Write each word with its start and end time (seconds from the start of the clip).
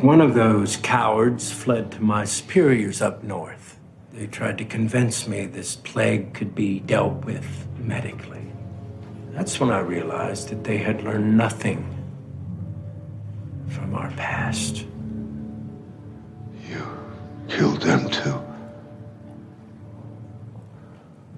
One 0.00 0.20
of 0.20 0.34
those 0.34 0.76
cowards 0.76 1.52
fled 1.52 1.92
to 1.92 2.02
my 2.02 2.24
superiors 2.24 3.00
up 3.00 3.22
north. 3.22 3.78
They 4.12 4.26
tried 4.26 4.58
to 4.58 4.64
convince 4.64 5.26
me 5.26 5.46
this 5.46 5.76
plague 5.76 6.34
could 6.34 6.54
be 6.54 6.80
dealt 6.80 7.24
with 7.24 7.66
medically. 7.78 8.52
That's 9.32 9.58
when 9.58 9.70
I 9.70 9.80
realized 9.80 10.48
that 10.50 10.64
they 10.64 10.78
had 10.78 11.02
learned 11.02 11.36
nothing 11.36 11.88
from 13.68 13.94
our 13.94 14.10
past. 14.12 14.84
You 16.68 16.86
killed 17.48 17.82
them 17.82 18.10
too. 18.10 18.40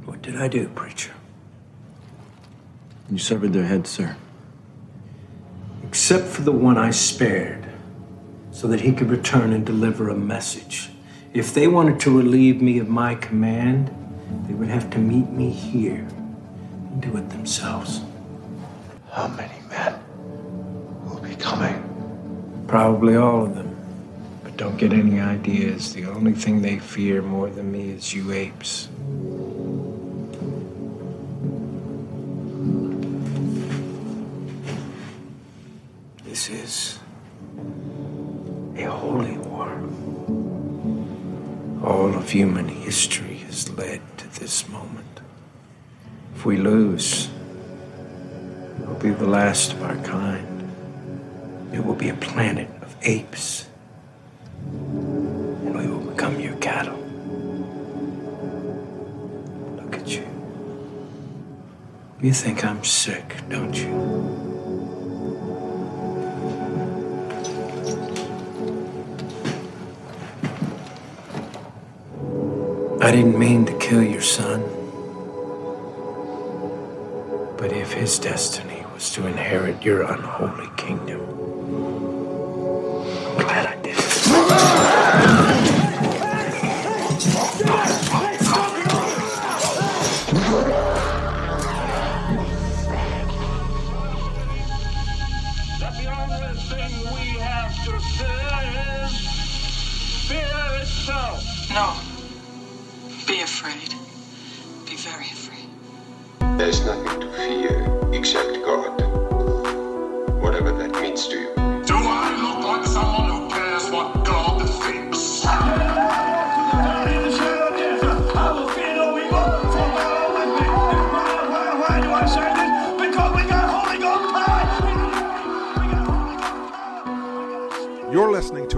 What 0.05 0.23
did 0.23 0.37
I 0.37 0.49
do, 0.49 0.69
preacher? 0.69 1.13
You 3.11 3.19
severed 3.19 3.53
their 3.53 3.67
heads, 3.67 3.91
sir. 3.91 4.17
Except 5.85 6.27
for 6.27 6.43
the 6.43 6.53
one 6.53 6.77
I 6.77 6.91
spared, 6.91 7.66
so 8.57 8.67
that 8.69 8.81
he 8.81 8.91
could 8.91 9.11
return 9.11 9.53
and 9.53 9.67
deliver 9.67 10.09
a 10.09 10.17
message. 10.17 10.89
If 11.35 11.53
they 11.53 11.69
wanted 11.69 12.01
to 12.01 12.17
relieve 12.17 12.63
me 12.63 12.79
of 12.79 12.89
my 12.89 13.15
command, 13.15 13.95
they 14.49 14.55
would 14.55 14.69
have 14.69 14.89
to 14.93 14.99
meet 14.99 15.29
me 15.29 15.51
here 15.51 16.07
and 16.89 17.03
do 17.03 17.15
it 17.19 17.29
themselves. 17.29 18.01
How 19.11 19.29
many 19.29 19.61
men 19.69 20.01
will 21.05 21.21
be 21.21 21.37
coming? 21.37 22.65
Probably 22.67 23.17
all 23.17 23.45
of 23.45 23.55
them. 23.55 23.77
But 24.43 24.57
don't 24.57 24.79
get 24.79 24.95
any 24.95 25.21
ideas. 25.21 25.93
The 25.93 26.07
only 26.07 26.33
thing 26.33 26.63
they 26.63 26.79
fear 26.79 27.21
more 27.21 27.51
than 27.51 27.71
me 27.71 27.91
is 27.91 28.15
you 28.15 28.33
apes. 28.33 28.89
This 36.25 36.49
is 36.49 36.96
human 42.37 42.69
history 42.69 43.39
has 43.47 43.71
led 43.71 43.99
to 44.19 44.29
this 44.39 44.69
moment. 44.69 45.21
If 46.35 46.45
we 46.45 46.59
lose, 46.59 47.31
it 48.79 48.87
will 48.87 48.97
be 48.97 49.09
the 49.09 49.27
last 49.27 49.73
of 49.73 49.83
our 49.83 49.97
kind. 50.05 50.71
It 51.73 51.83
will 51.83 51.95
be 51.95 52.11
a 52.11 52.15
planet 52.15 52.69
of 52.83 52.95
apes. 53.01 53.67
And 54.61 55.79
we 55.79 55.87
will 55.87 56.11
become 56.13 56.39
your 56.39 56.57
cattle. 56.57 56.99
Look 59.81 59.97
at 59.97 60.09
you. 60.09 60.29
You 62.21 62.35
think 62.35 62.67
I'm 62.67 62.85
sick, 62.85 63.35
don't 63.49 63.75
you? 63.75 64.46
I 73.07 73.13
didn't 73.13 73.39
mean 73.39 73.65
to 73.67 73.79
kill 73.79 74.03
your 74.03 74.21
son. 74.21 74.63
But 77.57 77.73
if 77.73 77.93
his 77.93 78.19
destiny 78.19 78.85
was 78.93 79.13
to 79.13 79.29
inherit 79.29 79.81
your 79.85 80.03
unholy 80.03 80.69
kingdom, 80.77 81.36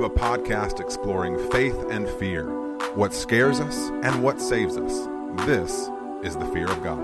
a 0.08 0.10
podcast 0.10 0.80
exploring 0.80 1.36
faith 1.50 1.76
and 1.90 2.08
fear, 2.08 2.46
what 2.94 3.12
scares 3.12 3.60
us 3.60 3.90
and 4.02 4.22
what 4.22 4.40
saves 4.40 4.78
us. 4.78 5.06
This 5.44 5.90
is 6.22 6.34
the 6.34 6.46
fear 6.46 6.66
of 6.66 6.82
God. 6.82 6.98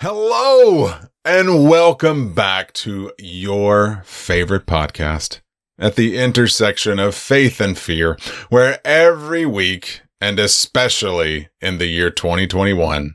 Hello 0.00 0.92
and 1.24 1.68
welcome 1.68 2.34
back 2.34 2.72
to 2.72 3.12
your 3.18 4.02
favorite 4.04 4.66
podcast 4.66 5.40
at 5.78 5.96
the 5.96 6.16
intersection 6.16 6.98
of 6.98 7.14
faith 7.14 7.60
and 7.60 7.76
fear, 7.76 8.18
where 8.48 8.80
every 8.84 9.46
week, 9.46 10.02
and 10.20 10.38
especially 10.38 11.48
in 11.60 11.78
the 11.78 11.86
year 11.86 12.10
2021, 12.10 13.14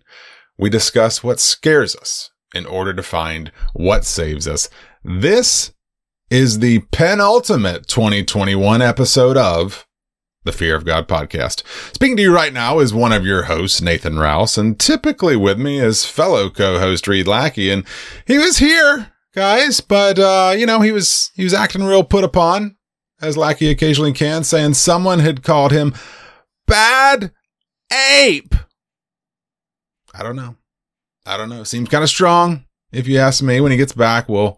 we 0.57 0.69
discuss 0.69 1.23
what 1.23 1.39
scares 1.39 1.95
us 1.95 2.31
in 2.53 2.65
order 2.65 2.93
to 2.93 3.03
find 3.03 3.51
what 3.73 4.05
saves 4.05 4.47
us. 4.47 4.69
This 5.03 5.73
is 6.29 6.59
the 6.59 6.79
penultimate 6.91 7.87
2021 7.87 8.81
episode 8.81 9.37
of 9.37 9.87
the 10.43 10.51
Fear 10.51 10.75
of 10.75 10.85
God 10.85 11.07
podcast. 11.07 11.63
Speaking 11.93 12.17
to 12.17 12.23
you 12.23 12.33
right 12.33 12.53
now 12.53 12.79
is 12.79 12.93
one 12.93 13.11
of 13.11 13.25
your 13.25 13.43
hosts, 13.43 13.81
Nathan 13.81 14.17
Rouse, 14.17 14.57
and 14.57 14.79
typically 14.79 15.35
with 15.35 15.59
me 15.59 15.79
is 15.79 16.05
fellow 16.05 16.49
co-host 16.49 17.07
Reed 17.07 17.27
Lackey, 17.27 17.69
and 17.69 17.85
he 18.25 18.37
was 18.37 18.57
here, 18.57 19.11
guys, 19.33 19.81
but 19.81 20.19
uh, 20.19 20.53
you 20.57 20.65
know, 20.65 20.81
he 20.81 20.91
was 20.91 21.31
he 21.35 21.43
was 21.43 21.53
acting 21.53 21.83
real 21.83 22.03
put 22.03 22.23
upon, 22.23 22.77
as 23.21 23.37
Lackey 23.37 23.69
occasionally 23.69 24.13
can, 24.13 24.43
saying 24.43 24.75
someone 24.75 25.19
had 25.19 25.43
called 25.43 25.71
him 25.71 25.93
bad 26.67 27.31
ape. 27.91 28.55
I 30.13 30.23
don't 30.23 30.35
know. 30.35 30.55
I 31.25 31.37
don't 31.37 31.49
know. 31.49 31.63
Seems 31.63 31.89
kind 31.89 32.03
of 32.03 32.09
strong. 32.09 32.65
If 32.91 33.07
you 33.07 33.19
ask 33.19 33.43
me, 33.43 33.61
when 33.61 33.71
he 33.71 33.77
gets 33.77 33.93
back, 33.93 34.27
we'll 34.27 34.57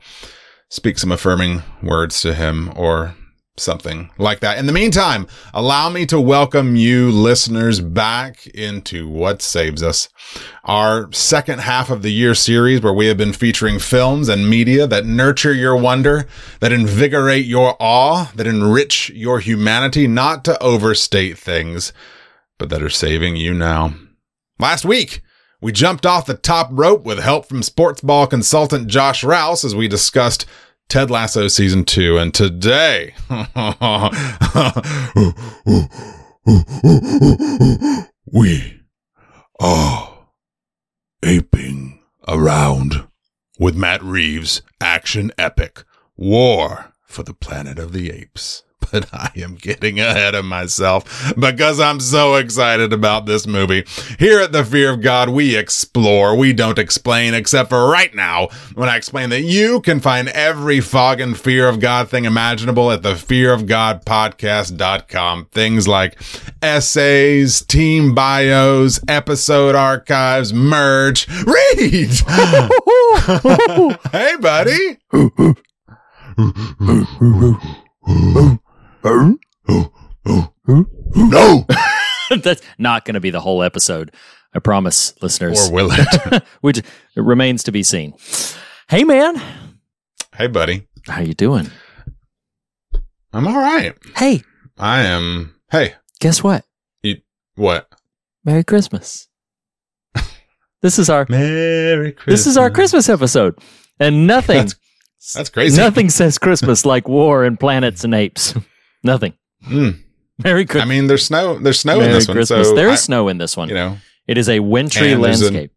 speak 0.69 0.97
some 0.97 1.11
affirming 1.11 1.63
words 1.83 2.21
to 2.21 2.33
him 2.33 2.71
or 2.77 3.15
something 3.61 4.09
like 4.17 4.39
that. 4.41 4.57
In 4.57 4.65
the 4.65 4.73
meantime, 4.73 5.27
allow 5.53 5.89
me 5.89 6.05
to 6.07 6.19
welcome 6.19 6.75
you 6.75 7.11
listeners 7.11 7.79
back 7.79 8.47
into 8.47 9.07
What 9.07 9.41
Saves 9.41 9.81
Us, 9.83 10.09
our 10.63 11.11
second 11.11 11.59
half 11.59 11.89
of 11.89 12.01
the 12.01 12.11
year 12.11 12.33
series 12.33 12.81
where 12.81 12.93
we 12.93 13.07
have 13.07 13.17
been 13.17 13.33
featuring 13.33 13.79
films 13.79 14.27
and 14.27 14.49
media 14.49 14.87
that 14.87 15.05
nurture 15.05 15.53
your 15.53 15.75
wonder, 15.75 16.27
that 16.59 16.71
invigorate 16.71 17.45
your 17.45 17.75
awe, 17.79 18.31
that 18.35 18.47
enrich 18.47 19.09
your 19.11 19.39
humanity, 19.39 20.07
not 20.07 20.43
to 20.45 20.61
overstate 20.61 21.37
things, 21.37 21.93
but 22.57 22.69
that 22.69 22.83
are 22.83 22.89
saving 22.89 23.35
you 23.35 23.53
now. 23.53 23.93
Last 24.59 24.85
week, 24.85 25.21
we 25.61 25.71
jumped 25.71 26.05
off 26.05 26.25
the 26.25 26.33
top 26.33 26.69
rope 26.71 27.03
with 27.03 27.19
help 27.19 27.45
from 27.45 27.61
sports 27.61 28.01
ball 28.01 28.25
consultant 28.25 28.87
Josh 28.87 29.23
Rouse 29.23 29.63
as 29.63 29.75
we 29.75 29.87
discussed 29.87 30.45
Ted 30.89 31.09
Lasso 31.09 31.47
season 31.47 31.85
two. 31.85 32.17
And 32.17 32.33
today, 32.33 33.13
we 38.25 38.81
are 39.59 40.27
aping 41.23 41.99
around 42.27 43.07
with 43.59 43.75
Matt 43.75 44.03
Reeves' 44.03 44.61
action 44.81 45.31
epic 45.37 45.83
War 46.17 46.93
for 47.05 47.23
the 47.23 47.33
Planet 47.33 47.77
of 47.79 47.93
the 47.93 48.09
Apes. 48.09 48.63
But 48.91 49.07
I 49.13 49.31
am 49.37 49.55
getting 49.55 49.99
ahead 49.99 50.35
of 50.35 50.45
myself 50.45 51.33
because 51.39 51.79
I'm 51.79 51.99
so 51.99 52.35
excited 52.35 52.93
about 52.93 53.25
this 53.25 53.47
movie. 53.47 53.85
Here 54.19 54.39
at 54.39 54.51
The 54.51 54.63
Fear 54.65 54.91
of 54.91 55.01
God, 55.01 55.29
we 55.29 55.55
explore, 55.55 56.35
we 56.35 56.53
don't 56.53 56.77
explain, 56.77 57.33
except 57.33 57.69
for 57.69 57.89
right 57.89 58.13
now 58.13 58.49
when 58.75 58.89
I 58.89 58.97
explain 58.97 59.29
that 59.29 59.41
you 59.41 59.81
can 59.81 59.99
find 59.99 60.27
every 60.29 60.79
fog 60.81 61.19
and 61.19 61.39
fear 61.39 61.67
of 61.67 61.79
God 61.79 62.09
thing 62.09 62.25
imaginable 62.25 62.91
at 62.91 63.01
the 63.03 63.13
fearofgodpodcast.com. 63.13 65.45
Things 65.51 65.87
like 65.87 66.19
essays, 66.61 67.61
team 67.61 68.13
bios, 68.13 68.99
episode 69.07 69.73
archives, 69.75 70.53
merch. 70.53 71.27
Reed! 71.27 72.09
hey, 74.11 74.35
buddy. 74.39 74.97
No, 79.03 79.37
That's 82.43 82.61
not 82.77 83.05
going 83.05 83.15
to 83.15 83.19
be 83.19 83.29
the 83.29 83.41
whole 83.41 83.63
episode. 83.63 84.13
I 84.53 84.59
promise, 84.59 85.13
listeners. 85.21 85.69
or 85.69 85.73
will 85.73 85.89
it? 85.91 86.43
Which 86.61 86.79
it 86.79 86.85
remains 87.15 87.63
to 87.63 87.71
be 87.71 87.83
seen. 87.83 88.13
Hey, 88.89 89.03
man, 89.03 89.41
hey, 90.35 90.47
buddy, 90.47 90.87
how 91.07 91.21
you 91.21 91.33
doing? 91.33 91.69
I'm 93.33 93.47
all 93.47 93.57
right. 93.57 93.95
Hey, 94.17 94.43
I 94.77 95.03
am. 95.03 95.55
Hey, 95.71 95.95
guess 96.19 96.43
what? 96.43 96.65
You, 97.01 97.17
what? 97.55 97.89
Merry 98.43 98.63
Christmas. 98.63 99.27
This 100.81 100.97
is 100.97 101.11
our 101.11 101.27
Merry 101.29 102.11
Christmas. 102.11 102.39
this 102.39 102.47
is 102.47 102.57
our 102.57 102.71
Christmas 102.71 103.07
episode, 103.07 103.55
and 103.99 104.25
nothing 104.25 104.55
That's- 104.57 104.75
That's 105.35 105.49
crazy. 105.51 105.77
nothing 105.79 106.09
says 106.09 106.39
Christmas 106.39 106.87
like 106.87 107.07
war 107.07 107.43
and 107.43 107.59
planets 107.59 108.03
and 108.03 108.15
apes. 108.15 108.55
Nothing. 109.03 109.33
Mm. 109.67 109.99
Merry 110.43 110.65
Christmas. 110.65 110.85
I 110.85 110.89
mean, 110.89 111.07
there's 111.07 111.25
snow. 111.25 111.57
There's 111.59 111.79
snow 111.79 111.97
Merry 111.99 112.07
in 112.07 112.13
this 112.13 112.27
one. 112.27 112.45
So 112.45 112.75
there 112.75 112.87
is 112.89 112.93
I- 112.93 113.03
snow 113.03 113.27
in 113.27 113.37
this 113.37 113.55
one. 113.55 113.69
You 113.69 113.75
know, 113.75 113.97
it 114.27 114.37
is 114.37 114.49
a 114.49 114.59
wintry 114.59 115.11
And 115.13 115.23
there's 115.23 115.41
an- 115.41 115.53
landscape. 115.53 115.71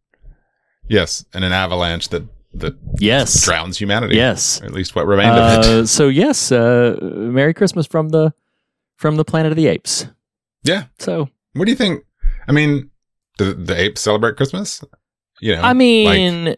yes, 0.89 1.25
and 1.35 1.45
an 1.45 1.53
avalanche 1.53 2.09
that 2.09 2.23
that 2.55 2.75
yes. 2.99 3.45
drowns 3.45 3.79
humanity. 3.79 4.15
Yes. 4.17 4.63
At 4.63 4.71
least 4.73 4.95
what 4.95 5.07
remained 5.07 5.31
of 5.31 5.65
it. 5.65 5.67
Uh, 5.67 5.87
so 5.99 6.09
yes, 6.09 6.53
uh, 6.53 6.97
Merry 7.03 7.53
Christmas 7.53 7.87
from 7.87 8.11
the 8.11 8.33
from 8.97 9.17
the 9.17 9.25
Planet 9.25 9.51
of 9.53 9.57
the 9.57 9.67
Apes. 9.67 10.07
Yeah. 10.63 10.85
So 10.99 11.29
What 11.55 11.65
do 11.67 11.71
you 11.73 11.77
think? 11.77 12.05
I 12.49 12.53
mean, 12.53 12.91
the 13.39 13.55
the 13.55 13.79
apes 13.79 14.01
celebrate 14.01 14.37
Christmas. 14.37 14.83
You 15.41 15.57
know, 15.57 15.63
I 15.63 15.69
like, 15.69 15.77
mean, 15.77 16.57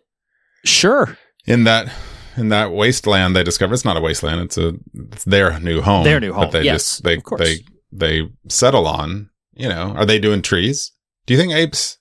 sure, 0.64 1.16
in 1.46 1.64
that 1.64 1.90
in 2.36 2.48
that 2.50 2.72
wasteland 2.72 3.34
they 3.34 3.42
discover 3.42 3.74
it's 3.74 3.84
not 3.84 3.96
a 3.96 4.00
wasteland. 4.00 4.40
It's 4.42 4.58
a 4.58 4.74
it's 5.12 5.24
their 5.24 5.58
new 5.60 5.80
home. 5.80 6.04
Their 6.04 6.20
new 6.20 6.32
home, 6.32 6.44
but 6.44 6.52
they 6.52 6.62
yes, 6.62 6.82
just 6.92 7.04
they 7.04 7.16
of 7.16 7.22
course. 7.24 7.40
they 7.40 7.58
they 7.92 8.28
settle 8.48 8.86
on. 8.86 9.30
You 9.54 9.68
know, 9.68 9.92
are 9.96 10.04
they 10.04 10.18
doing 10.18 10.42
trees? 10.42 10.92
Do 11.26 11.34
you 11.34 11.40
think 11.40 11.52
apes 11.52 11.98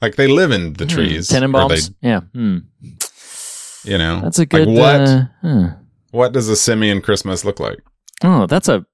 like 0.00 0.16
they 0.16 0.26
live 0.26 0.50
in 0.50 0.74
the 0.74 0.84
Hmm, 0.84 0.90
trees? 0.90 1.28
Tenenbaums. 1.28 1.92
They, 2.00 2.08
yeah, 2.08 2.20
hmm. 2.20 2.58
you 3.84 3.98
know, 3.98 4.20
that's 4.20 4.38
a 4.38 4.46
good. 4.46 4.68
Like 4.68 4.78
what? 4.78 5.00
uh, 5.00 5.22
huh. 5.42 5.68
what 6.10 6.32
does 6.32 6.48
a 6.48 6.56
simian 6.56 7.00
Christmas 7.00 7.44
look 7.44 7.58
like? 7.60 7.78
Oh, 8.22 8.46
that's 8.46 8.68
a 8.68 8.84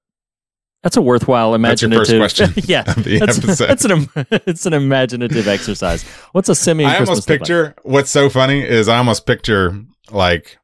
that's 0.83 0.95
a 0.97 1.01
worthwhile 1.01 1.51
That's 1.57 1.81
your 1.81 1.91
imaginative. 1.91 2.17
first 2.21 2.37
question 2.37 2.63
yeah, 2.69 2.83
that's, 3.19 3.57
that's 3.57 3.85
an 3.85 4.09
it's 4.31 4.65
an 4.65 4.73
imaginative 4.73 5.47
exercise. 5.47 6.03
What's 6.31 6.49
a 6.49 6.55
simian 6.55 6.89
I 6.89 6.95
Christmas 6.97 7.09
almost 7.09 7.29
look 7.29 7.33
like? 7.33 7.39
picture 7.41 7.75
what's 7.83 8.09
so 8.09 8.29
funny 8.29 8.61
is 8.61 8.87
I 8.87 8.97
almost 8.97 9.25
picture 9.25 9.77
like 10.11 10.57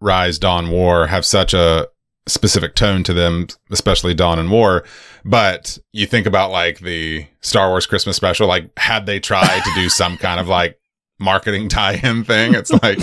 Rise, 0.00 0.38
Dawn, 0.38 0.70
War 0.70 1.06
have 1.06 1.24
such 1.24 1.54
a 1.54 1.88
specific 2.28 2.74
tone 2.74 3.02
to 3.04 3.14
them, 3.14 3.46
especially 3.70 4.14
Dawn 4.14 4.38
and 4.38 4.50
War. 4.50 4.84
But 5.24 5.78
you 5.92 6.06
think 6.06 6.26
about 6.26 6.50
like 6.50 6.80
the 6.80 7.26
Star 7.40 7.68
Wars 7.68 7.86
Christmas 7.86 8.16
special, 8.16 8.46
like 8.46 8.70
had 8.78 9.06
they 9.06 9.20
tried 9.20 9.62
to 9.62 9.70
do 9.74 9.88
some 9.88 10.16
kind 10.18 10.40
of 10.40 10.48
like 10.48 10.78
marketing 11.18 11.68
tie-in 11.68 12.24
thing, 12.24 12.54
it's 12.54 12.70
like 12.82 12.98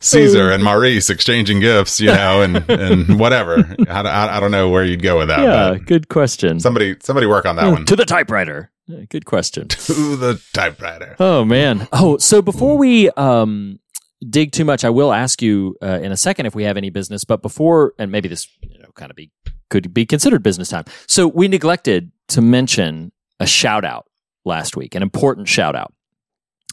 Caesar 0.00 0.50
and 0.50 0.62
Maurice 0.62 1.10
exchanging 1.10 1.60
gifts, 1.60 2.00
you 2.00 2.08
know, 2.08 2.42
and 2.42 2.68
and 2.70 3.18
whatever. 3.20 3.74
I, 3.88 4.00
I, 4.02 4.36
I 4.36 4.40
don't 4.40 4.52
know 4.52 4.68
where 4.70 4.84
you'd 4.84 5.02
go 5.02 5.18
with 5.18 5.28
that. 5.28 5.40
Yeah, 5.40 5.78
good 5.78 6.08
question. 6.08 6.60
somebody 6.60 6.96
somebody 7.00 7.26
work 7.26 7.46
on 7.46 7.56
that 7.56 7.70
one. 7.70 7.84
To 7.86 7.96
the 7.96 8.04
typewriter. 8.04 8.70
Good 9.10 9.26
question. 9.26 9.68
To 9.68 10.16
the 10.16 10.40
typewriter. 10.54 11.14
Oh 11.20 11.44
man. 11.44 11.88
Oh, 11.92 12.16
so 12.16 12.40
before 12.40 12.78
we 12.78 13.10
um 13.10 13.80
dig 14.28 14.52
too 14.52 14.64
much, 14.64 14.84
I 14.84 14.90
will 14.90 15.12
ask 15.12 15.42
you 15.42 15.76
uh, 15.82 16.00
in 16.02 16.12
a 16.12 16.16
second 16.16 16.46
if 16.46 16.54
we 16.54 16.64
have 16.64 16.76
any 16.76 16.90
business. 16.90 17.24
But 17.24 17.42
before, 17.42 17.94
and 17.98 18.10
maybe 18.10 18.28
this 18.28 18.46
you 18.62 18.78
know 18.80 18.90
kind 18.94 19.10
of 19.10 19.16
be 19.16 19.30
could 19.70 19.92
be 19.92 20.06
considered 20.06 20.42
business 20.42 20.68
time. 20.70 20.84
So 21.06 21.26
we 21.28 21.48
neglected 21.48 22.10
to 22.28 22.40
mention 22.40 23.12
a 23.40 23.46
shout 23.46 23.84
out 23.84 24.06
last 24.44 24.76
week, 24.76 24.94
an 24.94 25.02
important 25.02 25.46
shout 25.48 25.76
out, 25.76 25.92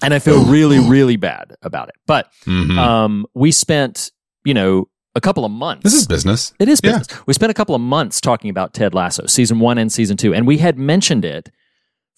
and 0.02 0.14
I 0.14 0.20
feel 0.20 0.44
really 0.46 0.80
really 0.80 1.18
bad 1.18 1.56
about 1.62 1.90
it. 1.90 1.96
But 2.08 2.32
Mhm. 2.46 2.78
um, 2.78 3.26
we 3.34 3.52
spent 3.52 4.12
you 4.44 4.54
know 4.54 4.88
a 5.16 5.22
couple 5.22 5.46
of 5.46 5.52
months. 5.52 5.84
this 5.84 5.94
is 5.94 6.08
business. 6.08 6.54
It 6.60 6.68
is 6.68 6.82
Yeah. 6.84 6.98
business. 7.00 7.20
We 7.26 7.34
spent 7.34 7.50
a 7.50 7.54
couple 7.54 7.74
of 7.76 7.82
months 7.82 8.20
talking 8.20 8.50
about 8.50 8.74
Ted 8.74 8.94
Lasso, 8.94 9.26
season 9.28 9.60
one 9.60 9.78
and 9.78 9.92
season 9.92 10.18
two, 10.18 10.34
and 10.34 10.46
we 10.46 10.58
had 10.58 10.78
mentioned 10.78 11.24
it 11.24 11.50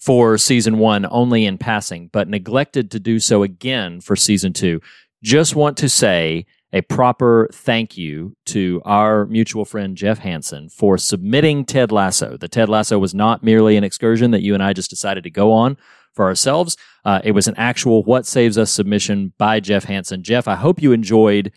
for 0.00 0.38
season 0.38 0.78
one 0.78 1.06
only 1.10 1.44
in 1.44 1.58
passing, 1.58 2.08
but 2.12 2.28
neglected 2.28 2.90
to 2.92 3.00
do 3.00 3.18
so 3.20 3.42
again 3.42 4.00
for 4.00 4.14
season 4.16 4.52
two. 4.52 4.80
Just 5.22 5.56
want 5.56 5.76
to 5.78 5.88
say 5.88 6.46
a 6.72 6.82
proper 6.82 7.48
thank 7.52 7.96
you 7.96 8.36
to 8.46 8.82
our 8.84 9.26
mutual 9.26 9.64
friend 9.64 9.96
Jeff 9.96 10.18
Hansen 10.18 10.68
for 10.68 10.98
submitting 10.98 11.64
Ted 11.64 11.90
Lasso. 11.90 12.36
The 12.36 12.48
Ted 12.48 12.68
Lasso 12.68 12.98
was 12.98 13.14
not 13.14 13.42
merely 13.42 13.76
an 13.76 13.84
excursion 13.84 14.32
that 14.32 14.42
you 14.42 14.54
and 14.54 14.62
I 14.62 14.72
just 14.74 14.90
decided 14.90 15.24
to 15.24 15.30
go 15.30 15.52
on 15.52 15.76
for 16.12 16.26
ourselves. 16.26 16.76
Uh, 17.04 17.20
it 17.24 17.32
was 17.32 17.48
an 17.48 17.54
actual 17.56 18.02
What 18.02 18.26
Saves 18.26 18.58
Us 18.58 18.70
submission 18.70 19.32
by 19.38 19.60
Jeff 19.60 19.84
Hansen. 19.84 20.22
Jeff, 20.22 20.46
I 20.46 20.56
hope 20.56 20.82
you 20.82 20.92
enjoyed 20.92 21.52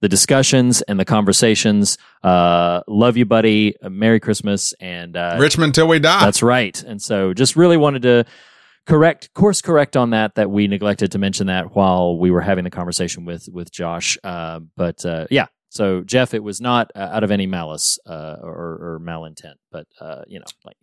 the 0.00 0.08
discussions 0.08 0.82
and 0.82 0.98
the 1.00 1.04
conversations. 1.04 1.98
Uh, 2.22 2.82
love 2.86 3.16
you, 3.16 3.24
buddy. 3.24 3.76
Uh, 3.82 3.90
Merry 3.90 4.20
Christmas. 4.20 4.72
And 4.80 5.16
uh, 5.16 5.36
Richmond 5.38 5.74
till 5.74 5.88
we 5.88 5.98
die. 5.98 6.24
that's 6.24 6.42
right. 6.42 6.82
And 6.82 7.00
so 7.00 7.34
just 7.34 7.56
really 7.56 7.76
wanted 7.76 8.02
to 8.02 8.24
correct, 8.86 9.32
course 9.34 9.60
correct 9.62 9.96
on 9.96 10.10
that, 10.10 10.34
that 10.36 10.50
we 10.50 10.66
neglected 10.68 11.12
to 11.12 11.18
mention 11.18 11.46
that 11.48 11.74
while 11.74 12.16
we 12.18 12.30
were 12.30 12.40
having 12.40 12.64
the 12.64 12.70
conversation 12.70 13.24
with, 13.24 13.48
with 13.52 13.70
Josh. 13.72 14.16
Uh, 14.24 14.60
but 14.76 15.04
uh, 15.04 15.26
yeah. 15.30 15.46
So 15.70 16.00
Jeff, 16.02 16.32
it 16.32 16.42
was 16.42 16.60
not 16.60 16.90
uh, 16.94 17.00
out 17.12 17.24
of 17.24 17.30
any 17.30 17.46
malice 17.46 17.98
uh, 18.06 18.36
or, 18.40 18.52
or 18.96 19.00
malintent, 19.02 19.54
but 19.70 19.86
uh, 20.00 20.22
you 20.26 20.38
know, 20.38 20.44
like 20.64 20.76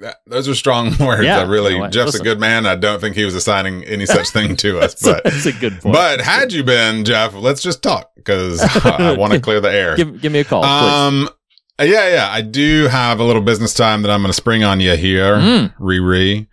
That, 0.00 0.16
those 0.26 0.48
are 0.48 0.54
strong 0.54 0.94
words. 1.00 1.24
Yeah, 1.24 1.40
I 1.40 1.42
really, 1.44 1.72
you 1.74 1.80
know? 1.80 1.88
Jeff's 1.88 2.12
Listen. 2.12 2.20
a 2.20 2.24
good 2.24 2.38
man. 2.38 2.64
I 2.66 2.76
don't 2.76 3.00
think 3.00 3.16
he 3.16 3.24
was 3.24 3.34
assigning 3.34 3.82
any 3.84 4.06
such 4.06 4.28
thing 4.28 4.54
to 4.56 4.78
us. 4.84 5.02
But 5.02 5.24
that's 5.24 5.46
a 5.46 5.52
good 5.52 5.80
point. 5.80 5.94
but 5.94 6.20
had 6.20 6.52
you 6.52 6.62
been 6.62 7.04
Jeff, 7.04 7.34
let's 7.34 7.62
just 7.62 7.82
talk 7.82 8.10
because 8.14 8.60
I 8.84 9.16
want 9.16 9.32
to 9.32 9.40
clear 9.40 9.60
the 9.60 9.72
air. 9.72 9.96
give, 9.96 10.20
give 10.20 10.30
me 10.32 10.40
a 10.40 10.44
call, 10.44 10.62
please. 10.62 10.68
Um, 10.92 11.28
yeah, 11.80 12.08
yeah, 12.08 12.28
I 12.30 12.40
do 12.42 12.86
have 12.88 13.18
a 13.20 13.24
little 13.24 13.42
business 13.42 13.74
time 13.74 14.02
that 14.02 14.10
I'm 14.10 14.20
going 14.20 14.30
to 14.30 14.36
spring 14.36 14.62
on 14.64 14.80
you 14.80 14.96
here, 14.96 15.36
Mm. 15.36 15.76
Riri. 15.78 16.46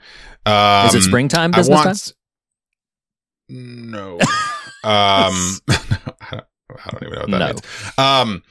Um, 0.45 0.87
Is 0.87 0.95
it 0.95 1.01
springtime 1.03 1.51
I 1.53 1.57
business 1.57 1.85
want. 1.85 1.85
time? 3.49 3.91
No. 3.91 4.19
um, 4.83 5.33
I 5.69 6.31
don't 6.31 6.45
I 6.85 6.89
don't 6.91 7.03
even 7.03 7.13
know 7.13 7.19
what 7.19 7.31
that 7.31 7.39
No. 7.39 7.45
means. 7.47 7.61
Um, 7.97 8.43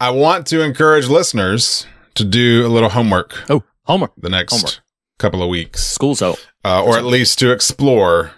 I 0.00 0.10
want 0.10 0.46
to 0.48 0.62
encourage 0.62 1.06
listeners 1.08 1.86
to 2.14 2.24
do 2.24 2.66
a 2.66 2.68
little 2.68 2.88
homework 2.88 3.38
Oh, 3.50 3.62
homework. 3.84 4.12
the 4.16 4.28
next 4.28 4.52
Homework. 4.52 4.80
couple 5.18 5.42
of 5.42 5.48
weeks, 5.48 5.82
School's 5.84 6.22
out. 6.22 6.44
uh, 6.64 6.82
or 6.82 6.96
at 6.96 7.04
least 7.04 7.38
to 7.40 7.50
explore 7.52 8.32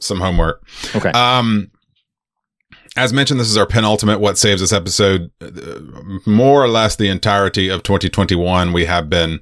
some 0.00 0.20
homework. 0.20 0.62
Okay. 0.94 1.10
Um, 1.10 1.70
as 2.96 3.12
mentioned, 3.12 3.38
this 3.38 3.50
is 3.50 3.56
our 3.56 3.66
penultimate 3.66 4.20
What 4.20 4.38
Saves 4.38 4.62
Us 4.62 4.72
episode. 4.72 5.30
Uh, 5.40 5.80
More 6.26 6.62
or 6.64 6.68
less 6.68 6.96
the 6.96 7.08
entirety 7.08 7.68
of 7.68 7.82
2021, 7.82 8.72
we 8.72 8.84
have 8.86 9.08
been 9.10 9.40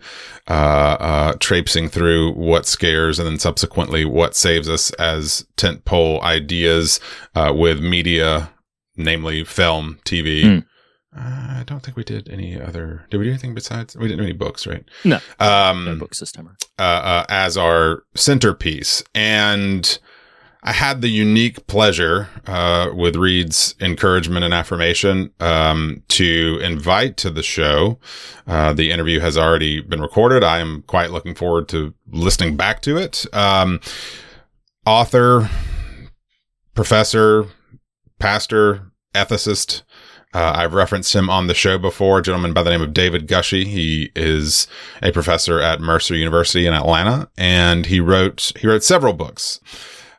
uh, 0.49 0.53
uh, 0.53 1.33
traipsing 1.41 1.89
through 1.89 2.33
what 2.33 2.67
scares 2.67 3.19
and 3.19 3.27
then 3.29 3.39
subsequently 3.39 4.05
what 4.05 4.35
saves 4.35 4.69
us 4.69 4.91
as 4.93 5.47
tentpole 5.57 6.21
ideas 6.23 7.01
uh, 7.35 7.53
with 7.57 7.81
media, 7.81 8.51
namely 8.97 9.45
film, 9.45 9.99
TV. 10.05 10.43
Hmm. 10.43 10.59
Uh, 11.17 11.61
I 11.61 11.65
don't 11.65 11.81
think 11.81 11.97
we 11.97 12.03
did 12.03 12.29
any 12.29 12.61
other. 12.61 13.07
Did 13.09 13.19
we 13.19 13.25
do 13.27 13.31
anything 13.31 13.55
besides? 13.55 13.95
We 13.97 14.09
didn't 14.09 14.19
do 14.19 14.25
any 14.25 14.33
books, 14.33 14.67
right? 14.67 14.85
No. 15.05 15.21
Um, 15.39 15.85
no 15.85 15.95
book 15.97 16.15
system. 16.15 16.57
uh, 16.77 16.83
uh, 16.83 17.25
as 17.29 17.57
our 17.57 18.03
centerpiece. 18.17 19.01
And 19.15 19.97
I 20.67 20.73
had 20.73 21.03
the 21.03 21.11
unique 21.11 21.67
pleasure, 21.67 22.31
uh, 22.47 22.89
with 22.95 23.17
Reed's 23.17 23.75
encouragement 23.83 24.47
and 24.47 24.55
affirmation, 24.55 25.31
um, 25.39 26.03
to 26.09 26.59
invite 26.63 27.19
to 27.19 27.31
the 27.31 27.43
show. 27.43 27.99
Uh, 28.47 28.73
the 28.73 28.91
interview 28.91 29.21
has 29.21 29.37
already 29.37 29.83
been 29.83 30.01
recorded. 30.01 30.43
I 30.43 30.61
am 30.61 30.83
quite 30.87 31.11
looking 31.11 31.35
forward 31.35 31.69
to 31.69 31.93
listening 32.11 32.57
back 32.57 32.81
to 32.83 32.97
it. 32.97 33.27
Um, 33.35 33.79
author, 34.87 35.51
professor, 36.75 37.45
pastor, 38.19 38.91
ethicist, 39.15 39.83
uh, 40.35 40.53
I've 40.57 40.75
referenced 40.75 41.15
him 41.15 41.31
on 41.31 41.47
the 41.47 41.55
show 41.55 41.79
before, 41.79 42.19
a 42.19 42.23
gentleman 42.23 42.53
by 42.53 42.65
the 42.65 42.71
name 42.71 42.83
of 42.83 42.93
David 42.93 43.29
Gushee. 43.29 43.67
He 43.67 44.11
is 44.17 44.67
a 45.01 45.13
professor 45.13 45.61
at 45.61 45.81
Mercer 45.81 46.17
University 46.17 46.67
in 46.67 46.75
Atlanta, 46.75 47.31
and 47.39 47.87
he 47.87 48.01
wrote 48.01 48.51
he 48.59 48.67
wrote 48.67 48.83
several 48.83 49.13
books. 49.13 49.61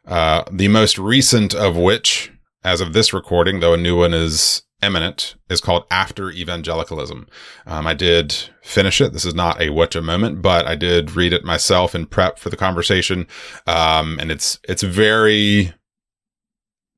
Uh, 0.08 0.44
the 0.52 0.68
most 0.68 0.98
recent 0.98 1.54
of 1.54 1.76
which, 1.76 2.32
as 2.64 2.82
of 2.82 2.94
this 2.94 3.14
recording, 3.14 3.60
though 3.60 3.74
a 3.74 3.78
new 3.78 3.98
one 3.98 4.14
is 4.14 4.64
imminent, 4.82 5.36
is 5.50 5.62
called 5.62 5.86
After 5.90 6.30
Evangelicalism. 6.30 7.28
Um, 7.66 7.88
I 7.88 7.94
did 7.96 8.34
finish 8.62 9.02
it. 9.02 9.14
This 9.14 9.26
is 9.26 9.34
not 9.34 9.60
a 9.60 9.70
whatcha 9.72 10.02
moment, 10.02 10.42
but 10.42 10.68
I 10.68 10.76
did 10.76 11.16
read 11.16 11.34
it 11.34 11.44
myself 11.44 11.96
in 11.96 12.06
prep 12.06 12.38
for 12.38 12.50
the 12.50 12.58
conversation, 12.58 13.28
um, 13.66 14.20
and 14.20 14.32
it's 14.32 14.60
it's 14.68 14.84
very 14.84 15.74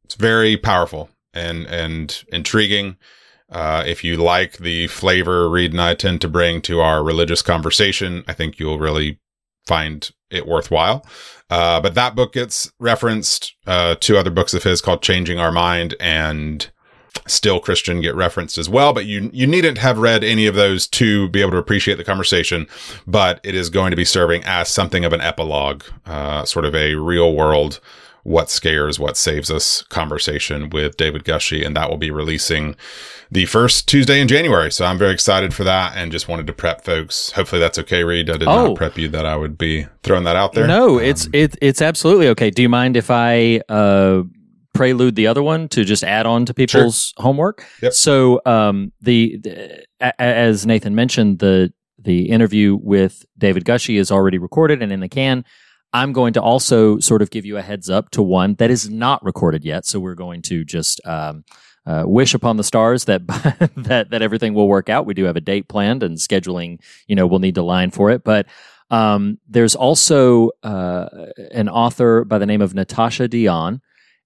it's 0.04 0.16
very 0.16 0.58
powerful 0.58 1.10
and 1.34 1.66
and 1.68 2.24
intriguing 2.32 2.98
Uh, 3.50 3.84
if 3.88 4.04
you 4.04 4.18
like 4.18 4.58
the 4.58 4.88
flavor 4.88 5.50
Reed 5.50 5.72
and 5.72 5.82
I 5.82 5.96
tend 5.96 6.20
to 6.22 6.28
bring 6.28 6.62
to 6.64 6.82
our 6.82 7.02
religious 7.02 7.42
conversation, 7.42 8.24
I 8.28 8.34
think 8.34 8.60
you'll 8.60 8.80
really 8.80 9.20
find 9.68 10.10
it 10.30 10.48
worthwhile. 10.48 11.06
Uh, 11.50 11.80
but 11.80 11.96
that 11.96 12.16
book 12.16 12.34
gets 12.34 12.72
referenced. 12.80 13.56
Uh, 13.66 13.96
two 14.00 14.18
other 14.18 14.32
books 14.32 14.54
of 14.54 14.64
his 14.64 14.82
called 14.82 15.02
Changing 15.02 15.40
Our 15.40 15.52
Mind 15.52 15.96
and 16.00 16.70
Still 17.26 17.60
Christian 17.60 18.02
get 18.02 18.16
referenced 18.16 18.58
as 18.58 18.70
well. 18.70 18.94
But 18.94 19.06
you, 19.06 19.30
you 19.34 19.48
needn't 19.48 19.78
have 19.80 19.98
read 19.98 20.24
any 20.24 20.46
of 20.46 20.56
those 20.56 20.88
to 20.90 21.30
be 21.30 21.42
able 21.42 21.52
to 21.52 21.58
appreciate 21.58 21.96
the 21.96 22.04
conversation. 22.04 22.68
But 23.06 23.40
it 23.44 23.56
is 23.56 23.70
going 23.70 23.92
to 23.92 23.98
be 23.98 24.06
serving 24.06 24.44
as 24.46 24.70
something 24.70 25.04
of 25.04 25.14
an 25.14 25.22
epilogue, 25.22 25.84
uh, 26.06 26.46
sort 26.46 26.66
of 26.66 26.76
a 26.76 26.96
real 26.96 27.34
world 27.34 27.80
what 28.28 28.50
scares, 28.50 29.00
what 29.00 29.16
saves 29.16 29.50
us 29.50 29.84
conversation 29.84 30.70
with 30.70 30.98
David 30.98 31.24
Gushee. 31.24 31.66
And 31.66 31.78
that 31.78 31.90
will 31.90 31.96
be 31.98 32.12
releasing 32.12 32.76
the 33.32 33.46
first 33.46 33.88
Tuesday 33.88 34.20
in 34.20 34.28
January. 34.28 34.70
So 34.70 34.84
I'm 34.84 34.98
very 34.98 35.14
excited 35.14 35.54
for 35.54 35.64
that 35.64 35.96
and 35.96 36.12
just 36.12 36.28
wanted 36.28 36.46
to 36.48 36.52
prep 36.54 36.84
folks. 36.84 37.32
Hopefully 37.32 37.62
that's 37.62 37.80
okay, 37.80 38.04
Reed. 38.04 38.30
I 38.30 38.34
did 38.34 38.48
Oh. 38.50 38.68
not 38.68 38.76
prep 38.76 38.98
you 38.98 39.08
that 39.10 39.26
I 39.26 39.38
would 39.38 39.58
be 39.58 39.88
throwing 40.04 40.26
that 40.26 40.36
out 40.36 40.52
there. 40.52 40.68
No, 40.68 40.98
Um, 41.00 41.06
it's 41.06 41.30
it, 41.32 41.56
it's 41.62 41.82
absolutely 41.82 42.28
okay. 42.28 42.50
Do 42.50 42.62
you 42.62 42.68
mind 42.68 42.98
if 42.98 43.10
I 43.10 43.62
uh, 43.70 44.24
prelude 44.74 45.16
the 45.16 45.28
other 45.28 45.42
one 45.42 45.70
to 45.70 45.86
just 45.86 46.04
add 46.04 46.26
on 46.26 46.46
to 46.48 46.54
people's 46.54 47.14
homework? 47.16 47.66
Yep. 47.82 47.94
So 47.94 48.42
um, 48.46 48.92
the, 49.00 49.38
the 49.38 49.86
a- 50.02 50.22
as 50.22 50.66
Nathan 50.66 50.96
mentioned, 50.96 51.40
the 51.40 51.72
the 51.98 52.30
interview 52.30 52.76
with 52.82 53.26
David 53.38 53.64
Gushee 53.64 53.98
is 53.98 54.12
already 54.12 54.38
recorded 54.38 54.84
and 54.84 54.92
in 54.92 55.00
the 55.00 55.10
can. 55.10 55.46
I'm 55.94 56.14
going 56.14 56.34
to 56.34 56.42
also 56.42 57.00
sort 57.00 57.22
of 57.22 57.30
give 57.30 57.46
you 57.46 57.58
a 57.58 57.62
heads 57.62 57.90
up 57.90 58.12
to 58.12 58.22
one 58.22 58.56
that 58.56 58.70
is 58.70 58.90
not 58.90 59.24
recorded 59.24 59.64
yet. 59.64 59.86
So 59.86 60.00
we're 60.00 60.16
going 60.16 60.42
to 60.44 60.66
just 60.66 61.00
um, 61.06 61.44
uh, 61.86 62.04
wish 62.06 62.34
upon 62.34 62.58
the 62.58 62.64
stars 62.64 63.06
that 63.06 63.26
that 63.78 64.10
that 64.10 64.22
everything 64.22 64.54
will 64.54 64.68
work 64.68 64.90
out. 64.90 65.06
We 65.06 65.14
do 65.14 65.24
have 65.24 65.38
a 65.38 65.42
date 65.42 65.68
planned 65.70 66.04
and 66.04 66.18
scheduling. 66.18 66.80
You 67.08 67.16
know, 67.16 67.26
we'll 67.26 67.40
need 67.40 67.56
to 67.56 67.64
line 67.64 67.92
for 67.92 68.12
it, 68.12 68.24
but. 68.24 68.48
Um, 68.90 69.38
there's 69.50 69.76
also 69.76 70.52
uh, 70.64 71.10
an 71.52 71.68
author 71.68 72.24
by 72.24 72.38
the 72.38 72.46
name 72.46 72.62
of 72.62 72.74
Natasha 72.74 73.28
Deón, 73.28 73.82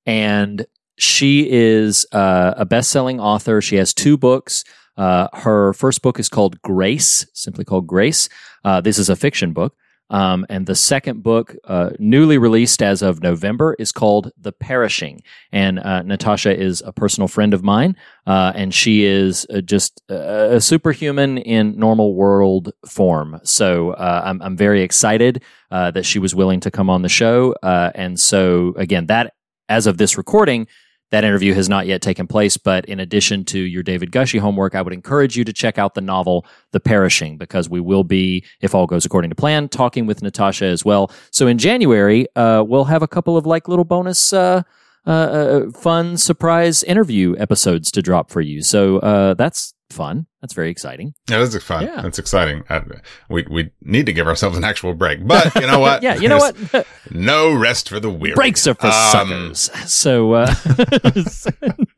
and 0.06 0.68
she 1.00 1.50
is 1.50 2.06
uh, 2.12 2.54
a 2.58 2.64
best-selling 2.64 3.20
author. 3.20 3.60
She 3.62 3.78
has 3.78 3.92
two 3.92 4.18
books. 4.18 4.64
Uh, 4.98 5.30
her 5.34 5.74
first 5.74 6.04
book 6.04 6.20
is 6.20 6.30
called 6.30 6.62
Grace, 6.62 7.26
simply 7.34 7.66
called 7.66 7.88
Grace. 7.88 8.30
Uh, 8.64 8.82
this 8.82 9.00
is 9.00 9.10
a 9.10 9.16
fiction 9.16 9.52
book. 9.52 9.76
Um, 10.12 10.46
and 10.50 10.68
the 10.68 10.76
second 10.76 11.24
book, 11.24 11.56
uh, 11.64 11.92
newly 11.98 12.38
released 12.38 12.84
as 12.84 13.02
of 13.02 13.24
November, 13.24 13.76
is 13.80 13.92
called 13.92 14.32
The 14.38 14.52
Perishing. 14.52 15.24
And 15.52 15.80
uh, 15.80 16.04
Natasha 16.04 16.56
is 16.56 16.84
a 16.86 16.92
personal 16.92 17.30
friend 17.30 17.54
of 17.54 17.64
mine, 17.64 17.96
uh, 18.28 18.52
and 18.54 18.74
she 18.74 19.06
is 19.06 19.48
uh, 19.50 19.62
just 19.62 20.02
a, 20.10 20.58
a 20.58 20.62
superhuman 20.62 21.38
in 21.38 21.80
normal 21.80 22.14
world 22.14 22.74
form. 22.86 23.40
So 23.44 23.92
uh, 23.92 24.22
I'm, 24.26 24.42
I'm 24.42 24.58
very 24.58 24.82
excited 24.84 25.42
uh, 25.72 25.92
that 25.92 26.06
she 26.06 26.20
was 26.20 26.36
willing 26.36 26.60
to 26.60 26.72
come 26.72 26.90
on 26.90 27.02
the 27.02 27.10
show. 27.10 27.56
Uh, 27.64 27.92
and 27.96 28.20
so, 28.20 28.74
again, 28.76 29.06
that 29.08 29.34
as 29.70 29.88
of 29.88 29.98
this 29.98 30.18
recording, 30.18 30.68
that 31.12 31.24
interview 31.24 31.54
has 31.54 31.70
not 31.70 31.88
yet 31.88 32.02
taken 32.02 32.26
place, 32.26 32.58
but 32.58 32.86
in 32.86 33.00
addition 33.00 33.46
to 33.46 33.60
your 33.60 33.84
David 33.84 34.12
Gushee 34.12 34.40
homework, 34.40 34.76
I 34.76 34.82
would 34.82 34.94
encourage 34.94 35.38
you 35.38 35.44
to 35.44 35.54
check 35.54 35.78
out 35.78 35.94
the 35.94 36.02
novel 36.02 36.46
The 36.72 36.80
Perishing 36.80 37.38
because 37.38 37.70
we 37.70 37.80
will 37.80 38.04
be, 38.04 38.44
if 38.62 38.74
all 38.74 38.88
goes 38.88 39.06
according 39.06 39.30
to 39.30 39.36
plan, 39.36 39.70
talking 39.70 40.06
with 40.06 40.22
Natasha 40.22 40.66
as 40.66 40.84
well. 40.84 41.12
So 41.32 41.48
in 41.48 41.58
January, 41.58 42.28
uh, 42.36 42.64
we'll 42.66 42.86
have 42.86 43.04
a 43.04 43.08
couple 43.08 43.38
of 43.38 43.46
like 43.46 43.68
little 43.68 43.86
bonus, 43.86 44.34
uh, 44.34 44.64
uh, 45.06 45.10
uh, 45.10 45.72
fun 45.72 46.16
surprise 46.16 46.84
interview 46.84 47.36
episodes 47.38 47.92
to 47.92 48.02
drop 48.02 48.30
for 48.30 48.40
you. 48.40 48.62
So 48.62 49.00
uh, 49.00 49.34
that's 49.34 49.74
fun. 49.92 50.26
That's 50.42 50.54
very 50.54 50.70
exciting. 50.72 51.14
That 51.28 51.42
is 51.42 51.56
fun. 51.64 51.86
Yeah. 51.86 52.02
That's 52.02 52.18
exciting. 52.18 52.64
Uh, 52.70 52.82
we 53.30 53.46
we 53.50 53.72
need 53.82 54.06
to 54.08 54.14
give 54.14 54.28
ourselves 54.28 54.58
an 54.58 54.64
actual 54.64 54.94
break, 54.94 55.26
but 55.26 55.54
you 55.56 55.68
know 55.68 55.80
what? 55.80 56.02
yeah, 56.04 56.16
you 56.16 56.28
know 56.28 56.38
what? 56.38 56.56
no 57.12 57.54
rest 57.54 57.90
for 57.90 58.00
the 58.00 58.10
weary. 58.10 58.34
Breaks 58.36 58.66
are 58.66 58.74
for 58.74 58.88
Um, 58.88 59.54
suckers. 59.54 59.72
So 59.92 60.34
uh, 60.34 60.54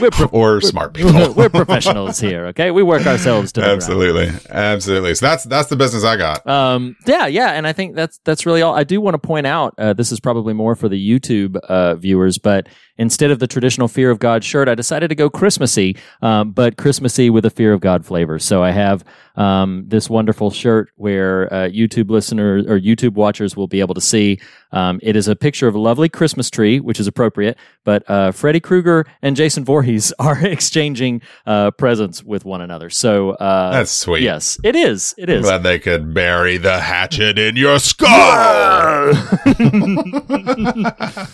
we're 0.00 0.10
pro- 0.10 0.28
or 0.32 0.60
smart 0.60 0.94
people. 0.94 1.32
we're 1.36 1.48
professionals 1.48 2.18
here. 2.18 2.46
Okay, 2.46 2.70
we 2.70 2.82
work 2.82 3.06
ourselves 3.06 3.52
to 3.52 3.60
the 3.60 3.66
ground. 3.66 3.82
absolutely, 3.82 4.30
absolutely. 4.48 5.14
So 5.14 5.26
that's 5.26 5.44
that's 5.44 5.68
the 5.68 5.76
business 5.76 6.04
I 6.04 6.16
got. 6.16 6.46
Um, 6.46 6.96
yeah, 7.06 7.26
yeah, 7.26 7.52
and 7.52 7.66
I 7.66 7.72
think 7.72 7.94
that's 7.94 8.18
that's 8.24 8.46
really 8.46 8.62
all. 8.62 8.74
I 8.74 8.84
do 8.84 9.00
want 9.00 9.14
to 9.14 9.18
point 9.18 9.46
out 9.46 9.74
uh, 9.78 9.92
this 9.92 10.12
is 10.12 10.20
probably 10.20 10.54
more 10.54 10.74
for 10.74 10.88
the 10.88 10.98
YouTube 10.98 11.56
uh, 11.56 11.94
viewers, 11.96 12.38
but 12.38 12.68
instead 12.96 13.30
of 13.30 13.38
the 13.38 13.46
traditional 13.46 13.88
fear 13.88 14.10
of 14.10 14.18
God 14.18 14.44
shirt, 14.44 14.68
I 14.68 14.74
decided 14.74 15.08
to 15.08 15.14
go 15.14 15.30
Christmassy, 15.30 15.96
um, 16.20 16.52
but 16.52 16.76
Christmassy 16.76 17.30
with 17.30 17.44
a 17.46 17.50
fear 17.50 17.72
of 17.72 17.80
God 17.80 18.04
flavor. 18.04 18.38
So 18.38 18.62
I 18.62 18.72
have 18.72 19.04
um, 19.36 19.84
this 19.86 20.10
wonderful 20.10 20.50
shirt 20.50 20.90
where 20.96 21.52
uh, 21.52 21.68
YouTube 21.68 22.10
listeners 22.10 22.66
or 22.66 22.78
YouTube 22.78 23.14
watchers 23.14 23.56
will 23.56 23.68
be 23.68 23.80
able 23.80 23.94
to 23.94 24.00
see. 24.00 24.38
Um, 24.72 25.00
it 25.02 25.16
is 25.16 25.26
a 25.28 25.34
picture 25.36 25.66
of 25.68 25.74
a 25.74 25.78
lovely 25.78 26.08
Christmas 26.08 26.50
tree, 26.50 26.80
which 26.80 27.00
is 27.00 27.06
appropriate, 27.06 27.56
but 27.84 28.08
uh, 28.08 28.30
Freddy 28.32 28.60
Krueger 28.60 29.04
and 29.22 29.34
Jason 29.36 29.64
Voorhees 29.64 30.12
are 30.18 30.38
exchanging 30.46 31.22
uh, 31.46 31.70
presents 31.72 32.22
with 32.22 32.44
one 32.44 32.60
another. 32.60 32.90
So 32.90 33.30
uh, 33.32 33.72
That's 33.72 33.90
sweet. 33.90 34.22
Yes, 34.22 34.58
it 34.64 34.76
is. 34.76 35.14
It 35.18 35.28
is. 35.28 35.42
Glad 35.44 35.62
they 35.62 35.78
could 35.78 36.14
bury 36.14 36.56
the 36.56 36.80
hatchet 36.80 37.38
in 37.38 37.56
your 37.56 37.78
skull. 37.78 38.10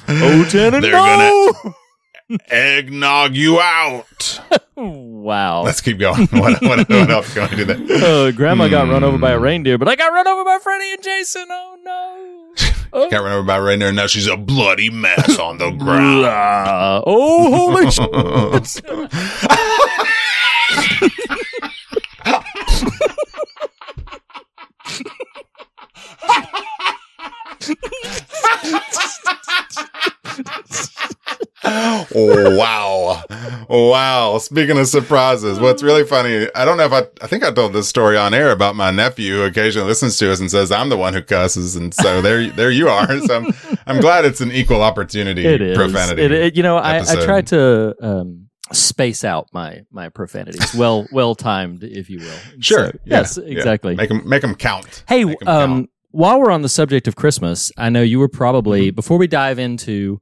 Oh, 0.09 0.47
Tanner, 0.51 0.81
They're 0.81 0.93
no! 0.93 1.55
Eggnog 2.49 3.37
you 3.37 3.61
out. 3.61 4.41
Wow. 4.77 5.63
Let's 5.63 5.81
keep 5.81 5.99
going. 5.99 6.27
What, 6.29 6.61
what, 6.63 6.89
what 6.89 7.11
else 7.11 7.33
can 7.33 7.49
we 7.51 7.57
do 7.57 7.65
that? 7.67 8.03
Uh, 8.03 8.33
grandma 8.33 8.67
got 8.69 8.89
run 8.89 9.05
over 9.05 9.17
by 9.19 9.31
Hmm. 9.31 9.37
a 9.37 9.41
reindeer, 9.41 9.79
but 9.79 9.89
I 9.89 9.95
got 9.95 10.13
run 10.13 10.27
over 10.27 10.45
by 10.45 10.59
Freddy 10.61 10.93
and 10.93 11.03
Jason. 11.03 11.47
Oh 11.51 11.77
no! 11.85 12.66
Oh, 12.93 13.09
Can't 13.11 13.23
remember 13.23 13.41
about 13.45 13.63
right 13.63 13.79
now. 13.79 13.91
Now 13.91 14.07
she's 14.07 14.27
a 14.27 14.37
bloody 14.37 14.91
mess 14.91 15.39
on 15.39 15.59
the 15.59 15.71
ground. 15.79 16.23
blah. 16.23 17.03
oh 17.07 17.71
holy 17.73 17.91
shit! 17.91 18.83
oh 31.65 32.57
wow 32.57 33.23
wow 33.69 34.39
speaking 34.39 34.79
of 34.79 34.87
surprises 34.87 35.59
what's 35.59 35.83
really 35.83 36.05
funny 36.05 36.47
i 36.55 36.65
don't 36.65 36.77
know 36.77 36.85
if 36.85 36.93
i 36.93 37.03
i 37.23 37.27
think 37.27 37.43
i 37.43 37.51
told 37.51 37.73
this 37.73 37.89
story 37.89 38.17
on 38.17 38.35
air 38.35 38.51
about 38.51 38.77
my 38.77 38.91
nephew 38.91 39.37
who 39.37 39.43
occasionally 39.43 39.89
listens 39.89 40.19
to 40.19 40.31
us 40.31 40.39
and 40.39 40.51
says 40.51 40.71
i'm 40.71 40.89
the 40.91 40.97
one 40.97 41.15
who 41.15 41.23
cusses 41.23 41.75
and 41.77 41.95
so 41.95 42.21
there 42.21 42.49
there 42.51 42.71
you 42.71 42.89
are 42.89 43.07
so 43.21 43.37
i'm, 43.37 43.79
I'm 43.87 44.01
glad 44.01 44.25
it's 44.25 44.41
an 44.41 44.53
equal 44.53 44.83
opportunity 44.83 45.45
It 45.47 45.61
is. 45.63 45.77
profanity 45.77 46.23
It, 46.23 46.33
it- 46.33 46.57
you 46.57 46.63
know, 46.63 46.77
I, 46.77 46.99
I 47.01 47.25
tried 47.25 47.47
to 47.49 47.95
um, 48.01 48.49
space 48.73 49.25
out 49.25 49.49
my 49.53 49.83
my 49.91 50.09
profanities. 50.09 50.75
Well, 50.77 51.07
well 51.13 51.35
timed, 51.35 51.83
if 51.85 52.09
you 52.11 52.19
will. 52.19 52.39
sure 52.61 52.87
So, 52.87 52.99
yeah, 53.05 53.19
yes, 53.19 53.39
yeah. 53.43 53.45
exactly. 53.57 53.95
make 53.95 54.09
them 54.09 54.29
make 54.29 54.43
them 54.43 54.55
count 54.55 55.05
Hey, 55.09 55.25
Make 55.25 55.43
'em 55.43 55.49
um, 55.49 55.71
count. 55.71 55.91
while 56.11 56.41
we're 56.41 56.51
on 56.51 56.63
the 56.63 56.69
subject 56.69 57.07
of 57.09 57.17
Christmas, 57.17 57.71
I 57.77 57.89
know 57.91 58.03
you 58.03 58.19
were 58.19 58.29
probably 58.29 58.89
Mm-hmm. 58.89 58.95
before 58.97 59.19
we 59.19 59.27
dive 59.27 59.59
into 59.59 60.21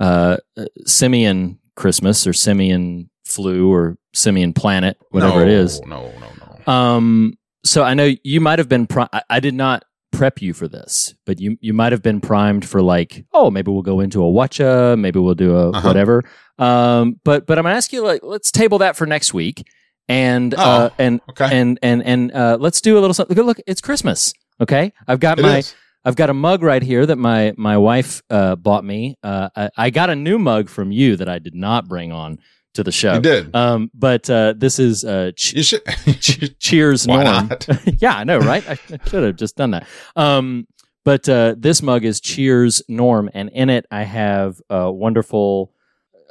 uh, 0.00 0.38
simian 0.86 1.58
Christmas 1.76 2.26
or 2.26 2.32
simian 2.32 3.08
flu 3.24 3.70
or 3.72 3.96
simian 4.12 4.52
planet, 4.52 4.96
whatever 5.10 5.36
no, 5.36 5.42
it 5.42 5.48
is. 5.48 5.80
no 5.82 6.10
no 6.20 6.28
no 6.66 6.72
Um, 6.72 7.34
so 7.64 7.82
I 7.84 7.94
know 7.94 8.14
you 8.24 8.40
might 8.40 8.58
have 8.58 8.68
been. 8.68 8.86
Pri- 8.86 9.08
I, 9.12 9.22
I 9.30 9.40
did 9.40 9.54
not 9.54 9.84
prep 10.12 10.42
you 10.42 10.52
for 10.52 10.66
this, 10.66 11.14
but 11.26 11.38
you 11.40 11.56
you 11.60 11.72
might 11.72 11.92
have 11.92 12.02
been 12.02 12.20
primed 12.20 12.64
for 12.68 12.82
like, 12.82 13.24
oh, 13.32 13.50
maybe 13.50 13.70
we'll 13.70 13.82
go 13.82 14.00
into 14.00 14.22
a 14.24 14.30
watcha, 14.30 14.96
maybe 14.98 15.18
we'll 15.20 15.34
do 15.34 15.56
a 15.56 15.70
Uh-huh. 15.70 15.86
whatever. 15.86 16.24
Um, 16.58 17.20
but 17.24 17.46
but 17.46 17.58
I'm 17.58 17.64
gonna 17.64 17.76
ask 17.76 17.92
you 17.92 18.02
like, 18.02 18.20
let's 18.22 18.50
table 18.50 18.78
that 18.78 18.96
for 18.96 19.06
next 19.06 19.32
week, 19.34 19.62
and 20.08 20.54
uh, 20.54 20.90
Oh, 20.90 20.94
and 20.98 21.20
okay. 21.30 21.48
and 21.52 21.78
and 21.82 22.02
and 22.04 22.32
uh, 22.32 22.56
let's 22.58 22.80
do 22.80 22.98
a 22.98 23.00
little 23.00 23.14
something. 23.14 23.36
Look, 23.36 23.46
look, 23.46 23.60
it's 23.66 23.80
Christmas. 23.80 24.32
Okay, 24.60 24.92
I've 25.06 25.20
got 25.20 25.38
It 25.38 25.42
my 25.42 25.58
is. 25.58 25.74
I've 26.04 26.16
got 26.16 26.30
a 26.30 26.34
mug 26.34 26.62
right 26.62 26.82
here 26.82 27.04
that 27.06 27.16
my 27.16 27.52
my 27.56 27.76
wife 27.76 28.22
uh, 28.30 28.56
bought 28.56 28.84
me. 28.84 29.16
Uh, 29.22 29.48
I, 29.54 29.70
I 29.76 29.90
got 29.90 30.10
a 30.10 30.16
new 30.16 30.38
mug 30.38 30.68
from 30.68 30.92
you 30.92 31.16
that 31.16 31.28
I 31.28 31.38
did 31.38 31.54
not 31.54 31.88
bring 31.88 32.10
on 32.12 32.38
to 32.74 32.82
the 32.84 32.92
show. 32.92 33.14
you 33.14 33.20
did 33.20 33.54
Um, 33.54 33.90
but 33.94 34.30
uh, 34.30 34.54
this 34.56 34.78
is 34.78 35.04
uh, 35.04 35.32
Ch- 35.36 35.54
you 35.54 35.62
should 35.62 35.84
Ch- 36.20 36.56
Cheers, 36.58 37.06
Why 37.06 37.24
Norm. 37.24 37.48
not? 37.48 37.66
yeah, 38.00 38.16
I 38.16 38.24
know, 38.24 38.38
right? 38.38 38.66
I, 38.68 38.72
I 38.72 38.98
should 39.08 39.24
have 39.24 39.36
just 39.36 39.56
done 39.56 39.72
that. 39.72 39.86
Um, 40.16 40.66
but 41.04 41.28
uh, 41.28 41.54
this 41.58 41.82
mug 41.82 42.04
is 42.04 42.20
Cheers, 42.20 42.82
Norm, 42.88 43.28
and 43.34 43.48
in 43.50 43.70
it 43.70 43.86
I 43.90 44.04
have 44.04 44.60
a 44.70 44.90
wonderful 44.92 45.72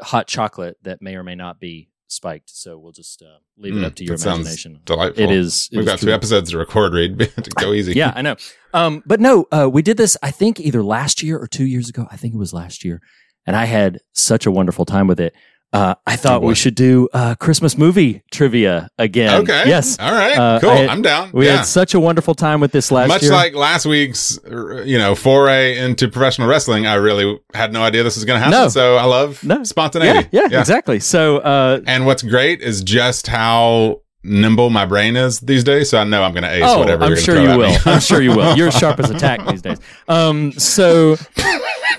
hot 0.01 0.27
chocolate 0.27 0.77
that 0.83 1.01
may 1.01 1.15
or 1.15 1.23
may 1.23 1.35
not 1.35 1.59
be 1.59 1.88
spiked. 2.11 2.49
So 2.49 2.77
we'll 2.77 2.91
just 2.91 3.21
uh, 3.21 3.37
leave 3.57 3.75
it 3.75 3.79
Mm, 3.79 3.85
up 3.85 3.95
to 3.95 4.03
your 4.03 4.15
imagination. 4.15 4.79
delightful 4.85 5.23
It 5.23 5.31
is. 5.31 5.69
it 5.71 5.77
we've 5.77 5.85
got 5.85 5.99
two 5.99 6.11
episodes 6.11 6.51
to 6.51 6.57
record 6.57 6.93
Reed 6.93 7.19
to 7.43 7.49
go 7.57 7.73
easy 7.73 7.93
yeah, 7.93 8.13
I 8.15 8.21
know. 8.21 8.35
Um, 8.73 9.03
but 9.05 9.19
no, 9.19 9.45
uh, 9.51 9.69
we 9.71 9.81
did 9.81 9.97
this. 9.97 10.17
I 10.23 10.31
think 10.31 10.59
either 10.59 10.83
last 10.83 11.21
year 11.23 11.37
or 11.39 11.47
two 11.47 11.65
years 11.65 11.89
ago. 11.89 12.07
I 12.11 12.17
think 12.17 12.33
it 12.33 12.37
was 12.37 12.53
last 12.53 12.83
year, 12.85 13.01
and 13.45 13.55
I 13.55 13.65
had 13.65 13.99
such 14.13 14.45
a 14.45 14.51
wonderful 14.51 14.85
time 14.85 15.07
with 15.07 15.19
it. 15.19 15.33
Uh, 15.71 15.93
I 16.07 16.15
thought 16.15 16.41
Oh, 16.41 16.47
we 16.47 16.55
should 16.55 16.73
do 16.73 17.07
uh, 17.13 17.35
Christmas 17.35 17.77
movie 17.77 18.23
trivia 18.31 18.89
again. 18.97 19.41
Okay. 19.43 19.63
Yes. 19.67 19.99
All 19.99 20.11
right. 20.11 20.35
Uh, 20.35 20.59
cool. 20.59 20.69
I 20.71 20.75
had- 20.77 20.89
I'm 20.89 21.01
down. 21.03 21.29
We 21.31 21.45
yeah. 21.45 21.57
had 21.57 21.65
such 21.65 21.93
a 21.93 21.99
wonderful 21.99 22.33
time 22.33 22.59
with 22.59 22.71
this 22.71 22.91
last 22.91 23.05
week. 23.07 23.13
Much 23.15 23.21
year. 23.23 23.31
like 23.33 23.53
last 23.53 23.85
week's, 23.85 24.39
uh, 24.51 24.81
you 24.83 24.97
know, 24.97 25.13
foray 25.13 25.77
into 25.77 26.07
professional 26.07 26.47
wrestling, 26.47 26.87
I 26.87 26.95
really 26.95 27.39
had 27.53 27.71
no 27.71 27.83
idea 27.83 28.01
this 28.01 28.15
was 28.15 28.25
going 28.25 28.39
to 28.39 28.43
happen. 28.43 28.59
No. 28.59 28.67
So 28.69 28.95
I 28.95 29.03
love 29.05 29.43
No. 29.43 29.63
spontaneity. 29.63 30.27
yeah, 30.31 30.47
yeah, 30.49 30.59
exactly. 30.59 30.99
So, 30.99 31.37
uh, 31.37 31.81
And 31.85 32.07
what's 32.07 32.23
great 32.23 32.61
is 32.61 32.81
just 32.81 33.27
how 33.27 34.01
nimble 34.23 34.69
my 34.69 34.85
brain 34.85 35.15
is 35.15 35.39
these 35.39 35.63
days. 35.63 35.89
So 35.89 35.97
I 35.97 36.03
know 36.03 36.23
I'm 36.23 36.33
going 36.33 36.43
to 36.43 36.51
ace 36.51 36.63
oh, 36.65 36.79
whatever 36.79 37.05
I'm 37.05 37.15
sure 37.15 37.41
you 37.41 37.57
will. 37.57 37.77
I'm 37.85 37.99
sure 37.99 38.21
you 38.21 38.35
will. 38.35 38.55
You're 38.55 38.67
as 38.67 38.77
sharp 38.79 38.99
as 38.99 39.09
a 39.09 39.17
tack 39.17 39.45
these 39.47 39.61
days. 39.61 39.79
Um, 40.07 40.51
so, 40.53 41.15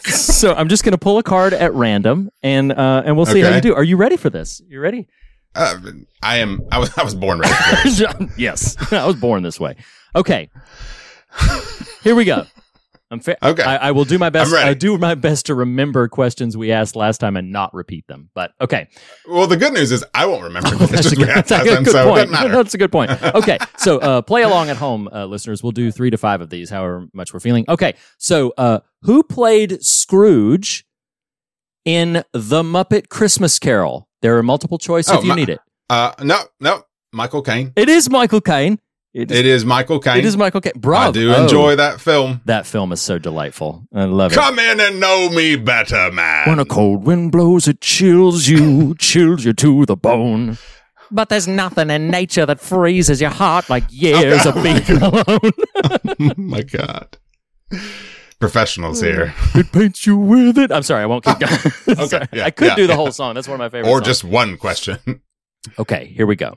so 0.04 0.54
I'm 0.54 0.68
just 0.68 0.84
going 0.84 0.92
to 0.92 0.98
pull 0.98 1.18
a 1.18 1.22
card 1.22 1.52
at 1.52 1.72
random, 1.74 2.30
and 2.42 2.72
uh, 2.72 3.02
and 3.04 3.16
we'll 3.16 3.26
see 3.26 3.40
how 3.40 3.54
you 3.54 3.60
do. 3.60 3.74
Are 3.74 3.84
you 3.84 3.96
ready 3.96 4.16
for 4.16 4.30
this? 4.30 4.60
You 4.68 4.80
ready? 4.80 5.08
Uh, 5.54 5.76
I 6.22 6.38
am. 6.38 6.62
I 6.70 6.78
was. 6.78 6.96
I 6.96 7.02
was 7.02 7.14
born 7.14 7.40
ready. 7.40 7.52
For 7.52 7.88
this. 7.88 8.32
yes, 8.38 8.76
I 8.92 9.06
was 9.06 9.16
born 9.16 9.42
this 9.42 9.58
way. 9.58 9.76
Okay, 10.14 10.48
here 12.02 12.14
we 12.14 12.24
go. 12.24 12.46
I'm 13.12 13.18
fa- 13.20 13.44
Okay. 13.44 13.62
I, 13.64 13.88
I 13.88 13.90
will 13.90 14.04
do 14.04 14.18
my 14.18 14.30
best. 14.30 14.54
I 14.54 14.72
do 14.74 14.96
my 14.96 15.16
best 15.16 15.46
to 15.46 15.54
remember 15.56 16.06
questions 16.06 16.56
we 16.56 16.70
asked 16.70 16.94
last 16.94 17.18
time 17.18 17.36
and 17.36 17.50
not 17.50 17.74
repeat 17.74 18.06
them. 18.06 18.30
But 18.34 18.52
okay, 18.60 18.88
Well, 19.28 19.48
the 19.48 19.56
good 19.56 19.72
news 19.72 19.90
is 19.90 20.04
I 20.14 20.26
won't 20.26 20.44
remember. 20.44 20.70
the 20.70 20.86
that's 20.90 21.10
a 21.12 21.16
good, 21.16 21.26
that's 21.28 21.50
a 21.50 21.64
good 21.64 21.86
so 21.88 22.08
point. 22.08 22.30
That's 22.30 22.74
a 22.74 22.78
good 22.78 22.92
point. 22.92 23.10
Okay, 23.34 23.58
so 23.76 23.98
uh, 23.98 24.22
play 24.22 24.42
along 24.42 24.68
at 24.70 24.76
home, 24.76 25.08
uh, 25.12 25.24
listeners. 25.26 25.62
We'll 25.62 25.72
do 25.72 25.90
three 25.90 26.10
to 26.10 26.18
five 26.18 26.40
of 26.40 26.50
these, 26.50 26.70
however 26.70 27.08
much 27.12 27.32
we're 27.34 27.40
feeling. 27.40 27.64
Okay, 27.68 27.94
so 28.18 28.52
uh, 28.56 28.80
who 29.02 29.22
played 29.24 29.82
Scrooge 29.82 30.84
in 31.84 32.22
The 32.32 32.62
Muppet 32.62 33.08
Christmas 33.08 33.58
Carol? 33.58 34.08
There 34.22 34.36
are 34.38 34.42
multiple 34.42 34.78
choice 34.78 35.08
Oh, 35.08 35.18
if 35.18 35.22
you 35.24 35.30
my- 35.30 35.34
need 35.34 35.48
it. 35.48 35.58
Uh, 35.88 36.12
no, 36.22 36.42
no. 36.60 36.84
Michael 37.12 37.42
Caine. 37.42 37.72
It 37.74 37.88
is 37.88 38.08
Michael 38.08 38.40
Caine. 38.40 38.78
It 39.12 39.30
is, 39.32 39.38
It 39.38 39.46
is 39.46 39.64
Michael 39.64 39.98
Caine. 39.98 40.18
it 40.18 40.24
is 40.24 40.36
Michael 40.36 40.60
Caine. 40.60 40.72
Bravo. 40.76 41.08
I 41.08 41.12
do 41.12 41.34
Oh, 41.34 41.42
enjoy 41.42 41.76
that 41.76 42.00
film. 42.00 42.40
that 42.44 42.64
film. 42.66 42.92
Is 42.92 43.00
so 43.00 43.18
delightful. 43.18 43.84
I 43.92 44.04
love 44.04 44.30
it. 44.32 44.36
Come 44.36 44.58
in 44.60 44.78
and 44.80 45.00
know 45.00 45.28
me 45.30 45.56
better, 45.56 46.12
man. 46.12 46.48
When 46.48 46.58
a 46.60 46.64
cold 46.64 47.04
wind 47.04 47.32
blows, 47.32 47.66
it 47.66 47.80
chills 47.80 48.46
you, 48.46 48.94
chills 48.98 49.44
you 49.44 49.52
to 49.54 49.84
the 49.86 49.96
bone. 49.96 50.58
But 51.10 51.28
there's 51.28 51.48
nothing 51.48 51.90
in 51.90 52.08
nature 52.08 52.46
that 52.46 52.60
freezes 52.60 53.20
your 53.20 53.30
heart 53.30 53.68
like 53.68 53.82
years 53.90 54.46
of 54.46 54.54
being 54.62 54.76
alone. 55.02 55.50
oh 56.20 56.32
my 56.36 56.62
god. 56.62 57.18
Professionals 58.38 59.02
mm. 59.02 59.06
here. 59.06 59.34
it 59.56 59.72
paints 59.72 60.06
you 60.06 60.16
with 60.16 60.56
it. 60.56 60.70
I'm 60.70 60.82
sorry, 60.84 61.02
I 61.02 61.06
won't 61.06 61.24
keep 61.24 61.38
going. 61.40 61.98
okay, 61.98 62.26
yeah, 62.32 62.44
I 62.46 62.50
could 62.50 62.68
yeah, 62.68 62.76
do 62.76 62.86
the 62.86 62.92
yeah. 62.92 62.96
whole 62.96 63.10
song. 63.12 63.34
That's 63.34 63.48
one 63.48 63.56
of 63.56 63.58
my 63.58 63.68
favorites. 63.68 63.88
Or 63.92 63.96
songs. 63.98 64.06
just 64.06 64.24
one 64.24 64.56
question. 64.56 65.20
okay. 65.80 66.12
Here 66.16 66.26
we 66.26 66.36
go. 66.36 66.56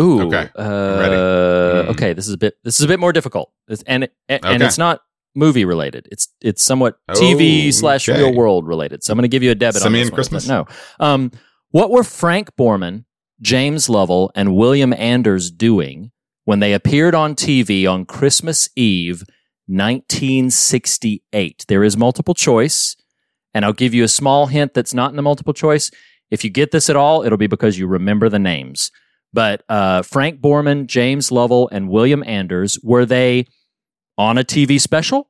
Ooh. 0.00 0.22
Okay, 0.26 0.48
Uh, 0.56 0.96
ready. 1.00 1.14
Mm. 1.14 1.88
Okay. 1.90 2.12
This 2.12 2.26
is 2.26 2.34
a 2.34 2.38
bit. 2.38 2.54
This 2.64 2.78
is 2.78 2.84
a 2.84 2.88
bit 2.88 2.98
more 3.00 3.12
difficult, 3.12 3.52
It's- 3.68 3.84
and 3.86 4.08
and, 4.28 4.40
and 4.44 4.62
it's 4.62 4.78
not 4.78 5.00
movie 5.36 5.64
related. 5.64 6.08
It's 6.12 6.28
it's 6.40 6.64
somewhat 6.64 6.96
TV 7.10 7.72
slash 7.72 8.08
Okay. 8.08 8.18
real 8.18 8.34
world 8.34 8.66
related. 8.66 9.02
So 9.04 9.12
I'm 9.12 9.16
going 9.16 9.22
to 9.22 9.28
give 9.28 9.42
you 9.42 9.50
a 9.50 9.54
debit 9.54 9.82
on 9.82 9.86
simian 9.86 10.04
this 10.06 10.10
one, 10.10 10.14
Christmas? 10.16 10.46
but 10.46 10.68
No. 11.00 11.06
Um, 11.06 11.30
what 11.70 11.90
were 11.90 12.04
Frank 12.04 12.50
Borman, 12.56 13.04
James 13.40 13.88
Lovell, 13.88 14.30
and 14.34 14.54
William 14.56 14.92
Anders 14.92 15.50
doing 15.50 16.10
when 16.44 16.60
they 16.60 16.72
appeared 16.72 17.14
on 17.14 17.34
TV 17.34 17.86
on 17.86 18.04
Christmas 18.04 18.68
Eve, 18.76 19.22
1968? 19.68 21.64
There 21.68 21.84
is 21.84 21.96
multiple 21.96 22.34
choice, 22.34 22.96
and 23.52 23.64
I'll 23.64 23.72
give 23.72 23.94
you 23.94 24.04
a 24.04 24.08
small 24.08 24.46
hint 24.46 24.74
that's 24.74 24.94
not 24.94 25.10
in 25.10 25.16
the 25.16 25.22
multiple 25.22 25.52
choice. 25.54 25.90
If 26.30 26.44
you 26.44 26.50
get 26.50 26.70
this 26.70 26.88
at 26.90 26.96
all, 26.96 27.22
it'll 27.24 27.38
be 27.38 27.46
because 27.46 27.78
you 27.78 27.86
remember 27.86 28.28
the 28.28 28.38
names. 28.38 28.90
But 29.34 29.64
uh, 29.68 30.02
Frank 30.02 30.40
Borman, 30.40 30.86
James 30.86 31.32
Lovell, 31.32 31.68
and 31.72 31.88
William 31.88 32.22
Anders 32.24 32.78
were 32.84 33.04
they 33.04 33.46
on 34.16 34.38
a 34.38 34.44
TV 34.44 34.80
special? 34.80 35.28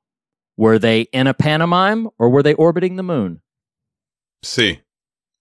Were 0.59 0.79
they 0.79 1.03
in 1.13 1.27
a 1.27 1.33
pantomime, 1.35 2.09
or 2.19 2.29
were 2.29 2.43
they 2.43 2.53
orbiting 2.55 2.97
the 2.97 3.03
moon? 3.03 3.41
C. 4.43 4.83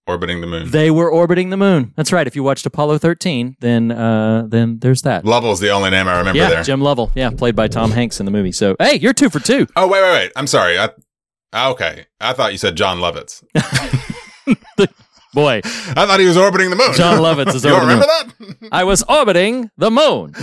Orbiting 0.06 0.40
the 0.40 0.46
moon. 0.46 0.70
They 0.70 0.90
were 0.90 1.10
orbiting 1.10 1.50
the 1.50 1.56
moon. 1.58 1.92
That's 1.94 2.10
right. 2.10 2.26
If 2.26 2.34
you 2.34 2.42
watched 2.42 2.66
Apollo 2.66 2.98
13, 2.98 3.56
then 3.60 3.92
uh, 3.92 4.44
then 4.48 4.78
there's 4.80 5.02
that. 5.02 5.24
Lovell's 5.24 5.60
the 5.60 5.70
only 5.70 5.90
name 5.90 6.08
I 6.08 6.18
remember 6.18 6.38
yeah, 6.38 6.48
there. 6.48 6.62
Jim 6.62 6.80
Lovell. 6.80 7.12
Yeah, 7.14 7.30
played 7.30 7.54
by 7.54 7.68
Tom 7.68 7.90
Hanks 7.90 8.18
in 8.18 8.26
the 8.26 8.32
movie. 8.32 8.52
So 8.52 8.76
hey, 8.78 8.96
you're 8.96 9.12
two 9.12 9.30
for 9.30 9.40
two. 9.40 9.66
oh, 9.76 9.86
wait, 9.86 10.02
wait, 10.02 10.12
wait. 10.12 10.32
I'm 10.36 10.46
sorry. 10.46 10.78
I, 10.78 10.90
okay. 11.70 12.06
I 12.18 12.32
thought 12.32 12.52
you 12.52 12.58
said 12.58 12.76
Jon 12.76 12.98
Lovitz. 12.98 13.44
Boy, 15.34 15.60
I 15.64 16.06
thought 16.06 16.20
he 16.20 16.26
was 16.26 16.36
orbiting 16.36 16.70
the 16.70 16.76
moon. 16.76 16.92
Jon 16.94 17.18
Lovitz 17.18 17.54
is 17.54 17.64
orbiting 17.66 17.88
remember 17.88 18.06
that? 18.06 18.68
I 18.72 18.84
was 18.84 19.02
orbiting 19.08 19.70
the 19.76 19.90
moon. 19.90 20.32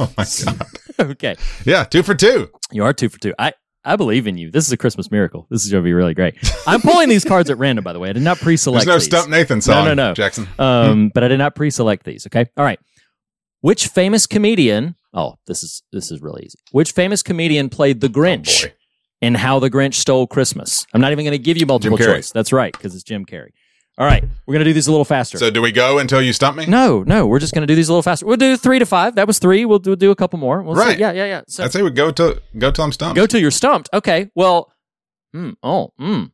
oh, 0.00 0.12
my 0.16 0.24
God. 0.44 0.66
okay, 0.98 1.36
Yeah, 1.64 1.84
two 1.84 2.02
for 2.02 2.14
two. 2.14 2.50
you 2.72 2.84
are 2.84 2.92
two 2.92 3.08
for 3.08 3.18
two. 3.18 3.34
I 3.38 3.52
I 3.82 3.96
believe 3.96 4.26
in 4.26 4.36
you. 4.36 4.50
This 4.50 4.66
is 4.66 4.72
a 4.72 4.76
Christmas 4.76 5.10
miracle. 5.10 5.46
This 5.50 5.64
is 5.64 5.70
going 5.72 5.82
to 5.82 5.84
be 5.86 5.94
really 5.94 6.12
great. 6.12 6.34
I'm 6.66 6.82
pulling 6.82 7.08
these 7.08 7.24
cards 7.24 7.48
at 7.48 7.56
random, 7.56 7.82
by 7.82 7.94
the 7.94 7.98
way. 7.98 8.10
I 8.10 8.12
did 8.12 8.22
not 8.22 8.36
pre-select. 8.36 8.84
There's 8.84 8.94
no 8.94 8.98
these. 8.98 9.06
Stump 9.06 9.30
Nathan 9.30 9.62
song, 9.62 9.86
No, 9.86 9.94
no, 9.94 10.08
no. 10.08 10.14
Jackson. 10.14 10.46
Um, 10.58 11.10
but 11.14 11.24
I 11.24 11.28
did 11.28 11.38
not 11.38 11.54
pre-select 11.54 12.04
these. 12.04 12.26
Okay, 12.26 12.44
all 12.58 12.64
right. 12.64 12.78
Which 13.62 13.86
famous 13.88 14.26
comedian? 14.26 14.96
Oh, 15.14 15.36
this 15.46 15.62
is 15.62 15.82
this 15.92 16.10
is 16.10 16.20
really 16.20 16.42
easy. 16.44 16.58
Which 16.72 16.92
famous 16.92 17.22
comedian 17.22 17.68
played 17.70 18.00
the 18.02 18.08
Grinch 18.08 18.66
Oh, 18.66 18.70
in 19.22 19.34
How 19.34 19.58
the 19.58 19.70
Grinch 19.70 19.94
Stole 19.94 20.26
Christmas? 20.26 20.86
I'm 20.92 21.00
not 21.00 21.12
even 21.12 21.24
going 21.24 21.32
to 21.32 21.42
give 21.42 21.56
you 21.56 21.64
multiple 21.66 21.96
Jim 21.96 22.06
Carrey. 22.06 22.14
choice. 22.16 22.32
That's 22.32 22.52
right, 22.52 22.72
because 22.72 22.94
it's 22.94 23.02
Jim 23.04 23.24
Carrey. 23.24 23.48
All 24.00 24.06
right, 24.06 24.24
we're 24.46 24.54
going 24.54 24.64
to 24.64 24.70
do 24.70 24.72
these 24.72 24.86
a 24.86 24.90
little 24.90 25.04
faster. 25.04 25.36
So 25.36 25.50
do 25.50 25.60
we 25.60 25.72
go 25.72 25.98
until 25.98 26.22
you 26.22 26.32
stump 26.32 26.56
me? 26.56 26.64
no, 26.64 27.02
no, 27.02 27.26
we're 27.26 27.38
just 27.38 27.52
going 27.52 27.60
to 27.62 27.66
do 27.66 27.74
these 27.74 27.90
a 27.90 27.92
little 27.92 28.02
faster. 28.02 28.24
We'll 28.24 28.38
do 28.38 28.56
three 28.56 28.78
to 28.78 28.86
five. 28.86 29.14
That 29.16 29.26
was 29.26 29.38
three. 29.38 29.66
We'll 29.66 29.78
do, 29.78 29.94
do 29.94 30.10
a 30.10 30.16
couple 30.16 30.38
more. 30.38 30.62
We'll 30.62 30.74
see. 30.74 30.80
Right. 30.80 30.98
Yeah, 30.98 31.12
yeah, 31.12 31.26
yeah. 31.26 31.42
So 31.48 31.64
I'd 31.64 31.72
say 31.72 31.82
we 31.82 31.90
go 31.90 32.10
to 32.10 32.40
go 32.56 32.70
till 32.70 32.82
I'm 32.84 32.92
stumped. 32.92 33.16
go 33.16 33.26
till 33.26 33.40
you're 33.40 33.50
stumped. 33.50 33.90
Okay. 33.92 34.30
Well. 34.34 34.72
Mm, 35.36 35.54
oh. 35.62 35.92
Mm. 36.00 36.32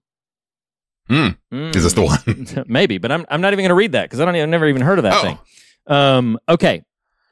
Hmm. 1.09 1.29
Mm. 1.53 1.75
Is 1.77 1.83
this 1.83 1.93
the 1.93 2.03
one? 2.03 2.65
Maybe, 2.69 2.99
but 2.99 3.11
I'm 3.13 3.27
I'm 3.29 3.41
not 3.41 3.53
even 3.53 3.63
going 3.65 3.69
to 3.71 3.75
read 3.75 3.93
that 3.93 4.05
because 4.05 4.21
I 4.21 4.25
don't. 4.25 4.37
I've 4.37 4.49
never 4.49 4.69
even 4.69 4.83
heard 4.83 4.99
of 4.99 5.03
that 5.03 5.15
Oh. 5.15 5.23
thing. 5.23 5.39
Um. 5.89 6.39
Okay. 6.49 6.83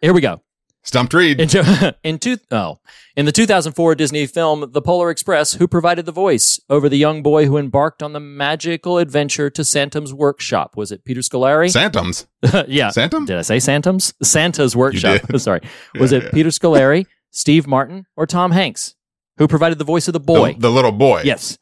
Here 0.03 0.13
we 0.13 0.21
go. 0.21 0.43
Stumped 0.87 1.15
Reed. 1.15 1.41
In, 1.41 1.49
two, 1.49 1.63
in 2.05 2.19
two, 2.19 2.37
oh, 2.51 2.79
in 3.17 3.25
the 3.25 3.33
2004 3.33 3.95
Disney 3.95 4.27
film 4.27 4.71
The 4.73 4.83
Polar 4.83 5.11
Express, 5.11 5.55
who 5.55 5.67
provided 5.67 6.05
the 6.05 6.13
voice 6.13 6.61
over 6.69 6.89
the 6.91 6.99
young 6.99 7.23
boy 7.23 7.47
who 7.47 7.57
embarked 7.57 8.03
on 8.03 8.13
the 8.13 8.21
magical 8.21 8.99
adventure 8.99 9.49
to 9.49 9.65
Santum's 9.65 10.13
workshop? 10.13 10.77
Was 10.77 10.93
it 10.93 11.05
Peter 11.05 11.21
Scolari? 11.23 11.73
Santums. 11.73 12.27
yeah. 12.69 12.91
Santum? 12.91 13.25
Did 13.25 13.39
I 13.39 13.43
say 13.43 13.59
Santum's? 13.61 14.13
Santa's 14.23 14.77
workshop. 14.77 15.23
Sorry. 15.39 15.61
Was 15.99 16.13
Yeah, 16.13 16.19
it 16.19 16.25
yeah. 16.25 16.31
Peter 16.33 16.51
Scolari, 16.51 17.07
Steve 17.31 17.67
Martin, 17.67 18.05
or 18.17 18.27
Tom 18.27 18.51
Hanks? 18.51 18.95
Who 19.39 19.49
provided 19.49 19.79
the 19.79 19.85
voice 19.85 20.07
of 20.07 20.13
the 20.13 20.21
boy? 20.21 20.53
The, 20.53 20.61
the 20.61 20.71
little 20.71 20.93
boy. 20.93 21.23
yes. 21.25 21.59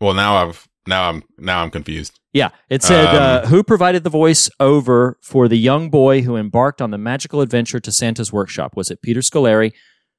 Well, 0.00 0.14
now 0.14 0.36
I've 0.36 0.68
now 0.86 1.08
I'm 1.08 1.22
now 1.38 1.62
I'm 1.62 1.70
confused. 1.70 2.18
Yeah, 2.32 2.48
it 2.70 2.82
said 2.82 3.06
Um, 3.06 3.16
uh, 3.16 3.46
who 3.48 3.62
provided 3.62 4.04
the 4.04 4.10
voice 4.10 4.48
over 4.58 5.18
for 5.22 5.48
the 5.48 5.58
young 5.58 5.90
boy 5.90 6.22
who 6.22 6.36
embarked 6.36 6.80
on 6.80 6.90
the 6.90 6.98
magical 6.98 7.40
adventure 7.40 7.78
to 7.80 7.92
Santa's 7.92 8.32
workshop? 8.32 8.74
Was 8.76 8.90
it 8.90 9.02
Peter 9.02 9.20
Scolari, 9.20 9.72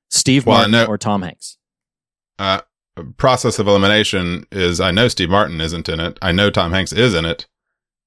Steve 0.09 0.45
Well, 0.45 0.57
Martin, 0.57 0.71
know- 0.71 0.85
or 0.85 0.97
Tom 0.97 1.21
Hanks? 1.23 1.57
Uh, 2.39 2.61
process 3.17 3.57
of 3.59 3.67
elimination 3.67 4.45
is 4.51 4.79
I 4.79 4.91
know 4.91 5.07
Steve 5.07 5.29
Martin 5.29 5.59
isn't 5.61 5.89
in 5.89 5.99
it. 5.99 6.17
I 6.21 6.31
know 6.31 6.49
Tom 6.49 6.71
Hanks 6.71 6.93
is 6.93 7.13
in 7.15 7.25
it. 7.25 7.47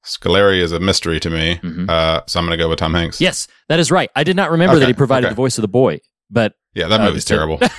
Scolari 0.04 0.60
is 0.60 0.70
a 0.70 0.78
mystery 0.78 1.18
to 1.18 1.28
me. 1.30 1.58
Mhm. 1.62 1.90
Uh, 1.90 2.22
so 2.26 2.38
I'm 2.38 2.46
going 2.46 2.56
to 2.56 2.62
go 2.62 2.68
with 2.68 2.78
Tom 2.78 2.94
Hanks. 2.94 3.20
Yes, 3.20 3.48
that 3.68 3.80
is 3.80 3.90
right. 3.90 4.08
I 4.14 4.22
did 4.22 4.36
not 4.36 4.52
remember 4.52 4.78
that 4.78 4.86
he 4.86 4.94
provided 4.94 5.26
okay. 5.26 5.32
the 5.32 5.36
voice 5.36 5.58
of 5.58 5.62
the 5.62 5.68
boy, 5.68 5.98
but 6.30 6.54
Yeah, 6.74 6.86
that 6.88 7.00
Uh, 7.00 7.06
movie's 7.06 7.24
terrible. 7.24 7.58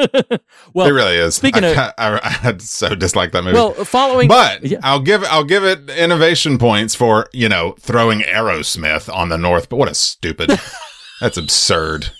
well, 0.74 0.86
it 0.86 0.90
really 0.90 1.16
is. 1.16 1.34
speaking 1.34 1.64
I, 1.64 1.68
of- 1.68 1.94
I, 1.98 2.20
I 2.22 2.28
had 2.30 2.62
so 2.62 2.94
dislike 2.94 3.32
that 3.32 3.42
movie. 3.42 3.54
well, 3.54 3.72
following 3.72 4.28
but 4.28 4.64
yeah. 4.64 4.78
I'll 4.82 5.00
give 5.00 5.24
I'll 5.24 5.44
give 5.44 5.64
it 5.64 5.90
innovation 5.90 6.58
points 6.58 6.94
for 6.94 7.26
you 7.32 7.48
know 7.48 7.74
throwing 7.80 8.20
Aerosmith 8.20 9.12
on 9.12 9.28
the 9.28 9.38
North. 9.38 9.68
But 9.68 9.76
what 9.76 9.90
a 9.90 9.94
stupid! 9.94 10.50
that's 11.20 11.36
absurd. 11.36 12.10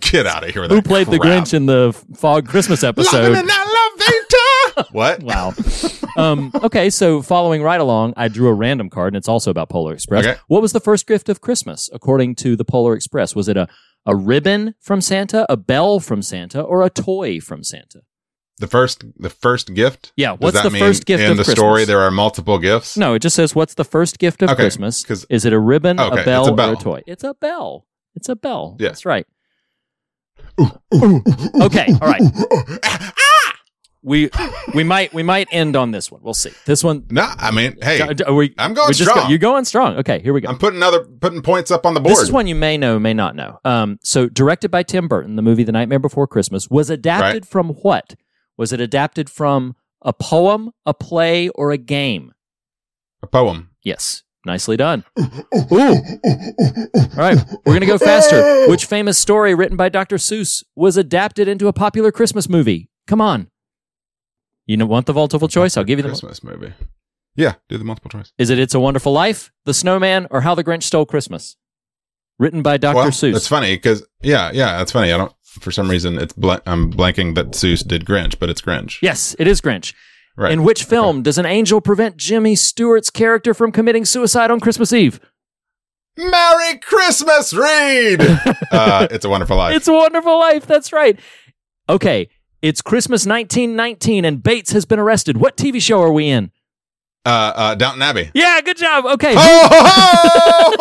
Get 0.00 0.26
out 0.26 0.44
of 0.44 0.50
here! 0.50 0.62
With 0.62 0.70
who 0.70 0.82
played 0.82 1.06
the. 1.06 1.18
Grinch 1.18 1.54
in 1.54 1.66
the 1.66 1.92
Fog 2.16 2.48
Christmas 2.48 2.82
episode? 2.82 3.36
in 3.38 3.46
that 3.46 3.66
elevator. 4.76 4.88
what? 4.92 5.22
Wow. 5.22 5.52
um, 6.16 6.50
okay, 6.62 6.90
so 6.90 7.22
following 7.22 7.62
right 7.62 7.80
along, 7.80 8.14
I 8.16 8.28
drew 8.28 8.48
a 8.48 8.52
random 8.52 8.90
card, 8.90 9.12
and 9.14 9.16
it's 9.16 9.28
also 9.28 9.50
about 9.50 9.68
Polar 9.68 9.92
Express. 9.94 10.26
Okay. 10.26 10.40
What 10.48 10.60
was 10.62 10.72
the 10.72 10.80
first 10.80 11.06
gift 11.06 11.28
of 11.28 11.40
Christmas, 11.40 11.88
according 11.92 12.34
to 12.36 12.56
the 12.56 12.64
Polar 12.64 12.94
Express? 12.94 13.36
Was 13.36 13.48
it 13.48 13.56
a, 13.56 13.68
a 14.06 14.16
ribbon 14.16 14.74
from 14.80 15.00
Santa, 15.00 15.46
a 15.48 15.56
bell 15.56 16.00
from 16.00 16.22
Santa, 16.22 16.60
or 16.60 16.82
a 16.82 16.90
toy 16.90 17.40
from 17.40 17.62
Santa? 17.64 18.02
The 18.58 18.66
first 18.66 19.04
the 19.18 19.30
first 19.30 19.72
gift. 19.74 20.12
Yeah, 20.16 20.32
Does 20.32 20.38
what's 20.40 20.56
that 20.58 20.64
the 20.64 20.70
mean 20.70 20.80
first 20.82 21.06
gift 21.06 21.22
in 21.22 21.30
of 21.30 21.36
the 21.38 21.44
Christmas? 21.44 21.58
story? 21.58 21.84
There 21.86 22.00
are 22.00 22.10
multiple 22.10 22.58
gifts. 22.58 22.96
No, 22.96 23.14
it 23.14 23.20
just 23.20 23.34
says, 23.36 23.54
what's 23.54 23.72
the 23.74 23.84
first 23.84 24.18
gift 24.18 24.42
of 24.42 24.50
Okay, 24.50 24.56
Christmas? 24.62 25.02
'cause- 25.02 25.24
Is 25.30 25.44
it 25.46 25.52
a 25.54 25.58
ribbon, 25.58 25.98
Okay, 25.98 26.20
a 26.20 26.24
bell, 26.24 26.46
a 26.48 26.52
or 26.68 26.72
a 26.74 26.76
toy? 26.76 27.02
It's 27.06 27.24
a 27.24 27.32
bell. 27.34 27.86
It's 28.14 28.28
a 28.28 28.36
bell. 28.36 28.76
Yeah. 28.78 28.88
That's 28.88 29.06
right. 29.06 29.26
Okay, 30.60 31.86
all 32.02 32.08
right. 32.08 32.20
We 34.02 34.30
we 34.74 34.82
might 34.84 35.12
we 35.12 35.22
might 35.22 35.48
end 35.50 35.76
on 35.76 35.90
this 35.90 36.10
one. 36.10 36.20
We'll 36.22 36.34
see. 36.34 36.50
This 36.64 36.82
one. 36.82 37.06
No, 37.10 37.28
I 37.38 37.50
mean, 37.50 37.76
hey, 37.82 38.00
we, 38.30 38.54
I'm 38.58 38.72
going 38.74 38.94
strong. 38.94 39.24
Go, 39.24 39.28
you're 39.28 39.38
going 39.38 39.64
strong. 39.64 39.96
Okay, 39.96 40.20
here 40.20 40.32
we 40.32 40.40
go. 40.40 40.48
I'm 40.48 40.58
putting 40.58 40.82
other 40.82 41.04
putting 41.04 41.42
points 41.42 41.70
up 41.70 41.84
on 41.84 41.94
the 41.94 42.00
board. 42.00 42.12
This 42.12 42.20
is 42.22 42.32
one 42.32 42.46
you 42.46 42.54
may 42.54 42.76
know, 42.78 42.98
may 42.98 43.14
not 43.14 43.36
know. 43.36 43.58
Um, 43.64 43.98
so 44.02 44.28
directed 44.28 44.70
by 44.70 44.82
Tim 44.82 45.06
Burton, 45.08 45.36
the 45.36 45.42
movie 45.42 45.64
The 45.64 45.72
Nightmare 45.72 45.98
Before 45.98 46.26
Christmas 46.26 46.68
was 46.70 46.88
adapted 46.90 47.44
Right. 47.44 47.46
from 47.46 47.70
what? 47.82 48.14
Was 48.56 48.72
it 48.72 48.80
adapted 48.80 49.28
from 49.30 49.76
a 50.02 50.12
poem, 50.12 50.70
a 50.86 50.94
play, 50.94 51.48
or 51.50 51.70
a 51.70 51.78
game? 51.78 52.32
a 53.22 53.26
poem. 53.26 53.70
Yes. 53.82 54.22
Nicely 54.46 54.78
done. 54.78 55.04
Ooh. 55.18 55.76
All 55.76 57.16
right, 57.16 57.36
we're 57.66 57.74
going 57.74 57.80
to 57.80 57.86
go 57.86 57.98
faster. 57.98 58.66
Which 58.70 58.86
famous 58.86 59.18
story 59.18 59.54
written 59.54 59.76
by 59.76 59.90
Dr. 59.90 60.16
Seuss 60.16 60.64
was 60.74 60.96
adapted 60.96 61.46
into 61.46 61.68
a 61.68 61.74
popular 61.74 62.10
Christmas 62.10 62.48
movie? 62.48 62.88
Come 63.06 63.20
on. 63.20 63.48
You 64.70 64.76
know, 64.76 64.86
want 64.86 65.06
the 65.06 65.14
multiple 65.14 65.48
choice? 65.48 65.76
I'll 65.76 65.82
give 65.82 65.98
you 65.98 66.04
the. 66.04 66.10
Christmas 66.10 66.44
movie. 66.44 66.72
Yeah, 67.34 67.54
do 67.68 67.76
the 67.76 67.82
multiple 67.82 68.08
choice. 68.08 68.32
Is 68.38 68.50
it 68.50 68.60
It's 68.60 68.72
a 68.72 68.78
Wonderful 68.78 69.12
Life, 69.12 69.50
The 69.64 69.74
Snowman, 69.74 70.28
or 70.30 70.42
How 70.42 70.54
the 70.54 70.62
Grinch 70.62 70.84
Stole 70.84 71.06
Christmas? 71.06 71.56
Written 72.38 72.62
by 72.62 72.76
Dr. 72.76 72.94
well, 72.94 73.08
Seuss. 73.08 73.32
That's 73.32 73.48
funny 73.48 73.74
because 73.74 74.06
yeah, 74.22 74.52
yeah, 74.54 74.78
that's 74.78 74.92
funny. 74.92 75.12
I 75.12 75.16
don't 75.16 75.32
for 75.42 75.72
some 75.72 75.90
reason 75.90 76.18
it's 76.18 76.34
bl- 76.34 76.62
I'm 76.66 76.92
blanking 76.92 77.34
that 77.34 77.48
Seuss 77.48 77.84
did 77.84 78.04
Grinch, 78.04 78.38
but 78.38 78.48
it's 78.48 78.60
Grinch. 78.60 79.02
Yes, 79.02 79.34
it 79.40 79.48
is 79.48 79.60
Grinch. 79.60 79.92
Right. 80.36 80.52
In 80.52 80.62
which 80.62 80.84
film 80.84 81.24
does 81.24 81.36
an 81.36 81.46
angel 81.46 81.80
prevent 81.80 82.16
Jimmy 82.16 82.54
Stewart's 82.54 83.10
character 83.10 83.52
from 83.52 83.72
committing 83.72 84.04
suicide 84.04 84.52
on 84.52 84.60
Christmas 84.60 84.92
Eve? 84.92 85.18
Merry 86.16 86.78
Christmas, 86.78 87.52
Reed. 87.52 88.20
uh, 88.70 89.08
it's 89.10 89.24
a 89.24 89.28
Wonderful 89.28 89.56
Life. 89.56 89.74
It's 89.74 89.88
a 89.88 89.92
Wonderful 89.92 90.38
Life. 90.38 90.64
That's 90.64 90.92
right. 90.92 91.18
Okay, 91.88 92.28
it's 92.62 92.82
Christmas 92.82 93.26
1919 93.26 94.24
and 94.24 94.42
Bates 94.42 94.72
has 94.72 94.84
been 94.84 94.98
arrested. 94.98 95.36
What 95.38 95.56
TV 95.56 95.80
show 95.80 96.02
are 96.02 96.12
we 96.12 96.28
in? 96.28 96.50
uh, 97.26 97.52
uh, 97.54 97.74
Downton 97.74 98.00
Abbey. 98.02 98.30
Yeah, 98.34 98.60
good 98.62 98.76
job. 98.78 99.04
Okay, 99.06 99.34
Oh! 99.36 100.80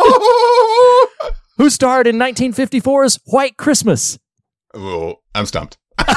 who 1.57 1.69
starred 1.79 2.07
in 2.07 2.15
1954's 2.17 3.19
White 3.25 3.57
Christmas? 3.57 4.17
Ooh, 4.77 5.15
I'm 5.35 5.45
stumped. 5.45 5.77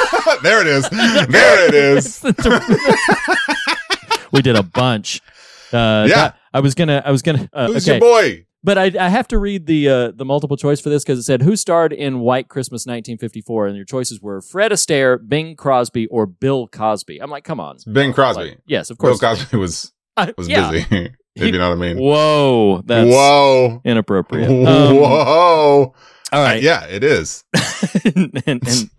there 0.43 0.61
it 0.61 0.67
is. 0.69 0.89
There 0.89 1.69
it 1.69 1.75
is. 1.75 2.23
we 4.33 4.43
did 4.43 4.55
a 4.57 4.63
bunch. 4.63 5.21
Uh, 5.73 6.07
Yeah. 6.09 6.15
that- 6.17 6.37
I 6.55 6.61
was 6.61 6.75
gonna. 6.75 7.03
I 7.05 7.11
was 7.11 7.23
gonna. 7.23 7.49
Uh, 7.53 7.67
Who's 7.69 7.89
okay. 7.89 7.99
your 7.99 8.01
boy? 8.01 8.47
But 8.65 8.79
I, 8.79 8.93
I 8.99 9.09
have 9.09 9.27
to 9.29 9.39
read 9.39 9.67
the 9.67 9.89
uh, 9.89 10.11
the 10.13 10.25
multiple 10.25 10.57
choice 10.57 10.81
for 10.81 10.89
this 10.89 11.03
because 11.03 11.19
it 11.19 11.25
said 11.25 11.43
who 11.43 11.57
starred 11.57 11.93
in 11.93 12.21
White 12.21 12.49
Christmas 12.49 12.83
1954, 12.83 13.67
and 13.67 13.77
your 13.77 13.85
choices 13.85 14.21
were 14.21 14.41
Fred 14.41 14.71
Astaire, 14.71 15.19
Bing 15.27 15.57
Crosby, 15.57 16.07
or 16.07 16.27
Bill 16.27 16.69
Cosby. 16.69 17.19
I'm 17.21 17.31
like, 17.31 17.43
come 17.45 17.59
on, 17.59 17.79
Bing 17.91 18.13
Crosby. 18.13 18.51
Like, 18.51 18.61
yes, 18.67 18.91
of 18.91 18.99
course. 18.99 19.19
Bill. 19.19 19.31
Cosby 19.35 19.57
was 19.57 19.93
Uh, 20.17 20.33
was 20.39 20.49
yeah. 20.49 20.71
busy. 20.71 20.87
if 21.35 21.45
you 21.45 21.53
know 21.53 21.71
what 21.71 21.79
I 21.79 21.81
mean. 21.81 21.99
Whoa, 21.99 22.83
that's 22.85 23.11
Whoa. 23.11 23.81
inappropriate. 23.85 24.49
Um, 24.69 24.97
Whoa. 24.97 25.95
all 26.33 26.43
right, 26.43 26.63
yeah, 26.63 26.85
it 26.85 27.03
is. 27.03 27.43
and, 28.15 28.43
and, 28.47 28.63
and 28.69 28.91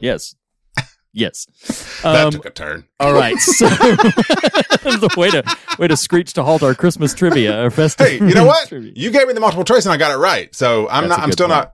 yes, 1.14 1.46
yes. 1.62 2.02
That 2.02 2.26
Um, 2.26 2.32
took 2.32 2.46
a 2.46 2.50
turn. 2.50 2.86
all 3.00 3.14
right, 3.14 3.38
so 3.40 3.68
the 3.70 5.14
way 5.18 5.30
to 5.32 5.44
way 5.80 5.88
to 5.88 5.96
screech 5.98 6.34
to 6.34 6.44
halt 6.44 6.64
our 6.64 6.76
Christmas 6.76 7.14
trivia 7.14 7.64
or 7.64 7.72
festive. 7.72 8.08
Hey, 8.08 8.16
you 8.16 8.34
know 8.34 8.46
what? 8.46 8.68
trivia. 8.68 8.92
You 8.96 9.12
gave 9.12 9.28
me 9.28 9.34
the 9.34 9.40
multiple 9.40 9.64
choice 9.64 9.86
and 9.86 9.94
I 9.94 9.98
got 9.98 10.12
it 10.12 10.18
right. 10.18 10.54
So 10.54 10.90
I'm 10.90 11.08
That's 11.08 11.18
not. 11.20 11.24
I'm 11.24 11.32
still 11.32 11.48
point. 11.48 11.58
not. 11.58 11.74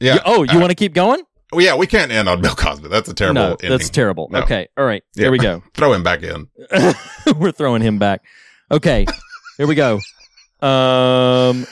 Yeah. 0.00 0.14
You- 0.14 0.20
oh, 0.24 0.42
you 0.44 0.58
Uh, 0.58 0.60
want 0.60 0.70
to 0.70 0.74
keep 0.76 0.94
going? 0.94 1.22
well, 1.52 1.64
yeah, 1.64 1.74
we 1.74 1.86
can't 1.86 2.12
end 2.12 2.28
on 2.28 2.40
Bill 2.42 2.54
Cosby. 2.54 2.88
That's 2.88 3.08
a 3.08 3.14
terrible 3.14 3.40
no, 3.40 3.50
ending. 3.52 3.70
that's 3.70 3.88
terrible. 3.90 4.28
No. 4.30 4.40
Okay, 4.40 4.68
all 4.76 4.84
right, 4.84 5.02
Yeah. 5.16 5.22
here 5.24 5.30
we 5.32 5.38
go. 5.38 5.62
Throw 5.74 5.92
him 5.94 6.02
back 6.02 6.22
in. 6.22 6.48
We're 7.38 7.52
throwing 7.52 7.80
him 7.82 7.98
back. 7.98 8.22
Okay, 8.70 9.06
here 9.56 9.66
we 9.66 9.74
go. 9.74 9.98
Um, 10.60 11.66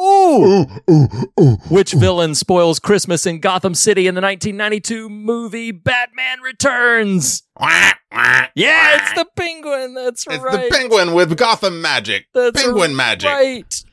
ooh, 0.00 0.66
ooh. 0.90 1.56
Which 1.68 1.92
villain 1.92 2.34
spoils 2.34 2.78
Christmas 2.78 3.26
in 3.26 3.40
Gotham 3.40 3.74
City 3.74 4.06
in 4.06 4.14
the 4.14 4.20
1992 4.20 5.08
movie 5.08 5.70
Batman 5.72 6.40
Returns? 6.42 7.42
Yeah, 7.60 8.46
it's 8.54 9.12
the 9.14 9.26
Penguin. 9.36 9.94
That's 9.94 10.26
It's 10.28 10.42
right. 10.42 10.68
the 10.70 10.76
penguin 10.76 11.12
with 11.14 11.36
Gotham 11.36 11.80
magic. 11.82 12.26
That's 12.34 12.62
penguin 12.62 12.96
magic. 12.96 13.28
Right. 13.30 13.84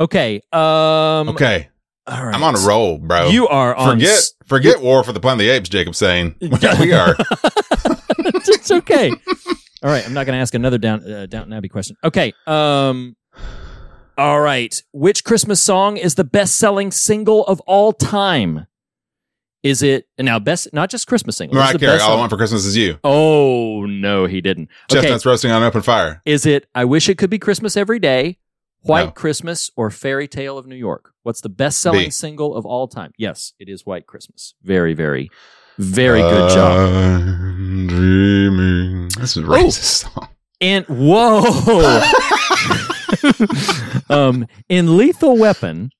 Okay. 0.00 0.40
Um. 0.52 1.28
Okay, 1.30 1.68
All 2.06 2.24
right. 2.24 2.34
I'm 2.34 2.42
on 2.42 2.56
a 2.56 2.60
roll, 2.66 2.98
bro. 2.98 3.28
You 3.28 3.46
are 3.48 3.74
on. 3.74 3.96
forget 3.98 4.10
s- 4.10 4.34
forget 4.46 4.82
War 4.82 5.04
for 5.04 5.12
the 5.12 5.20
Planet 5.20 5.42
of 5.42 5.46
the 5.46 5.50
Apes. 5.54 5.68
Jacob 5.68 5.94
saying 5.94 6.34
we 6.40 6.92
are. 6.92 7.14
it's 8.18 8.70
okay. 8.70 9.10
All 9.84 9.90
right, 9.90 10.04
I'm 10.06 10.12
not 10.14 10.26
going 10.26 10.36
to 10.36 10.40
ask 10.40 10.54
another 10.54 10.78
down 10.78 11.10
uh, 11.10 11.26
Downton 11.26 11.52
Abbey 11.52 11.68
question. 11.68 11.96
Okay. 12.04 12.32
Um. 12.46 13.16
All 14.22 14.40
right. 14.40 14.80
Which 14.92 15.24
Christmas 15.24 15.60
song 15.60 15.96
is 15.96 16.14
the 16.14 16.22
best-selling 16.22 16.92
single 16.92 17.44
of 17.46 17.58
all 17.62 17.92
time? 17.92 18.68
Is 19.64 19.82
it 19.82 20.06
now 20.16 20.38
best? 20.38 20.72
Not 20.72 20.90
just 20.90 21.08
Christmas 21.08 21.36
single. 21.36 21.56
Mariah 21.56 21.76
Carey. 21.76 21.98
All 21.98 22.12
I 22.12 22.18
want 22.18 22.30
for 22.30 22.36
Christmas 22.36 22.64
is 22.64 22.76
you. 22.76 23.00
Oh 23.02 23.84
no, 23.84 24.26
he 24.26 24.40
didn't. 24.40 24.68
Okay. 24.92 25.00
Chestnuts 25.00 25.26
roasting 25.26 25.50
on 25.50 25.64
open 25.64 25.82
fire. 25.82 26.22
Is 26.24 26.46
it 26.46 26.68
I 26.72 26.84
Wish 26.84 27.08
It 27.08 27.18
Could 27.18 27.30
Be 27.30 27.40
Christmas 27.40 27.76
Every 27.76 27.98
Day, 27.98 28.38
White 28.82 29.06
No. 29.06 29.10
Christmas, 29.10 29.72
or 29.74 29.90
Fairy 29.90 30.28
Tale 30.28 30.56
of 30.56 30.68
New 30.68 30.76
York? 30.76 31.14
What's 31.24 31.40
the 31.40 31.48
best-selling 31.48 32.12
single 32.12 32.54
of 32.54 32.64
all 32.64 32.86
time? 32.86 33.10
Yes, 33.18 33.54
it 33.58 33.68
is 33.68 33.84
White 33.84 34.06
Christmas. 34.06 34.54
Very, 34.62 34.94
very, 34.94 35.32
very 35.78 36.20
good 36.20 36.50
job. 36.50 36.94
I'm 36.94 37.88
dreaming. 37.88 39.08
This 39.18 39.36
is 39.36 39.38
a 39.38 39.46
racist 39.48 40.04
song. 40.12 40.28
And 40.60 40.86
whoa, 40.86 41.42
um, 44.10 44.46
in 44.68 44.96
Lethal 44.96 45.36
Weapon, 45.36 45.90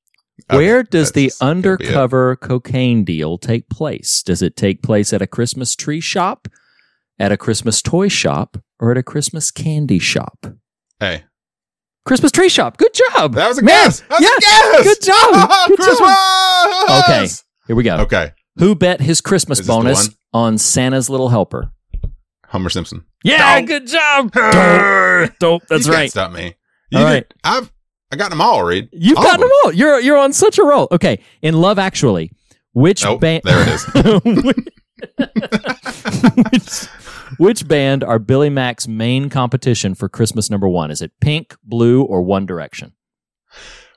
Okay, 0.50 0.56
where 0.56 0.82
does 0.82 1.12
the 1.12 1.26
that's 1.26 1.38
gonna 1.38 1.54
be 1.54 1.58
it. 1.64 1.66
undercover 1.88 2.36
cocaine 2.36 3.04
deal 3.04 3.38
take 3.38 3.68
place? 3.68 4.22
Does 4.22 4.42
it 4.42 4.56
take 4.56 4.82
place 4.82 5.12
at 5.12 5.22
a 5.22 5.26
Christmas 5.26 5.76
tree 5.76 6.00
shop, 6.00 6.48
at 7.18 7.30
a 7.32 7.36
Christmas 7.36 7.80
toy 7.82 8.08
shop, 8.08 8.56
or 8.80 8.90
at 8.90 8.96
a 8.98 9.02
Christmas 9.02 9.50
candy 9.50 9.98
shop? 9.98 10.46
Hey, 10.98 11.24
Christmas 12.04 12.32
tree 12.32 12.48
shop. 12.48 12.76
Good 12.78 12.94
job. 12.94 13.34
that 13.34 13.48
was 13.48 13.58
a 13.58 13.62
Man, 13.62 13.84
guess. 13.84 14.00
That 14.00 14.10
was 14.10 14.20
yeah, 14.20 14.28
a 14.28 14.82
guess. 14.82 14.84
Good 14.84 15.06
job. 15.06 15.68
Good 15.68 15.98
job. 15.98 17.04
Okay, 17.04 17.26
here 17.66 17.76
we 17.76 17.82
go. 17.84 17.96
Okay. 17.98 18.32
Who 18.58 18.74
bet 18.74 19.00
his 19.00 19.20
Christmas 19.20 19.60
Is 19.60 19.66
this 19.66 19.74
the 19.74 19.80
bonus 19.82 20.10
on 20.32 20.58
Santa's 20.58 21.08
Little 21.08 21.28
Helper? 21.28 21.72
Homer 22.48 22.68
Simpson. 22.68 23.04
Yeah, 23.24 23.60
Dope. 23.60 23.68
good 23.68 23.86
job. 23.86 24.32
Dope. 25.40 25.62
That's 25.68 25.86
you 25.86 25.92
right. 25.92 26.00
Can't 26.00 26.10
stop 26.10 26.32
me. 26.32 26.54
You 26.92 26.98
All 26.98 27.12
did- 27.12 27.34
I've 27.44 27.72
I 28.12 28.16
got 28.16 28.30
them 28.30 28.40
all. 28.42 28.62
Reed. 28.62 28.88
You've 28.92 29.16
All 29.16 29.24
of 29.24 29.30
gotten 29.30 29.40
them 29.40 29.50
all. 29.64 29.72
You're 29.72 29.98
you're 30.00 30.18
on 30.18 30.32
such 30.32 30.58
a 30.58 30.62
roll. 30.64 30.86
Okay, 30.92 31.18
in 31.40 31.54
Love 31.60 31.78
Actually, 31.78 32.30
which 32.72 33.04
Oh, 33.04 33.16
band? 33.18 33.42
there 33.44 33.62
it 33.62 33.68
is. 33.68 33.84
which, 36.52 36.86
which 37.38 37.68
band 37.68 38.04
are 38.04 38.18
Billy 38.18 38.50
Mack's 38.50 38.86
main 38.86 39.28
competition 39.30 39.94
for 39.94 40.08
Christmas 40.08 40.50
number 40.50 40.68
one? 40.68 40.90
Is 40.90 41.02
it 41.02 41.12
Pink, 41.20 41.56
Blue, 41.64 42.02
or 42.02 42.22
One 42.22 42.46
Direction? 42.46 42.92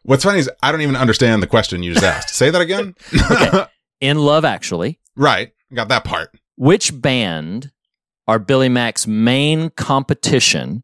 What's 0.04 0.24
funny 0.24 0.40
is 0.40 0.50
I 0.64 0.72
don't 0.72 0.82
even 0.82 0.96
understand 0.96 1.42
the 1.44 1.48
question 1.48 1.84
you 1.84 1.94
just 1.94 2.06
asked. 2.06 2.34
Say 2.36 2.50
that 2.50 2.62
again. 2.62 2.96
Okay. 3.32 3.66
In 4.02 4.18
Love 4.20 4.44
Actually, 4.46 5.00
right. 5.16 5.52
Got 5.74 5.88
that 5.88 6.04
part. 6.04 6.30
which 6.58 7.00
band 7.02 7.72
are 8.28 8.40
Billy 8.40 8.70
Mack's 8.70 9.08
main 9.08 9.70
competition 9.72 10.84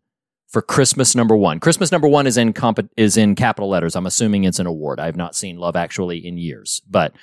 for 0.52 0.62
Christmas 0.62 1.16
number 1.16 1.36
one? 1.36 1.60
Christmas 1.60 1.92
number 1.92 2.08
one 2.08 2.28
is 2.28 2.38
in 2.38 2.54
comp- 2.54 2.90
is 2.98 3.18
in 3.18 3.36
capital 3.36 3.70
letters. 3.70 3.96
I'm 3.96 4.06
assuming 4.06 4.44
it's 4.44 4.60
an 4.60 4.68
award. 4.68 5.00
I 5.00 5.06
have 5.06 5.16
not 5.16 5.36
seen 5.36 5.58
Love 5.58 5.76
Actually 5.76 6.26
in 6.26 6.38
years, 6.38 6.82
but 6.90 7.14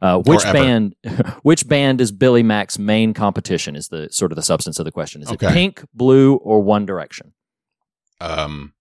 uh, 0.00 0.18
which 0.20 0.42
band? 0.44 0.94
Which 1.42 1.66
band 1.68 2.00
is 2.00 2.12
Billy 2.12 2.42
Mack's 2.42 2.78
main 2.78 3.14
competition? 3.14 3.74
Is 3.76 3.88
the 3.88 4.08
sort 4.10 4.30
of 4.32 4.36
the 4.36 4.42
substance 4.42 4.78
of 4.78 4.84
the 4.84 4.92
question? 4.92 5.22
Is 5.22 5.30
Okay. 5.32 5.48
it 5.48 5.52
Pink, 5.52 5.84
Blue, 5.92 6.34
or 6.36 6.60
One 6.62 6.86
Direction? 6.86 7.32
Um. 8.20 8.74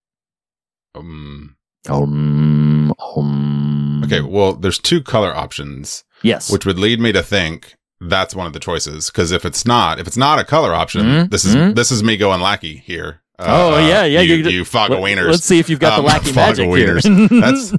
Um. 0.96 1.56
Um, 1.89 2.93
um, 3.00 4.04
Okay. 4.06 4.22
Well, 4.22 4.54
there's 4.54 4.78
two 4.80 5.02
color 5.02 5.34
options, 5.36 6.04
Yes. 6.22 6.52
which 6.52 6.65
would 6.65 6.78
lead 6.80 7.00
me 7.00 7.12
to 7.13 7.24
think 7.24 7.76
that's 8.00 8.36
one 8.36 8.46
of 8.46 8.54
the 8.54 8.60
choices. 8.60 9.08
Because 9.10 9.32
if 9.32 9.43
it's 9.46 9.65
not, 9.65 10.00
if 10.00 10.06
it's 10.08 10.17
not 10.17 10.38
a 10.39 10.43
color 10.46 10.74
option, 10.74 11.02
Mhm, 11.04 11.30
this 11.32 11.46
is 11.46 11.56
mhm. 11.56 11.76
this 11.76 11.91
is 11.91 12.04
me 12.04 12.15
going 12.17 12.41
lackey 12.41 12.78
here. 12.78 13.22
Oh, 13.39 13.76
uh, 13.76 13.80
yeah, 13.88 14.04
yeah, 14.06 14.21
You, 14.21 14.36
you- 14.36 14.50
you 14.50 14.65
fog 14.65 14.91
of 14.91 15.00
Let- 15.00 15.17
wieners. 15.17 15.30
Let's 15.30 15.43
see 15.45 15.60
if 15.60 15.69
you've 15.69 15.80
got 15.80 16.00
Um, 16.00 16.06
the 16.06 16.12
wacky 16.12 16.36
magic 16.36 16.69
here. 16.69 17.00
That's 17.41 17.73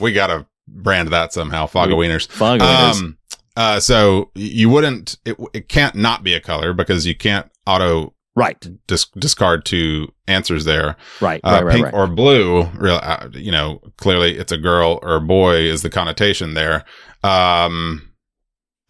we 0.00 0.12
gotta 0.12 0.46
brand 0.66 1.08
that 1.08 1.32
somehow. 1.32 1.66
Fog 1.66 1.90
of 1.90 1.96
wieners. 1.98 2.28
Fog 2.28 2.60
of 2.60 2.66
wieners. 2.68 2.94
Um. 3.00 3.18
Uh. 3.56 3.80
So 3.80 4.30
you 4.34 4.68
wouldn't. 4.68 5.16
It, 5.24 5.36
it 5.54 5.68
can't 5.68 5.94
not 5.94 6.22
be 6.22 6.34
a 6.34 6.40
color 6.40 6.72
because 6.74 7.06
you 7.06 7.14
can't 7.16 7.50
auto 7.66 8.12
right, 8.36 8.66
dis- 8.86 9.06
discard 9.18 9.64
two 9.64 10.12
answers 10.26 10.64
there. 10.66 10.96
right, 11.20 11.40
Uh, 11.42 11.50
right, 11.52 11.64
right, 11.64 11.72
pink 11.74 11.84
right. 11.86 11.94
or 11.94 12.06
blue, 12.06 12.64
real, 12.76 13.00
uh, 13.02 13.28
you 13.32 13.50
know, 13.50 13.80
clearly 13.96 14.36
it's 14.36 14.52
a 14.52 14.58
girl 14.58 14.98
or 15.02 15.16
a 15.16 15.20
boy 15.20 15.56
is 15.56 15.80
the 15.82 15.90
connotation 15.90 16.52
there. 16.54 16.84
Um, 17.24 18.10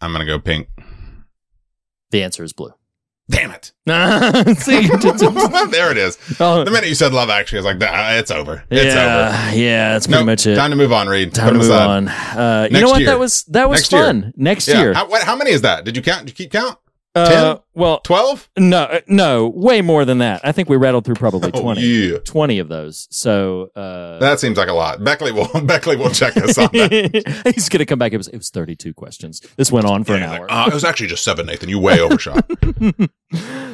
I'm 0.01 0.11
gonna 0.11 0.25
go 0.25 0.37
pink. 0.39 0.67
the 2.11 2.23
answer 2.23 2.43
is 2.43 2.53
blue. 2.53 2.73
Damn 3.29 3.51
it. 3.51 3.71
See, 4.57 4.87
there 5.71 5.91
it 5.91 5.97
is. 5.97 6.17
Oh. 6.39 6.63
The 6.63 6.71
minute 6.71 6.89
you 6.89 6.95
said 6.95 7.13
Love 7.13 7.29
Actually, 7.29 7.59
I 7.59 7.61
was 7.61 7.65
like, 7.79 7.89
"Ah, 7.91 8.13
it's 8.17 8.31
over. 8.31 8.63
It's 8.71 8.95
over. 8.95 8.97
yeah, 8.97 9.51
yeah, 9.51 9.91
that's 9.93 10.07
pretty 10.07 10.19
Nope, 10.21 10.25
much 10.25 10.47
it. 10.47 10.55
Time 10.55 10.71
to 10.71 10.75
move 10.75 10.91
on, 10.91 11.07
Reed. 11.07 11.33
Time 11.33 11.47
Put 11.49 11.53
to 11.53 11.59
move 11.59 11.71
on. 11.71 12.07
Uh, 12.07 12.67
you 12.71 12.81
know 12.81 12.87
what? 12.89 13.01
year. 13.01 13.09
That 13.11 13.19
was 13.19 13.43
that 13.45 13.69
was 13.69 13.79
Next 13.81 13.91
year. 13.91 14.03
fun. 14.03 14.33
Next 14.35 14.67
Yeah. 14.67 14.79
year. 14.81 14.93
How, 14.93 15.07
what, 15.07 15.23
how 15.23 15.35
many 15.35 15.51
is 15.51 15.61
that? 15.61 15.85
Did 15.85 15.95
you 15.95 16.01
count? 16.01 16.25
Did 16.25 16.29
you 16.39 16.43
keep 16.45 16.51
count? 16.51 16.77
Uh, 17.15 17.57
well, 17.73 17.99
12? 18.01 18.49
no, 18.57 18.83
uh, 18.83 18.99
no, 19.07 19.47
way 19.49 19.81
more 19.81 20.05
than 20.05 20.19
that. 20.19 20.41
I 20.43 20.51
think 20.51 20.69
we 20.69 20.77
rattled 20.77 21.05
through 21.05 21.15
probably 21.15 21.49
Oh, 21.53 21.59
twenty. 21.61 21.81
yeah. 21.81 22.17
20 22.19 22.59
of 22.59 22.69
those. 22.69 23.07
So 23.09 23.71
uh, 23.75 24.19
That 24.19 24.39
seems 24.39 24.57
like 24.57 24.69
a 24.69 24.73
lot. 24.73 25.03
Beckley 25.03 25.31
will 25.31 25.47
Beckley 25.63 25.95
will 25.97 26.11
check 26.11 26.37
us 26.37 26.57
on 26.57 26.69
that. 26.71 27.51
he's 27.55 27.67
going 27.67 27.79
to 27.79 27.85
come 27.85 27.97
back. 27.99 28.13
It 28.13 28.17
was 28.17 28.27
it 28.27 28.37
was 28.37 28.51
32 28.51 28.93
questions. 28.93 29.41
This 29.57 29.71
went 29.71 29.85
on 29.87 30.03
for 30.03 30.13
Yeah, 30.15 30.17
an 30.17 30.23
hour. 30.23 30.47
like, 30.47 30.67
"Uh, 30.67 30.69
it 30.69 30.73
was 30.73 30.83
actually 30.85 31.07
just 31.07 31.23
seven, 31.23 31.47
Nathan. 31.47 31.67
You 31.67 31.79
way 31.79 31.99
overshot. 31.99 32.49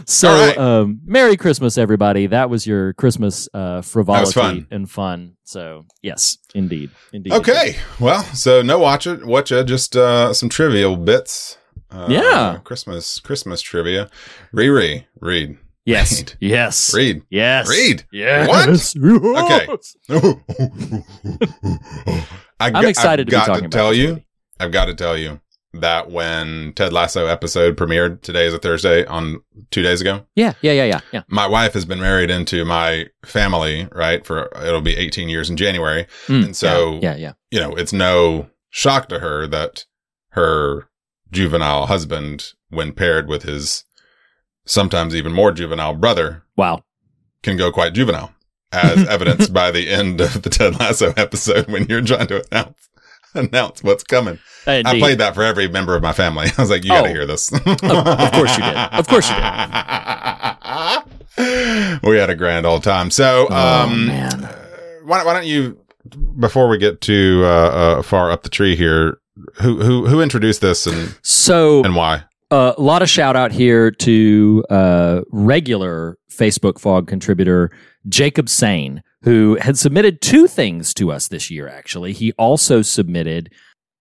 So, 0.07 0.29
right. 0.29 0.57
um, 0.57 0.99
Merry 1.05 1.35
Christmas, 1.37 1.77
everybody. 1.77 2.27
That 2.27 2.49
was 2.49 2.67
your 2.67 2.93
Christmas 2.93 3.47
uh, 3.53 3.81
frivolity 3.81 4.31
fun. 4.33 4.67
and 4.71 4.89
fun. 4.89 5.35
So, 5.45 5.85
yes, 6.01 6.37
indeed, 6.53 6.89
indeed. 7.13 7.33
okay. 7.33 7.77
Well, 7.99 8.23
so 8.23 8.61
no 8.61 8.77
watch 8.79 9.07
it, 9.07 9.25
watch 9.25 9.51
it, 9.51 9.65
just 9.65 9.95
uh, 9.95 10.33
some 10.33 10.49
trivial 10.49 10.95
bits. 10.97 11.57
Uh, 11.91 12.07
Yeah. 12.09 12.59
Christmas 12.63 13.19
Christmas 13.19 13.61
trivia. 13.61 14.09
Riri, 14.53 15.05
Reed. 15.19 15.57
Yes, 15.85 16.19
Reed. 16.19 16.33
yes, 16.39 16.93
Reed. 16.95 17.23
yes, 17.29 17.69
Reed. 17.69 18.05
Yes. 18.11 18.95
What? 18.97 19.43
okay. 19.51 19.67
I 22.59 22.71
I'm 22.73 22.85
excited 22.85 23.27
to 23.27 23.31
be 23.31 23.35
I've 23.37 23.45
got 23.47 23.53
talking 23.53 23.69
to 23.69 23.77
about 23.77 23.77
tell 23.77 23.93
you. 23.93 24.07
movie. 24.09 24.27
I've 24.59 24.71
got 24.71 24.85
to 24.85 24.95
tell 24.95 25.17
you 25.17 25.41
that 25.73 26.09
when 26.09 26.71
Ted 26.73 26.93
Lasso 26.93 27.27
episode 27.27 27.75
premiered 27.75 28.21
today 28.21 28.45
is 28.47 28.53
a 28.53 28.57
Thursday 28.57 29.05
on 29.05 29.41
two 29.71 29.81
days 29.83 29.99
ago. 30.01 30.25
Yeah, 30.35 30.53
yeah, 30.61 30.71
yeah, 30.71 30.85
yeah, 30.85 31.01
yeah. 31.11 31.23
My 31.27 31.45
wife 31.47 31.73
has 31.73 31.83
been 31.85 31.99
married 31.99 32.31
into 32.31 32.63
my 32.63 33.07
family, 33.25 33.87
right? 33.91 34.25
For 34.25 34.49
it'll 34.65 34.79
be 34.81 34.95
18 34.95 35.27
years 35.27 35.49
in 35.49 35.57
January. 35.57 36.07
Mm, 36.27 36.45
And 36.45 36.55
so- 36.55 36.93
yeah, 37.01 37.11
yeah, 37.11 37.15
yeah. 37.17 37.33
You 37.51 37.59
know, 37.59 37.75
it's 37.75 37.91
no 37.93 38.49
shock 38.69 39.09
to 39.09 39.19
her 39.19 39.45
that 39.47 39.85
her 40.29 40.87
juvenile 41.35 41.85
husband, 41.85 42.53
when 42.69 42.91
paired 42.93 43.27
with 43.27 43.43
his 43.43 43.83
sometimes 44.65 45.13
even 45.15 45.31
more 45.33 45.51
juvenile 45.51 45.93
brother, 45.93 46.41
Wow. 46.57 46.83
can 47.43 47.55
go 47.57 47.71
quite 47.71 47.93
juvenile, 47.93 48.33
as 48.71 49.05
evidenced 49.09 49.53
by 49.53 49.69
the 49.69 49.89
end 49.91 50.19
of 50.21 50.41
the 50.41 50.49
Ted 50.49 50.79
Lasso 50.79 51.13
episode 51.17 51.67
when 51.69 51.85
you're 51.87 52.01
trying 52.01 52.25
to 52.27 52.43
announce 52.51 52.89
announce 53.35 53.83
what's 53.83 54.03
coming. 54.03 54.39
I 54.65 54.81
played 54.97 55.17
that 55.19 55.35
for 55.35 55.43
every 55.43 55.67
member 55.67 55.93
of 55.95 56.01
my 56.01 56.13
family. 56.13 56.47
I 56.57 56.61
was 56.61 56.69
like, 56.71 56.83
you 56.85 56.89
got 56.91 57.01
to 57.03 57.09
Oh. 57.09 57.13
hear 57.13 57.25
this. 57.27 57.51
of 57.51 58.31
course 58.31 58.57
you 58.57 58.63
did. 58.63 58.75
Of 58.93 59.07
course 59.09 59.29
you 59.29 59.35
did. 59.35 59.43
we 62.03 62.17
had 62.17 62.29
a 62.29 62.35
grand 62.35 62.65
old 62.65 62.81
time. 62.83 63.11
So, 63.11 63.47
Oh, 63.49 63.83
um, 63.83 64.09
uh, 64.09 64.29
why, 65.03 65.23
why 65.25 65.33
don't 65.33 65.45
you, 65.45 65.77
before 66.39 66.67
we 66.67 66.77
get 66.77 67.01
too 67.01 67.41
uh, 67.45 67.47
uh, 67.47 68.01
far 68.01 68.31
up 68.31 68.43
the 68.43 68.49
tree 68.49 68.75
here, 68.75 69.19
who 69.61 69.81
who 69.81 70.07
who 70.07 70.21
introduced 70.21 70.61
this 70.61 70.85
and 70.85 71.15
So, 71.21 71.83
and 71.83 71.95
why? 71.95 72.23
Uh, 72.51 72.73
a 72.77 72.81
lot 72.81 73.01
of 73.01 73.09
shout 73.09 73.35
out 73.35 73.51
here 73.51 73.89
to 73.89 74.63
uh, 74.69 75.21
regular 75.31 76.17
Facebook 76.31 76.79
Fog 76.79 77.07
contributor 77.07 77.71
Jacob 78.07 78.49
Sane, 78.49 79.01
who 79.23 79.57
had 79.59 79.77
submitted 79.77 80.21
two 80.21 80.47
things 80.47 80.93
to 80.93 81.11
us 81.11 81.27
this 81.27 81.49
year, 81.49 81.67
actually. 81.67 82.13
He 82.13 82.33
also 82.33 82.81
submitted 82.81 83.51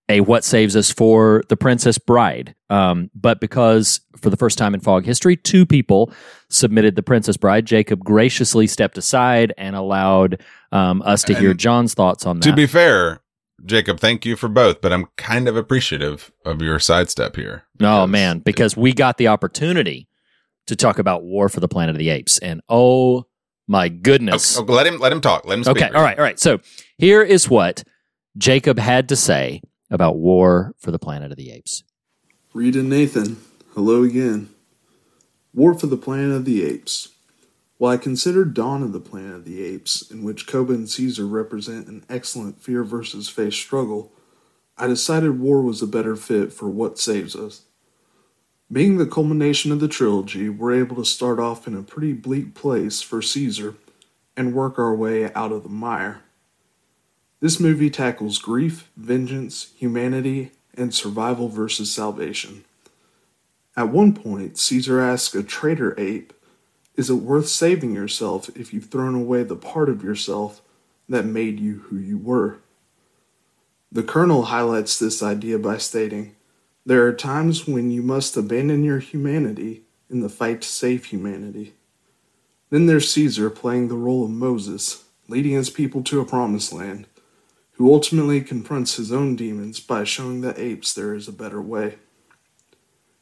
a 0.09 0.21
What 0.21 0.45
Saves 0.45 0.77
Us 0.77 0.91
for 0.91 1.43
The 1.49 1.57
Princess 1.57 1.99
Bride. 1.99 2.55
Um, 2.71 3.11
but 3.15 3.41
because 3.41 4.01
for 4.21 4.31
the 4.31 4.37
first 4.37 4.59
time 4.59 4.75
in 4.75 4.81
Fog 4.81 5.05
history, 5.05 5.37
two 5.37 5.65
people 5.65 6.13
submitted 6.49 6.97
The 6.97 7.03
Princess 7.03 7.37
Bride, 7.37 7.67
Jacob 7.67 8.05
graciously 8.05 8.67
stepped 8.67 8.99
aside 8.99 9.53
and 9.57 9.77
allowed 9.77 10.43
um, 10.73 11.03
us 11.03 11.23
to 11.25 11.35
hear 11.35 11.55
John's 11.55 11.95
thoughts 11.95 12.27
on 12.27 12.41
that. 12.41 12.49
To 12.49 12.55
be 12.55 12.67
fair, 12.67 13.21
Jacob, 13.65 13.99
thank 13.99 14.27
you 14.27 14.37
for 14.37 14.49
both, 14.49 14.81
but 14.81 14.93
I'm 14.93 15.07
kind 15.17 15.49
of 15.49 15.57
appreciative 15.57 16.33
of 16.45 16.61
your 16.61 16.79
sidestep 16.79 17.37
here. 17.37 17.65
Oh 17.81 18.07
man, 18.07 18.41
because 18.41 18.77
we 18.77 18.93
got 18.93 19.17
the 19.17 19.29
opportunity 19.29 20.09
to 20.67 20.77
talk 20.77 20.99
about 20.99 21.23
War 21.23 21.49
for 21.49 21.61
the 21.61 21.69
Planet 21.69 21.95
of 21.95 21.99
the 21.99 22.11
Apes, 22.11 22.39
and 22.39 22.61
oh 22.69 23.27
my 23.67 23.89
goodness! 23.89 24.59
Okay, 24.59 24.73
let 24.73 24.87
him 24.87 24.99
let 24.99 25.13
him 25.13 25.21
talk. 25.21 25.47
Let 25.47 25.59
him 25.59 25.65
speak. 25.65 25.77
Okay, 25.77 25.95
all 25.95 26.03
right, 26.03 26.19
all 26.19 26.25
right. 26.25 26.39
So 26.39 26.59
here 26.99 27.23
is 27.23 27.49
what 27.49 27.85
Jacob 28.37 28.79
had 28.79 29.09
to 29.09 29.17
say 29.17 29.63
about 29.95 30.19
War 30.19 30.75
for 30.77 30.91
the 30.91 30.99
Planet 30.99 31.31
of 31.31 31.37
the 31.37 31.53
Apes. 31.53 31.85
Reed 32.53 32.75
and 32.75 32.91
Nathan, 32.91 33.41
hello 33.75 34.03
again. 34.03 34.51
War 35.55 35.73
for 35.73 35.87
the 35.87 35.97
Planet 35.97 36.33
of 36.33 36.45
the 36.45 36.65
Apes. 36.65 37.11
While 37.79 37.93
I 37.93 37.97
consider 37.97 38.45
Dawn 38.45 38.83
of 38.83 38.93
the 38.93 39.01
Planet 39.01 39.37
of 39.37 39.45
the 39.45 39.63
Apes, 39.63 40.11
in 40.11 40.25
which 40.25 40.49
Koba 40.49 40.73
and 40.73 40.91
Caesar 40.91 41.27
represent 41.27 41.87
an 41.87 42.05
excellent 42.09 42.61
fear 42.61 42.83
versus 42.83 43.29
face 43.29 43.55
struggle, 43.55 44.13
I 44.77 44.89
decided 44.89 45.39
War 45.39 45.63
was 45.63 45.81
a 45.81 45.87
better 45.87 46.17
fit 46.17 46.53
for 46.53 46.69
What 46.69 46.99
Saves 46.99 47.37
Us. 47.37 47.63
Being 48.73 48.99
the 48.99 49.07
culmination 49.07 49.71
of 49.71 49.79
the 49.79 49.87
trilogy, 49.87 50.49
we're 50.49 50.75
able 50.75 50.97
to 50.97 51.05
start 51.05 51.39
off 51.39 51.69
in 51.69 51.77
a 51.77 51.83
pretty 51.83 52.13
bleak 52.13 52.55
place 52.57 53.01
for 53.01 53.23
Caesar 53.23 53.77
and 54.37 54.55
work 54.55 54.77
our 54.77 54.95
way 54.95 55.33
out 55.35 55.53
of 55.53 55.63
the 55.63 55.69
mire. 55.69 56.24
This 57.45 57.61
movie 57.61 57.91
tackles 57.91 58.39
grief, 58.39 58.91
vengeance, 58.97 59.75
humanity, 59.77 60.53
and 60.79 60.95
survival 60.95 61.51
versus 61.51 61.93
salvation. 61.93 62.65
At 63.77 63.91
one 63.91 64.15
point, 64.15 64.57
Caesar 64.57 64.99
asks 64.99 65.35
a 65.35 65.43
traitor 65.43 65.95
ape, 66.01 66.33
Is 66.97 67.11
it 67.11 67.17
worth 67.17 67.49
saving 67.49 67.95
yourself 67.95 68.49
if 68.57 68.73
you've 68.73 68.87
thrown 68.87 69.15
away 69.15 69.43
the 69.43 69.57
part 69.57 69.91
of 69.91 70.03
yourself 70.03 70.63
that 71.07 71.27
made 71.27 71.61
you 71.61 71.81
who 71.91 71.99
you 71.99 72.17
were? 72.17 72.61
The 73.93 74.03
Colonel 74.03 74.45
highlights 74.45 74.99
this 74.99 75.23
idea 75.23 75.59
by 75.59 75.77
stating, 75.77 76.37
There 76.87 77.07
are 77.07 77.13
times 77.13 77.69
when 77.69 77.91
you 77.91 78.01
must 78.01 78.39
abandon 78.39 78.85
your 78.85 79.01
humanity 79.01 79.83
in 80.09 80.21
the 80.21 80.31
fight 80.31 80.63
to 80.63 80.69
save 80.69 81.05
humanity. 81.05 81.75
Then 82.71 82.87
there's 82.87 83.13
Caesar 83.13 83.51
playing 83.51 83.89
the 83.89 83.97
role 83.97 84.25
of 84.25 84.31
Moses, 84.31 85.05
leading 85.29 85.53
his 85.53 85.69
people 85.69 86.03
to 86.05 86.21
a 86.21 86.25
promised 86.25 86.73
land 86.73 87.07
who 87.75 87.93
ultimately 87.93 88.41
confronts 88.41 88.97
his 88.97 89.13
own 89.13 89.37
demons 89.37 89.81
by 89.81 90.05
showing 90.05 90.41
the 90.41 90.59
apes 90.61 90.93
there 90.93 91.15
is 91.15 91.29
a 91.29 91.33
better 91.33 91.61
way. 91.61 91.97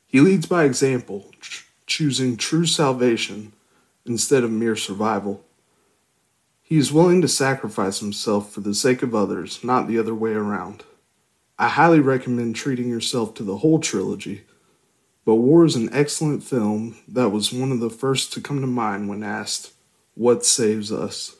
He 0.06 0.20
leads 0.20 0.46
by 0.46 0.64
example, 0.64 1.30
ch- 1.40 1.66
choosing 1.86 2.36
true 2.36 2.66
salvation 2.66 3.52
instead 4.04 4.44
of 4.44 4.50
mere 4.50 4.76
survival. 4.76 5.44
He 6.60 6.76
is 6.76 6.92
willing 6.92 7.22
to 7.22 7.28
sacrifice 7.28 8.00
himself 8.00 8.52
for 8.52 8.60
the 8.60 8.74
sake 8.74 9.02
of 9.02 9.14
others, 9.14 9.62
not 9.64 9.88
the 9.88 9.98
other 9.98 10.14
way 10.14 10.32
around. 10.32 10.84
I 11.58 11.68
highly 11.68 12.00
recommend 12.00 12.56
treating 12.56 12.88
yourself 12.88 13.34
to 13.34 13.42
the 13.42 13.58
whole 13.58 13.78
trilogy, 13.78 14.42
but 15.24 15.36
War 15.36 15.64
is 15.64 15.76
an 15.76 15.88
excellent 15.92 16.42
film 16.42 16.96
that 17.06 17.30
was 17.30 17.52
one 17.52 17.72
of 17.72 17.80
the 17.80 17.90
first 17.90 18.32
to 18.32 18.40
come 18.40 18.60
to 18.60 18.66
mind 18.66 19.08
when 19.08 19.22
asked, 19.22 19.72
What 20.14 20.44
saves 20.44 20.90
us? 20.90 21.36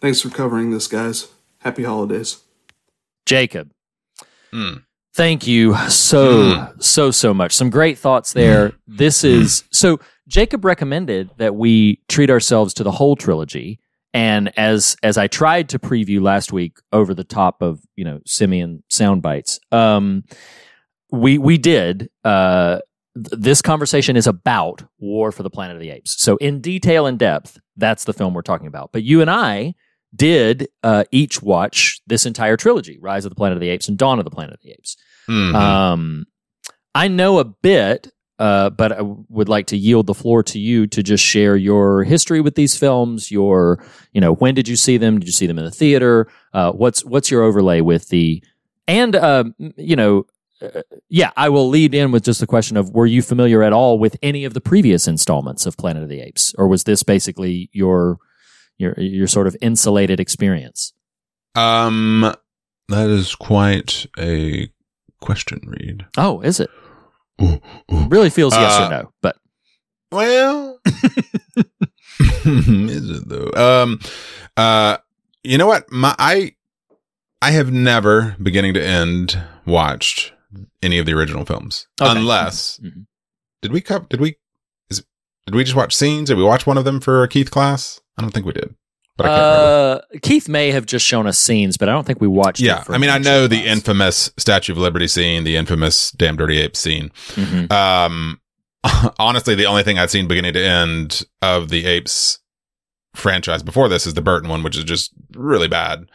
Thanks 0.00 0.20
for 0.20 0.28
covering 0.28 0.70
this, 0.70 0.86
guys. 0.86 1.28
Happy 1.62 1.84
holidays. 1.84 2.42
Jacob, 3.26 3.70
Mm. 4.52 4.82
thank 5.14 5.46
you 5.46 5.74
so 5.88 6.72
so 6.78 7.10
so 7.10 7.32
much. 7.32 7.52
Some 7.54 7.70
great 7.70 7.98
thoughts 7.98 8.32
there. 8.32 8.72
This 8.86 9.24
is 9.24 9.64
so. 9.72 9.98
Jacob 10.28 10.64
recommended 10.64 11.30
that 11.38 11.54
we 11.54 12.00
treat 12.08 12.30
ourselves 12.30 12.74
to 12.74 12.82
the 12.84 12.90
whole 12.90 13.16
trilogy. 13.16 13.78
And 14.14 14.52
as 14.58 14.96
as 15.02 15.16
I 15.16 15.26
tried 15.26 15.68
to 15.70 15.78
preview 15.78 16.20
last 16.20 16.52
week 16.52 16.78
over 16.92 17.14
the 17.14 17.24
top 17.24 17.62
of 17.62 17.80
you 17.96 18.04
know 18.04 18.20
simian 18.26 18.82
sound 18.90 19.22
bites, 19.22 19.58
um, 19.70 20.24
we 21.10 21.38
we 21.38 21.56
did. 21.58 22.10
Uh, 22.24 22.80
this 23.14 23.62
conversation 23.62 24.16
is 24.16 24.26
about 24.26 24.82
War 24.98 25.32
for 25.32 25.42
the 25.42 25.50
Planet 25.50 25.76
of 25.76 25.82
the 25.82 25.90
Apes. 25.90 26.20
So 26.20 26.36
in 26.38 26.60
detail 26.60 27.06
and 27.06 27.18
depth, 27.18 27.58
that's 27.76 28.04
the 28.04 28.12
film 28.14 28.32
we're 28.34 28.42
talking 28.42 28.66
about. 28.66 28.90
But 28.92 29.02
you 29.02 29.20
and 29.20 29.30
I 29.30 29.74
did 30.14 30.68
uh, 30.82 31.04
each 31.10 31.42
watch 31.42 32.00
this 32.06 32.26
entire 32.26 32.56
trilogy: 32.56 32.98
Rise 33.00 33.24
of 33.24 33.30
the 33.30 33.36
Planet 33.36 33.56
of 33.56 33.60
the 33.60 33.68
Apes 33.68 33.88
and 33.88 33.96
Dawn 33.98 34.18
of 34.18 34.24
the 34.24 34.30
Planet 34.30 34.54
of 34.54 34.60
the 34.62 34.72
Apes. 34.72 34.96
Mhm. 35.28 35.54
Um, 35.54 36.24
I 36.94 37.08
know 37.08 37.38
a 37.38 37.44
bit, 37.44 38.10
uh, 38.38 38.70
but 38.70 38.92
I 38.92 39.00
would 39.02 39.48
like 39.48 39.66
to 39.68 39.76
yield 39.76 40.06
the 40.06 40.14
floor 40.14 40.42
to 40.42 40.58
you 40.58 40.86
to 40.88 41.02
just 41.02 41.24
share 41.24 41.56
your 41.56 42.04
history 42.04 42.40
with 42.40 42.54
these 42.54 42.76
films. 42.76 43.30
Your, 43.30 43.84
you 44.12 44.20
know, 44.20 44.34
when 44.34 44.54
did 44.54 44.68
you 44.68 44.76
see 44.76 44.96
them? 44.98 45.18
Did 45.18 45.26
you 45.26 45.32
see 45.32 45.46
them 45.46 45.58
in 45.58 45.64
the 45.64 45.70
theater? 45.70 46.28
Uh, 46.52 46.72
what's 46.72 47.04
what's 47.04 47.30
your 47.30 47.42
overlay 47.42 47.80
with 47.80 48.08
the, 48.08 48.42
and 48.86 49.16
uh, 49.16 49.44
you 49.76 49.96
know, 49.96 50.26
uh, 50.60 50.82
yeah, 51.08 51.30
I 51.36 51.48
will 51.48 51.68
lead 51.68 51.94
in 51.94 52.12
with 52.12 52.24
just 52.24 52.40
the 52.40 52.46
question 52.46 52.76
of 52.76 52.90
were 52.90 53.06
you 53.06 53.22
familiar 53.22 53.62
at 53.62 53.72
all 53.72 53.98
with 53.98 54.16
any 54.22 54.44
of 54.44 54.54
the 54.54 54.60
previous 54.60 55.08
installments 55.08 55.64
of 55.64 55.76
Planet 55.76 56.02
of 56.02 56.08
the 56.08 56.20
Apes, 56.20 56.54
or 56.58 56.68
was 56.68 56.84
this 56.84 57.02
basically 57.02 57.70
your 57.72 58.18
your 58.78 58.94
your 58.98 59.26
sort 59.26 59.46
of 59.46 59.56
insulated 59.60 60.20
experience? 60.20 60.92
Um, 61.54 62.34
that 62.88 63.08
is 63.10 63.34
quite 63.34 64.06
a 64.18 64.70
question, 65.20 65.60
Reed. 65.66 66.06
Oh, 66.16 66.40
is 66.40 66.60
it? 66.60 66.70
Ooh, 67.42 67.60
ooh. 67.92 68.08
Really 68.08 68.30
feels 68.30 68.54
yes 68.54 68.78
Uh, 68.80 68.84
or 68.86 68.90
no, 68.90 69.12
but 69.22 69.36
Well, 70.10 70.78
is 72.30 73.10
it 73.10 73.28
though? 73.28 73.50
Um, 73.82 74.00
uh, 74.56 74.98
you 75.42 75.58
know 75.58 75.66
what? 75.66 75.90
My 75.90 76.14
I, 76.18 76.52
I 77.40 77.50
have 77.52 77.72
never, 77.72 78.36
beginning 78.42 78.74
to 78.74 78.84
end, 78.84 79.38
watched 79.66 80.32
any 80.82 80.98
of 80.98 81.06
the 81.06 81.12
original 81.14 81.44
films, 81.44 81.86
Okay. 82.00 82.10
unless 82.10 82.78
Mhm. 82.82 83.06
did 83.62 83.72
we 83.72 83.80
cover? 83.80 84.06
Did 84.08 84.20
we? 84.20 84.36
Did 85.46 85.54
we 85.54 85.64
just 85.64 85.76
watch 85.76 85.94
scenes? 85.94 86.28
Did 86.28 86.36
we 86.38 86.44
watch 86.44 86.66
one 86.66 86.78
of 86.78 86.84
them 86.84 87.00
for 87.00 87.22
a 87.22 87.28
Keith 87.28 87.50
class? 87.50 88.00
I 88.18 88.22
don't 88.22 88.30
think 88.32 88.46
we 88.46 88.52
did, 88.52 88.74
but 89.16 89.26
I 89.26 89.28
can't 89.28 89.40
remember. 89.42 90.02
Uh, 90.14 90.18
Keith 90.22 90.48
may 90.48 90.70
have 90.70 90.86
just 90.86 91.04
shown 91.04 91.26
us 91.26 91.38
scenes, 91.38 91.76
but 91.76 91.88
I 91.88 91.92
don't 91.92 92.06
think 92.06 92.20
we 92.20 92.28
watched. 92.28 92.60
Yeah, 92.60 92.84
I 92.88 92.98
mean, 92.98 93.10
I 93.10 93.18
know 93.18 93.44
of 93.44 93.50
the 93.50 93.58
us. 93.60 93.66
infamous 93.66 94.30
Statue 94.38 94.72
of 94.72 94.78
Liberty 94.78 95.08
scene, 95.08 95.44
the 95.44 95.56
infamous 95.56 96.10
Damn 96.12 96.36
Dirty 96.36 96.58
Ape 96.60 96.76
scene. 96.76 97.10
Mhm. 97.34 97.72
Um, 97.72 98.40
honestly, 99.18 99.54
the 99.54 99.66
only 99.66 99.82
thing 99.82 99.98
I'd 99.98 100.10
seen 100.10 100.28
beginning 100.28 100.52
to 100.54 100.64
end 100.64 101.22
of 101.40 101.68
the 101.70 101.86
Apes 101.86 102.38
franchise 103.14 103.62
before 103.62 103.88
this 103.88 104.06
is 104.06 104.14
the 104.14 104.22
Burton 104.22 104.48
one, 104.48 104.62
which 104.62 104.76
is 104.76 104.84
just 104.84 105.12
really 105.34 105.68
bad. 105.68 106.06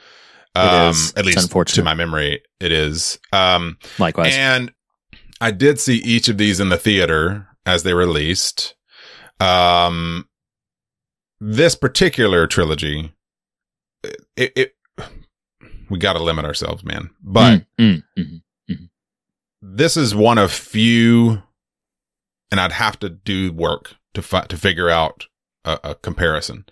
Um, 0.55 0.95
at 1.15 1.23
least 1.25 1.51
to 1.51 1.83
my 1.83 1.93
memory, 1.93 2.41
it 2.59 2.71
is. 2.71 3.19
Um, 3.31 3.77
Likewise. 3.99 4.33
and 4.35 4.71
I 5.39 5.51
did 5.51 5.79
see 5.79 5.97
each 5.97 6.29
of 6.29 6.39
these 6.39 6.59
in 6.59 6.69
the 6.69 6.77
theater 6.77 7.47
as 7.65 7.83
they 7.83 7.93
released. 7.93 8.73
Um, 9.39 10.27
this 11.39 11.75
particular 11.75 12.47
trilogy, 12.47 13.13
it, 14.35 14.51
it 14.55 14.75
we 15.89 15.99
got 15.99 16.13
to 16.13 16.23
limit 16.23 16.45
ourselves, 16.45 16.83
man. 16.83 17.11
But 17.21 17.63
Mm, 17.79 18.03
mm, 18.17 18.41
mhm. 18.69 18.89
this 19.61 19.95
is 19.97 20.15
one 20.15 20.37
of 20.37 20.51
few, 20.51 21.43
and 22.51 22.59
I'd 22.59 22.71
have 22.73 22.99
to 22.99 23.09
do 23.09 23.51
work 23.51 23.95
to 24.13 24.21
fi- 24.21 24.45
to 24.47 24.57
figure 24.57 24.89
out 24.89 25.27
a, 25.63 25.79
a 25.83 25.95
comparison. 25.95 26.65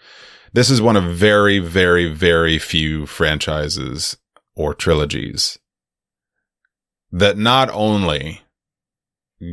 This 0.53 0.69
is 0.69 0.81
one 0.81 0.95
of 0.95 1.03
very, 1.03 1.59
very, 1.59 2.11
very 2.11 2.57
few 2.59 3.05
franchises 3.05 4.17
or 4.55 4.73
trilogies 4.73 5.59
that 7.11 7.37
not 7.37 7.69
only 7.71 8.41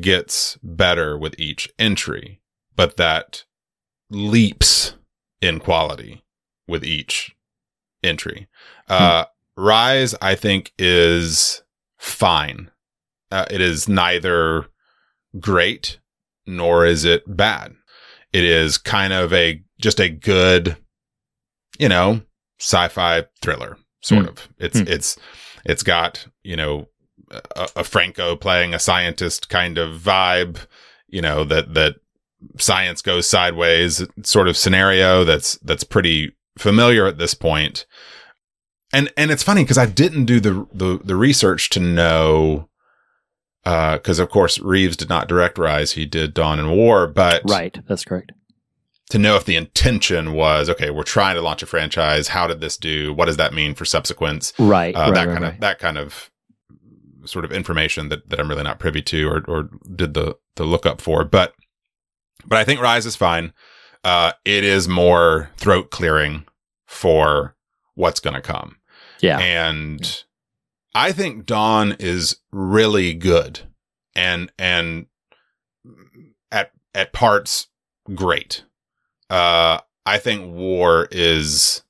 gets 0.00 0.56
better 0.62 1.18
with 1.18 1.34
each 1.38 1.68
entry, 1.78 2.40
but 2.76 2.96
that 2.96 3.44
leaps 4.10 4.94
in 5.40 5.58
quality 5.58 6.22
with 6.68 6.84
each 6.84 7.34
entry. 8.02 8.48
Uh, 8.88 9.24
Rise, 9.56 10.14
I 10.22 10.34
think, 10.34 10.72
is 10.78 11.62
fine. 11.98 12.70
Uh, 13.30 13.46
it 13.50 13.60
is 13.60 13.88
neither 13.88 14.66
great 15.40 15.98
nor 16.46 16.84
is 16.84 17.04
it 17.04 17.22
bad. 17.36 17.74
It 18.32 18.44
is 18.44 18.78
kind 18.78 19.12
of 19.12 19.32
a 19.32 19.62
just 19.80 20.00
a 20.00 20.08
good, 20.08 20.76
you 21.78 21.88
know, 21.88 22.22
sci-fi 22.58 23.24
thriller 23.40 23.76
sort 24.00 24.22
Hmm. 24.24 24.28
of. 24.28 24.48
It's 24.58 24.78
Hmm. 24.78 24.84
it's 24.88 25.16
it's 25.64 25.82
got 25.82 26.26
you 26.42 26.56
know 26.56 26.88
a, 27.30 27.68
a 27.76 27.84
Franco 27.84 28.36
playing 28.36 28.74
a 28.74 28.78
scientist 28.78 29.48
kind 29.48 29.78
of 29.78 30.00
vibe. 30.00 30.66
You 31.08 31.22
know 31.22 31.44
that 31.44 31.74
that 31.74 31.96
science 32.58 33.02
goes 33.02 33.28
sideways 33.28 34.06
sort 34.22 34.48
of 34.48 34.56
scenario 34.56 35.24
that's 35.24 35.56
that's 35.58 35.84
pretty 35.84 36.34
familiar 36.58 37.06
at 37.06 37.18
this 37.18 37.34
point. 37.34 37.86
And 38.92 39.12
and 39.16 39.30
it's 39.30 39.42
funny 39.42 39.62
because 39.62 39.78
I 39.78 39.86
didn't 39.86 40.26
do 40.26 40.40
the 40.40 40.66
the 40.72 41.00
the 41.02 41.16
research 41.16 41.70
to 41.70 41.80
know 41.80 42.68
because 43.64 44.18
of 44.18 44.28
course 44.28 44.58
Reeves 44.58 44.96
did 44.96 45.08
not 45.08 45.28
direct 45.28 45.56
Rise, 45.56 45.92
he 45.92 46.04
did 46.04 46.34
Dawn 46.34 46.58
and 46.58 46.76
War, 46.76 47.06
but 47.06 47.42
right. 47.48 47.78
That's 47.86 48.04
correct. 48.04 48.32
to 49.10 49.18
know 49.18 49.36
if 49.36 49.44
the 49.44 49.56
intention 49.56 50.32
was 50.32 50.68
okay, 50.68 50.90
we're 50.90 51.04
trying 51.04 51.36
to 51.36 51.42
launch 51.42 51.62
a 51.62 51.66
franchise. 51.66 52.28
How 52.28 52.46
did 52.46 52.60
this 52.60 52.76
do? 52.76 53.12
What 53.14 53.26
does 53.26 53.36
that 53.36 53.54
mean 53.54 53.74
for 53.74 53.84
subsequence? 53.84 54.52
Right. 54.58 54.94
Uh, 54.94 55.00
right, 55.00 55.14
that 55.14 55.26
right, 55.26 55.32
kind 55.32 55.44
right. 55.44 55.54
of 55.54 55.60
that 55.60 55.78
kind 55.78 55.96
of 55.96 56.30
sort 57.24 57.44
of 57.44 57.52
information 57.52 58.08
that, 58.08 58.28
that 58.30 58.40
I'm 58.40 58.48
really 58.48 58.64
not 58.64 58.80
privy 58.80 59.00
to 59.02 59.28
or 59.28 59.44
or 59.46 59.70
did 59.94 60.14
the 60.14 60.36
the 60.56 60.64
lookup 60.64 61.00
for. 61.00 61.24
But 61.24 61.54
but 62.46 62.58
I 62.58 62.64
think 62.64 62.80
Rise 62.80 63.06
is 63.06 63.16
fine. 63.16 63.52
Uh, 64.04 64.32
it 64.44 64.64
is 64.64 64.88
more 64.88 65.50
throat 65.56 65.90
clearing 65.90 66.44
for 66.86 67.54
what's 67.94 68.20
going 68.20 68.34
to 68.34 68.40
come. 68.40 68.76
Yeah. 69.20 69.38
And 69.38 70.24
I 70.94 71.12
think 71.12 71.46
Dawn 71.46 71.96
is 72.00 72.36
really 72.50 73.14
good 73.14 73.60
and 74.16 74.50
and 74.58 75.06
at 76.50 76.72
at 76.94 77.12
parts 77.12 77.68
great. 78.14 78.64
Uh 79.30 79.78
I 80.04 80.18
think 80.18 80.52
War 80.52 81.06
is 81.12 81.82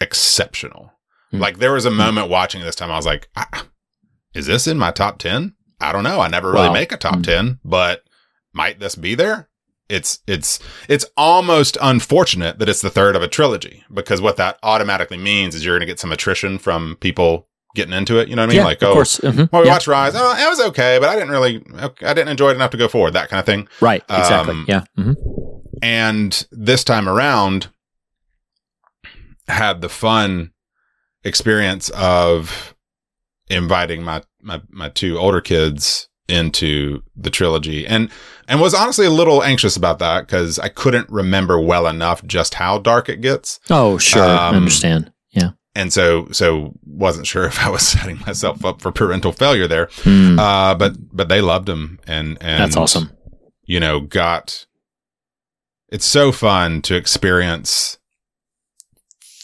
exceptional. 0.00 0.92
Hmm. 1.30 1.38
Like 1.38 1.58
there 1.58 1.72
was 1.74 1.84
a 1.84 1.90
moment 1.90 2.30
watching 2.30 2.62
this 2.62 2.74
time 2.74 2.90
I 2.90 2.96
was 2.96 3.06
like, 3.06 3.28
ah, 3.36 3.66
is 4.34 4.46
this 4.46 4.66
in 4.66 4.78
my 4.78 4.90
top 4.90 5.18
10? 5.18 5.54
I 5.80 5.92
don't 5.92 6.04
know. 6.04 6.20
I 6.20 6.28
never 6.28 6.50
really 6.50 6.68
Wow. 6.68 6.72
make 6.74 6.92
a 6.92 6.96
top 6.96 7.16
Hmm. 7.16 7.22
10, 7.22 7.60
but 7.64 8.04
might 8.54 8.80
this 8.80 8.94
be 8.94 9.14
there? 9.14 9.49
It's 9.90 10.20
it's 10.26 10.58
it's 10.88 11.04
almost 11.16 11.76
unfortunate 11.82 12.58
that 12.58 12.68
it's 12.68 12.80
the 12.80 12.90
third 12.90 13.16
of 13.16 13.22
a 13.22 13.28
trilogy 13.28 13.84
because 13.92 14.20
what 14.20 14.36
that 14.36 14.58
automatically 14.62 15.16
means 15.18 15.54
is 15.54 15.64
you're 15.64 15.74
going 15.74 15.80
to 15.80 15.86
get 15.86 15.98
some 15.98 16.12
attrition 16.12 16.58
from 16.58 16.96
people 17.00 17.48
getting 17.74 17.92
into 17.94 18.18
it. 18.18 18.28
You 18.28 18.36
know 18.36 18.42
what 18.42 18.46
I 18.50 18.52
mean? 18.52 18.56
yeah, 18.58 18.64
like, 18.64 18.82
oh, 18.82 18.92
course. 18.94 19.18
Mhm. 19.18 19.50
well, 19.52 19.62
we 19.62 19.68
Yeah. 19.68 19.74
watched 19.74 19.86
Rise. 19.86 20.12
Oh, 20.16 20.36
it 20.36 20.48
was 20.48 20.60
okay, 20.68 20.98
but 21.00 21.08
I 21.08 21.14
didn't 21.14 21.30
really, 21.30 21.64
I 21.78 22.14
didn't 22.14 22.28
enjoy 22.28 22.50
it 22.50 22.54
enough 22.56 22.70
to 22.70 22.76
go 22.76 22.88
forward. 22.88 23.12
That 23.12 23.28
kind 23.28 23.38
of 23.40 23.46
thing. 23.46 23.68
Right. 23.80 24.02
Exactly. 24.08 24.52
um, 24.54 24.64
yeah. 24.68 24.82
hmm 24.96 25.12
And 25.82 26.46
this 26.52 26.82
time 26.84 27.08
around, 27.08 27.68
had 29.48 29.80
the 29.80 29.88
fun 29.88 30.52
experience 31.24 31.90
of 31.90 32.74
inviting 33.48 34.02
my 34.02 34.22
my 34.40 34.60
my 34.70 34.88
two 34.88 35.18
older 35.18 35.40
kids 35.40 36.08
into 36.30 37.02
the 37.16 37.28
trilogy 37.30 37.86
and 37.86 38.08
and 38.48 38.60
was 38.60 38.72
honestly 38.74 39.06
a 39.06 39.10
little 39.10 39.42
anxious 39.42 39.76
about 39.76 39.98
that 39.98 40.26
because 40.26 40.58
I 40.58 40.68
couldn't 40.68 41.08
remember 41.10 41.60
well 41.60 41.86
enough 41.86 42.24
just 42.26 42.54
how 42.54 42.78
dark 42.78 43.08
it 43.08 43.20
gets 43.20 43.60
Oh, 43.68 43.98
sure. 43.98 44.22
I 44.24 44.48
um, 44.48 44.56
understand. 44.56 45.12
Yeah. 45.32 45.50
and 45.74 45.92
so 45.92 46.28
so 46.32 46.72
wasn't 46.86 47.26
sure 47.26 47.44
if 47.52 47.58
I 47.64 47.68
was 47.68 47.86
setting 47.86 48.18
myself 48.26 48.64
up 48.64 48.80
for 48.80 48.90
parental 48.92 49.32
failure 49.32 49.66
there 49.68 49.88
Hmm. 50.02 50.38
uh 50.38 50.74
but 50.74 50.94
but 51.14 51.28
they 51.28 51.40
loved 51.40 51.68
him 51.68 51.98
and 52.06 52.38
and 52.40 52.62
That's 52.62 52.76
awesome. 52.76 53.10
you 53.64 53.80
know, 53.80 54.00
got 54.00 54.66
it's 55.92 56.06
so 56.06 56.30
fun 56.32 56.82
to 56.82 56.94
experience 56.94 57.98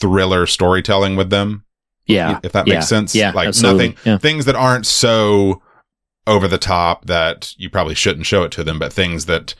thriller 0.01 0.47
storytelling 0.47 1.17
with 1.17 1.31
them. 1.31 1.65
Yeah. 2.07 2.39
If 2.45 2.53
that 2.53 2.67
yeah, 2.69 2.75
makes 2.75 2.89
sense. 2.89 3.15
Yeah. 3.15 3.33
Like 3.33 3.49
absolutely. 3.49 3.89
nothing 3.89 4.01
Yeah. 4.13 4.19
things 4.19 4.45
that 4.45 4.55
aren't 4.55 4.87
so 4.87 5.61
over 6.27 6.49
the 6.49 6.59
top 6.59 7.07
that 7.07 7.55
you 7.57 7.71
probably 7.71 7.95
shouldn't 7.95 8.27
show 8.27 8.43
it 8.43 8.53
to 8.53 8.65
them, 8.65 8.79
but 8.79 8.93
things 8.93 9.27
that 9.27 9.55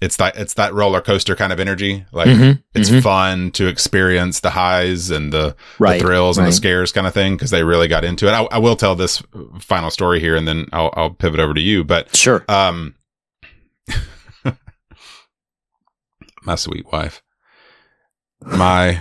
it's 0.00 0.16
that 0.16 0.34
it's 0.36 0.54
that 0.54 0.72
roller 0.72 1.00
coaster 1.02 1.36
kind 1.36 1.52
of 1.52 1.60
energy. 1.60 2.06
Like 2.10 2.28
Mhm, 2.28 2.62
it's 2.74 2.88
mhm. 2.88 3.02
fun 3.02 3.50
to 3.52 3.66
experience 3.66 4.40
the 4.40 4.50
highs 4.50 5.10
and 5.10 5.30
the, 5.32 5.54
right. 5.78 6.00
the 6.00 6.06
thrills 6.06 6.38
and 6.38 6.44
right. 6.46 6.50
the 6.50 6.56
scares 6.56 6.90
kind 6.90 7.06
of 7.06 7.12
thing 7.12 7.34
because 7.36 7.50
they 7.50 7.64
really 7.64 7.86
got 7.88 8.02
into 8.04 8.26
it. 8.26 8.30
I, 8.32 8.44
I 8.44 8.58
will 8.58 8.76
tell 8.76 8.94
this 8.94 9.22
final 9.58 9.90
story 9.90 10.18
here 10.20 10.36
and 10.36 10.48
then 10.48 10.68
I'll, 10.72 10.90
I'll 10.94 11.10
pivot 11.10 11.38
over 11.38 11.52
to 11.52 11.60
you. 11.60 11.84
But 11.84 12.16
Sure. 12.16 12.44
um, 12.48 12.94
my 16.44 16.54
sweet 16.54 16.86
wife, 16.90 17.22
my 18.40 19.00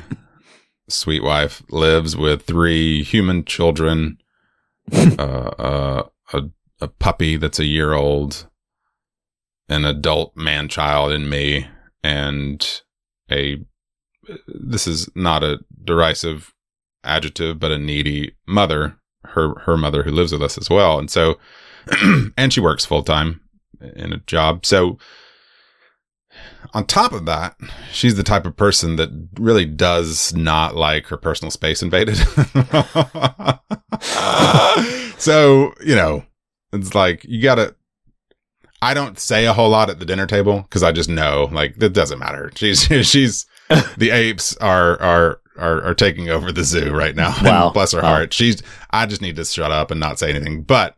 sweet 0.89 1.23
wife 1.23 1.63
lives 1.69 2.17
with 2.17 2.43
three 2.43 3.03
human 3.03 3.45
children, 3.45 4.17
uh, 4.91 5.21
uh, 5.21 6.03
a 6.33 6.41
a 6.81 6.87
puppy 6.87 7.37
that's 7.37 7.59
a 7.59 7.65
year 7.65 7.93
old, 7.93 8.47
an 9.67 9.85
adult 9.85 10.35
man 10.35 10.67
child 10.67 11.11
in 11.11 11.29
me, 11.29 11.67
and 12.03 12.81
a. 13.31 13.63
This 14.47 14.85
is 14.85 15.09
not 15.15 15.43
a 15.43 15.59
derisive 15.83 16.53
adjective, 17.03 17.59
but 17.59 17.71
a 17.71 17.79
needy 17.79 18.35
mother. 18.47 18.95
Her 19.25 19.59
her 19.59 19.77
mother 19.77 20.03
who 20.03 20.11
lives 20.11 20.31
with 20.31 20.41
us 20.41 20.57
as 20.57 20.69
well, 20.69 20.97
and 20.97 21.09
so, 21.09 21.37
and 22.37 22.53
she 22.53 22.61
works 22.61 22.85
full 22.85 23.03
time 23.03 23.41
in 23.95 24.13
a 24.13 24.19
job. 24.19 24.65
So 24.65 24.97
on 26.73 26.85
top 26.85 27.13
of 27.13 27.25
that, 27.25 27.55
she's 27.91 28.15
the 28.15 28.23
type 28.23 28.45
of 28.45 28.55
person 28.55 28.95
that 28.97 29.09
really 29.39 29.65
does 29.65 30.35
not 30.35 30.75
like 30.75 31.07
her 31.07 31.17
personal 31.17 31.51
space 31.51 31.81
invaded. 31.81 32.17
so, 35.17 35.73
you 35.83 35.95
know, 35.95 36.23
it's 36.73 36.93
like 36.95 37.23
you 37.25 37.41
gotta 37.41 37.75
I 38.81 38.93
don't 38.93 39.19
say 39.19 39.45
a 39.45 39.53
whole 39.53 39.69
lot 39.69 39.89
at 39.89 39.99
the 39.99 40.05
dinner 40.05 40.25
table 40.25 40.61
because 40.61 40.83
I 40.83 40.91
just 40.91 41.09
know 41.09 41.49
like 41.51 41.81
it 41.81 41.93
doesn't 41.93 42.19
matter. 42.19 42.51
She's 42.55 42.83
she's 43.07 43.45
the 43.97 44.09
apes 44.11 44.55
are 44.57 44.99
are 45.01 45.41
are, 45.57 45.83
are 45.83 45.93
taking 45.93 46.29
over 46.29 46.51
the 46.53 46.63
zoo 46.63 46.91
right 46.95 47.15
now. 47.15 47.35
Wow. 47.43 47.71
bless 47.71 47.91
her 47.91 48.01
Wow. 48.01 48.07
heart. 48.09 48.33
She's 48.33 48.63
I 48.91 49.05
just 49.05 49.21
need 49.21 49.35
to 49.35 49.43
shut 49.45 49.71
up 49.71 49.91
and 49.91 49.99
not 49.99 50.17
say 50.19 50.29
anything. 50.29 50.63
But 50.63 50.95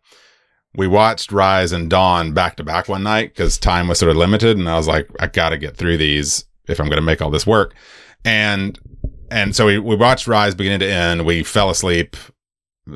we 0.76 0.88
watched 0.88 1.32
Rise 1.32 1.72
and 1.72 1.89
Dawn 1.89 2.32
back 2.34 2.55
to 2.57 2.63
back 2.63 2.88
one 2.88 3.03
night 3.03 3.34
because 3.34 3.57
time 3.57 3.88
was 3.88 3.99
sort 3.99 4.11
of 4.11 4.17
limited, 4.17 4.57
and 4.57 4.69
I 4.69 4.78
was 4.78 4.88
like, 4.88 5.09
I 5.19 5.28
got 5.28 5.49
to 5.49 5.57
get 5.57 5.76
through 5.76 5.97
these 5.97 6.45
if 6.69 6.80
I'm 6.80 6.86
going 6.88 6.95
to 6.97 7.01
make 7.01 7.22
all 7.22 7.30
this 7.32 7.45
work. 7.47 7.74
And 8.24 8.80
and 9.32 9.55
so 9.55 9.65
we 9.65 9.80
we 9.80 9.95
watched 9.95 10.28
Rise 10.28 10.53
beginning 10.55 10.80
to 10.82 10.89
end. 10.89 11.26
We 11.26 11.41
fell 11.43 11.69
asleep 11.72 12.15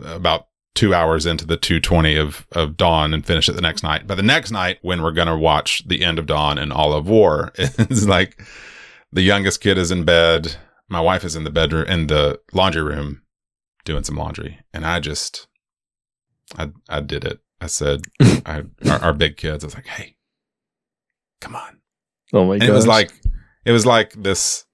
about 0.05 0.47
two 0.75 0.93
hours 0.93 1.25
into 1.25 1.45
the 1.45 1.57
220 1.57 2.15
of 2.17 2.45
of 2.51 2.77
Dawn 2.77 3.13
and 3.13 3.25
finish 3.25 3.49
it 3.49 3.53
the 3.53 3.61
next 3.61 3.81
night. 3.81 4.05
But 4.05 4.15
the 4.15 4.23
next 4.23 4.51
night, 4.51 4.77
when 4.81 5.01
we're 5.01 5.11
going 5.11 5.27
to 5.27 5.37
watch 5.37 5.87
the 5.87 6.03
end 6.03 6.19
of 6.19 6.27
Dawn 6.27 6.57
and 6.57 6.71
all 6.71 6.93
of 6.93 7.09
War, 7.09 7.51
it's 7.57 8.05
like 8.05 8.41
the 9.11 9.23
youngest 9.23 9.61
kid 9.61 9.77
is 9.77 9.91
in 9.91 10.03
bed. 10.03 10.57
My 10.87 11.01
wife 11.01 11.23
is 11.23 11.35
in 11.35 11.45
the 11.45 11.49
bedroom 11.49 11.87
in 11.87 12.07
the 12.07 12.39
laundry 12.53 12.83
room 12.83 13.23
doing 13.85 14.03
some 14.03 14.17
laundry, 14.17 14.59
and 14.73 14.85
I 14.85 14.99
just 14.99 15.47
I 16.57 16.71
I 16.87 17.01
did 17.01 17.25
it. 17.25 17.39
I 17.61 17.67
said, 17.67 18.01
I, 18.45 18.63
our, 18.87 18.99
our 18.99 19.13
big 19.13 19.37
kids. 19.37 19.63
I 19.63 19.67
was 19.67 19.75
like, 19.75 19.87
"Hey, 19.87 20.17
come 21.41 21.55
on!" 21.55 21.79
Oh 22.33 22.45
my 22.45 22.55
And 22.55 22.63
it 22.63 22.71
was 22.71 22.85
like 22.85 23.11
it 23.63 23.71
was 23.71 23.85
like 23.85 24.13
this 24.13 24.65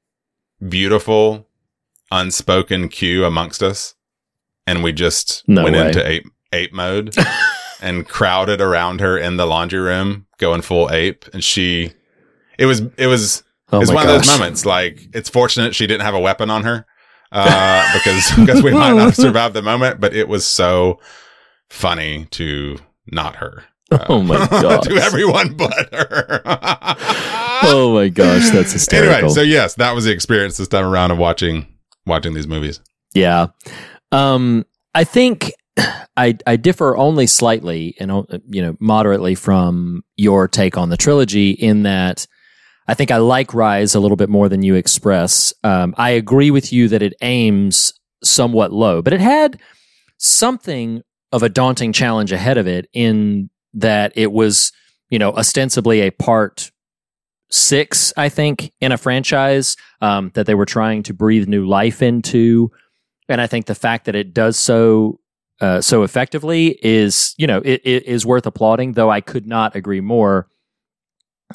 beautiful, 0.68 1.47
unspoken 2.12 2.89
cue 2.89 3.24
amongst 3.24 3.64
us, 3.64 3.95
and 4.68 4.84
we 4.84 4.91
just 4.93 5.43
No 5.47 5.64
went 5.64 5.76
way. 5.76 5.88
into 5.88 6.07
ape 6.07 6.26
ape 6.53 6.74
mode 6.74 7.16
and 7.82 8.07
crowded 8.07 8.62
around 8.62 9.01
her 9.01 9.18
in 9.18 9.38
the 9.38 9.45
laundry 9.45 9.80
room, 9.80 10.26
going 10.38 10.62
full 10.62 10.89
ape. 10.91 11.26
And 11.34 11.43
she, 11.43 11.91
it 12.59 12.66
was 12.66 12.82
it 12.97 13.07
was 13.07 13.43
oh 13.72 13.82
it's 13.82 13.91
one 13.91 14.07
of 14.07 14.14
those 14.14 14.28
moments. 14.28 14.66
Like 14.66 15.07
it's 15.14 15.30
fortunate 15.30 15.74
she 15.76 15.88
didn't 15.88 16.03
have 16.03 16.14
a 16.16 16.20
weapon 16.20 16.49
on 16.49 16.64
her, 16.64 16.86
uh, 17.32 17.93
because 17.97 18.32
because 18.38 18.62
we 18.64 18.72
might 18.72 18.91
not 18.93 18.99
have 19.05 19.16
survived 19.16 19.55
the 19.55 19.62
moment. 19.62 19.99
But 19.99 20.14
it 20.16 20.28
was 20.28 20.45
so 20.45 20.99
funny 21.70 22.26
to 22.32 22.78
not 23.07 23.38
her. 23.38 23.64
Uh, 23.91 24.05
Oh 24.07 24.22
my 24.22 24.38
gosh. 24.47 24.86
to 24.86 24.95
everyone 24.95 25.53
but 25.57 25.74
her. 25.93 26.41
Oh 27.64 27.91
my 27.93 28.07
gosh, 28.09 28.49
that's 28.51 28.72
hysterical. 28.72 29.14
anyway, 29.16 29.30
so 29.34 29.41
yes, 29.41 29.76
that 29.76 29.93
was 29.93 30.05
the 30.05 30.12
experience 30.12 30.57
this 30.57 30.68
time 30.68 30.86
around 30.86 31.12
of 31.12 31.18
watching 31.18 31.68
watching 32.05 32.34
these 32.34 32.47
movies. 32.47 32.80
Yeah. 33.14 33.47
Um, 34.12 34.66
I 34.93 35.03
think 35.03 35.53
I 36.18 36.38
I 36.45 36.55
differ 36.57 36.97
only 36.97 37.28
slightly 37.28 37.95
and 37.99 38.12
uh, 38.12 38.24
you 38.47 38.62
know 38.62 38.76
moderately 38.80 39.36
from 39.36 40.03
your 40.16 40.47
take 40.47 40.78
on 40.78 40.89
the 40.89 40.97
trilogy 40.97 41.51
in 41.51 41.84
that 41.84 42.28
I 42.88 42.93
think 42.93 43.12
I 43.12 43.18
like 43.18 43.53
Rise 43.53 43.95
a 43.95 43.99
little 43.99 44.18
bit 44.18 44.30
more 44.30 44.49
than 44.49 44.64
you 44.64 44.76
express. 44.76 45.53
Um, 45.64 45.95
I 45.97 46.12
agree 46.12 46.51
with 46.51 46.74
you 46.74 46.88
that 46.89 47.01
it 47.01 47.14
aims 47.22 47.93
somewhat 48.24 48.74
low, 48.74 49.01
but 49.01 49.14
it 49.14 49.22
had 49.22 49.59
something 50.18 51.01
of 51.32 51.43
a 51.43 51.49
daunting 51.49 51.93
challenge 51.93 52.32
ahead 52.32 52.57
of 52.57 52.68
it 52.68 52.88
in 52.93 53.49
that 53.74 54.12
it 54.16 54.32
was 54.32 54.74
you 55.09 55.20
know 55.20 55.32
ostensibly 55.32 56.01
a 56.01 56.12
part 56.12 56.72
six, 57.49 58.14
I 58.18 58.30
think, 58.30 58.72
in 58.82 58.91
a 58.91 58.97
franchise 58.97 59.78
um, 60.01 60.32
that 60.36 60.45
they 60.45 60.55
were 60.55 60.66
trying 60.66 61.03
to 61.03 61.14
breathe 61.14 61.47
new 61.47 61.66
life 61.66 62.01
into. 62.01 62.72
And 63.32 63.42
I 63.42 63.48
think 63.48 63.66
the 63.66 63.76
fact 63.76 64.06
that 64.06 64.16
it 64.16 64.34
does 64.34 64.58
so 64.58 65.20
uh, 65.60 65.80
so 65.80 66.04
effectively 66.04 66.80
is, 66.82 67.36
you 67.38 67.46
know, 67.46 67.62
it, 67.64 67.82
it 67.84 68.06
is 68.06 68.26
worth 68.26 68.46
applauding. 68.46 68.94
Though 68.94 69.12
I 69.12 69.22
could 69.22 69.46
not 69.46 69.76
agree 69.76 70.02
more. 70.02 70.48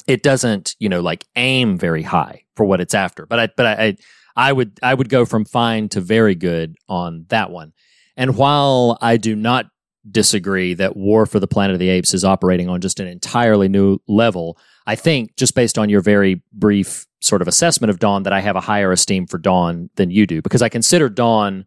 It 0.05 0.21
doesn't, 0.21 0.75
you 0.79 0.89
know, 0.89 1.01
like 1.01 1.25
aim 1.35 1.77
very 1.77 2.03
high 2.03 2.43
for 2.55 2.65
what 2.65 2.79
it's 2.79 2.93
after. 2.93 3.25
But 3.25 3.39
I, 3.39 3.49
but 3.57 3.65
I, 3.65 3.85
I, 3.85 3.97
I 4.35 4.53
would, 4.53 4.79
I 4.83 4.93
would 4.93 5.09
go 5.09 5.25
from 5.25 5.43
fine 5.43 5.89
to 5.89 6.01
very 6.01 6.35
good 6.35 6.75
on 6.87 7.25
that 7.29 7.49
one. 7.49 7.73
And 8.15 8.37
while 8.37 8.99
I 9.01 9.17
do 9.17 9.35
not 9.35 9.65
disagree 10.11 10.73
that 10.75 10.95
War 10.95 11.25
for 11.25 11.39
the 11.39 11.47
Planet 11.47 11.73
of 11.73 11.79
the 11.79 11.89
Apes 11.89 12.13
is 12.13 12.23
operating 12.23 12.69
on 12.69 12.81
just 12.81 12.99
an 12.99 13.07
entirely 13.07 13.67
new 13.67 13.99
level, 14.07 14.57
I 14.85 14.95
think 14.95 15.35
just 15.35 15.55
based 15.55 15.77
on 15.77 15.89
your 15.89 16.01
very 16.01 16.41
brief 16.53 17.05
sort 17.19 17.41
of 17.41 17.47
assessment 17.47 17.89
of 17.89 17.99
Dawn 17.99 18.23
that 18.23 18.33
I 18.33 18.39
have 18.41 18.55
a 18.55 18.61
higher 18.61 18.91
esteem 18.91 19.27
for 19.27 19.37
Dawn 19.37 19.89
than 19.95 20.11
you 20.11 20.25
do 20.25 20.41
because 20.41 20.61
I 20.61 20.69
consider 20.69 21.09
Dawn 21.09 21.65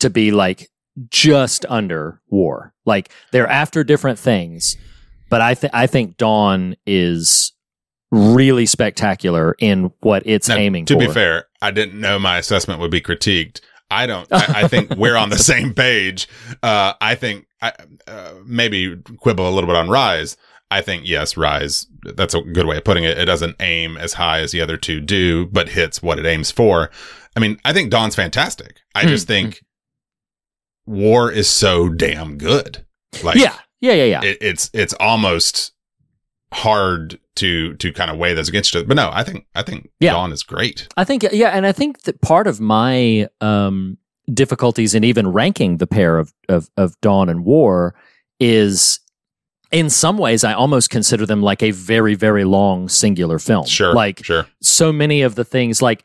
to 0.00 0.10
be 0.10 0.30
like 0.30 0.70
just 1.08 1.64
under 1.68 2.20
War. 2.28 2.74
Like 2.84 3.10
they're 3.30 3.48
after 3.48 3.82
different 3.84 4.18
things, 4.18 4.76
but 5.30 5.40
I 5.40 5.54
think 5.54 5.74
I 5.74 5.86
think 5.86 6.16
Dawn 6.18 6.76
is 6.86 7.52
really 8.10 8.66
spectacular 8.66 9.56
in 9.58 9.90
what 10.00 10.22
it's 10.26 10.48
Now, 10.48 10.56
aiming 10.56 10.84
to 10.86 10.94
for. 10.94 11.00
be 11.00 11.06
fair, 11.08 11.46
I 11.62 11.70
didn't 11.70 11.98
know 12.00 12.18
my 12.18 12.38
assessment 12.38 12.80
would 12.80 12.90
be 12.90 13.00
critiqued. 13.00 13.60
I 13.90 14.06
don't. 14.06 14.30
I, 14.32 14.62
I 14.64 14.68
think 14.68 14.90
we're 14.96 15.16
on 15.16 15.30
the 15.30 15.38
same 15.38 15.74
page. 15.74 16.28
Uh, 16.62 16.92
I 17.00 17.14
think 17.14 17.46
I 17.62 17.72
uh, 18.06 18.32
maybe 18.44 18.96
quibble 19.18 19.48
a 19.48 19.50
little 19.50 19.68
bit 19.68 19.76
on 19.76 19.88
Rise. 19.88 20.36
I 20.70 20.80
think 20.82 21.06
yes, 21.06 21.36
Rise. 21.36 21.86
That's 22.16 22.34
a 22.34 22.40
good 22.40 22.66
way 22.66 22.76
of 22.78 22.84
putting 22.84 23.04
it. 23.04 23.16
It 23.18 23.26
doesn't 23.26 23.56
aim 23.60 23.96
as 23.96 24.14
high 24.14 24.40
as 24.40 24.52
the 24.52 24.60
other 24.60 24.76
two 24.76 25.00
do, 25.00 25.46
but 25.46 25.68
hits 25.68 26.02
what 26.02 26.18
it 26.18 26.26
aims 26.26 26.50
for. 26.50 26.90
I 27.36 27.40
mean, 27.40 27.58
I 27.64 27.72
think 27.72 27.90
Dawn's 27.90 28.14
fantastic. 28.16 28.80
I 28.94 29.06
just 29.06 29.26
Mm, 29.26 29.28
think 29.28 29.64
War 30.86 31.30
is 31.30 31.48
so 31.48 31.88
damn 31.88 32.36
good. 32.38 32.84
Like, 33.22 33.36
yeah, 33.36 33.54
yeah, 33.80 33.92
yeah, 33.92 34.04
yeah. 34.04 34.20
it, 34.24 34.38
it's 34.40 34.70
it's 34.72 34.94
almost 34.94 35.72
hard 36.52 37.18
to 37.36 37.74
to 37.76 37.92
kind 37.92 38.10
of 38.10 38.18
weigh 38.18 38.34
those 38.34 38.48
against 38.48 38.74
it. 38.74 38.88
But 38.88 38.96
no, 38.96 39.10
I 39.12 39.22
think 39.24 39.46
I 39.54 39.62
think 39.62 39.90
Yeah. 40.00 40.12
Dawn 40.12 40.32
is 40.32 40.42
great. 40.42 40.88
I 40.96 41.04
think 41.04 41.24
yeah, 41.32 41.48
and 41.50 41.66
I 41.66 41.72
think 41.72 42.02
that 42.02 42.20
part 42.20 42.46
of 42.46 42.60
my 42.60 43.28
um, 43.40 43.98
difficulties 44.32 44.94
in 44.94 45.04
even 45.04 45.28
ranking 45.28 45.78
the 45.78 45.86
pair 45.86 46.18
of, 46.18 46.32
of 46.48 46.70
of 46.76 47.00
Dawn 47.00 47.28
and 47.28 47.44
War 47.44 47.94
is 48.38 49.00
in 49.70 49.88
some 49.88 50.18
ways 50.18 50.44
I 50.44 50.52
almost 50.52 50.90
consider 50.90 51.26
them 51.26 51.42
like 51.42 51.62
a 51.62 51.70
very 51.70 52.14
very 52.14 52.44
long 52.44 52.88
singular 52.88 53.38
film. 53.38 53.66
Sure, 53.66 53.94
like 53.94 54.24
sure. 54.24 54.46
so 54.60 54.92
many 54.92 55.22
of 55.22 55.34
the 55.34 55.44
things 55.44 55.82
like 55.82 56.04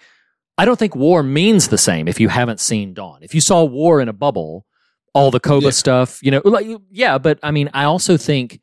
I 0.57 0.65
don't 0.65 0.80
think 0.80 0.95
War 0.95 1.22
means 1.22 1.68
the 1.68 1.78
same 1.78 2.07
if 2.07 2.20
you 2.20 2.30
haven't 2.30 2.59
seen 2.59 2.93
Dawn. 2.93 3.20
If 3.22 3.36
you 3.36 3.41
saw 3.41 3.63
War 3.63 4.01
in 4.01 4.09
a 4.09 4.13
bubble, 4.13 4.65
all 5.13 5.30
the 5.30 5.39
Koba 5.39 5.65
Yeah. 5.65 5.72
stuff, 5.72 6.20
you 6.24 6.32
know, 6.32 6.41
like 6.43 6.65
yeah, 6.91 7.18
but 7.20 7.39
I 7.43 7.51
mean, 7.51 7.70
I 7.74 7.84
also 7.84 8.18
think 8.18 8.59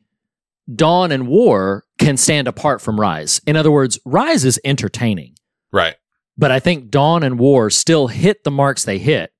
Dawn 0.73 1.11
and 1.11 1.27
War 1.27 1.85
can 1.97 2.17
stand 2.17 2.47
apart 2.47 2.81
from 2.81 2.99
Rise. 2.99 3.39
In 3.45 3.55
other 3.55 3.71
words, 3.71 3.99
Rise 4.03 4.43
is 4.43 4.59
entertaining. 4.65 5.35
Right. 5.71 5.95
But 6.37 6.51
I 6.51 6.59
think 6.59 6.89
Dawn 6.89 7.23
and 7.23 7.39
War 7.39 7.69
still 7.69 8.07
hit 8.07 8.43
the 8.43 8.51
marks 8.51 8.83
they 8.83 8.97
hit 8.97 9.31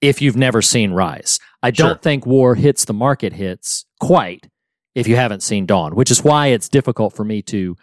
if 0.00 0.20
you've 0.20 0.36
never 0.36 0.60
seen 0.62 0.92
Rise. 0.92 1.38
I 1.62 1.70
don't 1.70 1.90
Sure. 1.90 1.98
think 1.98 2.26
War 2.26 2.54
hits 2.54 2.84
the 2.84 2.92
market 2.92 3.32
hits 3.32 3.86
quite 4.00 4.48
if 4.94 5.08
you 5.08 5.16
haven't 5.16 5.42
seen 5.42 5.66
Dawn, 5.66 5.94
which 5.96 6.10
is 6.10 6.22
why 6.22 6.48
it's 6.48 6.68
difficult 6.68 7.14
for 7.14 7.24
me 7.24 7.42
to 7.42 7.76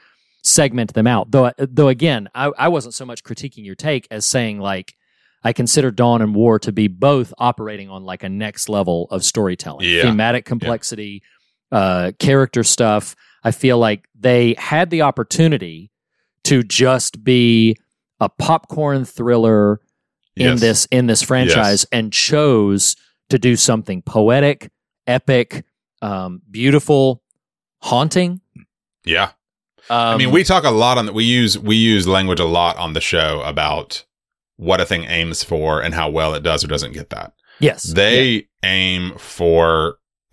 segment 0.43 0.93
them 0.93 1.07
out. 1.07 1.31
Though, 1.31 1.51
though 1.57 1.87
again, 1.87 2.29
I, 2.35 2.51
I 2.57 2.67
wasn't 2.67 2.93
so 2.93 3.05
much 3.05 3.23
critiquing 3.23 3.65
your 3.65 3.75
take 3.75 4.07
as 4.11 4.25
saying 4.25 4.59
like 4.59 4.93
I 5.43 5.53
consider 5.53 5.89
Dawn 5.91 6.21
and 6.21 6.35
War 6.35 6.59
to 6.59 6.71
be 6.71 6.87
both 6.87 7.33
operating 7.39 7.89
on 7.89 8.03
like 8.03 8.21
a 8.23 8.29
next 8.29 8.69
level 8.69 9.07
of 9.09 9.23
storytelling, 9.23 9.87
Yeah. 9.89 10.03
thematic 10.03 10.45
complexity, 10.45 11.23
uh, 11.71 12.11
character 12.19 12.63
stuff. 12.63 13.15
I 13.43 13.49
feel 13.51 13.79
like 13.79 14.07
they 14.19 14.53
had 14.59 14.91
the 14.91 15.01
opportunity 15.01 15.89
to 16.43 16.61
just 16.63 17.23
be 17.23 17.75
a 18.19 18.29
popcorn 18.29 19.03
thriller 19.05 19.79
in 20.35 20.45
Yes. 20.51 20.59
this 20.59 20.87
in 20.91 21.07
this 21.07 21.21
franchise 21.21 21.81
Yes. 21.83 21.85
and 21.91 22.13
chose 22.13 22.95
to 23.29 23.37
do 23.39 23.55
something 23.55 24.01
poetic, 24.01 24.69
epic, 25.07 25.63
um, 26.01 26.41
beautiful, 26.49 27.21
haunting. 27.81 28.41
Yeah. 29.05 29.31
Um, 29.89 29.97
I 30.13 30.17
mean, 30.17 30.31
we 30.31 30.43
talk 30.43 30.63
a 30.63 30.69
lot 30.71 30.97
on 30.97 31.05
that. 31.07 31.13
we 31.13 31.23
use 31.25 31.57
we 31.57 31.75
use 31.75 32.07
language 32.07 32.39
a 32.39 32.45
lot 32.45 32.77
on 32.77 32.93
the 32.93 33.01
show 33.01 33.41
about 33.41 34.05
what 34.57 34.79
a 34.79 34.85
thing 34.85 35.05
aims 35.05 35.43
for 35.43 35.81
and 35.81 35.93
how 35.93 36.09
well 36.09 36.33
it 36.35 36.43
does 36.43 36.63
or 36.63 36.67
doesn't 36.67 36.93
get 36.93 37.09
that. 37.09 37.33
yes, 37.59 37.83
They 37.83 38.47
aim 38.63 39.17
for 39.17 39.97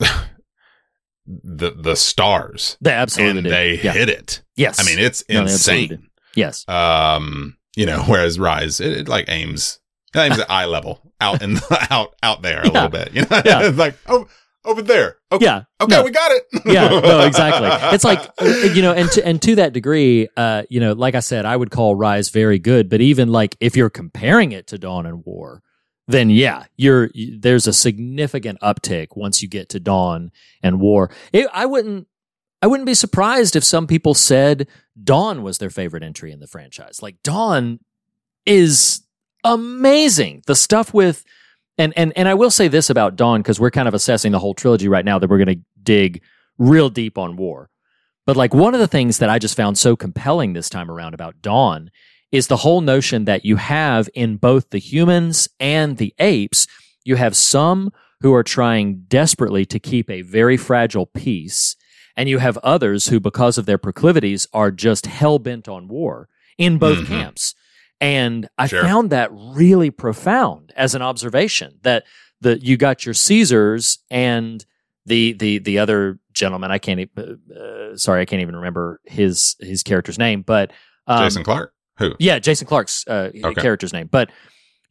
the 1.27 1.71
the 1.71 1.95
stars 1.97 2.77
they 2.81 2.93
absolutely 2.93 3.39
and 3.39 3.45
did. 3.45 3.53
they 3.53 3.81
Yeah. 3.83 3.93
hit 3.93 4.09
it. 4.09 4.43
Yes, 4.57 4.81
I 4.81 4.85
mean, 4.85 4.99
it's 4.99 5.23
No, 5.29 5.43
insane. 5.43 6.09
yes, 6.35 6.65
Um, 6.69 7.57
you 7.77 7.87
know, 7.87 8.03
whereas 8.07 8.39
Rise, 8.39 8.81
it, 8.81 8.93
it 8.97 9.09
like 9.09 9.27
aims, 9.29 9.79
it 10.15 10.19
aims 10.19 10.39
at 10.39 10.51
eye 10.51 10.65
level, 10.67 11.13
out 11.21 11.43
in 11.43 11.55
the, 11.55 11.87
out 11.91 12.15
out 12.23 12.43
there 12.43 12.61
a 12.63 12.67
Yeah. 12.67 12.73
little 12.73 12.89
bit. 12.89 13.13
You 13.13 13.23
know, 13.23 13.43
Yeah. 13.45 13.61
it's 13.69 13.79
like 13.79 13.97
oh, 14.07 14.27
over 14.65 14.83
there. 14.83 15.17
Okay, 15.33 15.45
yeah. 15.45 15.63
okay, 15.81 15.95
No. 15.97 16.03
we 16.05 16.11
got 16.11 16.31
it. 16.33 16.43
yeah, 16.67 16.89
no, 16.89 17.21
exactly. 17.27 17.69
It's 17.95 18.05
like 18.05 18.21
uh, 18.41 18.45
you 18.75 18.83
know, 18.83 18.93
and 18.93 19.11
to, 19.13 19.27
and 19.27 19.41
to 19.43 19.55
that 19.57 19.73
degree, 19.73 20.29
uh, 20.37 20.63
you 20.69 20.81
know, 20.81 20.93
like 20.93 21.15
I 21.15 21.21
said, 21.21 21.45
I 21.47 21.57
would 21.57 21.71
call 21.71 21.95
Rise 21.95 22.31
very 22.31 22.59
good. 22.59 22.89
But 22.91 23.01
even 23.01 23.29
like 23.29 23.57
if 23.61 23.77
you're 23.77 23.91
comparing 23.91 24.53
it 24.53 24.67
to 24.69 24.79
Dawn 24.79 25.07
and 25.07 25.25
War, 25.25 25.63
then 26.07 26.29
yeah, 26.31 26.65
you're 26.77 27.11
you- 27.15 27.39
there's 27.39 27.67
a 27.67 27.73
significant 27.73 28.59
uptick 28.61 29.09
once 29.15 29.43
you 29.43 29.49
get 29.49 29.69
to 29.71 29.81
Dawn 29.81 30.33
and 30.63 30.81
War. 30.81 31.11
It, 31.33 31.47
I 31.53 31.67
wouldn't. 31.67 32.07
I 32.61 32.67
wouldn't 32.67 32.87
be 32.89 32.95
surprised 32.95 33.55
if 33.55 33.63
some 33.63 33.87
people 33.87 34.15
said 34.15 34.67
Dawn 35.01 35.45
was 35.45 35.59
their 35.59 35.71
favorite 35.71 36.03
entry 36.03 36.33
in 36.33 36.41
the 36.41 36.49
franchise. 36.49 37.01
Like 37.01 37.23
Dawn 37.23 37.79
is 38.47 39.03
amazing. 39.45 40.43
The 40.47 40.55
stuff 40.55 40.93
with 40.95 41.25
and 41.77 41.93
and 41.97 42.13
and 42.17 42.29
I 42.29 42.35
will 42.35 42.51
say 42.51 42.69
this 42.69 42.91
about 42.91 43.17
Dawn 43.17 43.41
because 43.41 43.61
we're 43.61 43.71
kind 43.71 43.89
of 43.89 43.95
assessing 43.95 44.33
the 44.33 44.39
whole 44.39 44.55
trilogy 44.55 44.89
right 44.89 45.05
now 45.05 45.19
that 45.19 45.31
we're 45.31 45.45
going 45.45 45.59
to 45.59 45.65
dig 45.83 46.23
real 46.59 46.91
deep 46.91 47.17
on 47.19 47.37
war. 47.37 47.71
But 48.27 48.37
like 48.37 48.53
one 48.53 48.75
of 48.75 48.81
the 48.81 48.89
things 48.89 49.19
that 49.19 49.31
I 49.31 49.39
just 49.39 49.57
found 49.57 49.79
so 49.79 49.97
compelling 49.97 50.53
this 50.53 50.69
time 50.69 50.91
around 50.91 51.15
about 51.15 51.41
Dawn 51.41 51.91
is 52.31 52.49
the 52.49 52.59
whole 52.59 52.81
notion 52.83 53.25
that 53.25 53.45
you 53.45 53.57
have 53.57 54.09
in 54.13 54.37
both 54.37 54.69
the 54.71 54.79
humans 54.79 55.49
and 55.59 55.97
the 55.97 56.13
apes, 56.19 56.67
you 57.05 57.17
have 57.17 57.35
some 57.35 57.91
who 58.21 58.35
are 58.35 58.43
trying 58.43 59.05
desperately 59.09 59.65
to 59.65 59.79
keep 59.79 60.11
a 60.11 60.21
very 60.23 60.57
fragile 60.59 61.07
peace, 61.07 61.75
and 62.17 62.29
you 62.29 62.39
have 62.39 62.59
others 62.59 63.07
who, 63.09 63.19
because 63.21 63.57
of 63.57 63.65
their 63.65 63.79
proclivities, 63.79 64.47
are 64.53 64.71
just 64.73 65.07
hell 65.07 65.39
bent 65.39 65.69
on 65.69 65.89
war 65.89 66.29
in 66.59 66.77
both 66.77 66.99
Mhm. 66.99 67.07
camps. 67.07 67.55
And 68.01 68.49
I 68.59 68.67
Sure. 68.69 68.83
found 68.83 69.11
that 69.11 69.31
really 69.33 69.91
profound 69.91 70.73
as 70.77 70.95
an 70.95 71.03
observation 71.03 71.79
that 71.83 72.05
the 72.41 72.59
you 72.61 72.77
got 72.77 73.05
your 73.05 73.15
Caesars 73.15 73.99
and 74.11 74.65
the 75.07 75.33
the 75.33 75.59
the 75.59 75.79
other 75.79 76.19
gentleman 76.33 76.71
I 76.71 76.79
can't 76.79 77.01
e- 77.01 77.11
uh, 77.19 77.97
sorry 77.97 78.21
I 78.21 78.25
can't 78.25 78.43
even 78.43 78.55
remember 78.57 79.01
his 79.05 79.57
his 79.61 79.83
character's 79.83 80.19
name 80.19 80.43
but 80.43 80.71
um, 81.09 81.25
Jason 81.25 81.43
Clarke. 81.43 81.73
Who? 81.99 82.15
yeah 82.21 82.39
Jason 82.39 82.67
Clarke's 82.69 83.05
uh, 83.09 83.31
Okay. 83.43 83.61
character's 83.61 83.93
name 83.93 84.09
but 84.11 84.31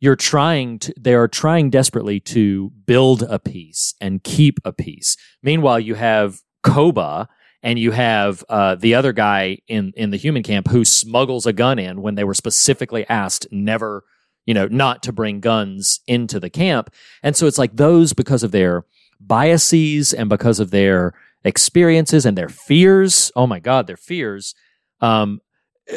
you're 0.01 0.15
trying 0.17 0.79
to 0.79 0.93
they 0.99 1.13
are 1.13 1.27
trying 1.29 1.69
desperately 1.69 2.19
to 2.19 2.71
build 2.85 3.23
a 3.23 3.39
peace 3.39 3.93
and 4.01 4.23
keep 4.23 4.59
a 4.65 4.73
peace 4.73 5.15
meanwhile 5.41 5.79
you 5.79 5.95
have 5.95 6.39
Koba 6.63 7.29
and 7.67 7.77
you 7.77 7.91
have 7.91 8.45
uh, 8.47 8.75
the 8.75 8.95
other 8.95 9.11
guy 9.11 9.57
in 9.67 9.91
in 9.97 10.09
the 10.09 10.17
human 10.17 10.41
camp 10.41 10.69
who 10.69 10.85
smuggles 10.85 11.45
a 11.45 11.51
gun 11.51 11.77
in 11.77 12.01
when 12.01 12.15
they 12.15 12.23
were 12.23 12.33
specifically 12.33 13.05
asked 13.09 13.45
never 13.51 14.05
you 14.45 14.53
know 14.53 14.67
not 14.67 15.03
to 15.03 15.11
bring 15.11 15.41
guns 15.41 15.99
into 16.07 16.39
the 16.39 16.49
camp 16.49 16.89
and 17.21 17.35
so 17.35 17.45
it's 17.45 17.57
like 17.57 17.75
those 17.75 18.13
because 18.13 18.41
of 18.41 18.51
their 18.51 18.85
biases 19.19 20.13
and 20.13 20.29
because 20.29 20.61
of 20.61 20.71
their 20.71 21.13
experiences 21.43 22.25
and 22.25 22.37
their 22.37 22.47
fears 22.47 23.33
oh 23.35 23.45
my 23.45 23.59
god 23.59 23.85
their 23.85 23.97
fears 23.97 24.55
um, 25.01 25.41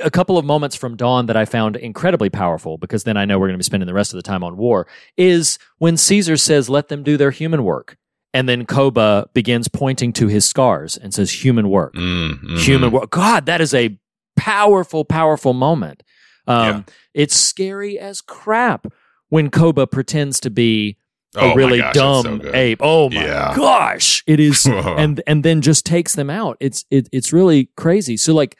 a 0.02 0.10
couple 0.10 0.38
of 0.38 0.44
moments 0.44 0.76
from 0.76 0.96
Dawn 0.96 1.26
that 1.26 1.36
I 1.36 1.44
found 1.44 1.76
incredibly 1.76 2.30
powerful 2.30 2.78
because 2.78 3.04
then 3.04 3.16
I 3.16 3.24
know 3.24 3.38
we're 3.38 3.48
going 3.48 3.54
to 3.54 3.58
be 3.58 3.64
spending 3.64 3.86
the 3.86 3.94
rest 3.94 4.12
of 4.12 4.18
the 4.18 4.22
time 4.22 4.44
on 4.44 4.56
war 4.56 4.86
is 5.16 5.58
when 5.78 5.96
Caesar 5.96 6.36
says, 6.36 6.68
let 6.70 6.88
them 6.88 7.02
do 7.02 7.16
their 7.16 7.32
human 7.32 7.64
work. 7.64 7.96
And 8.32 8.48
then 8.48 8.64
Koba 8.64 9.28
begins 9.34 9.66
pointing 9.68 10.12
to 10.14 10.28
his 10.28 10.44
scars 10.44 10.96
and 10.96 11.12
says, 11.12 11.44
human 11.44 11.68
work, 11.68 11.94
Mm, 11.94 12.40
mhm. 12.42 12.58
human 12.60 12.90
work. 12.92 13.10
God, 13.10 13.46
that 13.46 13.60
is 13.60 13.74
a 13.74 13.98
powerful, 14.36 15.04
powerful 15.04 15.52
moment. 15.52 16.02
Um, 16.46 16.66
Yeah. 16.66 16.82
It's 17.12 17.34
scary 17.36 17.98
as 17.98 18.20
crap 18.20 18.86
when 19.30 19.50
Koba 19.50 19.86
pretends 19.86 20.38
to 20.40 20.50
be 20.50 20.96
Oh 21.36 21.40
a 21.46 21.48
my 21.48 21.54
really 21.54 21.78
gosh, 21.78 21.90
it's 21.90 21.98
so 21.98 22.22
dumb 22.22 22.54
ape. 22.54 22.78
Oh 22.82 23.08
my 23.10 23.24
Yeah. 23.24 23.52
gosh, 23.56 24.22
it 24.26 24.40
is, 24.40 24.66
and 24.66 25.20
and 25.28 25.44
then 25.44 25.60
just 25.60 25.84
takes 25.86 26.14
them 26.14 26.30
out. 26.30 26.56
It's 26.60 26.84
it, 26.90 27.08
it's 27.12 27.32
really 27.32 27.68
crazy. 27.76 28.16
So 28.16 28.32
like, 28.34 28.56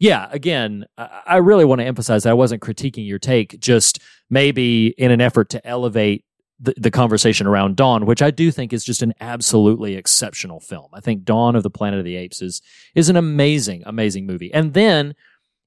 yeah, 0.00 0.28
again, 0.30 0.84
I 0.98 1.20
I 1.26 1.36
really 1.36 1.64
want 1.64 1.80
to 1.80 1.86
emphasize 1.86 2.24
that 2.24 2.30
I 2.30 2.34
wasn't 2.34 2.60
critiquing 2.62 3.06
your 3.06 3.18
take, 3.18 3.58
just 3.60 3.98
maybe 4.28 4.88
in 4.98 5.10
an 5.10 5.20
effort 5.22 5.48
to 5.50 5.66
elevate 5.66 6.24
the, 6.62 6.74
the 6.76 6.90
conversation 6.90 7.46
around 7.46 7.76
Dawn, 7.76 8.06
which 8.06 8.22
I 8.22 8.30
do 8.30 8.50
think 8.50 8.72
is 8.72 8.84
just 8.84 9.02
an 9.02 9.12
absolutely 9.20 9.96
exceptional 9.96 10.60
film. 10.60 10.88
I 10.92 11.00
think 11.00 11.24
Dawn 11.24 11.56
of 11.56 11.64
the 11.64 11.70
Planet 11.70 11.98
of 11.98 12.04
the 12.04 12.16
Apes 12.16 12.40
is 12.40 12.62
is 12.94 13.08
an 13.08 13.16
amazing, 13.16 13.82
amazing 13.84 14.26
movie, 14.26 14.52
and 14.52 14.74
then. 14.74 15.14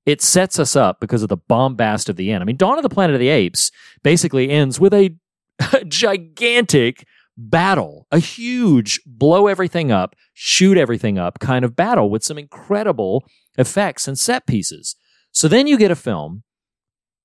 It 0.05 0.21
sets 0.21 0.59
us 0.59 0.75
up 0.75 0.99
because 0.99 1.23
of 1.23 1.29
the 1.29 1.37
bombast 1.37 2.09
of 2.09 2.15
the 2.15 2.31
end. 2.31 2.43
I 2.43 2.45
mean, 2.45 2.57
Dawn 2.57 2.77
of 2.77 2.83
the 2.83 2.89
Planet 2.89 3.15
of 3.15 3.19
the 3.19 3.29
Apes 3.29 3.71
basically 4.03 4.51
ends 4.51 4.79
with 4.79 4.93
a 4.93 5.15
gigantic 5.87 7.07
battle, 7.37 8.07
a 8.11 8.19
huge 8.19 9.01
blow 9.05 9.47
everything 9.47 9.91
up, 9.91 10.15
shoot 10.33 10.77
everything 10.77 11.17
up 11.17 11.39
kind 11.39 11.65
of 11.65 11.75
battle 11.75 12.09
with 12.09 12.23
some 12.23 12.37
incredible 12.37 13.25
effects 13.57 14.07
and 14.07 14.17
set 14.17 14.45
pieces. 14.45 14.95
So 15.31 15.47
then 15.47 15.67
you 15.67 15.77
get 15.77 15.91
a 15.91 15.95
film 15.95 16.43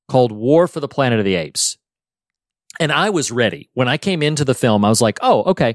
called 0.09 0.33
War 0.33 0.67
for 0.67 0.81
the 0.81 0.89
Planet 0.89 1.19
of 1.19 1.25
the 1.25 1.37
Apes. 1.37 1.79
And 2.79 2.93
I 2.93 3.11
was 3.11 3.31
ready. 3.31 3.69
When 3.75 3.89
I 3.89 3.97
came 3.99 4.23
into 4.23 4.45
the 4.45 4.55
film, 4.55 4.85
I 4.85 4.89
was 4.89 5.01
like, 5.01 5.19
oh, 5.23 5.43
okay, 5.45 5.75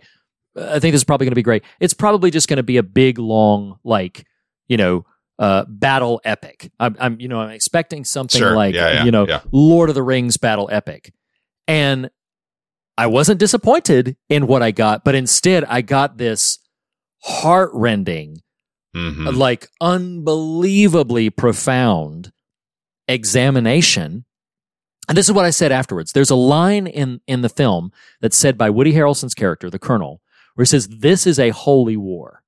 I 0.56 0.80
think 0.80 0.94
this 0.94 1.02
is 1.02 1.04
probably 1.04 1.26
going 1.26 1.32
to 1.32 1.36
be 1.36 1.44
great. 1.44 1.64
It's 1.80 1.94
probably 1.94 2.32
just 2.32 2.48
going 2.48 2.58
to 2.58 2.64
be 2.64 2.78
a 2.78 2.84
big, 2.84 3.20
long, 3.20 3.78
like, 3.84 4.26
you 4.68 4.78
know, 4.78 5.06
uh, 5.38 5.66
battle 5.68 6.22
epic. 6.24 6.72
I'm, 6.80 6.96
I'm, 7.00 7.20
you 7.20 7.28
know, 7.28 7.40
I'm 7.42 7.50
expecting 7.52 8.06
something 8.06 8.40
Sure. 8.40 8.56
like, 8.56 8.74
Yeah, 8.74 8.94
yeah, 8.94 9.04
you 9.04 9.12
know, 9.12 9.28
yeah. 9.28 9.42
Lord 9.52 9.90
of 9.90 9.96
the 9.96 10.02
Rings 10.04 10.38
battle 10.38 10.70
epic. 10.72 11.14
And 11.68 12.10
I 12.98 13.08
wasn't 13.08 13.40
disappointed 13.42 14.16
in 14.30 14.48
what 14.48 14.64
I 14.64 14.72
got, 14.72 15.04
but 15.04 15.14
instead 15.16 15.66
I 15.66 15.82
got 15.82 16.18
this 16.18 16.60
heartrending, 17.24 18.42
Mhm. 18.96 19.36
like 19.36 19.68
unbelievably 19.82 21.32
profound 21.32 22.32
examination. 23.08 24.25
And 25.08 25.18
this 25.18 25.28
is 25.28 25.34
what 25.34 25.46
I 25.46 25.50
said 25.50 25.72
afterwards. 25.72 26.12
There's 26.12 26.30
a 26.30 26.36
line 26.36 26.88
in, 26.88 27.22
in 27.28 27.42
the 27.42 27.50
film 27.50 27.92
that's 28.22 28.38
said 28.38 28.58
by 28.58 28.70
Woody 28.70 28.94
Harrelson's 28.94 29.34
character, 29.34 29.70
the 29.70 29.80
Colonel, 29.80 30.22
where 30.56 30.64
he 30.64 30.68
says, 30.68 30.88
This 30.88 31.28
is 31.28 31.40
a 31.40 31.50
holy 31.50 31.98
war. 31.98 32.44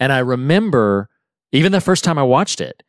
And 0.00 0.12
I 0.12 0.18
remember, 0.18 1.08
even 1.52 1.72
the 1.72 1.80
first 1.80 2.04
time 2.04 2.18
I 2.18 2.22
watched 2.22 2.60
it, 2.60 2.82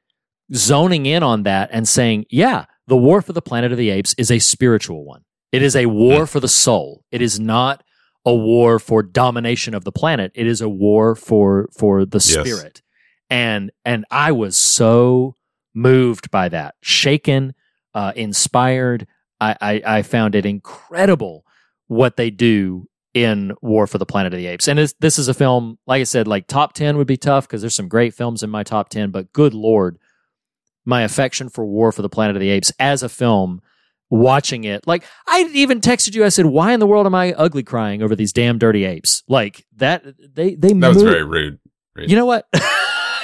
zoning 0.53 1.05
in 1.05 1.23
on 1.23 1.43
that 1.43 1.69
and 1.71 1.87
saying, 1.87 2.25
Yeah, 2.29 2.65
the 2.87 2.97
war 2.97 3.21
for 3.21 3.33
the 3.33 3.41
planet 3.41 3.71
of 3.71 3.77
the 3.77 3.89
apes 3.89 4.15
is 4.17 4.31
a 4.31 4.39
spiritual 4.39 5.05
one. 5.05 5.23
It 5.51 5.61
is 5.61 5.75
a 5.75 5.85
war 5.85 6.19
hmm. 6.21 6.25
for 6.25 6.39
the 6.39 6.47
soul. 6.47 7.03
It 7.11 7.21
is 7.21 7.39
not 7.39 7.83
a 8.25 8.33
war 8.33 8.79
for 8.79 9.03
domination 9.03 9.73
of 9.73 9.83
the 9.83 9.91
planet. 9.91 10.31
It 10.33 10.47
is 10.47 10.61
a 10.61 10.69
war 10.69 11.15
for 11.15 11.69
for 11.77 12.05
the 12.05 12.17
Yes. 12.17 12.31
spirit. 12.31 12.81
And 13.29 13.71
and 13.83 14.05
I 14.09 14.31
was 14.31 14.55
so 14.57 15.35
moved 15.73 16.31
by 16.31 16.49
that, 16.49 16.75
shaken, 16.81 17.53
uh, 17.93 18.13
inspired. 18.15 19.07
I, 19.39 19.55
I 19.61 19.81
I 19.97 20.01
found 20.01 20.35
it 20.35 20.45
incredible 20.45 21.45
what 21.87 22.15
they 22.17 22.29
do 22.29 22.87
in 23.13 23.53
War 23.61 23.85
for 23.85 23.97
the 23.97 24.05
Planet 24.05 24.33
of 24.33 24.37
the 24.39 24.47
Apes. 24.47 24.67
And 24.67 24.79
this 24.99 25.19
is 25.19 25.27
a 25.27 25.33
film, 25.33 25.77
like 25.85 25.99
I 26.01 26.03
said, 26.03 26.27
like 26.27 26.47
top 26.47 26.73
ten 26.73 26.97
would 26.97 27.07
be 27.07 27.17
tough 27.17 27.47
because 27.47 27.61
there's 27.61 27.75
some 27.75 27.87
great 27.87 28.13
films 28.13 28.41
in 28.43 28.49
my 28.49 28.63
top 28.63 28.89
ten. 28.89 29.11
But 29.11 29.31
good 29.33 29.53
lord, 29.53 29.97
my 30.85 31.01
affection 31.03 31.49
for 31.49 31.65
War 31.65 31.91
for 31.91 32.01
the 32.01 32.09
Planet 32.09 32.35
of 32.35 32.39
the 32.39 32.49
Apes 32.49 32.71
as 32.79 33.03
a 33.03 33.09
film 33.09 33.61
watching 34.09 34.63
it. 34.63 34.87
Like 34.87 35.03
I 35.27 35.49
even 35.53 35.81
texted 35.81 36.15
you. 36.15 36.23
I 36.25 36.29
said, 36.29 36.45
"Why 36.45 36.71
in 36.73 36.79
the 36.79 36.87
world 36.87 37.05
am 37.05 37.15
I 37.15 37.33
ugly 37.33 37.63
crying 37.63 38.01
over 38.01 38.15
these 38.15 38.33
damn 38.33 38.57
dirty 38.57 38.85
apes?" 38.85 39.23
Like 39.27 39.65
that. 39.75 40.03
They 40.33 40.55
they 40.55 40.73
That 40.73 40.93
was 40.93 41.03
very 41.03 41.23
rude. 41.23 41.59
You 41.97 42.15
know 42.15 42.25
what? 42.25 42.47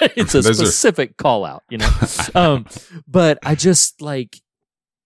it's 0.02 0.36
a 0.36 0.42
Those 0.42 0.62
are- 0.62 0.66
specific 0.66 1.18
call 1.18 1.46
out. 1.46 1.64
You 1.70 1.80
know, 1.80 1.90
um, 2.36 2.66
but 3.08 3.40
I 3.44 3.56
just 3.56 4.02
like 4.02 4.40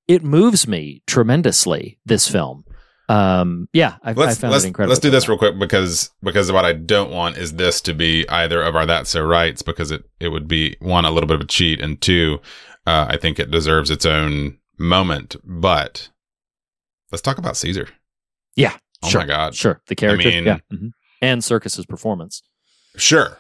it 0.07 0.23
moves 0.23 0.67
me 0.67 1.01
tremendously. 1.07 1.99
This 2.05 2.27
film. 2.27 2.65
Um, 3.09 3.67
yeah, 3.73 3.97
I, 4.01 4.11
I 4.11 4.13
let's 4.13 4.37
found 4.39 4.53
let's, 4.53 4.63
it 4.63 4.67
incredible. 4.67 4.89
let's 4.91 5.01
do 5.01 5.09
this 5.09 5.27
real 5.27 5.37
quick 5.37 5.59
because 5.59 6.09
because 6.23 6.51
what 6.51 6.63
I 6.65 6.71
don't 6.73 7.11
want 7.11 7.37
is 7.37 7.53
this 7.53 7.81
to 7.81 7.93
be 7.93 8.27
either 8.29 8.61
of 8.61 8.75
our 8.77 8.85
that's 8.85 9.09
so 9.09 9.23
rights 9.23 9.61
because 9.61 9.91
it 9.91 10.03
it 10.21 10.29
would 10.29 10.47
be 10.47 10.77
one 10.79 11.03
a 11.05 11.11
little 11.11 11.27
bit 11.27 11.35
of 11.35 11.41
a 11.41 11.45
cheat 11.47 11.81
and 11.81 11.99
two 12.01 12.39
uh, 12.87 13.07
I 13.09 13.17
think 13.17 13.39
it 13.39 13.51
deserves 13.51 13.89
its 13.89 14.05
own 14.05 14.57
moment. 14.77 15.35
But 15.43 16.09
let's 17.11 17.21
talk 17.21 17.37
about 17.37 17.57
Caesar. 17.57 17.89
Yeah, 18.55 18.77
Oh 19.03 19.09
sure, 19.09 19.21
my 19.21 19.27
God. 19.27 19.53
sure. 19.55 19.81
The 19.87 19.95
character, 19.95 20.29
mean- 20.29 20.45
yeah, 20.45 20.59
mhm. 20.71 20.91
and 21.21 21.41
Serkis's 21.41 21.85
performance. 21.85 22.41
Sure. 22.95 23.37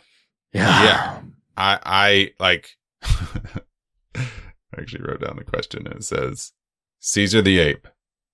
Yeah, 0.51 0.83
Yeah. 0.83 1.19
I 1.55 1.79
I 1.85 2.31
like 2.39 2.69
I 4.77 4.81
actually 4.81 5.03
wrote 5.03 5.21
down 5.21 5.37
the 5.37 5.43
question 5.43 5.87
it 5.87 6.03
says 6.03 6.51
Caesar 6.99 7.41
the 7.41 7.59
Ape, 7.59 7.87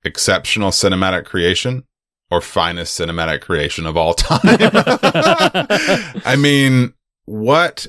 exceptional 0.03 0.71
cinematic 0.71 1.25
creation 1.25 1.83
or 2.31 2.41
finest 2.41 2.99
cinematic 2.99 3.41
creation 3.41 3.85
of 3.85 3.97
all 3.97 4.13
time. 4.13 4.39
I 6.25 6.35
mean, 6.37 6.93
what 7.25 7.87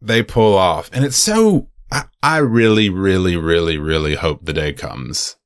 they 0.00 0.22
pull 0.22 0.56
off. 0.56 0.90
And 0.92 1.04
it's 1.04 1.16
so 1.16 1.68
I, 1.90 2.04
I 2.22 2.38
really, 2.38 2.88
really, 2.88 3.36
really, 3.36 3.78
really 3.78 4.14
hope 4.14 4.44
the 4.44 4.52
day 4.52 4.72
comes 4.72 5.36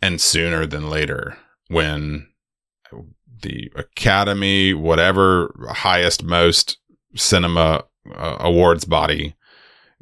and 0.00 0.20
sooner 0.20 0.66
than 0.66 0.90
later 0.90 1.36
when 1.68 2.28
the 3.42 3.70
Academy, 3.74 4.74
whatever 4.74 5.54
highest, 5.70 6.24
most 6.24 6.78
cinema 7.14 7.84
uh, 8.14 8.36
awards 8.40 8.84
body 8.84 9.36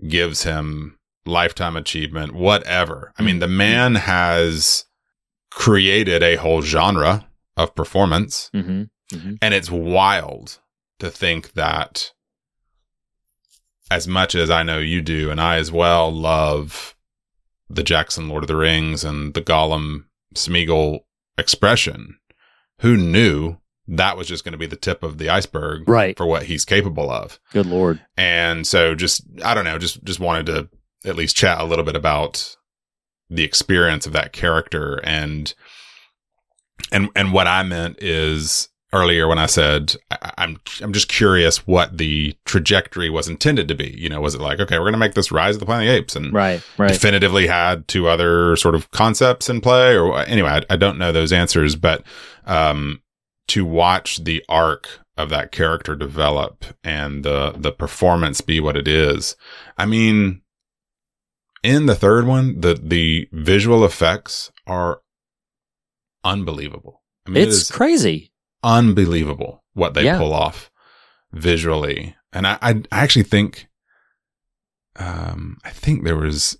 gives 0.09 0.45
him 0.45 0.99
lifetime 1.25 1.77
achievement, 1.77 2.35
whatever. 2.35 3.13
I 3.19 3.23
mean, 3.23 3.39
the 3.39 3.49
man 3.49 3.95
has 3.97 4.85
created 5.51 6.23
a 6.23 6.37
whole 6.37 6.63
genre 6.63 7.27
of 7.57 7.75
performance, 7.75 8.51
hmm 8.53 8.85
and 9.43 9.53
it's 9.53 9.71
wild 9.71 10.59
to 10.99 11.11
think 11.11 11.53
that 11.53 12.13
as 13.91 14.09
much 14.09 14.35
as 14.35 14.49
I 14.51 14.63
know 14.63 14.79
you 14.79 15.03
do, 15.03 15.31
and 15.31 15.39
I 15.39 15.57
as 15.57 15.71
well 15.71 16.11
love 16.11 16.97
the 17.69 17.83
Jackson 17.83 18.27
Lord 18.29 18.45
of 18.45 18.49
the 18.49 18.57
Rings 18.57 19.05
and 19.05 19.35
the 19.35 19.43
Gollum 19.43 20.05
Smeagol 20.35 21.01
expression, 21.37 22.17
who 22.79 22.97
knew 22.97 23.59
that 23.87 24.17
was 24.17 24.29
just 24.29 24.45
going 24.45 24.53
to 24.53 24.59
be 24.59 24.65
the 24.67 24.77
tip 24.77 25.03
of 25.03 25.19
the 25.19 25.29
iceberg 25.29 25.87
Right. 25.87 26.17
for 26.17 26.25
what 26.25 26.45
he's 26.45 26.65
capable 26.65 27.11
of. 27.11 27.39
Good 27.53 27.67
lord. 27.67 28.01
And 28.17 28.67
so 28.67 28.95
just, 28.95 29.23
I 29.45 29.53
don't 29.53 29.65
know, 29.67 29.79
just, 29.79 30.03
just 30.05 30.21
wanted 30.21 30.47
to 30.47 30.69
at 31.05 31.17
least 31.17 31.37
chat 31.37 31.61
a 31.61 31.65
little 31.65 31.85
bit 31.85 31.97
about 31.97 32.57
the 33.31 33.45
experience 33.45 34.07
of 34.07 34.13
that 34.13 34.33
character 34.33 35.01
and, 35.05 35.55
and, 36.91 37.09
and 37.17 37.33
what 37.33 37.47
I 37.47 37.63
meant 37.63 37.99
is 38.03 38.69
earlier 38.93 39.27
when 39.27 39.39
I 39.39 39.47
said, 39.47 39.97
I, 40.11 40.33
I'm, 40.39 40.61
I'm 40.83 40.93
just 40.93 41.09
curious 41.09 41.67
what 41.67 41.97
the 41.97 42.37
trajectory 42.45 43.09
was 43.09 43.29
intended 43.29 43.69
to 43.69 43.75
be. 43.75 43.95
You 43.97 44.11
know, 44.11 44.21
was 44.21 44.35
it 44.35 44.41
like, 44.41 44.61
okay, 44.61 44.79
we're 44.79 44.85
going 44.85 44.93
to 44.93 44.99
make 44.99 45.15
this 45.15 45.33
Rise 45.33 45.57
of 45.57 45.61
the 45.61 45.67
Planet 45.67 45.89
of 45.89 45.93
the 45.93 45.99
Apes 45.99 46.17
and 46.17 46.33
Right. 46.33 46.63
Right. 46.77 46.93
definitively 46.93 47.47
had 47.47 47.89
two 47.89 48.07
other 48.07 48.55
sort 48.57 48.75
of 48.75 48.91
concepts 48.91 49.49
in 49.49 49.61
play 49.61 49.97
or 49.97 50.19
anyway, 50.21 50.51
I, 50.51 50.75
I 50.75 50.77
don't 50.77 50.99
know 50.99 51.13
those 51.13 51.33
answers, 51.33 51.75
but, 51.75 52.05
um, 52.45 53.01
to 53.49 53.65
watch 53.65 54.23
the 54.25 54.45
arc 54.49 54.89
of 55.17 55.31
that 55.31 55.53
character 55.53 55.95
develop 55.97 56.65
and 56.85 57.25
the, 57.25 57.53
the 57.57 57.73
performance 57.73 58.41
be 58.41 58.61
what 58.61 58.77
it 58.77 58.89
is. 58.89 59.37
I 59.79 59.87
mean, 59.87 60.42
in 61.63 61.87
the 61.87 61.95
third 61.95 62.27
one, 62.27 62.61
the, 62.61 62.75
the 62.75 63.29
visual 63.33 63.85
effects 63.85 64.51
are 64.67 65.01
unbelievable. 66.25 67.03
I 67.27 67.31
mean, 67.31 67.43
it's 67.45 67.55
is 67.57 67.71
crazy. 67.71 68.33
unbelievable 68.63 69.63
what 69.75 69.95
they 69.95 70.05
Yeah. 70.05 70.19
pull 70.19 70.33
off 70.33 70.71
visually. 71.33 72.17
And 72.33 72.47
I, 72.47 72.59
I, 72.63 72.71
I 72.91 73.01
actually 73.01 73.25
think, 73.25 73.69
um, 74.97 75.59
I 75.65 75.71
think 75.71 76.05
there 76.05 76.17
was 76.17 76.59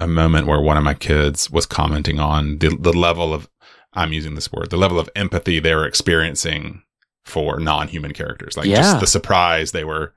a 0.00 0.06
moment 0.06 0.46
where 0.46 0.60
one 0.60 0.76
of 0.76 0.84
my 0.84 0.94
kids 0.94 1.50
was 1.50 1.66
commenting 1.66 2.18
on 2.18 2.58
the, 2.58 2.68
the 2.76 2.92
level 2.92 3.32
of, 3.34 3.48
I'm 3.92 4.12
using 4.12 4.34
this 4.34 4.50
word, 4.52 4.70
the 4.70 4.76
level 4.76 4.98
of 4.98 5.08
empathy 5.14 5.60
they 5.60 5.74
were 5.74 5.86
experiencing 5.86 6.82
for 7.24 7.58
non-human 7.60 8.12
characters. 8.12 8.56
Like 8.56 8.66
Yeah. 8.66 8.76
just 8.76 9.00
the 9.00 9.06
surprise 9.06 9.72
they 9.72 9.84
were 9.84 10.14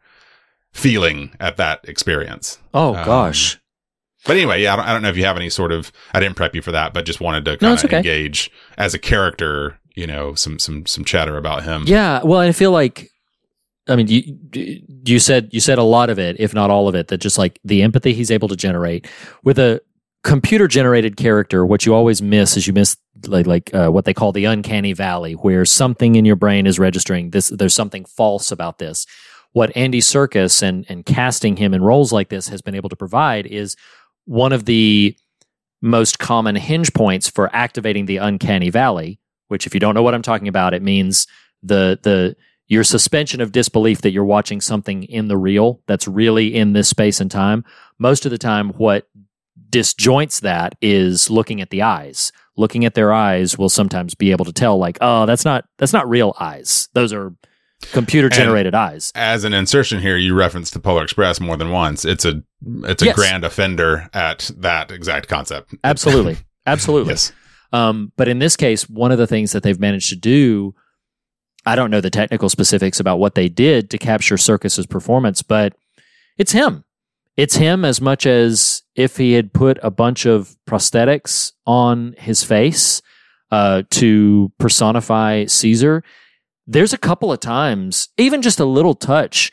feeling 0.74 1.36
at 1.40 1.58
that 1.58 1.82
experience. 1.88 2.60
Oh 2.74 2.96
Um, 2.96 3.06
gosh. 3.06 3.60
But 4.26 4.36
anyway, 4.36 4.62
yeah, 4.62 4.74
I 4.74 4.76
don't, 4.76 4.86
I 4.86 4.94
don't 4.94 5.02
know 5.02 5.10
if 5.10 5.18
you 5.18 5.26
have 5.26 5.38
any 5.38 5.50
sort 5.50 5.72
of, 5.72 5.92
I 6.14 6.20
didn't 6.20 6.36
prep 6.36 6.56
you 6.56 6.62
for 6.62 6.72
that, 6.72 6.94
but 6.94 7.06
just 7.06 7.22
wanted 7.22 7.46
to 7.46 7.58
kind 7.58 7.78
of 7.78 7.86
okay. 7.86 7.98
engage 7.98 8.52
as 8.78 8.94
a 8.94 9.00
character, 9.00 9.80
you 9.96 10.08
know, 10.08 10.34
some, 10.34 10.60
some, 10.60 10.86
some 10.86 11.06
chatter 11.06 11.38
about 11.38 11.64
him. 11.64 11.84
Yeah, 11.86 12.22
well, 12.24 12.40
I 12.40 12.52
feel 12.52 12.72
like, 12.72 13.12
I 13.90 13.96
mean, 13.96 14.08
you 14.10 14.38
you 15.06 15.18
said 15.18 15.48
you 15.52 15.62
said 15.62 15.78
a 15.78 15.84
lot 15.84 16.10
of 16.10 16.20
it, 16.20 16.36
if 16.40 16.54
not 16.54 16.70
all 16.70 16.90
of 16.90 16.96
it, 16.96 17.08
that 17.08 17.20
just 17.20 17.38
like 17.38 17.58
the 17.64 17.84
empathy 17.84 18.14
he's 18.14 18.32
able 18.32 18.50
to 18.50 18.58
generate 18.58 19.08
with 19.46 19.58
a 19.58 19.82
computer 20.26 20.68
generated 20.68 21.16
character. 21.16 21.66
What 21.66 21.86
you 21.86 21.96
always 21.96 22.22
miss 22.22 22.58
is 22.58 22.68
you 22.68 22.74
miss 22.74 22.98
like 23.28 23.48
like 23.48 23.74
uh, 23.74 23.90
what 23.90 24.04
they 24.04 24.14
call 24.14 24.34
the 24.34 24.44
uncanny 24.44 24.92
valley, 24.92 25.36
where 25.36 25.64
something 25.64 26.18
in 26.18 26.26
your 26.26 26.36
brain 26.36 26.68
is 26.68 26.78
registering 26.78 27.30
this. 27.30 27.48
There's 27.48 27.74
something 27.74 28.04
false 28.04 28.52
about 28.52 28.78
this. 28.78 29.06
What 29.54 29.72
Andy 29.74 30.02
Serkis 30.02 30.62
and 30.62 30.86
and 30.90 31.06
casting 31.06 31.56
him 31.56 31.74
in 31.74 31.82
roles 31.82 32.12
like 32.12 32.28
this 32.28 32.50
has 32.50 32.62
been 32.62 32.76
able 32.76 32.90
to 32.90 32.98
provide 32.98 33.46
is 33.46 33.78
one 34.28 34.54
of 34.54 34.66
the 34.66 35.18
most 35.82 36.20
common 36.20 36.56
hinge 36.56 36.94
points 36.94 37.28
for 37.30 37.54
activating 37.56 38.06
the 38.06 38.18
uncanny 38.18 38.70
valley 38.70 39.20
which 39.48 39.66
if 39.66 39.74
you 39.74 39.80
don't 39.80 39.96
know 39.96 40.04
what 40.04 40.14
I'm 40.14 40.22
talking 40.22 40.48
about, 40.48 40.74
it 40.74 40.82
means 40.82 41.28
the 41.64 42.00
the 42.02 42.36
your 42.68 42.84
suspension 42.84 43.40
of 43.40 43.54
disbelief 43.54 44.02
that 44.02 44.12
you're 44.12 44.26
watching 44.26 44.60
something 44.60 45.04
in 45.04 45.30
the 45.30 45.38
real 45.38 45.82
that's 45.88 46.08
really 46.08 46.54
in 46.54 46.74
this 46.74 46.90
space 46.90 47.22
and 47.22 47.32
time. 47.32 47.64
Most 47.98 48.26
of 48.26 48.32
the 48.32 48.38
time, 48.38 48.72
what 48.72 49.08
disjoints 49.70 50.42
that 50.42 50.76
is 50.82 51.30
looking 51.30 51.62
at 51.62 51.70
the 51.70 51.82
eyes. 51.82 52.32
Looking 52.56 52.86
at 52.86 52.96
their 52.96 53.14
eyes 53.14 53.58
will 53.58 53.70
sometimes 53.70 54.16
be 54.16 54.32
able 54.32 54.46
to 54.46 54.54
tell, 54.54 54.78
like, 54.78 54.98
oh, 55.02 55.26
that's 55.26 55.46
not 55.46 55.66
that's 55.78 55.94
not 55.94 56.10
real 56.10 56.36
eyes. 56.40 56.90
Those 56.94 57.14
are 57.14 57.34
computer 57.92 58.30
generated 58.30 58.74
eyes. 58.76 59.12
as 59.16 59.44
an 59.44 59.54
insertion 59.54 60.02
here, 60.02 60.18
you 60.18 60.34
referenced 60.34 60.74
the 60.74 60.80
Polar 60.80 61.04
Express 61.04 61.40
more 61.40 61.58
than 61.58 61.72
once. 61.72 62.06
It's 62.06 62.26
a 62.26 62.42
it's 62.84 63.02
a 63.04 63.06
Yes. 63.08 63.16
grand 63.16 63.44
offender 63.44 64.10
at 64.14 64.50
that 64.58 64.92
exact 64.92 65.28
concept. 65.28 65.76
Absolutely, 65.84 66.38
absolutely. 66.66 67.12
yes. 67.14 67.32
Um, 67.74 68.12
but 68.18 68.28
in 68.28 68.40
this 68.40 68.56
case, 68.56 68.90
one 68.90 69.12
of 69.12 69.18
the 69.18 69.28
things 69.28 69.52
that 69.52 69.62
they've 69.64 69.80
managed 69.80 70.10
to 70.10 70.16
do, 70.16 70.74
I 71.66 71.76
don't 71.76 71.92
know 71.92 72.02
the 72.02 72.10
technical 72.10 72.50
specifics 72.50 73.00
about 73.00 73.20
what 73.20 73.36
they 73.36 73.50
did 73.50 73.90
to 73.92 73.98
capture 73.98 74.36
Serkis's 74.38 74.86
performance, 74.88 75.42
but 75.42 75.74
it's 76.38 76.54
him. 76.54 76.84
It's 77.36 77.58
him 77.58 77.86
as 77.86 78.02
much 78.02 78.26
as 78.26 78.82
if 78.96 79.18
he 79.18 79.34
had 79.34 79.54
put 79.54 79.78
a 79.84 79.92
bunch 79.92 80.26
of 80.26 80.56
prosthetics 80.68 81.52
on 81.68 82.16
his 82.18 82.44
face 82.44 83.02
uh, 83.52 83.84
to 83.92 84.52
personify 84.58 85.46
Caesar. 85.46 86.04
There's 86.68 86.94
a 86.94 86.98
couple 86.98 87.32
of 87.32 87.40
times, 87.40 88.10
even 88.18 88.42
just 88.42 88.60
a 88.60 88.66
little 88.66 88.94
touch, 88.94 89.52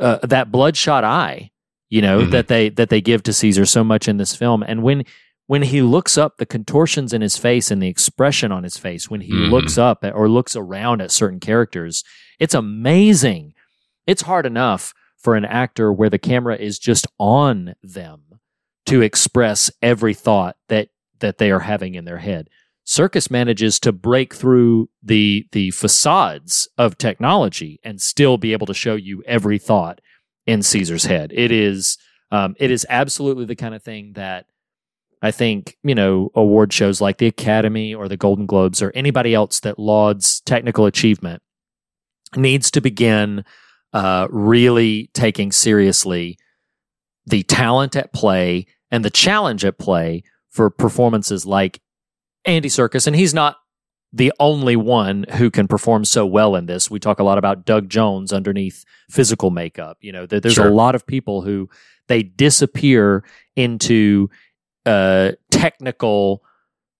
uh, 0.00 0.18
that 0.22 0.50
bloodshot 0.50 1.04
eye, 1.04 1.50
you 1.88 2.02
know, 2.02 2.22
Mhm. 2.22 2.30
that 2.32 2.48
they 2.48 2.68
that 2.70 2.88
they 2.90 3.00
give 3.00 3.22
to 3.24 3.32
Caesar 3.32 3.64
so 3.64 3.84
much 3.84 4.08
in 4.08 4.16
this 4.16 4.34
film, 4.34 4.62
and 4.66 4.82
when 4.82 5.04
when 5.46 5.62
he 5.62 5.82
looks 5.82 6.16
up, 6.16 6.38
the 6.38 6.46
contortions 6.46 7.12
in 7.12 7.20
his 7.20 7.36
face 7.36 7.70
and 7.70 7.82
the 7.82 7.86
expression 7.86 8.50
on 8.50 8.64
his 8.64 8.78
face 8.78 9.10
when 9.10 9.20
he 9.20 9.32
Mhm. 9.32 9.50
looks 9.50 9.76
up 9.76 10.02
at, 10.02 10.14
or 10.14 10.26
looks 10.26 10.56
around 10.56 11.02
at 11.02 11.10
certain 11.10 11.38
characters, 11.38 12.02
it's 12.40 12.54
amazing. 12.54 13.52
It's 14.06 14.22
hard 14.22 14.46
enough 14.46 14.94
for 15.18 15.36
an 15.36 15.44
actor 15.44 15.92
where 15.92 16.08
the 16.08 16.18
camera 16.18 16.56
is 16.56 16.78
just 16.78 17.06
on 17.18 17.74
them 17.82 18.22
to 18.86 19.02
express 19.02 19.70
every 19.82 20.14
thought 20.14 20.56
that 20.68 20.88
that 21.20 21.36
they 21.38 21.50
are 21.50 21.60
having 21.60 21.94
in 21.94 22.06
their 22.06 22.18
head. 22.18 22.48
Serkis 22.86 23.30
manages 23.30 23.80
to 23.80 23.92
break 23.92 24.34
through 24.34 24.90
the 25.02 25.46
the 25.52 25.70
facades 25.70 26.68
of 26.76 26.98
technology 26.98 27.80
and 27.82 28.00
still 28.00 28.36
be 28.36 28.52
able 28.52 28.66
to 28.66 28.74
show 28.74 28.94
you 28.94 29.22
every 29.26 29.58
thought 29.58 30.00
in 30.46 30.62
Caesar's 30.62 31.04
head. 31.04 31.32
It 31.34 31.50
is 31.50 31.96
um, 32.30 32.54
it 32.58 32.70
is 32.70 32.86
absolutely 32.88 33.46
the 33.46 33.56
kind 33.56 33.74
of 33.74 33.82
thing 33.82 34.12
that 34.14 34.46
I 35.22 35.30
think 35.30 35.78
you 35.82 35.94
know 35.94 36.30
award 36.34 36.72
shows 36.72 37.00
like 37.00 37.18
the 37.18 37.26
Academy 37.26 37.94
or 37.94 38.08
the 38.08 38.18
Golden 38.18 38.44
Globes 38.44 38.82
or 38.82 38.92
anybody 38.94 39.34
else 39.34 39.60
that 39.60 39.78
lauds 39.78 40.40
technical 40.42 40.84
achievement 40.84 41.42
needs 42.36 42.70
to 42.72 42.80
begin 42.80 43.44
uh, 43.94 44.28
really 44.30 45.08
taking 45.14 45.52
seriously 45.52 46.36
the 47.26 47.44
talent 47.44 47.96
at 47.96 48.12
play 48.12 48.66
and 48.90 49.04
the 49.04 49.10
challenge 49.10 49.64
at 49.64 49.78
play 49.78 50.22
for 50.50 50.68
performances 50.68 51.46
like 51.46 51.80
Andy 52.46 52.68
Serkis, 52.68 53.06
and 53.06 53.16
he's 53.16 53.34
not 53.34 53.56
the 54.12 54.32
only 54.38 54.76
one 54.76 55.24
who 55.36 55.50
can 55.50 55.66
perform 55.66 56.04
so 56.04 56.24
well 56.24 56.54
in 56.54 56.66
this. 56.66 56.88
We 56.90 57.00
talk 57.00 57.18
a 57.18 57.24
lot 57.24 57.36
about 57.38 57.64
Doug 57.64 57.88
Jones 57.88 58.32
underneath 58.32 58.84
physical 59.10 59.50
makeup. 59.50 59.98
You 60.00 60.12
know, 60.12 60.26
there's 60.26 60.54
Sure. 60.54 60.68
a 60.68 60.74
lot 60.74 60.94
of 60.94 61.06
people 61.06 61.42
who 61.42 61.68
they 62.06 62.22
disappear 62.22 63.24
into 63.56 64.28
uh, 64.86 65.32
technical 65.50 66.42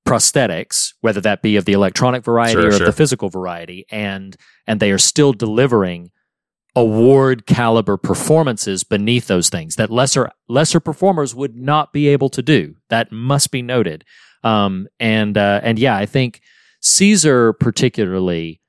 prosthetics, 0.07 0.93
whether 1.03 1.21
that 1.21 1.41
be 1.43 1.57
of 1.57 1.65
the 1.65 1.73
electronic 1.73 2.25
variety 2.25 2.53
Sure, 2.61 2.67
or 2.69 2.73
sure. 2.73 2.81
of 2.81 2.87
the 2.87 2.93
physical 2.93 3.29
variety, 3.29 3.87
and 3.91 4.37
and 4.67 4.81
they 4.81 4.91
are 4.91 4.99
still 4.99 5.33
delivering 5.33 6.11
award 6.77 7.47
caliber 7.47 7.97
performances 7.97 8.83
beneath 8.83 9.29
those 9.29 9.49
things 9.49 9.77
that 9.77 9.91
lesser 9.91 10.31
lesser 10.49 10.81
performers 10.81 11.35
would 11.35 11.55
not 11.57 11.93
be 11.93 12.09
able 12.09 12.29
to 12.31 12.43
do. 12.43 12.75
That 12.91 13.13
must 13.13 13.51
be 13.51 13.63
noted. 13.63 14.05
Um, 14.45 14.87
and 15.01 15.37
uh, 15.37 15.61
and 15.63 15.79
yeah, 15.79 15.97
I 15.97 16.07
think 16.07 16.43
Caesar 16.81 17.55
particularly, 17.55 18.61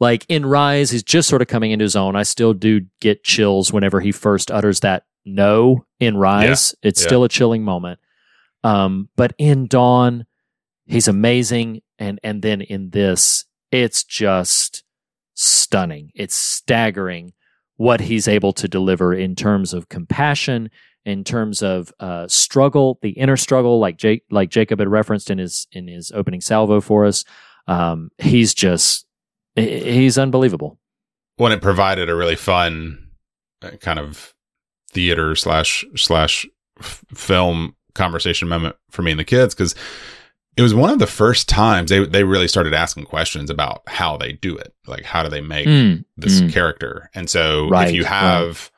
like 0.00 0.24
in 0.28 0.46
Rise, 0.46 0.90
he's 0.90 1.02
just 1.02 1.28
sort 1.28 1.42
of 1.42 1.48
coming 1.48 1.70
into 1.70 1.84
his 1.84 1.94
own. 1.94 2.16
I 2.16 2.22
still 2.22 2.54
do 2.54 2.80
get 3.00 3.22
chills 3.22 3.72
whenever 3.72 4.00
he 4.00 4.12
first 4.12 4.50
utters 4.50 4.80
that 4.80 5.04
no 5.24 5.84
in 6.00 6.16
Rise. 6.16 6.74
It's 6.82 7.00
yeah. 7.00 7.06
still 7.06 7.24
a 7.24 7.28
chilling 7.28 7.62
moment. 7.62 8.00
Um, 8.64 9.08
but 9.16 9.34
in 9.38 9.66
Dawn, 9.66 10.26
he's 10.86 11.08
amazing, 11.08 11.82
and 11.98 12.18
and 12.22 12.42
then 12.42 12.62
in 12.62 12.90
this, 12.90 13.44
it's 13.70 14.04
just 14.04 14.82
stunning. 15.34 16.10
It's 16.14 16.34
staggering 16.34 17.32
what 17.76 18.00
he's 18.00 18.28
able 18.28 18.52
to 18.52 18.68
deliver 18.68 19.14
in 19.14 19.34
terms 19.34 19.72
of 19.72 19.88
compassion, 19.88 20.70
in 21.04 21.24
terms 21.24 21.62
of 21.62 21.92
uh, 22.00 22.28
struggle, 22.28 22.98
the 23.02 23.10
inner 23.10 23.36
struggle, 23.36 23.78
like 23.78 23.96
Jake, 23.96 24.24
like 24.30 24.50
Jacob 24.50 24.78
had 24.78 24.88
referenced 24.88 25.30
in 25.30 25.38
his 25.38 25.66
in 25.72 25.88
his 25.88 26.12
opening 26.12 26.40
salvo 26.40 26.80
for 26.80 27.06
us. 27.06 27.24
Um, 27.66 28.10
he's 28.18 28.52
just 28.54 29.06
he's 29.54 30.18
unbelievable. 30.18 30.78
When 31.36 31.52
it 31.52 31.62
provided 31.62 32.10
a 32.10 32.14
really 32.14 32.36
fun 32.36 33.08
uh, 33.62 33.70
kind 33.80 33.98
of 33.98 34.34
theater 34.90 35.34
slash 35.34 35.84
slash 35.96 36.46
f- 36.78 37.04
film 37.14 37.76
conversation 37.94 38.48
moment 38.48 38.76
for 38.90 39.02
me 39.02 39.10
and 39.10 39.20
the 39.20 39.24
kids 39.24 39.54
because 39.54 39.74
it 40.56 40.62
was 40.62 40.74
one 40.74 40.90
of 40.90 40.98
the 40.98 41.06
first 41.06 41.48
times 41.48 41.90
they 41.90 42.04
they 42.04 42.24
really 42.24 42.48
started 42.48 42.74
asking 42.74 43.04
questions 43.04 43.48
about 43.50 43.82
how 43.86 44.16
they 44.16 44.32
do 44.32 44.56
it, 44.56 44.74
like 44.86 45.04
how 45.04 45.22
do 45.22 45.28
they 45.28 45.40
make 45.40 45.66
Mm, 45.66 46.04
this 46.16 46.40
mm. 46.40 46.52
character. 46.52 47.08
And 47.14 47.30
so 47.30 47.68
Right, 47.68 47.88
if 47.88 47.94
you 47.94 48.04
have, 48.04 48.70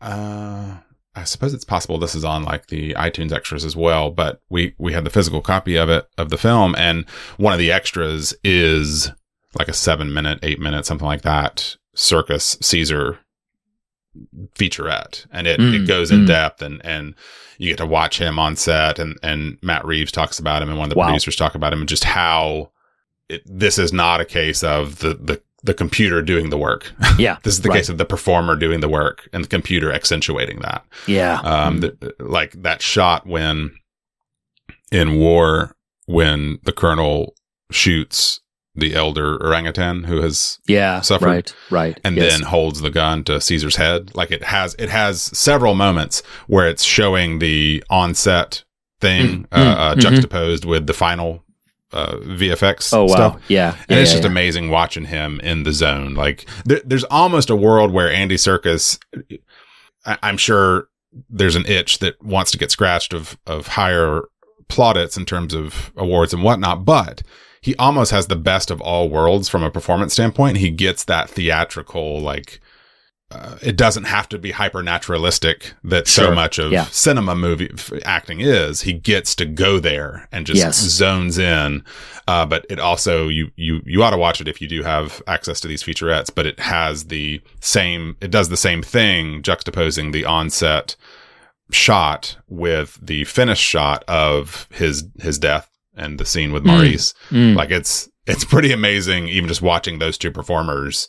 uh, 0.00 0.76
I 1.16 1.24
suppose 1.24 1.54
it's 1.54 1.64
possible 1.64 1.98
this 1.98 2.14
is 2.14 2.24
on 2.24 2.42
like 2.42 2.66
the 2.66 2.92
iTunes 2.94 3.32
extras 3.32 3.64
as 3.64 3.76
well, 3.76 4.10
but 4.10 4.40
we, 4.48 4.74
we 4.78 4.92
had 4.92 5.04
the 5.04 5.10
physical 5.10 5.40
copy 5.40 5.76
of 5.76 5.88
it, 5.88 6.08
of 6.18 6.30
the 6.30 6.36
film. 6.38 6.74
And 6.76 7.08
one 7.36 7.52
of 7.52 7.58
the 7.58 7.70
extras 7.70 8.34
is 8.42 9.10
like 9.58 9.68
a 9.68 9.72
seven 9.72 10.12
minute, 10.12 10.40
eight 10.42 10.58
minute, 10.58 10.86
something 10.86 11.06
like 11.06 11.22
that 11.22 11.76
Serkis 11.94 12.62
Caesar 12.64 13.20
featurette, 14.54 15.26
and 15.30 15.46
it, 15.46 15.60
Mm, 15.60 15.74
it 15.82 15.86
goes 15.86 16.10
in 16.10 16.20
mm. 16.20 16.26
depth, 16.26 16.62
and 16.62 16.84
and 16.84 17.14
you 17.58 17.70
get 17.70 17.78
to 17.78 17.86
watch 17.86 18.18
him 18.18 18.38
on 18.38 18.56
set, 18.56 18.98
and 18.98 19.18
and 19.22 19.58
Matt 19.62 19.84
Reeves 19.84 20.12
talks 20.12 20.38
about 20.38 20.62
him, 20.62 20.68
and 20.68 20.78
one 20.78 20.86
of 20.86 20.94
the 20.94 20.98
Wow. 20.98 21.06
producers 21.06 21.36
talk 21.36 21.54
about 21.54 21.72
him, 21.72 21.80
and 21.80 21.88
just 21.88 22.04
how 22.04 22.70
it, 23.28 23.42
this 23.46 23.78
is 23.78 23.92
not 23.92 24.20
a 24.20 24.24
case 24.24 24.62
of 24.62 24.98
the 24.98 25.14
the 25.14 25.42
the 25.64 25.74
computer 25.74 26.22
doing 26.22 26.50
the 26.50 26.58
work. 26.58 26.92
Yeah. 27.18 27.38
this 27.44 27.54
is 27.54 27.60
the 27.60 27.68
right. 27.68 27.76
case 27.76 27.88
of 27.88 27.98
the 27.98 28.04
performer 28.04 28.56
doing 28.56 28.80
the 28.80 28.88
work 28.88 29.28
and 29.32 29.44
the 29.44 29.48
computer 29.48 29.92
accentuating 29.92 30.60
that. 30.60 30.84
Yeah. 31.06 31.40
Um, 31.40 31.80
th- 31.80 31.94
like 32.18 32.60
that 32.62 32.82
shot 32.82 33.24
when 33.26 33.70
in 34.90 35.16
war, 35.18 35.76
when 36.06 36.58
the 36.64 36.72
colonel 36.72 37.34
shoots 37.70 38.40
the 38.74 38.96
elder 38.96 39.36
orangutan 39.40 40.04
who 40.04 40.20
has 40.22 40.58
yeah. 40.66 41.00
suffered. 41.00 41.28
Right. 41.28 41.54
Right. 41.70 42.00
and 42.02 42.16
yes. 42.16 42.32
then 42.32 42.42
holds 42.42 42.80
the 42.80 42.90
gun 42.90 43.22
to 43.24 43.40
Caesar's 43.40 43.76
head. 43.76 44.14
Like 44.16 44.32
it 44.32 44.42
has, 44.42 44.74
it 44.78 44.88
has 44.90 45.22
several 45.22 45.74
moments 45.74 46.22
where 46.48 46.68
it's 46.68 46.82
showing 46.82 47.38
the 47.38 47.84
onset 47.88 48.64
thing 49.00 49.44
Mm, 49.44 49.46
uh, 49.52 49.58
mm, 49.58 49.76
uh, 49.76 49.94
mhm. 49.94 49.98
juxtaposed 50.00 50.64
with 50.64 50.86
the 50.88 50.94
final 50.94 51.44
uh, 51.94 52.16
VFX 52.16 52.92
Oh 52.92 53.04
wow. 53.04 53.14
stuff. 53.14 53.42
Yeah. 53.48 53.70
And 53.70 53.76
yeah, 53.90 53.96
it's 53.98 54.10
yeah, 54.10 54.14
just 54.16 54.24
yeah. 54.24 54.30
amazing 54.30 54.68
watching 54.70 55.04
him 55.06 55.40
in 55.40 55.62
the 55.62 55.72
zone. 55.72 56.14
Like 56.14 56.46
there, 56.64 56.80
there's 56.84 57.04
almost 57.04 57.48
a 57.50 57.56
world 57.56 57.92
where 57.92 58.10
Andy 58.10 58.36
Serkis, 58.36 58.98
I, 60.04 60.18
I'm 60.22 60.36
sure 60.36 60.88
there's 61.30 61.56
an 61.56 61.64
itch 61.66 62.00
that 62.00 62.22
wants 62.22 62.50
to 62.50 62.58
get 62.58 62.70
scratched 62.70 63.14
of 63.14 63.38
of 63.46 63.68
higher 63.68 64.22
plaudits 64.68 65.16
in 65.16 65.24
terms 65.24 65.54
of 65.54 65.92
awards 65.96 66.34
and 66.34 66.42
whatnot, 66.42 66.84
but 66.84 67.22
he 67.60 67.74
almost 67.76 68.10
has 68.10 68.26
the 68.26 68.36
best 68.36 68.70
of 68.70 68.80
all 68.80 69.08
worlds 69.08 69.48
from 69.48 69.62
a 69.62 69.70
performance 69.70 70.12
standpoint. 70.12 70.58
He 70.58 70.70
gets 70.70 71.04
that 71.04 71.30
theatrical, 71.30 72.20
like 72.20 72.60
uh, 73.30 73.56
it 73.62 73.76
doesn't 73.76 74.04
have 74.04 74.28
to 74.28 74.38
be 74.38 74.50
hyper 74.52 74.82
naturalistic 74.82 75.72
that 75.82 76.06
so 76.06 76.32
much 76.34 76.58
of 76.58 76.70
Yeah. 76.70 76.84
cinema 76.86 77.34
movie 77.34 77.70
f- 77.72 77.90
acting 78.04 78.40
is. 78.40 78.82
He 78.82 78.92
gets 78.92 79.34
to 79.36 79.46
go 79.46 79.80
there 79.80 80.28
and 80.30 80.46
just 80.46 80.58
Yes. 80.58 80.76
zones 80.78 81.38
in. 81.38 81.82
Uh, 82.28 82.46
but 82.46 82.64
it 82.70 82.78
also 82.78 83.28
you 83.28 83.50
you 83.56 83.80
you 83.86 84.02
ought 84.02 84.10
to 84.10 84.16
watch 84.18 84.40
it 84.40 84.48
if 84.48 84.60
you 84.60 84.68
do 84.68 84.82
have 84.82 85.22
access 85.26 85.58
to 85.60 85.68
these 85.68 85.82
featurettes. 85.82 86.30
But 86.34 86.46
it 86.46 86.60
has 86.60 87.04
the 87.06 87.40
same. 87.60 88.16
It 88.20 88.30
does 88.30 88.50
the 88.50 88.56
same 88.56 88.82
thing, 88.82 89.42
juxtaposing 89.42 90.12
the 90.12 90.24
onset 90.24 90.94
shot 91.72 92.36
with 92.48 92.98
the 93.02 93.24
finished 93.24 93.62
shot 93.64 94.04
of 94.06 94.68
his 94.70 95.04
his 95.20 95.38
death 95.38 95.68
and 95.96 96.18
the 96.20 96.26
scene 96.26 96.52
with 96.52 96.64
Maurice. 96.64 97.14
Mm. 97.30 97.56
Like 97.56 97.70
it's 97.70 98.08
it's 98.26 98.44
pretty 98.44 98.70
amazing, 98.72 99.28
even 99.28 99.48
just 99.48 99.62
watching 99.62 99.98
those 99.98 100.18
two 100.18 100.30
performers 100.30 101.08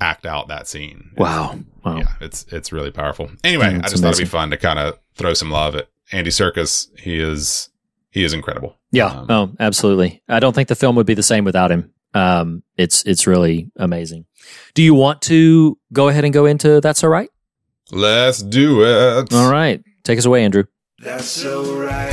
act 0.00 0.26
out 0.26 0.48
that 0.48 0.68
scene. 0.68 1.10
It's- 1.12 1.18
Wow. 1.20 1.58
Wow. 1.84 1.98
yeah, 1.98 2.08
it's 2.20 2.44
it's 2.50 2.72
really 2.72 2.90
powerful. 2.90 3.30
Anyway, 3.44 3.66
Mm, 3.66 3.74
I 3.76 3.78
it's 3.78 3.90
just 3.92 4.02
thought 4.02 4.12
it'd 4.14 4.24
be 4.24 4.28
fun 4.28 4.50
to 4.50 4.56
kind 4.56 4.78
of 4.78 4.98
throw 5.14 5.34
some 5.34 5.50
love 5.50 5.74
at 5.76 5.88
Andy 6.12 6.30
Serkis. 6.30 6.88
He 6.98 7.18
is 7.20 7.68
he 8.10 8.24
is 8.24 8.32
incredible. 8.32 8.76
Yeah. 8.92 9.06
Um, 9.06 9.26
oh, 9.30 9.52
absolutely. 9.60 10.22
I 10.28 10.40
don't 10.40 10.52
think 10.54 10.68
the 10.68 10.74
film 10.74 10.96
would 10.96 11.06
be 11.06 11.14
the 11.14 11.22
same 11.22 11.44
without 11.44 11.70
him. 11.70 11.92
Um, 12.14 12.62
it's 12.76 13.02
it's 13.04 13.26
really 13.26 13.70
amazing. 13.76 14.24
Do 14.74 14.82
you 14.82 14.94
want 14.94 15.22
to 15.22 15.78
go 15.92 16.08
ahead 16.08 16.24
and 16.24 16.32
go 16.32 16.46
into 16.46 16.80
that's 16.80 17.04
all 17.04 17.10
right? 17.10 17.28
Let's 17.92 18.42
do 18.42 18.82
it. 18.84 19.32
All 19.32 19.50
right. 19.50 19.82
Take 20.02 20.18
us 20.18 20.24
away, 20.24 20.44
Andrew. 20.44 20.64
That's 20.98 21.26
so 21.26 21.78
right. 21.80 22.10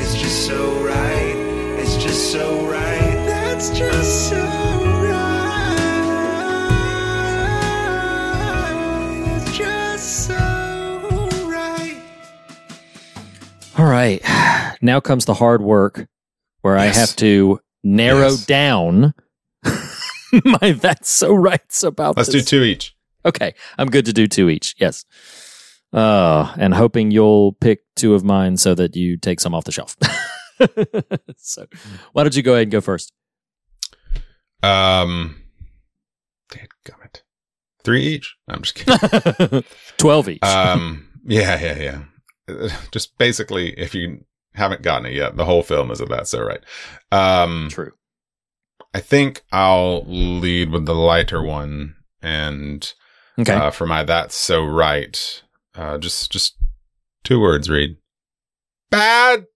It's 0.00 0.14
just 0.14 0.46
so 0.46 0.84
right. 0.84 1.36
It's 1.78 1.96
just 2.02 2.32
so 2.32 2.66
right. 2.66 3.14
That's 3.26 3.70
just 3.78 4.30
so 4.30 4.36
All 13.78 13.86
right. 13.86 14.22
Now 14.82 15.00
comes 15.00 15.24
the 15.24 15.32
hard 15.34 15.62
work 15.62 16.06
where 16.60 16.76
I 16.76 16.86
have 16.86 17.16
to 17.16 17.60
narrow 17.82 18.28
Yes. 18.32 18.44
down 18.44 19.14
my 20.44 20.72
that's 20.72 21.08
so 21.08 21.34
right's 21.34 21.82
about 21.82 22.16
Let's 22.18 22.28
do 22.28 22.42
two 22.42 22.62
each. 22.62 22.94
Okay. 23.24 23.54
I'm 23.78 23.88
good 23.88 24.04
to 24.04 24.12
do 24.12 24.26
two 24.26 24.50
each. 24.50 24.74
Yes. 24.78 25.06
Uh, 25.94 26.52
and 26.58 26.74
hoping 26.74 27.10
you'll 27.10 27.52
pick 27.54 27.80
two 27.96 28.12
of 28.14 28.22
mine 28.22 28.58
so 28.58 28.74
that 28.74 28.94
you 28.96 29.16
take 29.16 29.40
some 29.40 29.54
off 29.54 29.64
the 29.64 29.72
shelf. 29.72 29.96
so 31.38 31.66
why 32.12 32.22
don't 32.22 32.36
you 32.36 32.42
go 32.42 32.52
ahead 32.52 32.64
and 32.64 32.72
go 32.72 32.82
first? 32.82 33.12
Um, 34.62 35.42
dadgummit. 36.50 37.22
Three 37.82 38.02
each. 38.02 38.36
I'm 38.46 38.60
just 38.62 38.74
kidding. 38.74 39.64
12 39.96 40.28
each. 40.28 40.42
um, 40.42 41.08
yeah, 41.24 41.58
yeah, 41.60 41.78
yeah. 41.82 42.02
Just 42.92 43.16
basically, 43.18 43.70
if 43.78 43.94
you 43.94 44.24
haven't 44.54 44.82
gotten 44.82 45.06
it 45.06 45.12
yet, 45.14 45.36
the 45.36 45.44
whole 45.44 45.62
film 45.62 45.90
is 45.90 46.00
of 46.00 46.08
that. 46.08 46.28
So 46.28 46.40
right. 46.42 46.60
Um, 47.12 47.68
True. 47.70 47.92
I 48.94 49.00
think 49.00 49.42
I'll 49.52 50.04
lead 50.06 50.70
with 50.70 50.86
the 50.86 50.94
lighter 50.94 51.42
one, 51.42 51.96
and 52.22 52.92
Okay. 53.38 53.52
uh, 53.52 53.70
for 53.70 53.86
my 53.86 54.02
that's 54.04 54.34
so 54.34 54.64
right. 54.64 55.42
Uh, 55.74 55.98
just 55.98 56.32
just 56.32 56.56
two 57.24 57.38
words. 57.40 57.68
Read. 57.68 57.96
Bad 58.90 59.46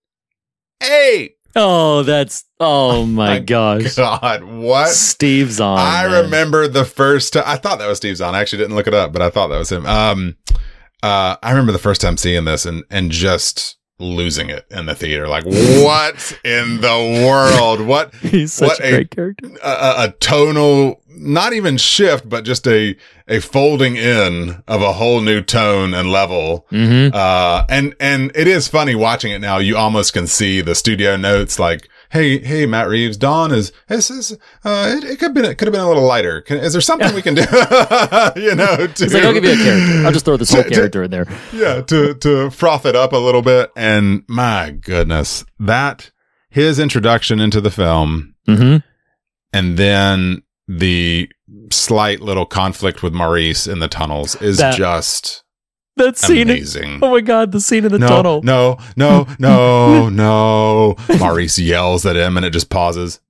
Ape. 0.82 1.36
oh, 1.57 2.03
that's, 2.03 2.45
oh 2.59 3.07
my 3.07 3.34
my 3.34 3.38
gosh. 3.38 3.95
God, 3.95 4.45
what? 4.45 4.88
Steve 4.88 5.53
Zahn. 5.53 5.78
I 5.78 6.07
man. 6.09 6.24
remember 6.24 6.68
the 6.68 6.84
first 6.84 7.32
time. 7.32 7.45
I 7.47 7.57
thought 7.57 7.78
that 7.78 7.86
was 7.88 7.99
Steve 7.99 8.16
Zahn. 8.18 8.34
I 8.34 8.41
actually 8.41 8.59
didn't 8.62 8.76
look 8.76 8.86
it 8.88 8.95
up, 8.95 9.12
but 9.12 9.22
I 9.22 9.30
thought 9.30 9.49
that 9.49 9.59
was 9.59 9.72
him. 9.72 9.86
Um, 9.86 10.36
uh, 11.03 11.37
I 11.43 11.51
remember 11.51 11.73
the 11.73 11.79
first 11.79 12.01
time 12.01 12.17
seeing 12.17 12.45
this 12.45 12.67
and 12.67 12.85
and 12.91 13.11
just 13.11 13.77
losing 13.99 14.49
it 14.49 14.65
in 14.71 14.87
the 14.87 14.95
theater. 14.95 15.29
Like, 15.29 15.45
what 15.47 16.39
in 16.45 16.81
the 16.81 17.23
world? 17.27 17.81
What 17.87 18.15
He's 18.23 18.53
such 18.53 18.69
what 18.69 18.85
a 18.85 18.91
great 18.91 19.11
character. 19.11 19.51
a, 19.63 19.69
a- 19.69 20.05
a 20.05 20.11
tonal, 20.21 21.03
not 21.09 21.53
even 21.53 21.77
shift, 21.77 22.29
but 22.29 22.45
just 22.45 22.67
a 22.67 22.97
a 23.29 23.41
folding 23.41 23.97
in 23.97 24.63
of 24.67 24.83
a 24.83 24.93
whole 24.95 25.21
new 25.21 25.41
tone 25.43 25.93
and 25.95 26.11
level. 26.11 26.67
Mm-hmm. 26.73 27.15
Uh, 27.15 27.65
and, 27.69 27.95
and 28.01 28.33
it 28.35 28.49
is 28.49 28.67
funny 28.67 28.95
watching 28.97 29.31
it 29.33 29.39
now. 29.41 29.59
You 29.59 29.77
almost 29.77 30.13
can 30.15 30.27
see 30.27 30.61
the 30.63 30.75
studio 30.75 31.17
notes 31.17 31.59
like, 31.59 31.89
Hey, 32.11 32.39
hey, 32.41 32.67
Matt 32.67 32.89
Reeves, 32.89 33.17
Dawn 33.17 33.53
is, 33.53 33.73
this 33.89 34.11
is 34.11 34.33
uh, 34.65 34.95
it, 34.97 35.05
it 35.05 35.19
could 35.21 35.27
have 35.29 35.35
been, 35.35 35.45
it 35.45 35.57
could 35.59 35.69
have 35.69 35.73
been 35.73 35.81
a 35.81 35.87
little 35.89 36.03
lighter. 36.07 36.41
Can, 36.41 36.59
is 36.59 36.73
there 36.73 36.81
something 36.81 37.15
we 37.15 37.23
can 37.23 37.35
do? 37.37 37.43
you 38.37 38.55
know, 38.57 38.87
to, 38.89 39.09
like, 39.13 39.25
I'll 39.25 39.33
give 39.33 39.45
you 39.45 39.53
a 39.53 39.57
character. 39.57 40.07
I'll 40.07 40.13
just 40.13 40.25
throw 40.25 40.37
this 40.37 40.53
whole 40.53 40.63
to- 40.65 40.71
character 40.71 41.03
in 41.05 41.11
there. 41.13 41.27
yeah, 41.53 41.83
to, 41.83 42.15
to 42.15 42.51
froth 42.51 42.85
it 42.85 42.97
up 42.97 43.13
a 43.13 43.17
little 43.17 43.43
bit. 43.43 43.71
And 43.77 44.25
my 44.29 44.71
goodness, 44.71 45.45
that 45.61 46.11
his 46.49 46.79
introduction 46.81 47.39
into 47.41 47.61
the 47.61 47.71
film 47.71 48.35
Mm-hmm. 48.49 48.79
and 49.53 49.77
then 49.77 50.43
the 50.67 51.31
slight 51.71 52.21
little 52.21 52.47
conflict 52.47 53.03
with 53.03 53.13
Maurice 53.13 53.69
in 53.69 53.79
the 53.79 53.87
tunnels 53.87 54.35
is 54.43 54.59
That- 54.59 54.75
just 54.77 55.45
That 56.01 56.17
scene. 56.17 56.49
amazing. 56.49 57.01
Oh 57.03 57.11
my 57.11 57.21
God, 57.21 57.53
the 57.53 57.61
scene 57.61 57.85
in 57.85 57.93
the 57.93 57.99
no, 57.99 58.09
tunnel. 58.09 58.43
no, 58.43 58.79
no, 58.97 59.27
no, 59.39 60.09
no. 60.09 60.97
Maurice 61.19 61.59
yells 61.59 62.07
at 62.07 62.17
him 62.17 62.39
and 62.39 62.47
it 62.47 62.51
just 62.51 62.71
pauses. 62.71 63.21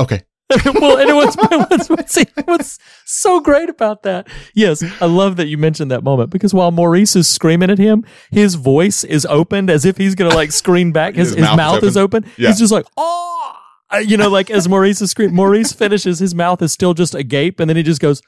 Okay. 0.00 0.22
well, 0.80 0.96
and 0.98 1.10
it 1.10 1.14
was, 1.14 1.34
what's, 1.36 1.90
what's, 1.90 2.18
what's 2.44 2.78
so 3.04 3.40
great 3.40 3.68
about 3.68 4.04
that? 4.04 4.26
Yes, 4.54 4.82
I 5.02 5.06
love 5.06 5.36
that 5.36 5.48
you 5.48 5.58
mentioned 5.58 5.90
that 5.90 6.02
moment 6.02 6.30
because 6.30 6.54
while 6.54 6.70
Maurice 6.70 7.14
is 7.14 7.28
screaming 7.28 7.70
at 7.70 7.78
him, 7.78 8.06
his 8.30 8.54
voice 8.54 9.04
is 9.04 9.26
opened 9.26 9.68
as 9.68 9.84
if 9.84 9.98
he's 9.98 10.14
going 10.14 10.30
to 10.30 10.36
like 10.36 10.50
scream 10.50 10.92
back. 10.92 11.14
His, 11.14 11.34
his, 11.34 11.44
mouth, 11.44 11.82
is 11.82 11.96
open. 11.98 12.24
Yeah. 12.38 12.48
He's 12.48 12.58
just 12.58 12.72
like, 12.72 12.86
oh, 12.96 13.54
you 14.00 14.16
know, 14.16 14.30
like 14.30 14.50
as 14.50 14.66
Maurice 14.66 15.02
is 15.02 15.10
screaming, 15.10 15.36
Maurice 15.36 15.72
finishes, 15.72 16.18
his 16.18 16.34
mouth 16.34 16.62
is 16.62 16.72
still 16.72 16.94
just 16.94 17.14
agape, 17.14 17.60
and 17.60 17.68
then 17.68 17.76
he 17.76 17.82
just 17.82 18.00
goes, 18.00 18.22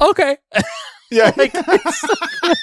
okay. 0.00 0.38
Yeah. 1.10 1.30
Like, 1.36 1.52
it's 1.54 2.00
so, 2.00 2.54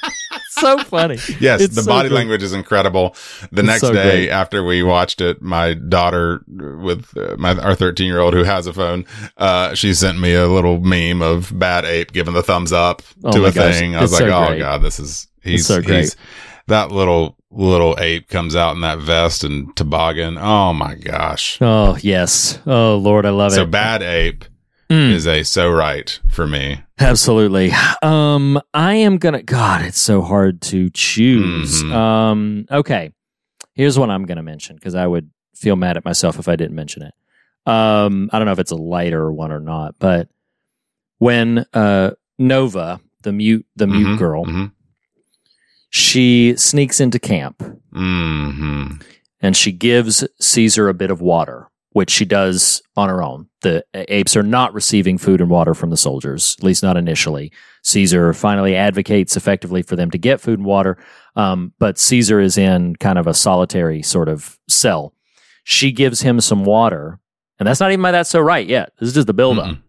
so 0.77 0.83
funny. 0.83 1.17
Yes, 1.39 1.61
It's 1.61 1.75
the 1.75 1.83
so 1.83 1.89
body 1.91 2.09
great. 2.09 2.17
language 2.17 2.43
is 2.43 2.53
incredible. 2.53 3.15
The 3.51 3.61
It's 3.61 3.67
next 3.67 3.81
so 3.81 3.93
day 3.93 4.25
great. 4.25 4.29
after 4.29 4.63
we 4.63 4.83
watched 4.83 5.21
it, 5.21 5.41
my 5.41 5.73
daughter 5.73 6.43
with 6.47 7.15
uh, 7.17 7.35
my 7.37 7.55
our 7.59 7.75
13 7.75 8.05
year 8.07 8.19
old 8.19 8.33
who 8.33 8.43
has 8.43 8.67
a 8.67 8.73
phone, 8.73 9.05
uh, 9.37 9.73
she 9.75 9.93
sent 9.93 10.19
me 10.19 10.33
a 10.33 10.47
little 10.47 10.79
meme 10.79 11.21
of 11.21 11.57
Bad 11.57 11.85
Ape 11.85 12.11
giving 12.11 12.33
the 12.33 12.43
thumbs 12.43 12.71
up 12.71 13.01
Oh 13.23 13.31
to 13.31 13.45
a 13.45 13.51
gosh, 13.51 13.75
thing. 13.79 13.95
I 13.95 14.01
was 14.01 14.13
like, 14.13 14.23
oh 14.23 14.47
great. 14.47 14.59
god, 14.59 14.81
this 14.81 14.99
is 14.99 15.27
he's 15.41 15.65
so 15.65 15.81
great. 15.81 15.99
he's 16.01 16.15
that 16.67 16.91
little 16.91 17.37
little 17.51 17.95
ape 17.99 18.27
comes 18.29 18.55
out 18.55 18.73
in 18.73 18.81
that 18.81 18.97
vest 18.99 19.43
and 19.43 19.75
toboggan. 19.75 20.37
Oh 20.39 20.73
my 20.73 20.95
gosh. 20.95 21.59
Oh, 21.61 21.97
yes. 22.01 22.57
Oh, 22.65 22.95
Lord, 22.97 23.25
I 23.27 23.29
love 23.29 23.51
So 23.51 23.61
it. 23.61 23.65
So 23.65 23.69
Bad 23.69 24.01
Ape 24.01 24.45
Mm. 24.93 25.11
is 25.13 25.25
a 25.27 25.43
so 25.43 25.69
right 25.71 26.19
for 26.29 26.45
me. 26.45 26.81
Absolutely. 26.99 27.71
Um, 28.01 28.61
I 28.73 28.95
am 28.95 29.17
gonna. 29.17 29.41
God, 29.43 29.81
it's 29.83 29.99
so 29.99 30.21
hard 30.21 30.61
to 30.63 30.89
choose. 30.91 31.83
Mhm. 31.83 31.91
Um, 31.93 32.65
okay. 32.71 33.11
Here's 33.73 33.97
one 33.97 34.11
I'm 34.11 34.25
gonna 34.25 34.43
mention 34.43 34.75
because 34.75 34.93
I 34.95 35.07
would 35.07 35.29
feel 35.55 35.75
mad 35.75 35.97
at 35.97 36.05
myself 36.05 36.37
if 36.37 36.47
I 36.47 36.55
didn't 36.55 36.75
mention 36.75 37.01
it. 37.03 37.13
Um, 37.65 38.29
I 38.31 38.37
don't 38.37 38.45
know 38.45 38.51
if 38.51 38.59
it's 38.59 38.71
a 38.71 38.75
lighter 38.75 39.31
one 39.31 39.51
or 39.51 39.59
not, 39.59 39.95
but 39.97 40.27
when 41.17 41.65
uh, 41.73 42.11
Nova, 42.37 42.99
the 43.21 43.31
mute, 43.31 43.65
the 43.75 43.87
mute 43.87 44.07
Mhm, 44.07 44.17
girl, 44.19 44.45
mhm, 44.45 44.71
she 45.89 46.55
sneaks 46.57 46.99
into 46.99 47.19
camp 47.19 47.63
mhm. 47.95 49.01
and 49.41 49.55
she 49.55 49.71
gives 49.71 50.27
Caesar 50.39 50.89
a 50.89 50.93
bit 50.93 51.09
of 51.11 51.21
water, 51.21 51.69
which 51.93 52.11
she 52.11 52.25
does 52.25 52.81
on 52.97 53.09
her 53.09 53.23
own. 53.23 53.47
The 53.61 53.85
apes 53.93 54.35
are 54.35 54.43
not 54.43 54.73
receiving 54.73 55.17
food 55.17 55.39
and 55.39 55.49
water 55.49 55.73
from 55.73 55.89
the 55.89 55.97
soldiers, 55.97 56.55
at 56.59 56.63
least 56.63 56.83
not 56.83 56.97
initially. 56.97 57.51
Caesar 57.83 58.33
finally 58.33 58.75
advocates 58.75 59.37
effectively 59.37 59.81
for 59.81 59.95
them 59.95 60.11
to 60.11 60.17
get 60.17 60.41
food 60.41 60.59
and 60.59 60.65
water, 60.65 60.97
um, 61.35 61.73
but 61.79 61.97
Caesar 61.97 62.39
is 62.39 62.57
in 62.57 62.95
kind 62.97 63.17
of 63.17 63.27
a 63.27 63.33
solitary 63.33 64.01
sort 64.01 64.27
of 64.27 64.59
cell. 64.67 65.13
She 65.63 65.91
gives 65.91 66.21
him 66.21 66.41
some 66.41 66.65
water, 66.65 67.19
and 67.59 67.67
that's 67.67 67.79
not 67.79 67.91
even 67.91 68.03
by 68.03 68.11
that's 68.11 68.29
so 68.29 68.41
right 68.41 68.67
yet. 68.67 68.91
This 68.99 69.07
is 69.07 69.15
just 69.15 69.27
the 69.27 69.33
buildup. 69.33 69.67
Mm-mm. 69.67 69.81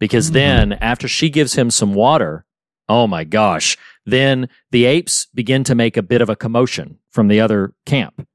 Because 0.00 0.30
then, 0.30 0.74
after 0.74 1.08
she 1.08 1.28
gives 1.28 1.54
him 1.54 1.70
some 1.70 1.92
water, 1.92 2.44
oh 2.88 3.06
my 3.06 3.24
gosh, 3.24 3.76
then 4.06 4.48
the 4.70 4.84
apes 4.84 5.26
begin 5.34 5.64
to 5.64 5.74
make 5.74 5.96
a 5.96 6.02
bit 6.02 6.22
of 6.22 6.28
a 6.28 6.36
commotion 6.36 6.98
from 7.10 7.28
the 7.28 7.40
other 7.40 7.74
camp. 7.84 8.27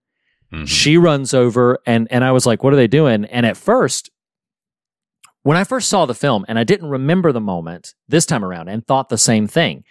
Mhm. 0.53 0.67
She 0.67 0.97
runs 0.97 1.33
over 1.33 1.79
and 1.85 2.07
and 2.11 2.23
I 2.23 2.31
was 2.31 2.45
like, 2.45 2.63
what 2.63 2.73
are 2.73 2.77
they 2.77 2.87
doing? 2.87 3.25
And 3.25 3.45
at 3.45 3.57
first, 3.57 4.09
when 5.43 5.57
I 5.57 5.63
first 5.63 5.89
saw 5.89 6.05
the 6.05 6.13
film, 6.13 6.45
and 6.47 6.57
I 6.57 6.63
didn't 6.63 6.89
remember 6.89 7.31
the 7.31 7.41
moment 7.41 7.95
this 8.07 8.25
time 8.25 8.45
around 8.45 8.69
and 8.69 8.85
thought 8.85 9.09
the 9.09 9.17
same 9.17 9.47
thing. 9.47 9.83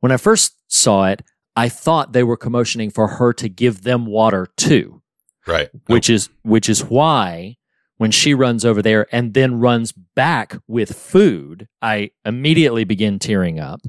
When 0.00 0.12
I 0.12 0.16
first 0.18 0.56
saw 0.68 1.06
it, 1.06 1.22
I 1.56 1.68
thought 1.68 2.12
they 2.12 2.22
were 2.22 2.36
commotioning 2.36 2.92
for 2.92 3.06
her 3.08 3.32
to 3.34 3.48
give 3.48 3.82
them 3.82 4.04
water 4.06 4.46
too, 4.56 5.02
Right. 5.46 5.68
which 5.86 6.10
is 6.10 6.28
which 6.42 6.68
is 6.68 6.84
why 6.84 7.56
when 7.98 8.10
she 8.10 8.32
runs 8.34 8.64
over 8.64 8.80
there 8.82 9.06
and 9.14 9.34
then 9.34 9.60
runs 9.60 9.92
back 9.92 10.56
with 10.66 10.96
food, 10.96 11.68
I 11.82 12.10
immediately 12.24 12.84
begin 12.84 13.18
tearing 13.18 13.60
up 13.60 13.80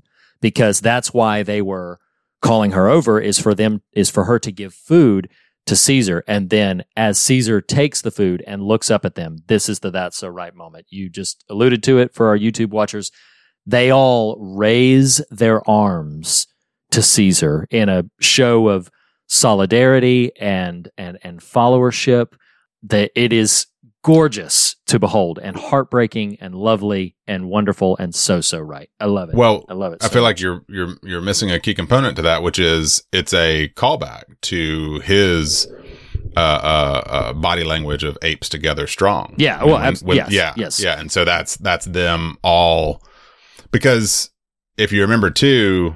because 0.41 0.81
that's 0.81 1.13
why 1.13 1.43
they 1.43 1.61
were 1.61 1.97
calling 2.41 2.71
her 2.71 2.89
over 2.89 3.19
is 3.21 3.39
for 3.39 3.53
them 3.53 3.81
is 3.93 4.09
for 4.09 4.25
her 4.25 4.39
to 4.39 4.51
give 4.51 4.73
food 4.73 5.29
to 5.71 5.75
Caesar. 5.77 6.21
And 6.27 6.49
then 6.49 6.83
as 6.97 7.17
Caesar 7.21 7.61
takes 7.61 8.01
the 8.01 8.11
food 8.11 8.43
and 8.45 8.61
looks 8.61 8.91
up 8.91 9.05
at 9.05 9.15
them 9.15 9.37
this 9.47 9.69
is 9.69 9.79
the 9.79 9.89
that's 9.89 10.17
so 10.17 10.27
right 10.27 10.53
moment. 10.53 10.85
You 10.89 11.07
just 11.07 11.45
alluded 11.49 11.81
to 11.83 11.97
it 11.99 12.13
for 12.13 12.27
our 12.27 12.37
YouTube 12.37 12.71
watchers. 12.71 13.09
They 13.65 13.89
all 13.89 14.35
raise 14.37 15.21
their 15.31 15.67
arms 15.69 16.45
to 16.89 17.01
Caesar 17.01 17.67
in 17.71 17.87
a 17.87 18.03
show 18.19 18.67
of 18.67 18.91
solidarity 19.27 20.33
and 20.41 20.89
and 20.97 21.17
and 21.23 21.39
followership 21.39 22.33
that 22.83 23.11
it 23.15 23.31
is 23.31 23.67
gorgeous 24.03 24.75
to 24.87 24.99
behold 24.99 25.39
and 25.41 25.55
heartbreaking 25.55 26.37
and 26.41 26.55
lovely 26.55 27.15
and 27.27 27.49
wonderful 27.49 27.95
and 27.97 28.13
so 28.15 28.41
so 28.41 28.59
right. 28.59 28.89
I 28.99 29.05
love 29.05 29.29
it. 29.29 29.35
Well, 29.35 29.65
I 29.69 29.73
love 29.73 29.93
it. 29.93 30.03
I 30.03 30.07
so 30.07 30.13
feel 30.13 30.23
like 30.23 30.39
you're 30.39 30.63
you're 30.67 30.95
you're 31.03 31.21
missing 31.21 31.51
a 31.51 31.59
key 31.59 31.73
component 31.73 32.15
to 32.15 32.21
that, 32.23 32.43
which 32.43 32.59
is 32.59 33.03
it's 33.11 33.33
a 33.33 33.69
callback 33.75 34.23
to 34.41 34.99
his 34.99 35.67
uh, 36.35 36.39
uh, 36.39 37.01
uh, 37.05 37.33
body 37.33 37.63
language 37.63 38.03
of 38.03 38.17
apes 38.21 38.49
together 38.49 38.87
strong. 38.87 39.35
Yeah, 39.37 39.59
I 39.59 39.65
well, 39.65 39.77
abs- 39.77 40.03
yes, 40.05 40.31
yeah, 40.31 40.53
yes. 40.55 40.79
yeah, 40.79 40.99
and 40.99 41.11
so 41.11 41.25
that's 41.25 41.57
that's 41.57 41.85
them 41.85 42.37
all 42.43 43.03
because 43.71 44.31
if 44.77 44.91
you 44.91 45.01
remember 45.01 45.29
too, 45.29 45.95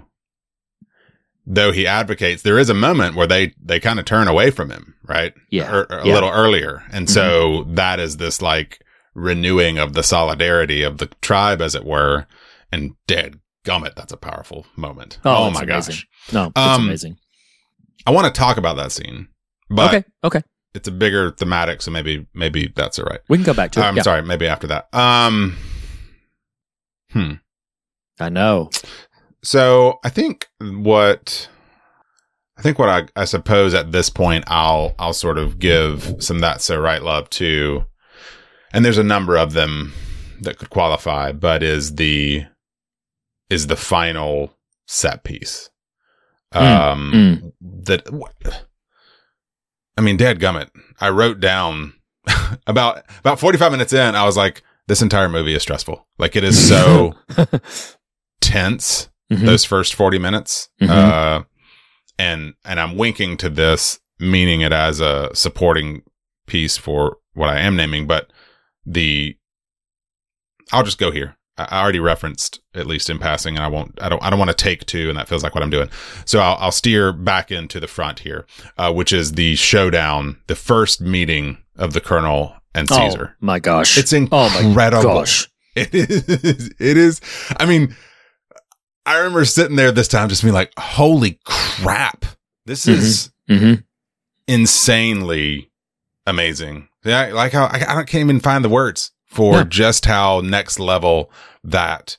though 1.45 1.71
he 1.71 1.85
advocates, 1.87 2.41
there 2.43 2.57
is 2.59 2.69
a 2.69 2.73
moment 2.73 3.15
where 3.15 3.27
they 3.27 3.53
they 3.61 3.79
kind 3.79 3.99
of 3.99 4.05
turn 4.05 4.27
away 4.27 4.51
from 4.51 4.69
him, 4.71 4.95
right? 5.07 5.33
Yeah, 5.49 5.71
or 5.71 5.83
a 5.89 6.05
yeah. 6.07 6.13
little 6.13 6.29
earlier, 6.31 6.83
and 6.91 7.09
so 7.09 7.63
that 7.69 7.99
is 7.99 8.17
this 8.17 8.41
like 8.41 8.79
renewing 9.13 9.77
of 9.77 9.93
the 9.93 10.03
solidarity 10.03 10.81
of 10.83 10.97
the 10.97 11.07
tribe, 11.21 11.61
as 11.61 11.75
it 11.75 11.85
were. 11.85 12.27
And 12.71 12.95
dead 13.07 13.39
gummit, 13.65 13.95
that's 13.95 14.11
a 14.11 14.17
powerful 14.17 14.65
moment. 14.75 15.19
Oh, 15.23 15.47
it's 15.47 15.55
my 15.57 15.63
amazing. 15.63 15.93
gosh. 15.93 16.07
No, 16.33 16.45
it's 16.47 16.57
Um, 16.57 16.83
amazing. 16.87 17.17
I 18.05 18.11
want 18.11 18.25
to 18.33 18.37
talk 18.37 18.57
about 18.57 18.75
that 18.75 18.91
scene, 18.91 19.29
but 19.69 19.93
okay, 19.93 20.03
okay. 20.23 20.41
it's 20.73 20.87
a 20.87 20.91
bigger 20.91 21.31
thematic, 21.31 21.81
so 21.81 21.91
maybe 21.91 22.25
maybe 22.33 22.67
that's 22.75 22.99
all 22.99 23.05
right. 23.05 23.21
We 23.29 23.37
can 23.37 23.45
go 23.45 23.53
back 23.53 23.71
to 23.73 23.79
it. 23.79 23.83
I'm 23.83 23.95
Yeah. 23.95 24.01
sorry, 24.03 24.21
maybe 24.23 24.47
after 24.47 24.67
that. 24.67 24.93
Um, 24.93 25.55
hmm. 27.11 27.33
I 28.19 28.29
know. 28.29 28.69
So 29.45 29.99
I 30.03 30.09
think 30.09 30.47
what 30.59 31.47
I 32.57 32.63
think 32.63 32.79
what 32.79 32.89
I, 32.89 33.03
I 33.15 33.25
suppose 33.25 33.75
at 33.75 33.91
this 33.91 34.09
point 34.09 34.43
I'll 34.47 34.95
I'll 34.97 35.13
sort 35.13 35.37
of 35.37 35.59
give 35.59 36.15
some 36.19 36.39
that 36.39 36.61
so 36.61 36.79
right 36.79 37.03
love 37.03 37.29
to, 37.31 37.85
and 38.73 38.83
there's 38.83 38.97
a 38.97 39.03
number 39.03 39.37
of 39.37 39.53
them 39.53 39.93
that 40.41 40.57
could 40.57 40.71
qualify, 40.71 41.31
but 41.31 41.61
is 41.61 41.95
the 41.95 42.45
is 43.51 43.67
the 43.67 43.75
final 43.75 44.57
set 44.87 45.23
piece. 45.23 45.69
Um, 46.51 47.53
that 47.61 48.07
I 49.95 50.01
mean, 50.01 50.17
Dad 50.17 50.39
Gummit. 50.39 50.69
I 50.99 51.09
wrote 51.09 51.39
down 51.39 51.93
about 52.67 53.03
about 53.19 53.39
45 53.39 53.71
minutes 53.71 53.93
in. 53.93 54.15
I 54.15 54.25
was 54.25 54.37
like, 54.37 54.63
this 54.87 55.03
entire 55.03 55.29
movie 55.29 55.53
is 55.53 55.61
stressful. 55.61 56.07
Like 56.17 56.35
it 56.35 56.43
is 56.43 56.67
so 56.67 57.13
tense 58.41 59.09
Mhm. 59.31 59.45
those 59.45 59.65
first 59.65 59.93
40 59.95 60.19
minutes. 60.19 60.69
Mhm. 60.81 60.89
Uh, 60.89 61.43
and, 62.19 62.53
and 62.63 62.79
I'm 62.79 62.95
winking 62.97 63.37
to 63.37 63.49
this, 63.49 63.99
meaning 64.19 64.61
it 64.61 64.71
as 64.71 64.99
a 64.99 65.29
supporting 65.33 66.03
piece 66.47 66.77
for 66.77 67.17
what 67.33 67.49
I 67.49 67.59
am 67.59 67.75
naming, 67.75 68.07
but 68.07 68.31
the, 68.85 69.35
I'll 70.71 70.83
just 70.83 70.97
go 70.99 71.11
here. 71.11 71.35
I 71.57 71.67
I 71.69 71.81
already 71.81 71.99
referenced 71.99 72.59
at 72.73 72.85
least 72.85 73.09
in 73.09 73.17
passing, 73.17 73.55
and 73.55 73.63
I 73.63 73.67
won't. 73.69 73.97
I 74.01 74.09
don't. 74.09 74.21
I 74.21 74.29
don't 74.29 74.37
want 74.39 74.51
to 74.51 74.55
take 74.57 74.85
two, 74.85 75.07
and 75.09 75.17
that 75.17 75.27
feels 75.29 75.41
like 75.43 75.55
what 75.55 75.63
I'm 75.63 75.69
doing. 75.69 75.89
So 76.25 76.39
I'll, 76.39 76.57
I'll 76.59 76.71
steer 76.71 77.13
back 77.13 77.49
into 77.51 77.79
the 77.79 77.87
front 77.87 78.19
here, 78.19 78.45
uh, 78.77 78.91
which 78.91 79.13
is 79.13 79.33
the 79.33 79.55
showdown, 79.55 80.37
the 80.47 80.55
first 80.55 80.99
meeting 81.01 81.57
of 81.77 81.93
the 81.93 82.01
Colonel 82.01 82.55
and 82.73 82.89
Caesar. 82.89 83.31
Oh 83.35 83.45
my 83.45 83.59
gosh. 83.59 83.97
It's 83.97 84.11
Oh 84.13 84.27
my 84.29 84.59
incredible. 84.67 85.03
gosh. 85.03 85.49
It 85.77 85.93
is. 85.95 86.69
It 86.79 86.97
is. 86.97 87.21
I 87.57 87.65
mean, 87.65 87.95
I 89.05 89.17
remember 89.17 89.45
sitting 89.45 89.75
there 89.75 89.91
this 89.91 90.07
time 90.07 90.29
just 90.29 90.41
being 90.41 90.53
like, 90.53 90.71
holy 90.77 91.39
crap. 91.45 92.25
This 92.65 92.87
is 92.87 93.31
Mm-hmm. 93.49 93.81
insanely 94.47 95.69
amazing. 96.25 96.87
Yeah. 97.03 97.27
Like 97.33 97.51
how 97.53 97.65
I, 97.65 97.99
I 97.99 98.03
can't 98.03 98.15
even 98.23 98.39
find 98.39 98.63
the 98.65 98.69
words 98.69 99.11
for 99.25 99.53
Yeah. 99.53 99.63
just 99.65 100.05
how 100.05 100.41
next 100.41 100.79
level 100.79 101.29
that, 101.63 102.17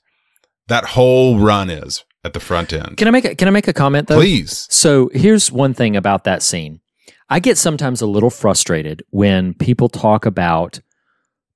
that 0.69 0.85
whole 0.85 1.39
run 1.41 1.69
is 1.71 2.05
at 2.25 2.33
the 2.33 2.39
front 2.41 2.73
end. 2.73 2.97
Can 2.97 3.09
I 3.09 3.11
make 3.11 3.25
a, 3.25 3.35
can 3.35 3.49
I 3.49 3.51
make 3.51 3.67
a 3.67 3.73
comment 3.73 4.07
though? 4.07 4.17
Please. 4.19 4.69
So 4.71 5.11
here's 5.15 5.51
one 5.51 5.75
thing 5.75 5.97
about 5.97 6.23
that 6.25 6.43
scene. 6.45 6.81
I 7.29 7.41
get 7.41 7.59
sometimes 7.59 8.01
a 8.01 8.07
little 8.07 8.31
frustrated 8.31 9.03
when 9.11 9.55
people 9.55 9.89
talk 9.89 10.27
about 10.27 10.79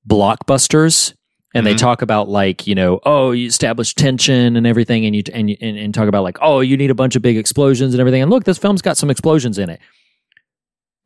blockbusters 0.08 1.14
and 1.54 1.66
they 1.66 1.74
Mhm. 1.74 1.78
talk 1.78 2.02
about 2.02 2.28
like, 2.28 2.66
you 2.66 2.74
know, 2.74 3.00
oh, 3.04 3.32
you 3.32 3.46
establish 3.46 3.94
tension 3.94 4.56
and 4.56 4.66
everything 4.66 5.04
and 5.06 5.14
you 5.16 5.22
and, 5.32 5.50
and 5.60 5.76
and 5.76 5.92
talk 5.94 6.08
about 6.08 6.22
like, 6.22 6.38
oh, 6.40 6.60
you 6.60 6.76
need 6.76 6.90
a 6.90 6.94
bunch 6.94 7.16
of 7.16 7.22
big 7.22 7.36
explosions 7.36 7.92
and 7.94 8.00
everything. 8.00 8.22
And 8.22 8.30
look, 8.30 8.44
this 8.44 8.58
film's 8.58 8.82
got 8.82 8.96
some 8.96 9.10
explosions 9.10 9.58
in 9.58 9.68
it. 9.70 9.80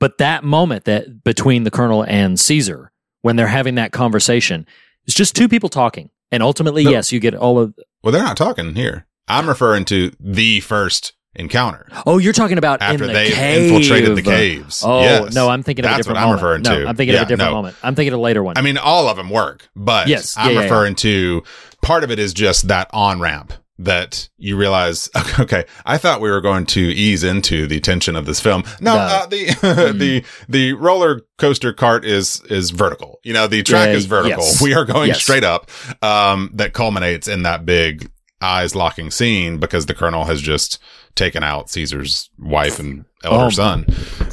But 0.00 0.18
that 0.18 0.44
moment 0.44 0.84
that 0.84 1.24
between 1.24 1.64
the 1.64 1.70
colonel 1.70 2.02
and 2.04 2.38
Caesar 2.38 2.90
when 3.22 3.36
they're 3.36 3.46
having 3.46 3.76
that 3.76 3.92
conversation, 3.92 4.66
it's 5.06 5.14
just 5.14 5.34
two 5.34 5.48
people 5.48 5.68
talking. 5.68 6.10
And 6.30 6.42
ultimately, 6.42 6.84
No. 6.84 6.90
yes, 6.90 7.12
you 7.12 7.20
get 7.20 7.34
all 7.34 7.58
of 7.58 7.74
Well, 8.02 8.12
they're 8.12 8.22
not 8.22 8.36
talking 8.36 8.74
here. 8.74 9.06
I'm 9.28 9.48
referring 9.48 9.84
to 9.86 10.12
the 10.20 10.60
first 10.60 11.14
encounter 11.36 11.86
Oh, 12.06 12.18
you're 12.18 12.32
talking 12.32 12.58
about 12.58 12.80
after 12.82 13.04
in 13.04 13.08
the 13.08 13.14
they 13.14 13.30
cave. 13.30 13.72
infiltrated 13.72 14.16
the 14.16 14.22
caves. 14.22 14.82
Oh 14.84 15.00
Yes. 15.00 15.34
no, 15.34 15.48
I'm 15.48 15.62
thinking 15.62 15.84
of 15.84 15.90
a 15.90 15.94
That's 15.94 16.06
different 16.06 16.16
what 16.16 16.22
I'm 16.22 16.28
moment. 16.28 16.42
referring 16.42 16.62
no, 16.62 16.82
to. 16.84 16.88
I'm 16.88 16.96
thinking 16.96 17.14
Yeah, 17.14 17.22
of 17.22 17.26
a 17.26 17.28
different 17.28 17.50
no. 17.50 17.56
moment. 17.56 17.76
I'm 17.82 17.94
thinking 17.94 18.12
of 18.12 18.18
a 18.20 18.22
later 18.22 18.42
one. 18.42 18.56
I 18.56 18.62
mean, 18.62 18.78
all 18.78 19.08
of 19.08 19.16
them 19.16 19.30
work, 19.30 19.68
but 19.74 20.06
Yes. 20.08 20.34
I'm 20.36 20.50
Yeah, 20.50 20.56
yeah, 20.58 20.62
referring 20.64 20.94
to 20.96 21.42
part 21.82 22.04
of 22.04 22.10
it 22.10 22.18
is 22.18 22.32
just 22.34 22.68
that 22.68 22.88
on 22.92 23.20
ramp 23.20 23.52
that 23.76 24.28
you 24.38 24.56
realize, 24.56 25.10
okay, 25.40 25.64
I 25.84 25.98
thought 25.98 26.20
we 26.20 26.30
were 26.30 26.40
going 26.40 26.64
to 26.66 26.80
ease 26.80 27.24
into 27.24 27.66
the 27.66 27.80
tension 27.80 28.14
of 28.14 28.24
this 28.24 28.38
film. 28.38 28.62
No, 28.80 28.94
No. 28.94 29.00
uh, 29.00 29.26
the, 29.26 29.46
Mm-hmm. 29.48 29.98
the, 29.98 30.24
the 30.48 30.72
roller 30.74 31.22
coaster 31.38 31.72
cart 31.72 32.04
is, 32.04 32.40
is 32.48 32.70
vertical. 32.70 33.18
You 33.24 33.32
know, 33.32 33.48
the 33.48 33.64
track 33.64 33.88
Yeah, 33.88 33.94
is 33.94 34.06
vertical. 34.06 34.44
yes. 34.44 34.62
We 34.62 34.74
are 34.74 34.84
going 34.84 35.08
Yes. 35.08 35.20
straight 35.22 35.42
up. 35.42 35.68
Um, 36.02 36.50
that 36.54 36.72
culminates 36.72 37.26
in 37.26 37.42
that 37.42 37.66
big 37.66 38.10
eyes 38.40 38.74
locking 38.74 39.10
scene 39.10 39.58
because 39.58 39.86
the 39.86 39.94
colonel 39.94 40.24
has 40.24 40.40
just 40.40 40.78
taken 41.14 41.42
out 41.42 41.70
Caesar's 41.70 42.28
wife 42.38 42.78
and 42.78 43.04
elder 43.22 43.44
Oh, 43.46 43.50
son, 43.50 43.84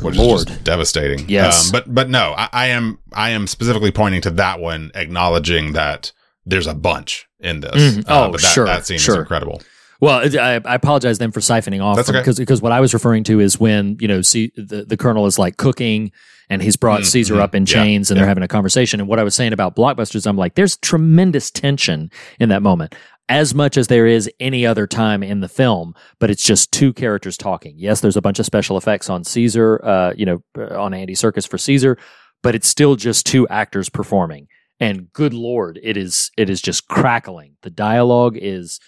which 0.02 0.16
Lord. 0.18 0.40
is 0.40 0.46
just 0.46 0.64
devastating. 0.64 1.30
Yes. 1.30 1.68
Um, 1.68 1.72
but 1.72 1.94
but 1.94 2.10
no, 2.10 2.34
I, 2.38 2.50
I 2.52 2.68
am 2.68 3.00
I 3.14 3.30
am 3.30 3.48
specifically 3.48 3.92
pointing 3.92 4.22
to 4.22 4.32
that 4.32 4.60
one, 4.60 4.92
acknowledging 4.96 5.74
that 5.74 6.12
there's 6.46 6.68
a 6.68 6.74
bunch 6.74 7.28
in 7.40 7.60
this. 7.62 7.72
Mhm. 7.98 8.06
Oh, 8.08 8.32
but 8.32 8.42
that, 8.42 8.48
sure, 8.48 8.66
that 8.66 8.86
scene 8.86 8.98
sure. 8.98 9.16
is 9.16 9.20
incredible. 9.22 9.62
Well, 10.02 10.28
I, 10.40 10.56
I 10.66 10.74
apologize 10.76 11.20
then 11.20 11.32
for 11.32 11.42
siphoning 11.42 11.84
off 11.84 11.96
That's 11.96 12.10
okay. 12.10 12.20
because 12.20 12.40
because 12.40 12.62
what 12.62 12.72
I 12.72 12.80
was 12.80 12.94
referring 12.94 13.24
to 13.26 13.40
is 13.40 13.60
when 13.60 13.98
you 14.02 14.08
know 14.08 14.22
see 14.24 14.52
the 14.58 14.84
the 14.84 14.98
colonel 14.98 15.28
is 15.28 15.38
like 15.38 15.58
cooking 15.58 16.12
and 16.50 16.62
he's 16.62 16.76
brought 16.76 17.02
Mm, 17.02 17.06
Caesar 17.06 17.40
up 17.40 17.54
in 17.56 17.64
Yeah, 17.64 17.74
chains 17.76 18.10
and 18.12 18.20
they're 18.20 18.28
having 18.28 18.44
a 18.44 18.48
conversation. 18.48 19.00
And 19.00 19.08
what 19.08 19.20
I 19.20 19.24
was 19.24 19.36
saying 19.36 19.54
about 19.54 19.74
blockbusters, 19.76 20.26
I'm 20.28 20.36
like, 20.36 20.56
there's 20.56 20.76
tremendous 20.78 21.50
tension 21.52 22.12
in 22.42 22.50
that 22.50 22.62
moment. 22.62 22.94
As 23.32 23.56
much 23.56 23.78
as 23.78 23.88
there 23.88 24.06
is 24.06 24.30
any 24.42 24.66
other 24.66 24.86
time 24.88 25.24
in 25.24 25.40
the 25.40 25.48
film, 25.48 25.96
but 26.20 26.30
it's 26.30 26.44
just 26.44 26.74
two 26.74 26.92
characters 26.92 27.38
talking. 27.38 27.76
Yes, 27.78 28.02
there's 28.02 28.18
a 28.18 28.22
bunch 28.22 28.40
of 28.40 28.46
special 28.46 28.76
effects 28.76 29.10
on 29.10 29.24
Caesar, 29.24 29.80
uh, 29.86 30.14
you 30.18 30.26
know, 30.26 30.44
uh, 30.58 30.78
on 30.78 30.94
Andy 30.94 31.16
Serkis 31.16 31.48
for 31.48 31.58
Caesar, 31.58 31.98
but 32.44 32.56
it's 32.56 32.68
still 32.68 32.98
just 32.98 33.26
two 33.26 33.48
actors 33.48 33.88
performing. 33.88 34.48
And 34.82 35.14
good 35.14 35.34
lord, 35.34 35.80
it 35.82 35.96
is 35.96 36.30
it 36.36 36.50
is 36.50 36.62
just 36.62 36.90
crackling. 36.90 37.56
The 37.62 37.70
dialogue 37.70 38.36
is 38.38 38.82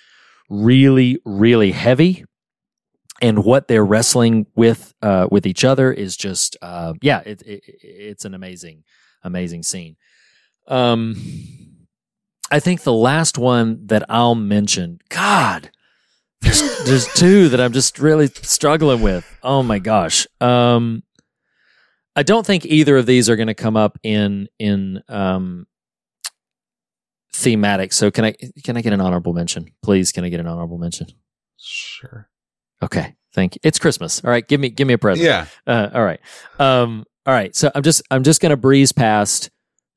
really 0.50 1.20
really 1.24 1.72
heavy 1.72 2.26
and 3.22 3.46
what 3.46 3.70
they're 3.70 3.86
wrestling 3.86 4.46
with 4.56 4.94
uh, 5.02 5.28
with 5.32 5.48
each 5.48 5.64
other 5.64 5.92
is 5.92 6.18
just 6.18 6.58
uh, 6.62 6.94
yeah 7.02 7.20
it, 7.26 7.42
it, 7.44 7.64
it's 7.82 8.26
an 8.26 8.34
amazing 8.34 8.84
amazing 9.24 9.64
scene 9.64 9.96
um 10.68 11.16
i 12.54 12.60
think 12.60 12.82
the 12.82 12.94
last 12.94 13.38
one 13.38 13.86
that 13.88 14.04
i'll 14.10 14.36
mention 14.36 15.00
god 15.10 15.70
there's, 16.42 16.86
there's 16.86 17.14
two 17.14 17.50
that 17.50 17.60
i'm 17.60 17.74
just 17.74 18.00
really 18.00 18.28
struggling 18.28 19.02
with 19.02 19.26
oh 19.44 19.64
my 19.64 19.80
gosh 19.80 20.28
um 20.40 21.04
i 22.16 22.24
don't 22.24 22.46
think 22.46 22.66
either 22.66 22.98
of 22.98 23.06
these 23.06 23.30
are 23.30 23.36
going 23.36 23.48
to 23.48 23.54
come 23.54 23.76
up 23.76 23.98
in 24.04 24.48
in 24.60 25.02
um 25.10 25.66
thematic 27.34 27.92
so 27.92 28.12
can 28.12 28.26
i 28.26 28.36
can 28.64 28.78
i 28.78 28.82
get 28.82 28.94
an 28.94 29.02
honorable 29.02 29.34
mention 29.34 29.66
please 29.82 30.12
can 30.12 30.24
i 30.24 30.30
get 30.30 30.40
an 30.40 30.48
honorable 30.48 30.78
mention 30.78 31.08
Sure. 31.66 32.30
Okay, 32.82 33.16
thank 33.34 33.56
you. 33.56 33.60
It's 33.64 33.80
Christmas. 33.80 34.22
All 34.24 34.30
right, 34.30 34.46
give 34.46 34.60
me 34.60 34.70
give 34.70 34.86
me 34.86 34.94
a 34.94 34.98
present. 34.98 35.26
Yeah. 35.26 35.46
Uh, 35.66 35.90
all 35.94 36.04
right. 36.04 36.20
Um. 36.60 37.06
All 37.26 37.34
right. 37.34 37.56
So 37.56 37.72
I'm 37.74 37.84
just 37.84 38.02
I'm 38.12 38.24
just 38.24 38.42
gonna 38.42 38.58
breeze 38.58 38.92
past 38.92 39.50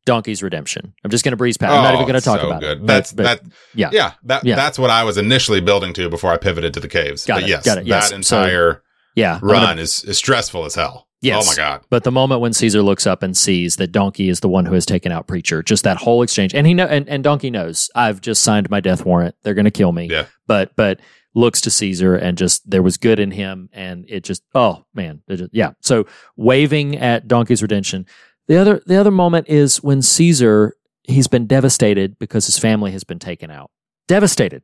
Donkey's 0.07 0.43
Redemption. 0.43 0.95
I'm 1.05 1.11
just 1.11 1.23
gonna 1.25 1.37
breeze 1.37 1.59
past. 1.59 1.73
I'm 1.73 1.83
not 1.83 1.93
even 1.95 2.05
Oh, 2.05 2.07
gonna 2.07 2.21
talk 2.23 2.41
so 2.41 2.47
about 2.47 2.61
good. 2.63 2.79
it. 2.83 2.87
That's 2.87 3.13
But- 3.13 3.23
that. 3.25 3.43
but 3.43 3.53
yeah. 3.75 3.91
Yeah. 3.93 4.13
That 4.25 4.45
Yeah. 4.47 4.57
that's 4.57 4.79
what 4.79 4.89
I 4.89 5.05
was 5.05 5.19
initially 5.19 5.61
building 5.61 5.93
to 5.95 6.09
before 6.09 6.33
I 6.33 6.39
pivoted 6.39 6.73
to 6.75 6.81
the 6.81 6.89
caves. 6.89 7.27
Got 7.27 7.35
but 7.37 7.43
it, 7.43 7.49
yes, 7.51 7.65
got 7.67 7.77
it, 7.79 7.87
yes. 7.87 8.11
that 8.11 8.25
So, 8.25 8.39
entire 8.41 8.83
Yeah. 9.15 9.35
I'm 9.35 9.41
gonna- 9.41 9.53
run 9.53 9.79
is, 9.79 10.03
is 10.05 10.17
stressful 10.17 10.65
as 10.65 10.75
hell. 10.77 11.03
Oh 11.07 11.29
yes. 11.29 11.45
Oh 11.45 11.51
my 11.51 11.57
god. 11.57 11.81
But 11.91 12.05
the 12.05 12.13
moment 12.13 12.41
when 12.41 12.53
Caesar 12.53 12.83
looks 12.83 13.07
up 13.07 13.23
and 13.25 13.37
sees 13.37 13.77
that 13.77 13.91
Donkey 13.91 14.29
is 14.29 14.41
the 14.41 14.49
one 14.49 14.65
who 14.67 14.75
has 14.75 14.87
taken 14.87 15.11
out 15.11 15.27
Preacher, 15.27 15.63
just 15.63 15.83
that 15.85 15.97
whole 15.97 16.23
exchange, 16.23 16.55
and 16.55 16.67
he 16.67 16.75
know, 16.75 16.85
and, 16.87 17.09
and 17.09 17.25
Donkey 17.25 17.51
knows 17.51 17.91
I've 17.97 18.21
just 18.21 18.43
signed 18.43 18.71
my 18.71 18.81
death 18.81 19.05
warrant. 19.05 19.35
They're 19.43 19.55
going 19.55 19.65
to 19.65 19.71
kill 19.73 19.91
me. 19.93 20.09
Yeah. 20.09 20.27
But 20.47 20.77
but 20.77 21.01
looks 21.35 21.61
to 21.63 21.71
Caesar 21.71 22.15
and 22.15 22.39
just 22.39 22.71
there 22.71 22.83
was 22.83 22.97
good 22.97 23.19
in 23.19 23.31
him, 23.33 23.69
and 23.73 24.05
it 24.09 24.23
just 24.25 24.43
oh 24.55 24.85
man, 24.95 25.23
just, 25.29 25.51
yeah. 25.53 25.71
So 25.81 26.07
waving 26.37 26.97
at 26.99 27.27
Donkey's 27.27 27.63
redemption. 27.63 28.07
The 28.49 28.57
other 28.57 28.83
the 28.87 28.97
other 28.97 29.11
moment 29.11 29.49
is 29.49 29.83
when 29.83 30.03
Caesar 30.03 30.75
he's 31.05 31.29
been 31.29 31.47
devastated 31.47 32.19
because 32.19 32.47
his 32.47 32.59
family 32.59 32.93
has 32.93 33.05
been 33.05 33.19
taken 33.19 33.51
out. 33.51 33.71
Devastated. 34.09 34.63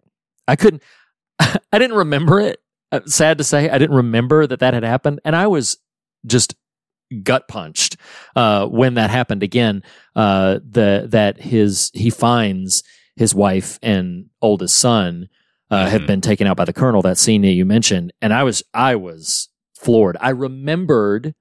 I 0.48 0.56
couldn't. 0.56 0.82
I 1.38 1.78
didn't 1.78 1.96
remember 1.96 2.40
it. 2.40 2.60
Uh, 2.90 3.00
sad 3.06 3.38
to 3.38 3.44
say, 3.44 3.70
I 3.70 3.78
didn't 3.78 3.96
remember 3.96 4.46
that 4.46 4.60
that 4.60 4.74
had 4.74 4.82
happened, 4.84 5.20
and 5.24 5.34
I 5.34 5.46
was 5.46 5.78
just 6.26 6.54
gut 7.22 7.48
punched 7.48 7.96
uh, 8.36 8.66
when 8.66 8.94
that 8.94 9.10
happened 9.10 9.42
again. 9.42 9.82
Uh, 10.14 10.58
the 10.68 11.06
that 11.10 11.40
his 11.40 11.90
he 11.94 12.10
finds 12.10 12.82
his 13.16 13.34
wife 13.34 13.78
and 13.82 14.26
oldest 14.40 14.76
son 14.76 15.28
uh, 15.70 15.86
have 15.88 16.02
Mhm. 16.02 16.06
been 16.06 16.20
taken 16.20 16.46
out 16.46 16.56
by 16.56 16.64
the 16.64 16.72
colonel. 16.72 17.02
That 17.02 17.18
scene 17.18 17.42
that 17.42 17.48
you 17.52 17.64
mentioned, 17.64 18.12
and 18.22 18.32
I 18.32 18.42
was 18.44 18.62
I 18.74 18.94
was 18.96 19.48
floored. 19.74 20.16
I 20.20 20.30
remembered 20.30 21.34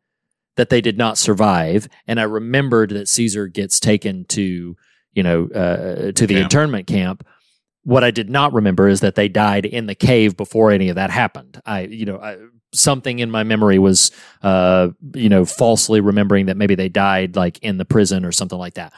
that 0.55 0.69
they 0.69 0.81
did 0.81 0.97
not 0.97 1.17
survive, 1.17 1.87
and 2.07 2.19
I 2.19 2.23
remembered 2.23 2.91
that 2.91 3.07
Caesar 3.07 3.47
gets 3.47 3.79
taken 3.79 4.25
to 4.25 4.75
you 5.13 5.23
know 5.23 5.47
uh, 5.47 6.11
to 6.11 6.27
the 6.27 6.35
Camp. 6.35 6.43
internment 6.43 6.87
camp. 6.87 7.25
What 7.83 8.03
I 8.03 8.11
did 8.11 8.29
not 8.29 8.53
remember 8.53 8.87
is 8.87 8.99
that 8.99 9.15
they 9.15 9.27
died 9.27 9.65
in 9.65 9.87
the 9.87 9.95
cave 9.95 10.37
before 10.37 10.71
any 10.71 10.89
of 10.89 10.95
that 10.95 11.09
happened. 11.09 11.59
I, 11.65 11.81
you 11.81 12.05
know, 12.05 12.19
I, 12.19 12.37
something 12.73 13.17
in 13.17 13.31
my 13.31 13.43
memory 13.43 13.79
was, 13.79 14.11
uh, 14.43 14.89
you 15.15 15.29
know, 15.29 15.45
falsely 15.45 15.99
remembering 15.99 16.45
that 16.45 16.57
maybe 16.57 16.75
they 16.75 16.89
died 16.89 17.35
like 17.35 17.57
in 17.63 17.77
the 17.77 17.85
prison 17.85 18.23
or 18.23 18.31
something 18.31 18.59
like 18.59 18.75
that. 18.75 18.93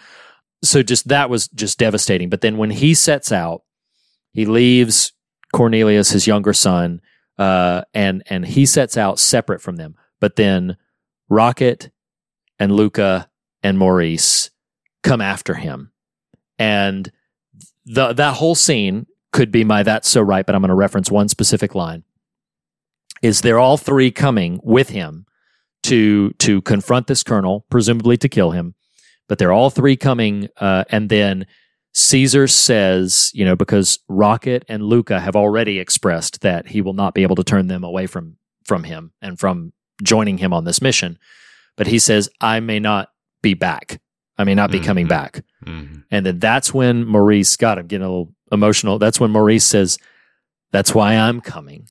So 0.63 0.83
just 0.83 1.07
that 1.07 1.29
was 1.29 1.47
just 1.49 1.79
devastating. 1.79 2.29
But 2.29 2.41
then 2.41 2.57
when 2.57 2.71
he 2.71 2.93
sets 2.93 3.31
out, 3.31 3.63
he 4.33 4.45
leaves 4.45 5.13
Cornelius, 5.53 6.09
his 6.09 6.27
younger 6.27 6.53
son, 6.53 7.01
uh, 7.37 7.83
and 7.93 8.23
and 8.27 8.45
he 8.45 8.65
sets 8.65 8.97
out 8.97 9.19
separate 9.19 9.61
from 9.61 9.77
them. 9.77 9.95
But 10.19 10.35
then 10.35 10.77
Rocket 11.29 11.91
and 12.59 12.71
Luca 12.75 13.29
and 13.61 13.77
Maurice 13.77 14.49
come 15.03 15.21
after 15.21 15.55
him, 15.55 15.91
and 16.57 17.11
the 17.85 18.13
that 18.13 18.35
whole 18.35 18.55
scene 18.55 19.07
could 19.31 19.51
be 19.51 19.63
my 19.63 19.83
that's 19.83 20.07
so 20.07 20.21
right, 20.21 20.45
but 20.45 20.55
I'm 20.55 20.61
going 20.61 20.69
to 20.69 20.75
reference 20.75 21.11
one 21.11 21.27
specific 21.27 21.75
line. 21.75 22.03
Is 23.21 23.41
they're 23.41 23.59
all 23.59 23.77
three 23.77 24.11
coming 24.11 24.59
with 24.63 24.89
him 24.89 25.25
to 25.83 26.31
to 26.39 26.61
confront 26.61 27.07
this 27.07 27.23
colonel, 27.23 27.65
presumably 27.69 28.17
to 28.17 28.29
kill 28.29 28.51
him, 28.51 28.75
but 29.27 29.37
they're 29.37 29.51
all 29.51 29.69
three 29.69 29.95
coming, 29.95 30.49
uh, 30.57 30.83
and 30.89 31.09
then 31.09 31.45
Caesar 31.93 32.47
says, 32.47 33.31
you 33.33 33.45
know, 33.45 33.55
because 33.55 33.99
Rocket 34.07 34.65
and 34.67 34.83
Luca 34.83 35.19
have 35.19 35.35
already 35.35 35.79
expressed 35.79 36.41
that 36.41 36.67
he 36.67 36.81
will 36.81 36.93
not 36.93 37.13
be 37.13 37.23
able 37.23 37.35
to 37.35 37.43
turn 37.43 37.67
them 37.67 37.83
away 37.83 38.07
from 38.07 38.37
from 38.65 38.83
him 38.83 39.11
and 39.21 39.39
from 39.39 39.73
joining 40.03 40.37
him 40.37 40.53
on 40.53 40.65
this 40.65 40.81
mission, 40.81 41.17
but 41.77 41.87
he 41.87 41.97
says, 41.99 42.29
I 42.41 42.59
may 42.59 42.79
not 42.79 43.09
be 43.41 43.53
back. 43.55 43.99
I 44.37 44.43
may 44.43 44.55
not 44.55 44.71
be 44.71 44.79
coming 44.79 45.05
Mhm. 45.05 45.09
back. 45.09 45.43
Mhm. 45.65 46.03
And 46.11 46.25
then 46.25 46.39
that's 46.39 46.73
when 46.73 47.05
Maurice, 47.05 47.55
God, 47.57 47.77
I'm 47.77 47.87
getting 47.87 48.05
a 48.05 48.09
little 48.09 48.33
emotional. 48.51 48.99
That's 48.99 49.19
when 49.19 49.31
Maurice 49.31 49.65
says, 49.65 49.97
That's 50.71 50.95
why 50.95 51.13
I'm 51.15 51.39
coming 51.39 51.87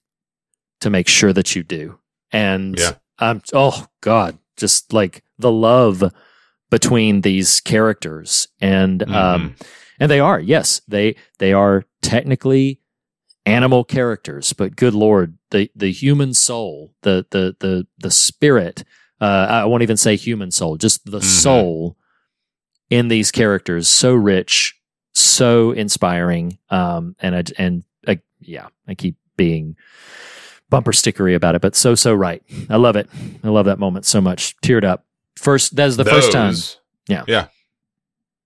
to 0.81 0.91
make 0.91 1.07
sure 1.07 1.33
that 1.33 1.55
you 1.55 1.63
do. 1.63 2.01
And 2.33 2.77
Yeah. 2.77 2.95
I'm, 3.21 3.41
oh 3.55 3.87
God, 4.01 4.39
just 4.57 4.93
like 4.93 5.23
the 5.39 5.53
love 5.53 6.13
between 6.69 7.21
these 7.21 7.61
characters. 7.61 8.49
And, 8.61 9.05
um, 9.05 9.55
and 10.01 10.11
they 10.11 10.19
are, 10.19 10.41
yes, 10.41 10.81
they, 10.89 11.15
they 11.39 11.53
are 11.53 11.85
technically 12.01 12.81
animal 13.47 13.85
characters, 13.85 14.53
but 14.53 14.77
good 14.77 14.95
Lord, 14.95 15.37
the, 15.51 15.71
the 15.75 15.91
human 15.93 16.35
soul, 16.35 16.95
the, 17.03 17.27
the, 17.31 17.57
the, 17.61 17.87
the 17.99 18.11
spirit, 18.11 18.85
uh, 19.21 19.47
I 19.51 19.65
won't 19.65 19.83
even 19.83 19.97
say 19.97 20.17
human 20.17 20.51
soul, 20.51 20.77
just 20.77 21.05
the 21.05 21.19
Mhm. 21.19 21.25
soul 21.25 21.97
in 22.91 23.09
these 23.09 23.31
characters 23.31 23.89
so 23.89 24.15
rich, 24.15 24.75
so 25.13 25.71
inspiring. 25.73 26.59
Um, 26.71 27.17
and 27.21 27.35
I, 27.37 27.43
and 27.59 27.85
I, 28.07 28.21
yeah, 28.41 28.69
I 28.87 28.95
keep 28.95 29.17
being 29.37 29.77
bumper 30.71 30.93
stickery 30.93 31.35
about 31.35 31.55
it, 31.55 31.63
but 31.63 31.75
so 31.77 31.95
so 31.95 32.15
right. 32.15 32.43
I 32.71 32.77
love 32.77 32.97
it. 32.97 33.09
I 33.45 33.49
love 33.49 33.67
that 33.67 33.79
moment 33.79 34.07
so 34.07 34.21
much. 34.21 34.57
Teared 34.63 34.85
up. 34.85 35.05
First, 35.37 35.77
that 35.77 35.89
is 35.89 35.97
the 35.97 36.05
first 36.05 36.33
time. 36.33 36.55
Yeah. 37.09 37.25
Yeah. 37.27 37.47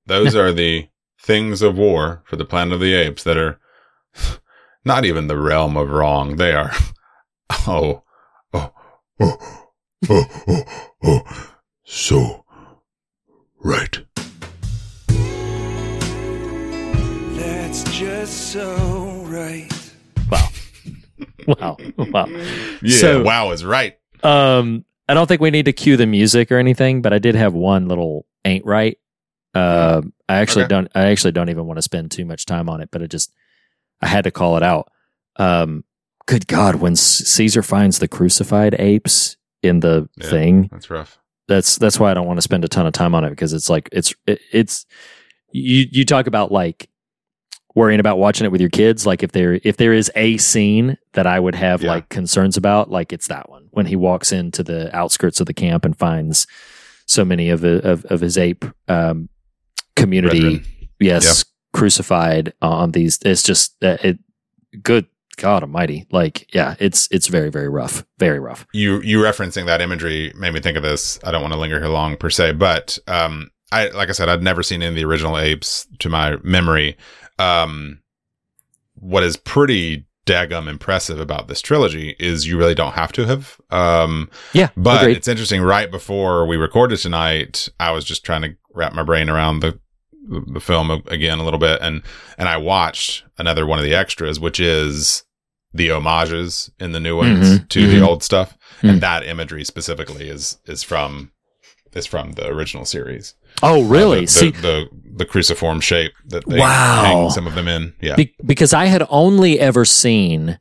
Those 0.07 0.34
are 0.36 0.53
the 0.53 0.88
things 1.20 1.62
of 1.62 1.76
war 1.78 2.22
for 2.24 2.36
the 2.36 2.44
Planet 2.44 2.74
of 2.74 2.80
the 2.80 2.94
Apes 2.94 3.24
that 3.24 3.36
are 3.36 3.59
not 4.87 5.05
even 5.05 5.26
the 5.26 5.37
realm 5.37 5.76
of 5.76 5.91
wrong. 5.91 6.37
They 6.37 6.53
are, 6.53 6.70
oh, 7.66 8.05
oh, 8.55 8.72
oh, 9.20 9.37
oh, 10.09 10.24
oh, 10.49 10.64
oh, 11.03 11.53
so 11.84 12.45
right. 13.62 13.99
That's 17.37 17.82
just 17.99 18.53
so 18.53 18.74
right. 19.26 19.68
Wow. 20.30 20.49
wow. 21.47 21.76
Wow. 21.99 22.26
Yeah, 22.82 22.99
So- 22.99 23.22
wow 23.22 23.51
is 23.51 23.64
right. 23.64 23.97
Um, 24.22 24.84
I 25.09 25.14
don't 25.14 25.26
think 25.26 25.41
we 25.41 25.51
need 25.51 25.66
to 25.66 25.72
cue 25.72 25.97
the 25.97 26.07
music 26.07 26.51
or 26.51 26.59
anything, 26.59 27.03
but 27.03 27.12
I 27.12 27.18
did 27.18 27.34
have 27.34 27.55
one 27.55 27.87
little 27.87 28.26
ain't 28.45 28.64
right. 28.64 28.99
Uh, 29.55 30.03
I 30.28 30.37
actually 30.37 30.64
Okay. 30.64 30.68
don't. 30.70 30.89
I 30.95 31.07
actually 31.07 31.32
don't 31.32 31.49
even 31.49 31.66
want 31.66 31.78
to 31.78 31.82
spend 31.82 32.11
too 32.11 32.24
much 32.24 32.45
time 32.47 32.68
on 32.68 32.80
it, 32.80 32.89
but 32.91 33.03
it 33.03 33.11
just 33.11 33.32
I 34.03 34.07
had 34.07 34.24
to 34.24 34.30
call 34.30 34.57
it 34.57 34.62
out. 34.62 34.90
Um, 35.36 35.84
good 36.26 36.47
God, 36.47 36.76
when 36.76 36.97
Caesar 36.97 37.62
finds 37.62 37.99
the 37.99 38.09
crucified 38.09 38.74
apes 38.78 39.36
in 39.62 39.80
the 39.80 40.09
Yeah. 40.16 40.30
thing, 40.30 40.68
That's 40.72 40.90
rough. 40.90 41.18
that's 41.49 41.76
that's 41.76 41.99
why 42.01 42.11
I 42.11 42.14
don't 42.14 42.26
want 42.26 42.38
to 42.38 42.42
spend 42.42 42.64
a 42.64 42.68
ton 42.68 42.86
of 42.86 42.92
time 42.92 43.14
on 43.14 43.24
it 43.24 43.30
because 43.30 43.53
it's 43.53 43.68
like 43.70 43.88
it's 43.92 44.14
it, 44.26 44.40
it's 44.53 44.86
you 45.53 45.86
you 45.90 46.05
talk 46.05 46.26
about 46.26 46.51
like 46.53 46.88
worrying 47.74 48.01
about 48.01 48.18
watching 48.18 48.44
it 48.47 48.51
with 48.53 48.61
your 48.61 48.70
kids 48.70 49.05
like 49.07 49.22
if 49.22 49.32
there 49.32 49.61
if 49.62 49.76
there 49.76 49.92
is 49.92 50.11
a 50.16 50.36
scene 50.38 50.97
that 51.12 51.26
I 51.26 51.38
would 51.38 51.55
have 51.55 51.82
Yeah. 51.82 51.90
like 51.90 52.09
concerns 52.09 52.57
about 52.57 52.90
like 52.90 53.12
it's 53.12 53.28
that 53.28 53.49
one 53.51 53.68
when 53.70 53.84
he 53.86 53.97
walks 53.97 54.32
into 54.32 54.62
the 54.62 54.94
outskirts 54.97 55.40
of 55.40 55.47
the 55.47 55.53
camp 55.55 55.84
and 55.84 55.97
finds 55.97 56.47
so 57.07 57.24
many 57.24 57.51
of 57.51 57.62
of, 57.64 58.05
of 58.07 58.20
his 58.20 58.36
ape 58.38 58.64
um, 58.88 59.28
community 59.94 60.40
Brethren. 60.40 60.66
yes 61.01 61.44
crucified 61.77 62.53
on 62.62 62.93
these 62.93 63.18
it's 63.24 63.43
just 63.43 63.83
uh, 63.85 63.97
it 64.03 64.18
good 64.83 65.07
God 65.37 65.62
Almighty, 65.62 66.07
like 66.11 66.53
yeah, 66.55 66.77
it's 66.79 67.09
it's 67.11 67.27
very 67.27 67.51
very 67.51 67.68
rough, 67.68 68.05
very 68.18 68.41
rough. 68.41 68.66
you 68.72 69.01
you 69.03 69.18
referencing 69.18 69.66
that 69.66 69.81
imagery 69.83 70.33
made 70.37 70.55
me 70.55 70.61
think 70.61 70.77
of 70.77 70.83
this. 70.83 71.18
I 71.24 71.31
don't 71.31 71.43
want 71.43 71.53
to 71.53 71.59
linger 71.61 71.79
here 71.79 71.89
long 71.89 72.16
per 72.16 72.31
se, 72.31 72.53
but 72.53 72.99
um, 73.07 73.51
I 73.70 73.89
like 73.89 74.09
I 74.09 74.12
said, 74.12 74.29
I'd 74.31 74.43
never 74.43 74.62
seen 74.62 74.83
any 74.83 74.89
of 74.89 74.95
the 74.95 75.05
original 75.05 75.37
apes 75.37 75.87
to 75.99 76.09
my 76.09 76.37
memory. 76.43 76.97
Um, 77.39 78.01
what 78.95 79.22
is 79.22 79.37
pretty 79.37 80.07
daggum 80.24 80.68
impressive 80.68 81.20
about 81.20 81.49
this 81.49 81.61
trilogy 81.61 82.16
is 82.18 82.47
you 82.47 82.57
really 82.59 82.74
don't 82.74 82.95
have 82.95 83.12
to 83.12 83.27
have. 83.27 83.61
Um, 83.70 84.31
Yeah, 84.55 84.70
but 84.77 85.03
agreed. 85.03 85.18
it's 85.18 85.29
interesting. 85.29 85.61
Right 85.61 85.91
before 85.91 86.47
we 86.47 86.57
recorded 86.57 86.99
tonight, 86.99 87.68
I 87.79 87.91
was 87.93 88.05
just 88.07 88.24
trying 88.24 88.43
to 88.43 88.57
wrap 88.74 88.95
my 88.95 89.03
brain 89.03 89.29
around 89.29 89.61
the 89.61 89.79
the 90.29 90.61
film 90.61 90.91
again 91.09 91.39
a 91.39 91.45
little 91.45 91.59
bit, 91.61 91.79
and 91.83 92.03
and 92.39 92.49
I 92.49 92.57
watched 92.57 93.24
another 93.39 93.66
one 93.66 93.79
of 93.79 93.85
the 93.85 93.95
extras, 93.95 94.41
which 94.41 94.61
is 94.61 95.24
the 95.72 95.89
homages 95.91 96.70
in 96.81 96.93
the 96.93 97.01
new 97.01 97.16
ones 97.16 97.59
Mhm, 97.61 97.68
to 97.68 97.87
the 97.87 97.97
mhm. 97.99 98.07
old 98.07 98.22
stuff, 98.22 98.57
Mm. 98.83 98.89
and 98.91 99.01
that 99.01 99.24
imagery 99.27 99.64
specifically 99.64 100.29
is 100.29 100.59
is 100.66 100.83
from 100.83 101.31
is 101.95 102.07
from 102.07 102.33
the 102.33 102.47
original 102.49 102.85
series. 102.85 103.35
Oh 103.62 103.83
Uh, 103.83 103.89
really? 103.89 104.20
the, 104.20 104.27
the, 104.27 104.31
See, 104.31 104.51
the 104.51 104.89
the 105.16 105.24
cruciform 105.24 105.81
shape 105.81 106.12
that 106.27 106.47
they 106.47 106.59
Wow. 106.59 107.03
hang 107.05 107.31
some 107.31 107.47
of 107.47 107.55
them 107.55 107.68
in. 107.68 107.95
Yeah, 108.03 108.16
Be- 108.16 108.35
because 108.45 108.74
I 108.74 108.87
had 108.87 109.03
only 109.09 109.59
ever 109.59 109.85
seen 109.87 110.59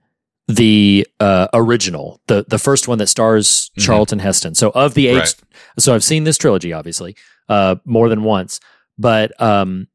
the 0.48 1.08
uh, 1.20 1.48
original, 1.54 2.22
the 2.28 2.46
the 2.48 2.60
first 2.60 2.88
one 2.88 2.98
that 3.00 3.08
stars 3.08 3.72
Mhm. 3.78 3.84
Charlton 3.84 4.20
Heston. 4.20 4.56
So 4.56 4.70
of 4.70 4.94
the 4.94 5.08
eight, 5.08 5.18
Right. 5.18 5.36
so 5.80 5.94
I've 5.96 6.04
seen 6.04 6.24
this 6.24 6.38
trilogy 6.38 6.72
obviously 6.72 7.16
uh, 7.50 7.76
more 7.86 8.10
than 8.10 8.24
once, 8.24 8.60
but 8.98 9.40
um, 9.42 9.88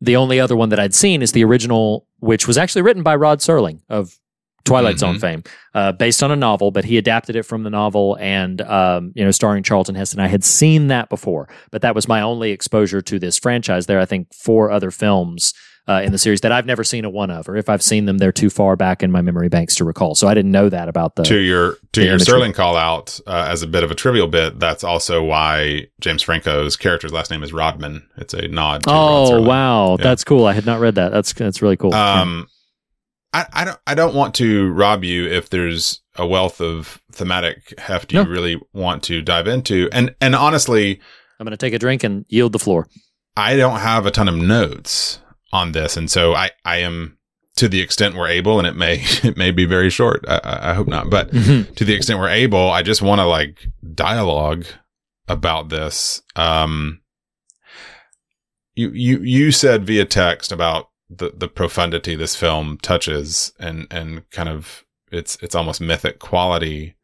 the 0.00 0.16
only 0.16 0.40
other 0.40 0.56
one 0.56 0.68
that 0.70 0.80
I'd 0.80 0.94
seen 0.94 1.22
is 1.22 1.32
the 1.32 1.44
original, 1.44 2.06
which 2.18 2.46
was 2.46 2.58
actually 2.58 2.82
written 2.82 3.02
by 3.02 3.14
Rod 3.16 3.38
Serling 3.40 3.80
of 3.88 4.14
Twilight 4.64 4.98
Zone 4.98 5.16
Mhm. 5.16 5.20
fame, 5.20 5.42
uh, 5.74 5.92
based 5.92 6.22
on 6.22 6.30
a 6.30 6.36
novel, 6.36 6.70
but 6.70 6.84
he 6.86 6.96
adapted 6.96 7.36
it 7.36 7.42
from 7.42 7.64
the 7.64 7.70
novel 7.70 8.16
and 8.18 8.62
um, 8.62 9.12
you 9.14 9.22
know 9.24 9.30
starring 9.30 9.62
Charlton 9.62 9.94
Heston. 9.94 10.20
I 10.20 10.28
had 10.28 10.42
seen 10.42 10.86
that 10.88 11.08
before, 11.10 11.48
but 11.70 11.82
that 11.82 11.94
was 11.94 12.08
my 12.08 12.22
only 12.22 12.50
exposure 12.50 13.02
to 13.02 13.18
this 13.18 13.38
franchise. 13.38 13.84
There, 13.86 14.00
I 14.00 14.06
think 14.06 14.32
four 14.32 14.70
other 14.70 14.90
films 14.90 15.52
uh, 15.86 16.00
in 16.04 16.12
the 16.12 16.18
series 16.18 16.40
that 16.40 16.50
I've 16.52 16.64
never 16.64 16.82
seen 16.82 17.04
a 17.04 17.10
one 17.10 17.30
of, 17.30 17.48
or 17.48 17.56
if 17.56 17.68
I've 17.68 17.82
seen 17.82 18.06
them, 18.06 18.16
they're 18.18 18.32
too 18.32 18.48
far 18.48 18.74
back 18.74 19.02
in 19.02 19.10
my 19.12 19.20
memory 19.20 19.48
banks 19.50 19.74
to 19.76 19.84
recall. 19.84 20.14
So 20.14 20.26
I 20.28 20.34
didn't 20.34 20.50
know 20.52 20.68
that 20.70 20.88
about 20.88 21.16
the. 21.16 21.24
to 21.24 21.36
your 21.38 21.76
to 21.92 22.02
your 22.02 22.14
imagery. 22.14 22.40
Serling 22.40 22.54
call 22.54 22.76
out 22.76 23.20
uh, 23.26 23.46
as 23.50 23.62
a 23.62 23.66
bit 23.66 23.84
of 23.84 23.90
a 23.90 23.94
trivial 23.94 24.26
bit. 24.26 24.58
That's 24.58 24.82
also 24.82 25.22
why 25.22 25.88
James 26.00 26.22
Franco's 26.22 26.76
character's 26.76 27.12
last 27.12 27.30
name 27.30 27.42
is 27.42 27.52
Rodman. 27.52 28.08
It's 28.16 28.32
a 28.32 28.48
nod. 28.48 28.84
to 28.84 28.90
oh 28.90 29.42
wow, 29.42 29.96
Yeah. 29.98 30.04
that's 30.04 30.24
cool. 30.24 30.46
I 30.46 30.54
had 30.54 30.64
not 30.66 30.80
read 30.80 30.94
that. 30.94 31.12
That's 31.12 31.32
that's 31.34 31.60
really 31.60 31.76
cool. 31.76 31.92
Um, 31.94 32.46
I, 33.34 33.46
I 33.52 33.64
don't 33.64 33.78
I 33.86 33.94
don't 33.94 34.14
want 34.14 34.34
to 34.36 34.70
rob 34.72 35.04
you 35.04 35.26
if 35.28 35.50
there's 35.50 36.00
a 36.16 36.26
wealth 36.26 36.60
of 36.60 37.00
thematic 37.12 37.78
heft 37.78 38.12
you 38.12 38.22
No. 38.22 38.30
really 38.30 38.60
want 38.72 39.02
to 39.04 39.20
dive 39.20 39.48
into, 39.48 39.88
and 39.92 40.14
and 40.20 40.34
honestly, 40.34 41.00
I'm 41.38 41.44
going 41.44 41.50
to 41.50 41.56
take 41.56 41.74
a 41.74 41.78
drink 41.78 42.04
and 42.04 42.24
yield 42.28 42.52
the 42.52 42.58
floor. 42.58 42.88
I 43.36 43.56
don't 43.56 43.80
have 43.80 44.06
a 44.06 44.12
ton 44.12 44.28
of 44.28 44.36
notes 44.36 45.18
on 45.54 45.72
this, 45.72 45.96
and 45.96 46.10
so 46.10 46.34
I 46.34 46.50
I 46.64 46.76
am 46.78 47.16
to 47.56 47.68
the 47.68 47.80
extent 47.80 48.16
we're 48.16 48.28
able, 48.28 48.58
and 48.58 48.66
it 48.66 48.76
may 48.76 48.96
it 49.22 49.36
may 49.36 49.50
be 49.50 49.64
very 49.64 49.88
short. 49.90 50.24
I, 50.28 50.70
I 50.70 50.74
hope 50.74 50.88
not, 50.88 51.08
but 51.08 51.30
Mhm. 51.30 51.74
to 51.76 51.84
the 51.84 51.94
extent 51.94 52.18
we're 52.20 52.28
able, 52.28 52.70
I 52.70 52.82
just 52.82 53.00
want 53.02 53.20
to 53.20 53.24
like 53.26 53.68
dialogue 53.94 54.66
about 55.28 55.68
this. 55.70 56.20
Um, 56.36 57.00
you 58.74 58.90
you 58.90 59.18
you 59.20 59.52
said 59.52 59.86
via 59.86 60.04
text 60.04 60.50
about 60.52 60.88
the 61.08 61.32
the 61.36 61.48
profundity 61.48 62.16
this 62.16 62.34
film 62.36 62.78
touches, 62.82 63.52
and 63.58 63.86
and 63.90 64.28
kind 64.30 64.48
of 64.48 64.84
its 65.12 65.36
its 65.42 65.54
almost 65.54 65.80
mythic 65.80 66.18
quality. 66.18 66.96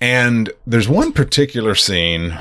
And 0.00 0.50
there's 0.66 0.88
one 0.88 1.12
particular 1.12 1.74
scene 1.74 2.38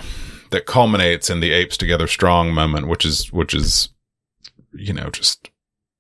that 0.52 0.66
culminates 0.66 1.30
in 1.30 1.40
the 1.42 1.52
apes 1.52 1.78
together 1.78 2.08
strong 2.08 2.54
moment, 2.54 2.88
which 2.88 3.06
is 3.06 3.32
which 3.34 3.54
is 3.54 3.90
you 4.76 4.94
know 4.94 5.10
just 5.10 5.50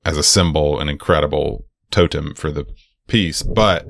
as 0.05 0.17
a 0.17 0.23
symbol 0.23 0.79
an 0.79 0.89
incredible 0.89 1.65
totem 1.91 2.33
for 2.35 2.51
the 2.51 2.65
piece, 3.07 3.43
but 3.43 3.87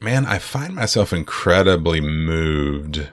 man, 0.00 0.26
I 0.26 0.38
find 0.38 0.74
myself 0.74 1.12
incredibly 1.12 2.00
moved 2.00 3.10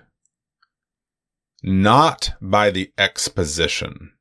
not 1.61 2.33
by 2.41 2.71
the 2.71 2.91
exposition 2.97 4.11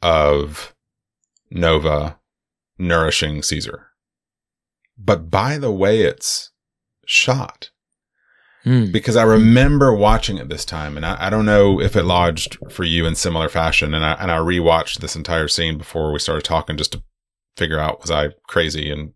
of 0.00 0.74
Nova 1.50 2.18
nourishing 2.78 3.42
Caesar, 3.42 3.88
but 4.96 5.30
by 5.30 5.58
the 5.58 5.70
way 5.72 6.00
it's 6.02 6.50
shot. 7.06 7.70
Hmm. 8.64 8.92
Because 8.92 9.16
I 9.16 9.24
remember 9.24 9.92
watching 9.92 10.38
it 10.38 10.48
this 10.48 10.64
time, 10.64 10.96
and 10.96 11.04
I, 11.04 11.16
I 11.26 11.30
don't 11.30 11.46
know 11.46 11.80
if 11.80 11.96
it 11.96 12.04
lodged 12.04 12.58
for 12.70 12.84
you 12.84 13.06
in 13.06 13.16
similar 13.16 13.48
fashion. 13.48 13.92
And 13.92 14.04
I 14.04 14.12
and 14.12 14.30
I 14.30 14.38
rewatched 14.38 14.98
this 14.98 15.16
entire 15.16 15.48
scene 15.48 15.78
before 15.78 16.12
we 16.12 16.20
started 16.20 16.44
talking 16.44 16.76
just 16.76 16.92
to 16.92 17.02
figure 17.56 17.78
out 17.78 18.00
was 18.00 18.10
I 18.10 18.30
crazy 18.46 18.90
and 18.90 19.14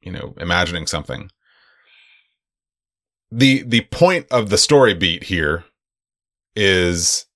you 0.00 0.12
know 0.12 0.34
imagining 0.36 0.86
something. 0.86 1.30
the 3.30 3.62
The 3.62 3.82
point 3.90 4.26
of 4.30 4.50
the 4.50 4.58
story 4.58 4.94
beat 4.94 5.24
here 5.24 5.64
is 6.54 7.26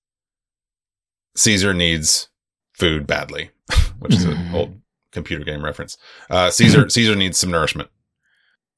Caesar 1.35 1.73
needs 1.73 2.29
food 2.73 3.05
badly, 3.05 3.49
which 3.99 4.13
is 4.13 4.23
an 4.23 4.55
old 4.55 4.79
computer 5.11 5.43
game 5.43 5.65
reference. 5.65 5.97
Uh, 6.29 6.49
Caesar 6.49 6.89
Caesar 6.95 7.15
needs 7.15 7.37
some 7.37 7.51
nourishment. 7.51 7.89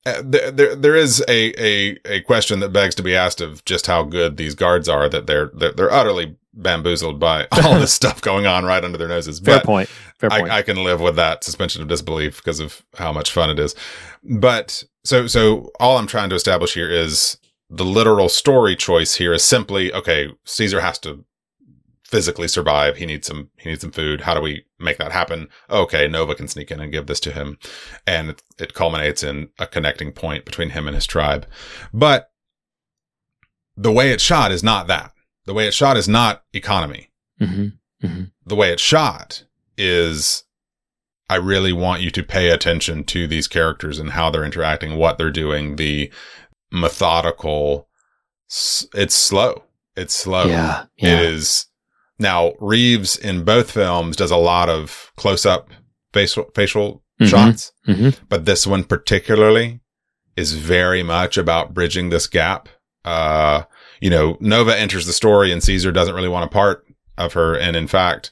Uh, 0.07 0.21
there, 0.23 0.51
there, 0.51 0.75
there 0.75 0.95
is 0.95 1.21
a, 1.27 1.61
a, 1.61 1.99
a 2.05 2.21
question 2.21 2.61
that 2.61 2.69
begs 2.69 2.95
to 2.95 3.03
be 3.03 3.13
asked 3.15 3.41
of 3.41 3.63
just 3.65 3.87
how 3.87 4.03
good 4.03 4.37
these 4.37 4.55
guards 4.55 4.87
are 4.87 5.09
that 5.09 5.27
they're, 5.27 5.51
they're, 5.53 5.73
they're 5.73 5.91
utterly 5.91 6.37
bamboozled 6.53 7.19
by 7.19 7.45
all 7.63 7.79
this 7.79 7.93
stuff 7.93 8.21
going 8.21 8.45
on 8.45 8.63
right 8.63 8.83
under 8.83 8.97
their 8.97 9.09
noses. 9.09 9.39
Fair 9.39 9.57
But 9.57 9.65
point. 9.65 9.89
Fair 10.17 10.29
point. 10.29 10.49
I, 10.49 10.59
I 10.59 10.61
can 10.61 10.83
live 10.83 11.01
with 11.01 11.17
that 11.17 11.43
suspension 11.43 11.81
of 11.81 11.89
disbelief 11.89 12.37
because 12.37 12.59
of 12.59 12.83
how 12.95 13.11
much 13.11 13.31
fun 13.31 13.49
it 13.49 13.59
is. 13.59 13.75
But 14.23 14.83
so, 15.03 15.27
so 15.27 15.71
all 15.79 15.97
I'm 15.97 16.07
trying 16.07 16.29
to 16.29 16.35
establish 16.35 16.73
here 16.73 16.89
is 16.89 17.37
the 17.69 17.85
literal 17.85 18.29
story 18.29 18.75
choice 18.75 19.15
here 19.15 19.33
is 19.33 19.43
simply, 19.43 19.93
okay, 19.93 20.29
Caesar 20.45 20.79
has 20.79 20.99
to 20.99 21.25
physically 22.07 22.47
survive. 22.47 22.97
He 22.97 23.05
needs 23.05 23.27
some, 23.27 23.49
he 23.57 23.69
needs 23.69 23.81
some 23.81 23.91
food. 23.91 24.21
How 24.21 24.33
do 24.33 24.41
we 24.41 24.65
make 24.79 24.97
that 24.97 25.11
happen? 25.11 25.49
Okay. 25.69 26.07
Nova 26.07 26.35
can 26.35 26.47
sneak 26.47 26.71
in 26.71 26.79
and 26.79 26.91
give 26.91 27.07
this 27.07 27.19
to 27.21 27.31
him. 27.31 27.57
And 28.05 28.29
it, 28.29 28.43
it 28.57 28.73
culminates 28.73 29.23
in 29.23 29.49
a 29.59 29.67
connecting 29.67 30.11
point 30.11 30.45
between 30.45 30.69
him 30.69 30.87
and 30.87 30.95
his 30.95 31.05
tribe. 31.05 31.45
But 31.93 32.31
the 33.75 33.91
way 33.91 34.11
it's 34.11 34.23
shot 34.23 34.51
is 34.51 34.63
not 34.63 34.87
that. 34.87 35.11
The 35.45 35.53
way 35.53 35.67
it's 35.67 35.77
shot 35.77 35.97
is 35.97 36.07
not 36.07 36.43
economy 36.53 37.09
hmm 37.39 37.67
the 38.45 38.55
way 38.55 38.71
it's 38.71 38.81
shot 38.81 39.43
is 39.77 40.43
I 41.29 41.35
really 41.35 41.73
want 41.73 42.01
you 42.01 42.11
to 42.11 42.23
pay 42.23 42.49
attention 42.49 43.03
to 43.05 43.27
these 43.27 43.47
characters 43.47 43.99
and 43.99 44.11
how 44.11 44.29
they're 44.29 44.45
interacting, 44.45 44.97
what 44.97 45.17
they're 45.17 45.31
doing, 45.31 45.75
the 45.75 46.11
methodical. 46.71 47.87
It's 48.93 49.15
slow. 49.15 49.63
It's 49.95 50.13
slow. 50.13 50.45
Yeah. 50.45 50.83
It 50.97 51.07
Yeah. 51.07 51.19
is 51.21 51.65
now 52.19 52.53
Reeves 52.59 53.15
in 53.17 53.43
both 53.43 53.71
films 53.71 54.15
does 54.15 54.31
a 54.31 54.37
lot 54.37 54.69
of 54.69 55.11
close 55.17 55.45
up 55.45 55.69
facial 56.13 56.45
facial 56.55 57.03
Mhm. 57.21 57.27
shots, 57.29 57.71
Mhm. 57.87 58.15
but 58.29 58.45
this 58.45 58.65
one 58.67 58.83
particularly 58.83 59.79
is 60.35 60.53
very 60.53 61.01
much 61.03 61.37
about 61.37 61.73
bridging 61.73 62.09
this 62.09 62.27
gap. 62.27 62.69
Uh, 63.03 63.63
you 64.01 64.09
know, 64.09 64.37
Nova 64.39 64.77
enters 64.77 65.05
the 65.07 65.13
story 65.13 65.51
and 65.51 65.63
Caesar 65.63 65.91
doesn't 65.91 66.13
really 66.15 66.27
want 66.29 66.45
a 66.45 66.53
part 66.53 66.85
of 67.17 67.33
her. 67.33 67.55
And 67.57 67.75
in 67.75 67.87
fact, 67.87 68.29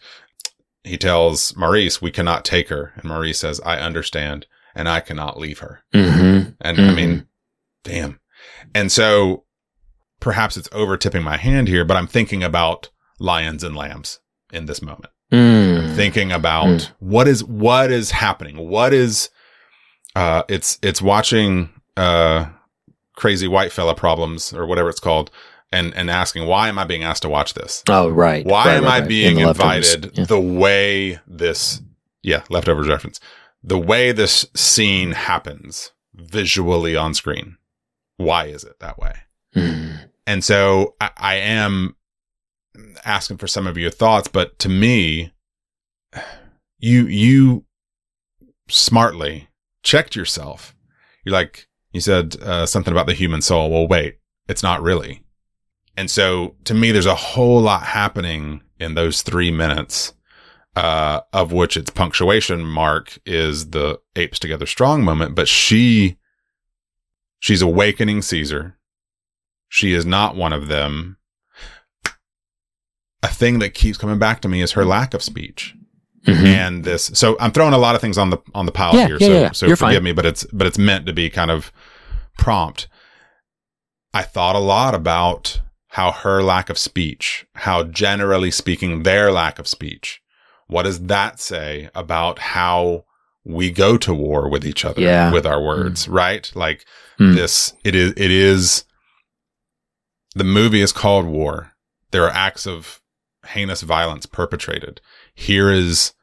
he 0.84 0.98
tells 0.98 1.56
Maurice, 1.56 2.00
we 2.02 2.12
cannot 2.12 2.46
take 2.46 2.70
her. 2.70 2.94
And 2.96 3.06
Maurice 3.06 3.40
says, 3.40 3.60
I 3.66 3.78
understand 3.78 4.46
and 4.76 4.88
I 4.88 5.00
cannot 5.00 5.40
leave 5.40 5.60
her. 5.60 5.84
hmm 5.94 6.42
And 6.62 6.80
I 6.80 6.94
mean, 6.94 7.26
damn. 7.84 8.20
And 8.76 8.92
so 8.92 9.46
perhaps 10.20 10.58
it's 10.58 10.70
over 10.72 10.98
tipping 10.98 11.24
my 11.24 11.38
hand 11.38 11.68
here, 11.68 11.86
but 11.86 11.98
I'm 11.98 12.08
thinking 12.08 12.44
about 12.44 12.90
lions 13.20 13.64
and 13.64 13.76
lambs 13.76 14.20
in 14.52 14.66
this 14.66 14.82
moment. 14.82 15.12
Mm. 15.32 15.96
Thinking 15.96 16.32
about 16.32 16.66
Mm. 16.68 16.92
what 17.00 17.28
is, 17.28 17.44
what 17.44 17.92
is 17.92 18.12
happening? 18.12 18.58
What 18.70 18.94
is, 18.94 19.30
uh, 20.16 20.44
it's, 20.48 20.78
it's 20.82 21.02
watching, 21.02 21.70
uh, 21.98 22.46
crazy 23.16 23.48
white 23.48 23.72
fella 23.72 23.96
problems 23.96 24.54
or 24.54 24.66
whatever 24.66 24.90
it's 24.90 25.00
called 25.00 25.32
and, 25.72 25.94
and 25.96 26.10
asking, 26.12 26.46
why 26.48 26.68
am 26.70 26.78
I 26.78 26.84
being 26.86 27.04
asked 27.04 27.24
to 27.24 27.30
watch 27.30 27.54
this? 27.54 27.84
Oh, 27.90 28.10
right. 28.10 28.46
Why 28.46 28.66
Right, 28.66 28.76
am 28.78 28.84
right, 28.86 29.04
I 29.04 29.08
being 29.08 29.38
In 29.38 29.44
the 29.44 29.50
invited 29.50 30.12
Yeah. 30.18 30.26
the 30.26 30.40
way 30.40 31.20
this, 31.28 31.82
yeah, 32.22 32.44
leftovers 32.50 32.88
reference, 32.88 33.20
the 33.64 33.80
way 33.80 34.12
this 34.12 34.46
scene 34.54 35.12
happens 35.14 35.92
visually 36.14 36.96
on 36.96 37.14
screen? 37.14 37.58
Why 38.18 38.46
is 38.46 38.64
it 38.64 38.80
that 38.80 38.98
way? 39.00 39.14
Mm. 39.56 40.10
And 40.28 40.44
so 40.44 40.96
I, 41.02 41.10
I 41.18 41.36
am 41.36 41.96
asking 43.06 43.38
for 43.38 43.48
some 43.48 43.68
of 43.68 43.78
your 43.78 43.92
thoughts, 43.92 44.28
but 44.28 44.58
to 44.60 44.70
me, 44.70 45.32
you, 46.80 47.08
you 47.08 47.66
smartly 48.68 49.50
checked 49.84 50.16
yourself. 50.16 50.76
You're 51.24 51.34
like, 51.34 51.68
you 51.92 52.02
said 52.02 52.36
uh, 52.42 52.66
something 52.66 52.92
about 52.92 53.06
the 53.06 53.14
human 53.14 53.42
soul. 53.42 53.70
Well, 53.70 53.88
wait, 53.88 54.18
it's 54.48 54.64
not 54.64 54.82
really. 54.82 55.24
And 55.96 56.12
so 56.12 56.56
to 56.66 56.74
me, 56.74 56.92
there's 56.92 57.06
a 57.06 57.16
whole 57.16 57.62
lot 57.62 57.84
happening 57.84 58.62
in 58.80 58.96
those 58.96 59.22
three 59.22 59.52
minutes, 59.52 60.14
uh, 60.76 61.22
of 61.32 61.54
which 61.54 61.78
its 61.78 61.90
punctuation 61.90 62.66
mark 62.66 63.18
is 63.26 63.70
the 63.70 64.00
apes 64.18 64.40
together 64.40 64.66
strong 64.66 65.04
moment. 65.04 65.36
But 65.36 65.48
she, 65.48 66.18
she's 67.40 67.62
awakening 67.62 68.24
Caesar. 68.24 68.78
She 69.70 69.94
is 69.94 70.06
not 70.06 70.36
one 70.36 70.52
of 70.52 70.68
them. 70.68 71.18
A 73.26 73.34
thing 73.34 73.60
that 73.60 73.74
keeps 73.74 73.98
coming 73.98 74.20
back 74.20 74.42
to 74.42 74.48
me 74.48 74.62
is 74.62 74.74
her 74.74 74.86
lack 74.86 75.14
of 75.14 75.22
speech 75.24 75.74
and 76.28 76.84
this. 76.84 77.12
So 77.14 77.38
I'm 77.40 77.52
throwing 77.52 77.74
a 77.74 77.78
lot 77.78 77.94
of 77.96 78.02
things 78.02 78.18
on 78.18 78.30
the 78.32 78.38
on 78.56 78.66
the 78.66 78.72
pile 78.72 78.94
Mm-hmm. 78.94 79.00
Yeah, 79.00 79.08
here. 79.08 79.18
yeah, 79.20 79.28
so 79.28 79.34
yeah. 79.42 79.52
so 79.52 79.66
You're 79.68 79.76
forgive 79.76 79.98
fine. 79.98 80.04
me, 80.04 80.12
but 80.14 80.26
it's 80.26 80.44
but 80.52 80.66
it's 80.68 80.78
meant 80.78 81.06
to 81.08 81.14
be 81.14 81.30
kind 81.30 81.52
of 81.52 81.72
prompt. 82.38 82.88
I 84.14 84.24
thought 84.24 84.56
a 84.56 84.60
lot 84.60 84.96
about 84.96 85.62
how 85.90 86.12
her 86.12 86.42
lack 86.42 86.70
of 86.70 86.78
speech, 86.78 87.46
how 87.56 87.84
generally 87.84 88.52
speaking 88.52 89.04
their 89.04 89.32
lack 89.32 89.60
of 89.60 89.68
speech, 89.68 90.22
what 90.68 90.84
does 90.84 91.02
that 91.04 91.40
say 91.40 91.90
about 91.94 92.40
how 92.40 93.06
we 93.44 93.70
go 93.70 93.96
to 93.98 94.14
war 94.14 94.50
with 94.50 94.66
each 94.66 94.84
other 94.84 95.02
Yeah. 95.02 95.32
with 95.32 95.46
our 95.46 95.62
words, 95.62 96.08
right? 96.08 96.52
Like 96.56 96.86
Mm. 97.20 97.36
this 97.36 97.74
it 97.84 97.96
is 97.96 98.14
it 98.18 98.32
is 98.32 98.84
the 100.36 100.44
movie 100.44 100.82
is 100.82 100.92
called 100.92 101.26
war. 101.28 101.72
There 102.12 102.24
are 102.26 102.32
acts 102.48 102.66
of 102.68 103.00
heinous 103.48 103.82
violence 103.82 104.26
perpetrated. 104.26 105.02
Here 105.34 105.72
is 105.72 106.14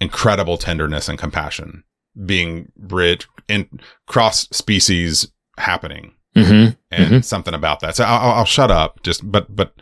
incredible 0.00 0.58
tenderness 0.58 1.08
and 1.08 1.18
compassion 1.18 1.84
being 2.26 2.70
bridged 2.76 3.26
in 3.48 3.68
cross 4.06 4.48
species 4.50 5.30
happening 5.58 6.12
Mm-hmm. 6.36 6.72
and 6.90 7.24
something 7.24 7.54
about 7.54 7.78
that. 7.78 7.94
So 7.94 8.02
I'll, 8.02 8.18
I'll- 8.30 8.34
I'll 8.38 8.44
shut 8.44 8.68
up. 8.68 9.00
Just 9.04 9.30
but 9.30 9.54
but 9.54 9.72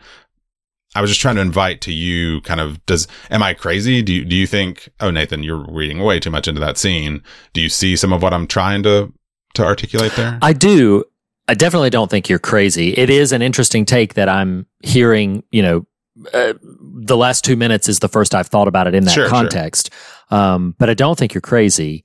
I 0.93 1.01
was 1.01 1.09
just 1.09 1.19
trying 1.19 1.33
to 1.33 1.41
invite 1.41 1.81
to 1.81 1.91
you. 1.91 2.41
Kind 2.41 2.59
of 2.59 2.85
does 2.85 3.07
am 3.31 3.41
I 3.41 3.55
crazy? 3.55 4.03
Do 4.03 4.13
you 4.13 4.23
do 4.23 4.35
you 4.35 4.45
think? 4.45 4.87
Oh, 4.99 5.09
Nathan, 5.09 5.41
you're 5.41 5.65
reading 5.67 5.97
way 5.97 6.19
too 6.19 6.29
much 6.29 6.47
into 6.47 6.61
that 6.61 6.77
scene. 6.77 7.23
Do 7.53 7.61
you 7.61 7.69
see 7.69 7.95
some 7.95 8.13
of 8.13 8.21
what 8.21 8.35
I'm 8.35 8.45
trying 8.45 8.83
to 8.83 9.11
to 9.55 9.63
articulate 9.65 10.11
there? 10.15 10.37
I 10.43 10.53
do. 10.53 11.03
I 11.47 11.55
definitely 11.55 11.89
don't 11.89 12.11
think 12.11 12.29
you're 12.29 12.37
crazy. 12.37 12.89
It 12.89 13.09
is 13.09 13.31
an 13.31 13.41
interesting 13.41 13.83
take 13.83 14.13
that 14.13 14.29
I'm 14.29 14.67
hearing. 14.83 15.41
You 15.49 15.63
know, 15.63 15.87
uh, 16.33 16.53
the 16.61 17.17
last 17.17 17.43
two 17.43 17.55
minutes 17.55 17.89
is 17.89 17.99
the 17.99 18.09
first 18.09 18.35
I've 18.35 18.47
thought 18.47 18.67
about 18.67 18.87
it 18.87 18.95
in 18.95 19.03
that 19.05 19.11
Sure, 19.11 19.23
sure. 19.25 19.29
context. 19.29 19.89
Um, 20.29 20.75
but 20.77 20.89
I 20.89 20.93
don't 20.93 21.17
think 21.17 21.33
you're 21.33 21.41
crazy, 21.41 22.03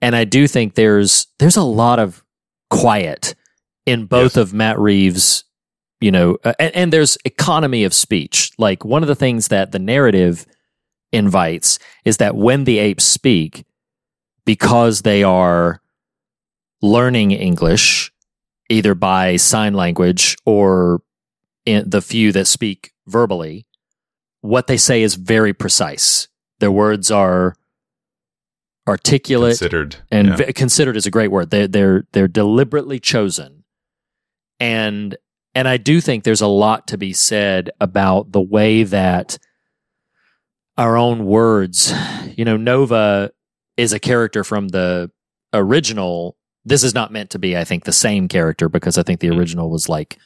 and 0.00 0.14
I 0.16 0.24
do 0.24 0.46
think 0.46 0.74
there's 0.74 1.26
there's 1.38 1.56
a 1.56 1.62
lot 1.62 1.98
of 1.98 2.22
quiet 2.70 3.34
in 3.86 4.06
both 4.06 4.36
Yes. 4.36 4.42
of 4.48 4.54
Matt 4.54 4.78
Reeves. 4.78 5.44
You 6.00 6.12
know, 6.12 6.38
uh, 6.44 6.52
and, 6.60 6.74
and 6.76 6.92
there's 6.92 7.18
economy 7.24 7.82
of 7.82 7.92
speech. 7.92 8.52
Like 8.58 8.84
one 8.84 9.02
of 9.02 9.08
the 9.08 9.16
things 9.16 9.48
that 9.48 9.72
the 9.72 9.80
narrative 9.80 10.46
invites 11.12 11.80
is 12.04 12.18
that 12.18 12.36
when 12.36 12.62
the 12.64 12.78
apes 12.78 13.02
speak, 13.02 13.64
because 14.44 15.02
they 15.02 15.24
are 15.24 15.80
learning 16.82 17.32
English 17.32 18.12
either 18.68 18.94
by 18.94 19.36
sign 19.36 19.74
language 19.74 20.36
or 20.46 21.00
in 21.66 21.88
the 21.90 22.00
few 22.02 22.30
that 22.32 22.46
speak 22.46 22.92
verbally, 23.08 23.66
what 24.40 24.66
they 24.66 24.76
say 24.76 25.02
is 25.02 25.14
very 25.14 25.52
precise. 25.52 26.28
Their 26.60 26.72
words 26.72 27.10
are 27.10 27.54
articulate 28.88 29.58
Considered 29.58 29.96
and 30.10 30.28
yeah. 30.28 30.36
v- 30.36 30.52
considered 30.54 30.96
is 30.96 31.06
a 31.06 31.10
great 31.10 31.30
word. 31.30 31.50
They're 31.50 31.68
they're 31.68 32.04
they're 32.12 32.28
deliberately 32.28 32.98
chosen, 32.98 33.64
and 34.58 35.16
and 35.54 35.68
I 35.68 35.76
do 35.76 36.00
think 36.00 36.24
there's 36.24 36.40
a 36.40 36.46
lot 36.46 36.88
to 36.88 36.98
be 36.98 37.12
said 37.12 37.70
about 37.80 38.32
the 38.32 38.40
way 38.40 38.84
that 38.84 39.38
our 40.76 40.96
own 40.96 41.26
words. 41.26 41.92
You 42.36 42.44
know, 42.44 42.56
Nova 42.56 43.32
is 43.76 43.92
a 43.92 43.98
character 43.98 44.44
from 44.44 44.68
the 44.68 45.10
original. 45.52 46.36
This 46.64 46.84
is 46.84 46.94
not 46.94 47.12
meant 47.12 47.30
to 47.30 47.38
be, 47.38 47.56
I 47.56 47.64
think, 47.64 47.84
the 47.84 47.92
same 47.92 48.28
character 48.28 48.68
because 48.68 48.98
I 48.98 49.02
think 49.02 49.20
the 49.20 49.28
mm-hmm. 49.28 49.38
original 49.38 49.70
was 49.70 49.88
like 49.88 50.18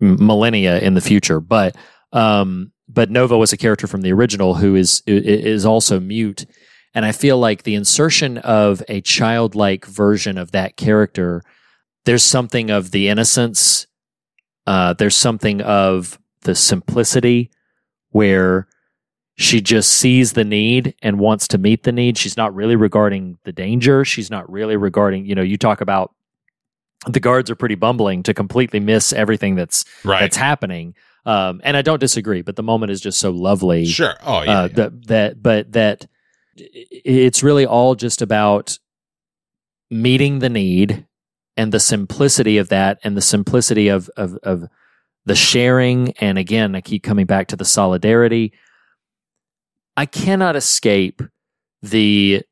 millennia 0.00 0.78
in 0.80 0.94
the 0.94 1.00
future, 1.00 1.40
but 1.40 1.76
um, 2.12 2.72
but 2.88 3.10
Nova 3.10 3.36
was 3.36 3.52
a 3.52 3.56
character 3.56 3.86
from 3.86 4.02
the 4.02 4.12
original 4.12 4.54
who 4.54 4.74
is 4.74 5.02
is 5.06 5.64
also 5.64 6.00
mute, 6.00 6.46
and 6.94 7.04
I 7.04 7.12
feel 7.12 7.38
like 7.38 7.62
the 7.62 7.74
insertion 7.74 8.38
of 8.38 8.82
a 8.88 9.00
childlike 9.00 9.86
version 9.86 10.38
of 10.38 10.52
that 10.52 10.76
character, 10.76 11.42
there's 12.04 12.22
something 12.22 12.70
of 12.70 12.90
the 12.90 13.08
innocence, 13.08 13.86
uh, 14.66 14.92
there's 14.94 15.16
something 15.16 15.60
of 15.62 16.18
the 16.42 16.54
simplicity 16.54 17.50
where 18.10 18.68
she 19.36 19.60
just 19.60 19.92
sees 19.92 20.32
the 20.32 20.44
need 20.44 20.94
and 21.02 21.18
wants 21.18 21.46
to 21.48 21.58
meet 21.58 21.82
the 21.82 21.92
need. 21.92 22.16
She's 22.16 22.38
not 22.38 22.54
really 22.54 22.76
regarding 22.76 23.36
the 23.44 23.52
danger. 23.52 24.04
She's 24.04 24.30
not 24.30 24.50
really 24.50 24.76
regarding, 24.76 25.26
you 25.26 25.34
know, 25.34 25.42
you 25.42 25.58
talk 25.58 25.82
about 25.82 26.14
the 27.06 27.20
guards 27.20 27.50
are 27.50 27.54
pretty 27.54 27.74
bumbling 27.74 28.22
to 28.24 28.34
completely 28.34 28.80
miss 28.80 29.12
everything 29.12 29.54
that's 29.54 29.84
right. 30.04 30.20
that's 30.20 30.36
happening. 30.36 30.94
Um, 31.24 31.60
and 31.64 31.76
I 31.76 31.82
don't 31.82 32.00
disagree, 32.00 32.42
but 32.42 32.56
the 32.56 32.62
moment 32.62 32.92
is 32.92 33.00
just 33.00 33.18
so 33.18 33.30
lovely. 33.30 33.84
Sure. 33.84 34.14
Oh 34.22 34.42
yeah. 34.42 34.60
Uh, 34.60 34.62
yeah. 34.62 34.68
that 34.68 35.06
that 35.08 35.42
but 35.42 35.72
that 35.72 36.06
it's 36.58 37.42
really 37.42 37.66
all 37.66 37.94
just 37.94 38.22
about 38.22 38.78
meeting 39.90 40.38
the 40.38 40.48
need 40.48 41.06
and 41.56 41.72
the 41.72 41.80
simplicity 41.80 42.58
of 42.58 42.68
that 42.68 42.98
and 43.04 43.16
the 43.16 43.22
simplicity 43.22 43.88
of 43.88 44.08
of 44.16 44.36
of 44.42 44.68
the 45.24 45.34
sharing 45.34 46.12
and 46.18 46.38
again 46.38 46.74
I 46.74 46.80
keep 46.80 47.02
coming 47.02 47.26
back 47.26 47.48
to 47.48 47.56
the 47.56 47.64
solidarity 47.64 48.52
I 49.96 50.06
cannot 50.06 50.56
escape 50.56 51.22
the 51.82 52.42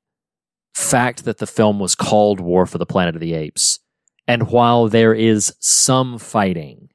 fact 0.74 1.24
that 1.24 1.38
the 1.38 1.46
film 1.46 1.78
was 1.78 1.94
called 1.94 2.40
War 2.40 2.66
for 2.66 2.78
the 2.78 2.86
Planet 2.86 3.14
of 3.14 3.20
the 3.20 3.34
Apes 3.34 3.78
and 4.26 4.51
while 4.51 4.88
there 4.88 5.14
is 5.14 5.55
some 5.60 6.18
fighting 6.18 6.88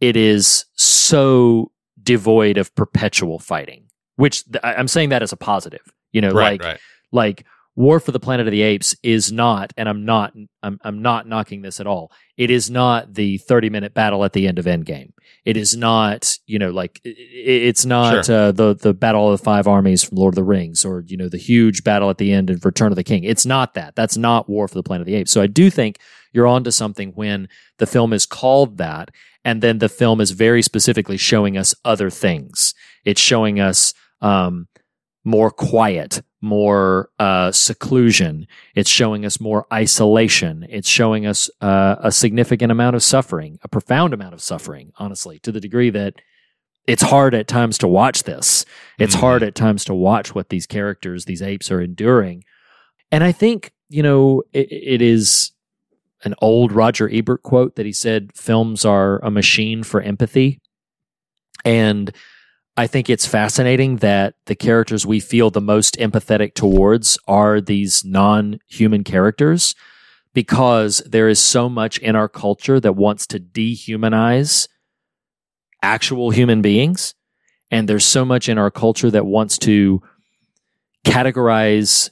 it 0.00 0.16
is 0.16 0.64
so 0.74 1.70
devoid 2.02 2.58
of 2.58 2.74
perpetual 2.74 3.38
fighting 3.38 3.86
which 4.16 4.44
th- 4.44 4.62
I'm 4.62 4.88
saying 4.88 5.08
that 5.10 5.22
as 5.22 5.32
a 5.32 5.36
positive. 5.36 5.92
You 6.12 6.20
know, 6.20 6.30
right. 6.30 6.60
like 6.60 6.62
right. 6.62 6.80
like 7.10 7.46
War 7.74 8.00
for 8.00 8.12
the 8.12 8.20
Planet 8.20 8.46
of 8.46 8.50
the 8.50 8.60
Apes 8.62 8.94
is 9.02 9.32
not, 9.32 9.72
and 9.78 9.88
I'm 9.88 10.04
not, 10.04 10.34
I'm 10.62 10.78
I'm 10.84 11.00
not 11.00 11.26
knocking 11.26 11.62
this 11.62 11.80
at 11.80 11.86
all. 11.86 12.12
It 12.36 12.50
is 12.50 12.70
not 12.70 13.14
the 13.14 13.38
30 13.38 13.70
minute 13.70 13.94
battle 13.94 14.24
at 14.24 14.34
the 14.34 14.46
end 14.46 14.58
of 14.58 14.66
Endgame. 14.66 15.12
It 15.46 15.56
is 15.56 15.74
not, 15.74 16.36
you 16.46 16.58
know, 16.58 16.70
like 16.70 17.00
it's 17.04 17.86
not 17.86 18.26
Sure. 18.26 18.36
uh, 18.48 18.52
the 18.52 18.74
the 18.74 18.92
battle 18.92 19.32
of 19.32 19.38
the 19.38 19.44
five 19.44 19.66
armies 19.66 20.02
from 20.04 20.18
Lord 20.18 20.32
of 20.34 20.36
the 20.36 20.44
Rings, 20.44 20.84
or 20.84 21.02
you 21.06 21.16
know, 21.16 21.28
the 21.30 21.38
huge 21.38 21.82
battle 21.82 22.10
at 22.10 22.18
the 22.18 22.30
end 22.32 22.50
of 22.50 22.64
Return 22.64 22.92
of 22.92 22.96
the 22.96 23.04
King. 23.04 23.24
It's 23.24 23.46
not 23.46 23.72
that. 23.74 23.96
That's 23.96 24.16
not 24.18 24.48
War 24.50 24.68
for 24.68 24.74
the 24.74 24.82
Planet 24.82 25.02
of 25.02 25.06
the 25.06 25.14
Apes. 25.14 25.30
So 25.32 25.40
I 25.40 25.46
do 25.46 25.70
think 25.70 25.98
you're 26.32 26.46
onto 26.46 26.70
something 26.70 27.12
when 27.14 27.48
the 27.78 27.86
film 27.86 28.12
is 28.12 28.26
called 28.26 28.76
that, 28.78 29.10
and 29.46 29.62
then 29.62 29.78
the 29.78 29.88
film 29.88 30.20
is 30.20 30.32
very 30.32 30.60
specifically 30.60 31.16
showing 31.16 31.56
us 31.56 31.74
other 31.86 32.10
things. 32.10 32.74
It's 33.04 33.20
showing 33.20 33.60
us 33.60 33.94
um, 34.20 34.68
more 35.24 35.50
quiet, 35.50 36.22
more 36.42 37.08
uh, 37.18 37.50
seclusion. 37.52 38.46
It's 38.74 38.90
showing 38.90 39.24
us 39.24 39.40
more 39.40 39.66
isolation. 39.72 40.66
It's 40.68 40.88
showing 40.88 41.24
us 41.24 41.48
uh, 41.60 41.96
a 42.00 42.12
significant 42.12 42.70
amount 42.72 42.96
of 42.96 43.02
suffering, 43.02 43.58
a 43.62 43.68
profound 43.68 44.12
amount 44.12 44.34
of 44.34 44.42
suffering, 44.42 44.92
honestly, 44.98 45.38
to 45.40 45.52
the 45.52 45.60
degree 45.60 45.88
that 45.90 46.14
it's 46.86 47.02
hard 47.02 47.32
at 47.34 47.46
times 47.46 47.78
to 47.78 47.88
watch 47.88 48.24
this. 48.24 48.64
It's 48.98 49.14
Mhm. 49.14 49.20
hard 49.20 49.42
at 49.44 49.54
times 49.54 49.84
to 49.84 49.94
watch 49.94 50.34
what 50.34 50.48
these 50.48 50.66
characters, 50.66 51.24
these 51.24 51.40
apes, 51.40 51.70
are 51.70 51.80
enduring. 51.80 52.42
And 53.12 53.22
I 53.22 53.30
think, 53.30 53.72
you 53.88 54.02
know, 54.02 54.42
it, 54.52 54.66
it 54.72 55.00
is 55.00 55.52
an 56.24 56.34
old 56.42 56.72
Roger 56.72 57.08
Ebert 57.12 57.42
quote 57.42 57.76
that 57.76 57.86
he 57.86 57.92
said 57.92 58.32
films 58.34 58.84
are 58.84 59.24
a 59.24 59.30
machine 59.30 59.84
for 59.84 60.00
empathy. 60.00 60.60
And 61.64 62.10
I 62.76 62.86
think 62.86 63.10
it's 63.10 63.26
fascinating 63.26 63.96
that 63.96 64.34
the 64.46 64.54
characters 64.54 65.06
we 65.06 65.20
feel 65.20 65.50
the 65.50 65.60
most 65.60 65.96
empathetic 65.96 66.54
towards 66.54 67.18
are 67.28 67.60
these 67.60 68.04
non 68.04 68.60
human 68.66 69.04
characters 69.04 69.74
because 70.32 71.02
there 71.04 71.28
is 71.28 71.38
so 71.38 71.68
much 71.68 71.98
in 71.98 72.16
our 72.16 72.28
culture 72.28 72.80
that 72.80 72.96
wants 72.96 73.26
to 73.28 73.40
dehumanize 73.40 74.68
actual 75.82 76.30
human 76.30 76.62
beings. 76.62 77.14
And 77.70 77.88
there's 77.88 78.06
so 78.06 78.24
much 78.24 78.48
in 78.48 78.56
our 78.56 78.70
culture 78.70 79.10
that 79.10 79.26
wants 79.26 79.58
to 79.58 80.02
categorize 81.04 82.10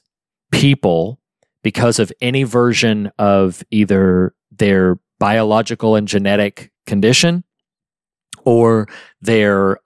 people 0.50 1.20
because 1.62 1.98
of 1.98 2.12
any 2.20 2.42
version 2.42 3.10
of 3.18 3.62
either 3.70 4.34
their 4.50 4.98
biological 5.18 5.96
and 5.96 6.08
genetic 6.08 6.72
condition 6.86 7.44
or 8.44 8.88
their 9.20 9.78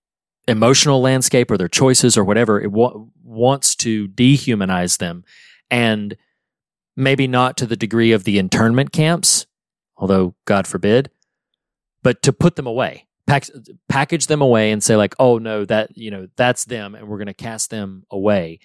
emotional 0.46 1.00
landscape 1.00 1.50
or 1.50 1.56
their 1.56 1.68
choices 1.68 2.16
or 2.16 2.24
whatever 2.24 2.60
it 2.60 2.70
wa- 2.70 3.04
wants 3.22 3.74
to 3.76 4.08
dehumanize 4.08 4.98
them 4.98 5.24
and 5.70 6.16
maybe 6.96 7.26
not 7.26 7.56
to 7.56 7.66
the 7.66 7.76
degree 7.76 8.12
of 8.12 8.24
the 8.24 8.38
internment 8.38 8.92
camps, 8.92 9.46
although 9.96 10.34
God 10.44 10.66
forbid, 10.66 11.10
but 12.02 12.22
to 12.22 12.32
put 12.32 12.56
them 12.56 12.66
away, 12.66 13.06
pack, 13.26 13.46
package 13.88 14.26
them 14.26 14.42
away 14.42 14.70
and 14.70 14.82
say 14.82 14.96
like, 14.96 15.14
oh 15.18 15.38
no, 15.38 15.64
that 15.64 15.96
you 15.96 16.10
know 16.10 16.28
that's 16.36 16.64
them, 16.66 16.94
and 16.94 17.08
we're 17.08 17.18
going 17.18 17.26
to 17.26 17.34
cast 17.34 17.70
them 17.70 18.04
away. 18.10 18.60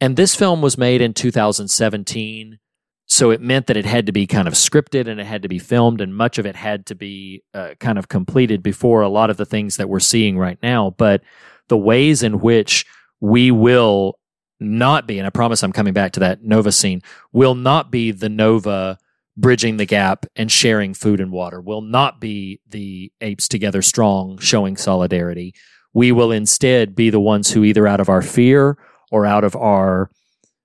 And 0.00 0.16
this 0.16 0.34
film 0.34 0.60
was 0.60 0.76
made 0.76 1.00
in 1.00 1.14
2017, 1.14 2.58
so 3.06 3.30
it 3.30 3.40
meant 3.40 3.68
that 3.68 3.76
it 3.76 3.84
had 3.84 4.06
to 4.06 4.12
be 4.12 4.26
kind 4.26 4.48
of 4.48 4.54
scripted 4.54 5.06
and 5.06 5.20
it 5.20 5.26
had 5.26 5.42
to 5.42 5.48
be 5.48 5.60
filmed, 5.60 6.00
and 6.00 6.14
much 6.14 6.38
of 6.38 6.46
it 6.46 6.56
had 6.56 6.86
to 6.86 6.94
be 6.94 7.42
uh, 7.54 7.74
kind 7.78 7.98
of 7.98 8.08
completed 8.08 8.62
before 8.62 9.02
a 9.02 9.08
lot 9.08 9.30
of 9.30 9.36
the 9.36 9.46
things 9.46 9.76
that 9.76 9.88
we're 9.88 10.00
seeing 10.00 10.36
right 10.36 10.58
now. 10.62 10.90
But 10.90 11.22
the 11.68 11.78
ways 11.78 12.22
in 12.22 12.40
which 12.40 12.84
we 13.20 13.52
will 13.52 14.18
not 14.58 15.06
be, 15.06 15.18
and 15.18 15.26
I 15.26 15.30
promise 15.30 15.62
I'm 15.62 15.72
coming 15.72 15.94
back 15.94 16.12
to 16.12 16.20
that 16.20 16.42
Nova 16.42 16.72
scene, 16.72 17.00
will 17.32 17.54
not 17.54 17.92
be 17.92 18.10
the 18.10 18.28
Nova 18.28 18.98
bridging 19.36 19.76
the 19.76 19.86
gap 19.86 20.26
and 20.34 20.50
sharing 20.50 20.94
food 20.94 21.20
and 21.20 21.30
water, 21.30 21.60
will 21.60 21.82
not 21.82 22.20
be 22.20 22.60
the 22.66 23.12
apes 23.20 23.46
together 23.46 23.82
strong 23.82 24.38
showing 24.38 24.76
solidarity. 24.76 25.54
We 25.92 26.10
will 26.10 26.32
instead 26.32 26.96
be 26.96 27.10
the 27.10 27.20
ones 27.20 27.52
who, 27.52 27.62
either 27.62 27.86
out 27.86 28.00
of 28.00 28.08
our 28.08 28.22
fear 28.22 28.78
or 29.12 29.26
out 29.26 29.44
of 29.44 29.54
our 29.54 30.10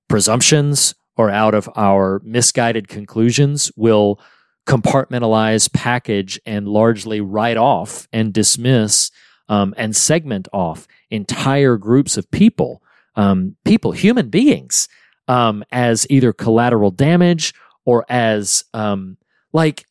presumptions 0.08 0.96
or 1.18 1.30
out 1.30 1.54
of 1.54 1.70
our 1.76 2.22
misguided 2.24 2.88
conclusions, 2.88 3.72
will 3.76 4.20
compartmentalize, 4.68 5.72
package, 5.74 6.40
and 6.46 6.68
largely 6.68 7.22
write 7.22 7.58
off 7.58 8.08
and 8.14 8.34
dismiss 8.34 9.12
um, 9.50 9.74
and 9.78 9.96
segment 9.96 10.48
off 10.54 10.88
entire 11.10 11.78
groups 11.78 12.18
of 12.18 12.30
people 12.32 12.82
um, 13.16 13.56
people, 13.66 13.92
human 13.92 14.30
beings, 14.30 14.88
um, 15.28 15.64
as 15.72 16.08
either 16.10 16.34
collateral 16.34 16.92
damage 16.92 17.54
or 17.86 18.06
as 18.10 18.64
um, 18.74 19.18
like 19.54 19.86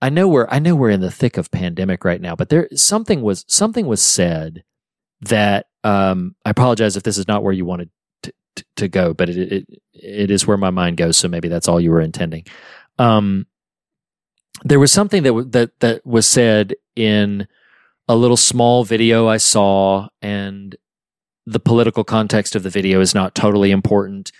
I 0.00 0.10
know 0.10 0.28
we're 0.28 0.46
I 0.50 0.58
know 0.58 0.74
we're 0.74 0.90
in 0.90 1.00
the 1.00 1.10
thick 1.10 1.36
of 1.36 1.50
pandemic 1.50 2.04
right 2.04 2.20
now, 2.20 2.36
but 2.36 2.48
there 2.48 2.68
something 2.74 3.22
was 3.22 3.44
something 3.48 3.86
was 3.86 4.02
said 4.02 4.62
that 5.22 5.66
um, 5.84 6.34
I 6.44 6.50
apologize 6.50 6.96
if 6.96 7.02
this 7.02 7.18
is 7.18 7.28
not 7.28 7.42
where 7.42 7.52
you 7.52 7.64
wanted 7.64 7.90
to, 8.24 8.32
to, 8.56 8.64
to 8.76 8.88
go, 8.88 9.14
but 9.14 9.30
it, 9.30 9.52
it 9.52 9.82
it 10.02 10.30
is 10.30 10.46
where 10.46 10.56
my 10.56 10.70
mind 10.70 10.96
goes. 10.96 11.16
So 11.16 11.28
maybe 11.28 11.48
that's 11.48 11.68
all 11.68 11.80
you 11.80 11.90
were 11.90 12.00
intending. 12.00 12.44
Um, 12.98 13.46
there 14.64 14.80
was 14.80 14.92
something 14.92 15.22
that 15.22 15.30
w- 15.30 15.50
that 15.50 15.78
that 15.80 16.06
was 16.06 16.26
said 16.26 16.74
in 16.94 17.46
a 18.08 18.16
little 18.16 18.36
small 18.36 18.84
video 18.84 19.28
I 19.28 19.36
saw, 19.36 20.08
and 20.22 20.76
the 21.46 21.60
political 21.60 22.04
context 22.04 22.56
of 22.56 22.62
the 22.62 22.70
video 22.70 23.00
is 23.00 23.14
not 23.14 23.34
totally 23.34 23.70
important. 23.70 24.32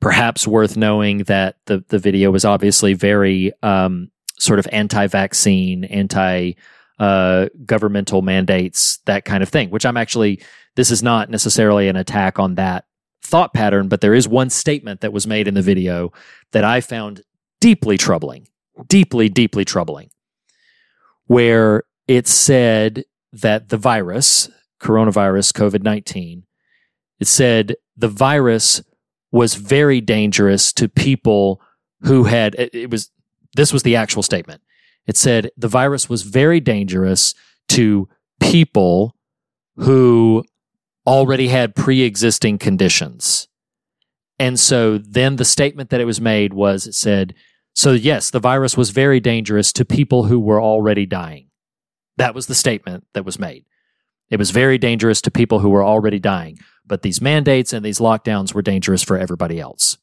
Perhaps 0.00 0.46
worth 0.46 0.76
knowing 0.76 1.18
that 1.24 1.56
the 1.66 1.84
the 1.88 1.98
video 1.98 2.30
was 2.30 2.44
obviously 2.44 2.94
very 2.94 3.52
um, 3.62 4.10
sort 4.38 4.58
of 4.58 4.66
anti-vaccine, 4.72 5.84
anti 5.84 6.52
uh, 6.98 7.48
governmental 7.64 8.22
mandates, 8.22 8.98
that 9.06 9.24
kind 9.24 9.42
of 9.42 9.48
thing. 9.48 9.70
Which 9.70 9.86
I'm 9.86 9.96
actually 9.96 10.42
this 10.76 10.90
is 10.90 11.02
not 11.02 11.30
necessarily 11.30 11.88
an 11.88 11.96
attack 11.96 12.38
on 12.38 12.54
that 12.56 12.84
thought 13.30 13.54
pattern, 13.54 13.88
but 13.88 14.00
there 14.00 14.14
is 14.14 14.28
one 14.28 14.50
statement 14.50 15.00
that 15.00 15.12
was 15.12 15.26
made 15.26 15.46
in 15.48 15.54
the 15.54 15.62
video 15.62 16.12
that 16.52 16.64
I 16.64 16.80
found 16.80 17.22
deeply 17.60 17.96
troubling, 17.96 18.48
deeply, 18.88 19.28
deeply 19.28 19.64
troubling, 19.64 20.10
where 21.26 21.84
it 22.08 22.26
said 22.26 23.04
that 23.32 23.68
the 23.68 23.76
virus, 23.76 24.50
coronavirus, 24.80 25.52
COVID 25.52 25.82
19, 25.82 26.44
it 27.20 27.28
said 27.28 27.76
the 27.96 28.08
virus 28.08 28.82
was 29.30 29.54
very 29.54 30.00
dangerous 30.00 30.72
to 30.72 30.88
people 30.88 31.60
who 32.02 32.24
had 32.24 32.54
it, 32.56 32.74
it 32.74 32.90
was 32.90 33.10
this 33.54 33.72
was 33.72 33.82
the 33.82 33.96
actual 33.96 34.22
statement. 34.22 34.62
It 35.06 35.16
said 35.16 35.50
the 35.56 35.68
virus 35.68 36.08
was 36.08 36.22
very 36.22 36.60
dangerous 36.60 37.34
to 37.68 38.08
people 38.40 39.14
who 39.76 40.44
already 41.06 41.48
had 41.48 41.74
pre-existing 41.74 42.58
conditions 42.58 43.48
and 44.38 44.58
so 44.58 44.98
then 44.98 45.36
the 45.36 45.44
statement 45.44 45.90
that 45.90 46.00
it 46.00 46.06
was 46.06 46.20
made 46.20 46.52
was 46.52 46.86
it 46.86 46.94
said 46.94 47.34
so 47.74 47.92
yes 47.92 48.30
the 48.30 48.40
virus 48.40 48.76
was 48.76 48.90
very 48.90 49.20
dangerous 49.20 49.72
to 49.72 49.84
people 49.84 50.24
who 50.24 50.38
were 50.38 50.60
already 50.60 51.06
dying 51.06 51.48
that 52.16 52.34
was 52.34 52.46
the 52.46 52.54
statement 52.54 53.04
that 53.14 53.24
was 53.24 53.38
made 53.38 53.64
it 54.28 54.38
was 54.38 54.50
very 54.50 54.78
dangerous 54.78 55.20
to 55.20 55.30
people 55.30 55.60
who 55.60 55.70
were 55.70 55.84
already 55.84 56.18
dying 56.18 56.58
but 56.90 57.02
these 57.02 57.22
mandates 57.22 57.72
and 57.72 57.84
these 57.84 58.00
lockdowns 58.00 58.52
were 58.52 58.62
dangerous 58.62 59.04
for 59.04 59.16
everybody 59.16 59.60
else. 59.60 59.96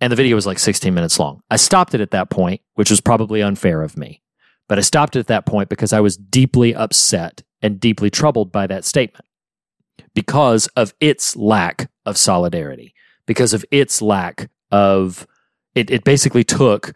And 0.00 0.12
the 0.12 0.16
video 0.16 0.36
was 0.36 0.46
like 0.46 0.60
16 0.60 0.94
minutes 0.94 1.18
long. 1.18 1.40
I 1.50 1.56
stopped 1.56 1.92
it 1.92 2.00
at 2.00 2.12
that 2.12 2.30
point, 2.30 2.60
which 2.74 2.88
was 2.88 3.00
probably 3.00 3.42
unfair 3.42 3.82
of 3.82 3.96
me. 3.96 4.22
But 4.68 4.78
I 4.78 4.82
stopped 4.82 5.16
it 5.16 5.18
at 5.18 5.26
that 5.26 5.44
point 5.44 5.68
because 5.68 5.92
I 5.92 5.98
was 5.98 6.16
deeply 6.16 6.72
upset 6.72 7.42
and 7.62 7.80
deeply 7.80 8.10
troubled 8.10 8.52
by 8.52 8.68
that 8.68 8.84
statement 8.84 9.24
because 10.14 10.66
of 10.68 10.94
its 11.00 11.36
lack 11.36 11.90
of 12.06 12.16
solidarity, 12.16 12.94
because 13.26 13.52
of 13.52 13.64
its 13.70 14.00
lack 14.02 14.50
of 14.70 15.26
it, 15.74 15.90
it 15.90 16.04
basically 16.04 16.44
took 16.44 16.94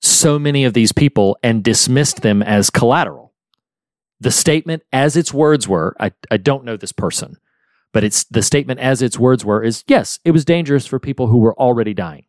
so 0.00 0.38
many 0.38 0.64
of 0.64 0.74
these 0.74 0.92
people 0.92 1.38
and 1.42 1.62
dismissed 1.62 2.22
them 2.22 2.42
as 2.42 2.70
collateral 2.70 3.32
the 4.22 4.30
statement 4.30 4.84
as 4.92 5.16
its 5.16 5.34
words 5.34 5.66
were, 5.66 5.96
I, 5.98 6.12
I 6.30 6.36
don't 6.36 6.64
know 6.64 6.76
this 6.76 6.92
person, 6.92 7.38
but 7.92 8.04
it's 8.04 8.22
the 8.24 8.42
statement 8.42 8.78
as 8.78 9.02
its 9.02 9.18
words 9.18 9.44
were 9.44 9.64
is 9.64 9.82
yes, 9.88 10.20
it 10.24 10.30
was 10.30 10.44
dangerous 10.44 10.86
for 10.86 11.00
people 11.00 11.26
who 11.26 11.38
were 11.38 11.58
already 11.58 11.92
dying. 11.92 12.26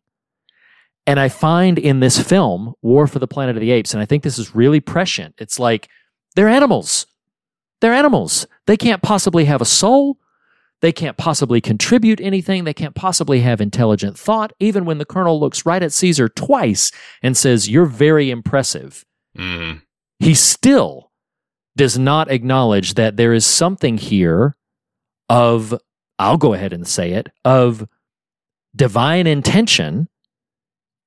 And 1.06 1.20
I 1.20 1.28
find 1.28 1.78
in 1.78 2.00
this 2.00 2.20
film, 2.20 2.74
War 2.82 3.06
for 3.06 3.20
the 3.20 3.28
Planet 3.28 3.56
of 3.56 3.60
the 3.60 3.70
Apes, 3.70 3.94
and 3.94 4.02
I 4.02 4.06
think 4.06 4.24
this 4.24 4.40
is 4.40 4.56
really 4.56 4.80
prescient. 4.80 5.36
It's 5.38 5.60
like 5.60 5.88
they're 6.34 6.48
animals. 6.48 7.06
They're 7.80 7.92
animals. 7.92 8.46
They 8.66 8.76
can't 8.76 9.02
possibly 9.02 9.44
have 9.46 9.60
a 9.60 9.66
soul. 9.66 10.18
They 10.80 10.92
can't 10.92 11.16
possibly 11.16 11.60
contribute 11.60 12.20
anything. 12.20 12.64
They 12.64 12.74
can't 12.74 12.94
possibly 12.94 13.40
have 13.40 13.60
intelligent 13.60 14.18
thought. 14.18 14.52
Even 14.60 14.84
when 14.84 14.98
the 14.98 15.04
colonel 15.06 15.40
looks 15.40 15.64
right 15.64 15.82
at 15.82 15.92
Caesar 15.92 16.28
twice 16.28 16.92
and 17.22 17.36
says, 17.36 17.68
You're 17.68 17.86
very 17.86 18.30
impressive, 18.30 19.04
Mm. 19.36 19.82
he 20.20 20.34
still 20.34 21.10
does 21.76 21.98
not 21.98 22.30
acknowledge 22.30 22.94
that 22.94 23.16
there 23.16 23.32
is 23.32 23.44
something 23.46 23.98
here 23.98 24.56
of, 25.28 25.74
I'll 26.18 26.36
go 26.36 26.52
ahead 26.54 26.72
and 26.72 26.86
say 26.86 27.12
it, 27.12 27.28
of 27.44 27.88
divine 28.76 29.26
intention 29.26 30.08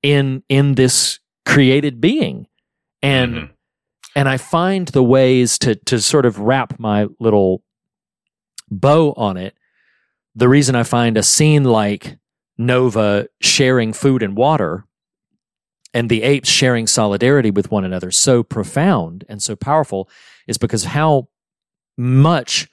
in 0.04 0.44
in 0.50 0.76
this 0.76 1.20
created 1.46 2.02
being. 2.02 2.48
And 3.02 3.34
Mhm. 3.36 3.50
And 4.18 4.28
I 4.28 4.38
find 4.38 4.88
the 4.88 5.04
ways 5.04 5.60
to 5.60 5.76
to 5.76 6.02
sort 6.02 6.26
of 6.26 6.40
wrap 6.40 6.80
my 6.80 7.06
little 7.20 7.62
bow 8.68 9.14
on 9.16 9.38
it. 9.38 9.56
The 10.34 10.50
reason 10.50 10.76
I 10.76 10.82
find 10.82 11.18
a 11.18 11.24
scene 11.24 11.64
like 11.64 12.18
Nova 12.58 13.28
sharing 13.42 13.94
food 13.94 14.24
and 14.24 14.36
water 14.36 14.86
and 15.94 16.10
the 16.10 16.24
apes 16.24 16.50
sharing 16.50 16.88
solidarity 16.88 17.52
with 17.52 17.70
one 17.70 17.86
another 17.86 18.10
so 18.10 18.42
profound 18.42 19.24
and 19.30 19.42
so 19.42 19.56
powerful 19.56 20.10
is 20.48 20.58
because 20.58 20.86
how 20.86 21.28
much 21.96 22.68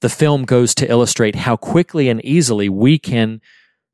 the 0.00 0.08
film 0.08 0.44
goes 0.44 0.74
to 0.74 0.90
illustrate 0.90 1.36
how 1.36 1.56
quickly 1.56 2.08
and 2.08 2.24
easily 2.24 2.68
we 2.68 2.98
can 2.98 3.40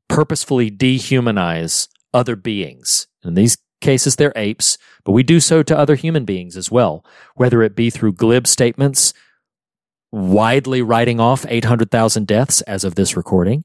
purposefully 0.09 0.71
dehumanize 0.71 1.89
other 2.11 2.35
beings. 2.35 3.05
In 3.23 3.35
these 3.35 3.57
cases, 3.87 4.17
they're 4.17 4.33
apes, 4.35 4.77
but 5.05 5.13
we 5.13 5.23
do 5.23 5.39
so 5.39 5.63
to 5.63 5.77
other 5.77 5.95
human 5.95 6.25
beings 6.25 6.57
as 6.57 6.69
well, 6.69 7.05
whether 7.35 7.63
it 7.63 7.73
be 7.73 7.89
through 7.89 8.11
glib 8.11 8.45
statements, 8.45 9.13
widely 10.11 10.81
writing 10.81 11.21
off 11.21 11.45
800,000 11.47 12.27
deaths 12.27 12.59
as 12.63 12.83
of 12.83 12.95
this 12.95 13.15
recording, 13.15 13.63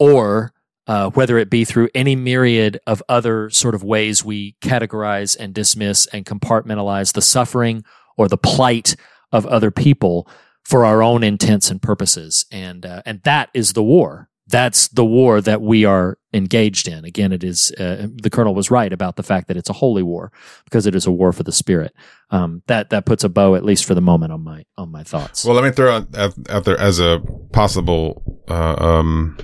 or 0.00 0.52
uh, 0.88 1.10
whether 1.10 1.38
it 1.38 1.48
be 1.48 1.64
through 1.64 1.88
any 1.94 2.16
myriad 2.16 2.80
of 2.88 3.04
other 3.08 3.48
sort 3.50 3.76
of 3.76 3.84
ways 3.84 4.24
we 4.24 4.56
categorize 4.60 5.36
and 5.38 5.54
dismiss 5.54 6.06
and 6.06 6.26
compartmentalize 6.26 7.12
the 7.12 7.22
suffering 7.22 7.84
or 8.16 8.26
the 8.26 8.36
plight 8.36 8.96
of 9.30 9.46
other 9.46 9.70
people 9.70 10.28
for 10.64 10.84
our 10.84 11.04
own 11.04 11.22
intents 11.22 11.70
and 11.70 11.80
purposes. 11.80 12.46
And, 12.50 12.84
uh, 12.84 13.02
and 13.06 13.22
that 13.22 13.50
is 13.54 13.74
the 13.74 13.82
war. 13.84 14.28
That's 14.48 14.88
the 14.88 15.04
war 15.04 15.40
that 15.40 15.60
we 15.60 15.84
are 15.84 16.18
engaged 16.32 16.86
in. 16.86 17.04
Again, 17.04 17.32
it 17.32 17.42
is, 17.42 17.72
uh, 17.72 18.06
the 18.12 18.30
colonel 18.30 18.54
was 18.54 18.70
right 18.70 18.92
about 18.92 19.16
the 19.16 19.22
fact 19.22 19.48
that 19.48 19.56
it's 19.56 19.70
a 19.70 19.74
holy 19.74 20.02
war 20.02 20.30
because 20.64 20.86
it 20.86 20.94
is 20.94 21.06
a 21.06 21.10
war 21.10 21.32
for 21.32 21.42
the 21.42 21.52
spirit. 21.52 21.92
Um, 22.30 22.62
that, 22.66 22.90
that 22.90 23.06
puts 23.06 23.24
a 23.24 23.28
bow, 23.28 23.56
at 23.56 23.64
least 23.64 23.84
for 23.84 23.94
the 23.94 24.00
moment, 24.00 24.32
on 24.32 24.44
my, 24.44 24.64
on 24.76 24.92
my 24.92 25.02
thoughts. 25.02 25.44
Well, 25.44 25.54
let 25.54 25.64
me 25.64 25.72
throw 25.72 25.96
out, 25.96 26.34
out, 26.48 26.64
there 26.64 26.78
as 26.78 27.00
a 27.00 27.20
possible 27.52 28.42
uh, 28.48 28.76
um, 28.78 29.38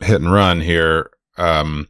hit 0.00 0.20
and 0.20 0.32
run 0.32 0.60
here. 0.60 1.10
Um, 1.36 1.88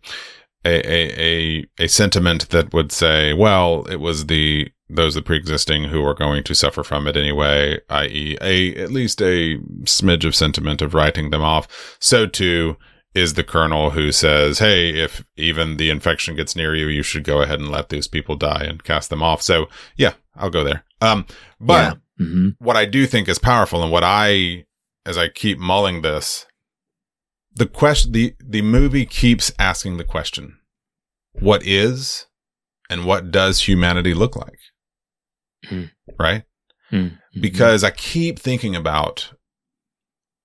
a, 0.65 0.77
a 0.89 1.21
a 1.21 1.67
a 1.81 1.89
sentiment 1.89 2.51
that 2.51 2.73
would 2.73 2.93
say, 2.93 3.33
well, 3.33 3.85
it 3.91 3.97
was 3.97 4.27
the 4.27 4.71
those 4.95 5.15
the 5.15 5.23
pre-existing 5.23 5.85
who 5.85 6.05
are 6.05 6.15
going 6.15 6.43
to 6.45 6.55
suffer 6.55 6.83
from 6.83 7.07
it 7.07 7.17
anyway, 7.17 7.81
i.e., 7.91 8.37
a 8.41 8.75
at 8.77 8.91
least 8.93 9.21
a 9.21 9.59
smidge 9.85 10.25
of 10.25 10.35
sentiment 10.35 10.83
of 10.83 10.95
writing 10.95 11.31
them 11.31 11.43
off. 11.43 11.97
So 12.01 12.27
too, 12.27 12.77
is 13.15 13.35
the 13.35 13.45
colonel 13.45 13.91
who 13.91 14.11
says, 14.11 14.59
Hey, 14.59 14.91
if 14.91 15.25
even 15.37 15.77
the 15.77 15.91
infection 15.91 16.35
gets 16.37 16.57
near 16.57 16.75
you, 16.75 16.87
you 16.89 17.03
should 17.03 17.25
go 17.25 17.43
ahead 17.43 17.61
and 17.61 17.71
let 17.71 17.91
those 17.91 18.09
people 18.09 18.37
die 18.37 18.65
and 18.65 18.83
cast 18.85 19.11
them 19.11 19.23
off. 19.23 19.43
So 19.43 19.67
yeah, 19.97 20.15
I'll 20.35 20.51
go 20.51 20.65
there. 20.65 20.85
Um, 21.01 21.27
but 21.61 21.99
Yeah. 22.19 22.27
Mhm. 22.27 22.57
what 22.59 22.77
I 22.77 22.85
do 22.87 23.07
think 23.07 23.29
is 23.29 23.39
powerful 23.39 23.83
and 23.83 23.91
what 23.93 24.05
I, 24.05 24.65
as 25.05 25.19
I 25.19 25.29
keep 25.29 25.59
mulling 25.59 26.03
this, 26.03 26.47
the 27.55 27.67
question, 27.67 28.13
the, 28.13 28.35
the 28.43 28.63
movie 28.63 29.05
keeps 29.05 29.53
asking 29.59 29.97
the 29.99 30.05
question, 30.05 30.59
what 31.33 31.63
is 31.67 32.27
and 32.89 33.05
what 33.05 33.31
does 33.31 33.67
humanity 33.69 34.15
look 34.15 34.37
like? 34.37 34.59
Hmm. 35.73 35.85
Right? 36.19 36.45
Mhm. 36.91 37.19
because 37.41 37.83
I 37.83 37.91
keep 37.91 38.39
thinking 38.39 38.77
about 38.77 39.33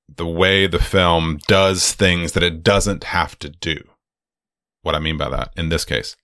the 0.08 0.26
way 0.26 0.66
the 0.66 0.80
film 0.80 1.40
does 1.45 1.91
things 1.91 2.32
that 2.32 2.44
it 2.44 2.64
doesn't 2.64 3.04
have 3.04 3.38
to 3.40 3.49
do. 3.49 3.84
What 4.82 4.95
I 4.95 4.99
mean 4.99 5.18
by 5.18 5.28
that 5.30 5.52
in 5.58 5.68
this 5.68 5.84
case. 5.84 6.16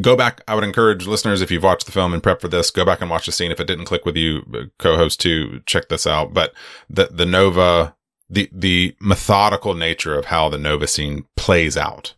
Go 0.00 0.16
back. 0.16 0.42
I 0.48 0.54
would 0.56 0.64
encourage 0.64 1.06
listeners, 1.06 1.40
if 1.40 1.50
you've 1.52 1.62
watched 1.62 1.86
the 1.86 1.92
film 1.92 2.12
and 2.12 2.22
prep 2.22 2.40
for 2.40 2.48
this, 2.48 2.70
go 2.72 2.84
back 2.84 3.00
and 3.00 3.08
watch 3.10 3.26
the 3.26 3.32
scene. 3.32 3.52
If 3.52 3.60
it 3.60 3.66
didn't 3.68 3.84
click 3.86 4.04
with 4.04 4.16
you, 4.16 4.42
uh, 4.52 4.64
co-host 4.78 5.20
to 5.20 5.60
check 5.66 5.88
this 5.88 6.06
out. 6.06 6.34
But 6.34 6.52
the, 6.90 7.06
the 7.12 7.26
Nova, 7.26 7.94
the, 8.28 8.48
the 8.52 8.96
methodical 9.00 9.74
nature 9.74 10.16
of 10.18 10.26
how 10.26 10.48
the 10.48 10.58
Nova 10.58 10.86
scene 10.88 11.26
plays 11.36 11.76
out, 11.76 12.14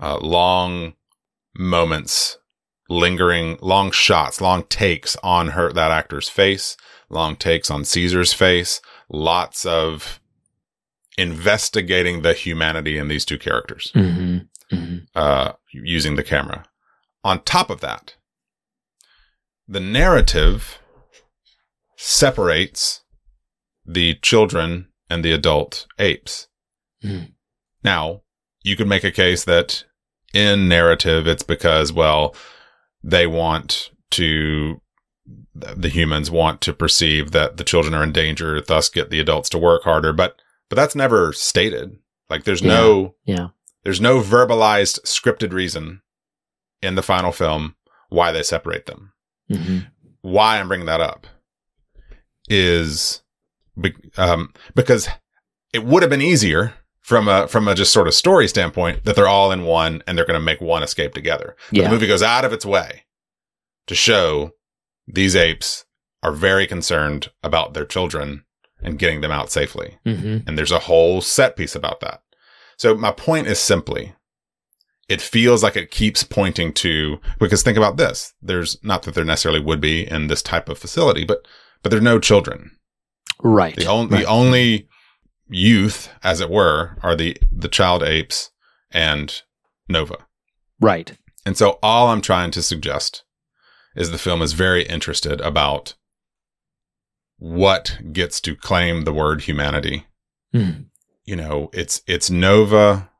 uh, 0.00 0.18
long 0.18 0.94
moments 1.54 2.38
lingering 2.88 3.58
long 3.60 3.90
shots, 3.90 4.40
long 4.40 4.64
takes 4.64 5.16
on 5.22 5.48
her, 5.48 5.72
that 5.72 5.90
actor's 5.90 6.28
face, 6.28 6.76
long 7.08 7.36
takes 7.36 7.70
on 7.70 7.84
Caesar's 7.84 8.32
face, 8.32 8.80
lots 9.08 9.64
of 9.64 10.20
investigating 11.16 12.22
the 12.22 12.32
humanity 12.34 12.98
in 12.98 13.08
these 13.08 13.24
two 13.24 13.38
characters, 13.38 13.92
Mhm. 13.94 14.48
Mhm. 14.72 15.06
uh, 15.14 15.52
using 15.72 16.16
the 16.16 16.24
camera. 16.24 16.64
On 17.22 17.40
top 17.42 17.70
of 17.70 17.80
that, 17.80 18.14
the 19.68 19.80
narrative 19.80 20.78
separates 21.96 23.02
the 23.86 24.14
children 24.16 24.88
and 25.08 25.24
the 25.24 25.32
adult 25.32 25.86
apes. 25.98 26.48
Mhm. 27.02 27.32
Now, 27.82 28.22
you 28.62 28.76
could 28.76 28.88
make 28.88 29.04
a 29.04 29.12
case 29.12 29.44
that 29.44 29.84
in 30.32 30.68
narrative, 30.68 31.26
it's 31.28 31.42
because, 31.44 31.92
well, 31.92 32.34
they 33.06 33.26
want 33.26 33.90
to, 34.12 34.80
the 35.54 35.88
humans 35.90 36.30
want 36.30 36.60
to 36.62 36.72
perceive 36.72 37.30
that 37.32 37.58
the 37.58 37.64
children 37.64 37.92
are 37.94 38.02
in 38.02 38.12
danger, 38.12 38.60
thus 38.60 38.88
get 38.88 39.10
the 39.10 39.20
adults 39.20 39.48
to 39.50 39.58
work 39.58 39.82
harder. 39.84 40.12
But, 40.12 40.40
but 40.70 40.76
that's 40.76 40.94
never 40.94 41.32
stated. 41.32 41.98
Like 42.30 42.44
there's 42.44 42.62
no, 42.62 43.14
Yeah. 43.26 43.48
there's 43.82 44.00
no 44.00 44.20
verbalized 44.20 45.00
scripted 45.02 45.52
reason 45.52 46.00
in 46.80 46.94
the 46.94 47.02
final 47.02 47.30
film 47.32 47.76
why 48.08 48.32
they 48.32 48.42
separate 48.42 48.86
them. 48.86 49.12
Mhm. 49.50 49.90
Why 50.22 50.58
I'm 50.58 50.68
bringing 50.68 50.86
that 50.86 51.00
up 51.02 51.26
is 52.48 53.22
be, 53.78 53.94
um, 54.16 54.52
because 54.74 55.08
it 55.72 55.84
would 55.84 56.02
have 56.02 56.10
been 56.10 56.22
easier 56.22 56.74
from 57.04 57.28
a 57.28 57.46
from 57.46 57.68
a 57.68 57.74
just 57.74 57.92
sort 57.92 58.08
of 58.08 58.14
story 58.14 58.48
standpoint 58.48 59.04
that 59.04 59.14
they're 59.14 59.28
all 59.28 59.52
in 59.52 59.64
one 59.64 60.02
and 60.06 60.16
they're 60.16 60.24
going 60.24 60.40
to 60.40 60.44
make 60.44 60.60
one 60.60 60.82
escape 60.82 61.12
together. 61.12 61.54
But 61.70 61.76
Yeah. 61.78 61.84
The 61.84 61.90
movie 61.90 62.06
goes 62.06 62.22
out 62.22 62.44
of 62.46 62.52
its 62.52 62.64
way 62.66 63.04
to 63.86 63.94
show 63.94 64.52
these 65.06 65.36
apes 65.36 65.84
are 66.22 66.32
very 66.32 66.66
concerned 66.66 67.30
about 67.42 67.74
their 67.74 67.84
children 67.84 68.44
and 68.82 68.98
getting 68.98 69.20
them 69.20 69.30
out 69.30 69.50
safely. 69.52 69.98
Mhm. 70.06 70.48
And 70.48 70.56
there's 70.56 70.72
a 70.72 70.78
whole 70.80 71.20
set 71.20 71.56
piece 71.56 71.74
about 71.74 72.00
that. 72.00 72.22
So 72.78 72.94
my 72.94 73.12
point 73.12 73.46
is 73.48 73.58
simply, 73.58 74.14
it 75.06 75.20
feels 75.20 75.62
like 75.62 75.76
it 75.76 75.90
keeps 75.90 76.24
pointing 76.24 76.72
to, 76.72 77.20
because 77.38 77.62
think 77.62 77.76
about 77.76 77.98
this. 77.98 78.32
There's 78.40 78.82
not 78.82 79.02
that 79.02 79.14
there 79.14 79.24
necessarily 79.24 79.60
would 79.60 79.80
be 79.82 80.10
in 80.10 80.28
this 80.28 80.40
type 80.42 80.70
of 80.70 80.78
facility, 80.78 81.24
but, 81.24 81.46
but 81.82 81.90
there 81.90 81.98
are 81.98 82.02
no 82.02 82.18
children. 82.18 82.70
Right. 83.42 83.76
The 83.76 83.84
only, 83.86 84.18
the 84.20 84.24
only 84.24 84.88
youth, 85.54 86.10
as 86.22 86.40
it 86.40 86.50
were, 86.50 86.96
are 87.02 87.14
the, 87.16 87.36
the 87.52 87.68
child 87.68 88.02
apes 88.02 88.50
and 88.90 89.42
Nova. 89.88 90.16
Right. 90.80 91.16
And 91.46 91.56
so 91.56 91.78
all 91.82 92.08
I'm 92.08 92.20
trying 92.20 92.50
to 92.52 92.62
suggest 92.62 93.24
is 93.96 94.10
the 94.10 94.18
film 94.18 94.42
is 94.42 94.52
very 94.54 94.82
interested 94.84 95.40
about 95.40 95.94
what 97.38 97.98
gets 98.12 98.40
to 98.40 98.56
claim 98.56 99.02
the 99.04 99.12
word 99.12 99.42
humanity. 99.42 100.06
Mhm. 100.54 100.86
You 101.24 101.36
know, 101.36 101.70
it's, 101.72 102.02
it's 102.06 102.30
Nova 102.30 103.10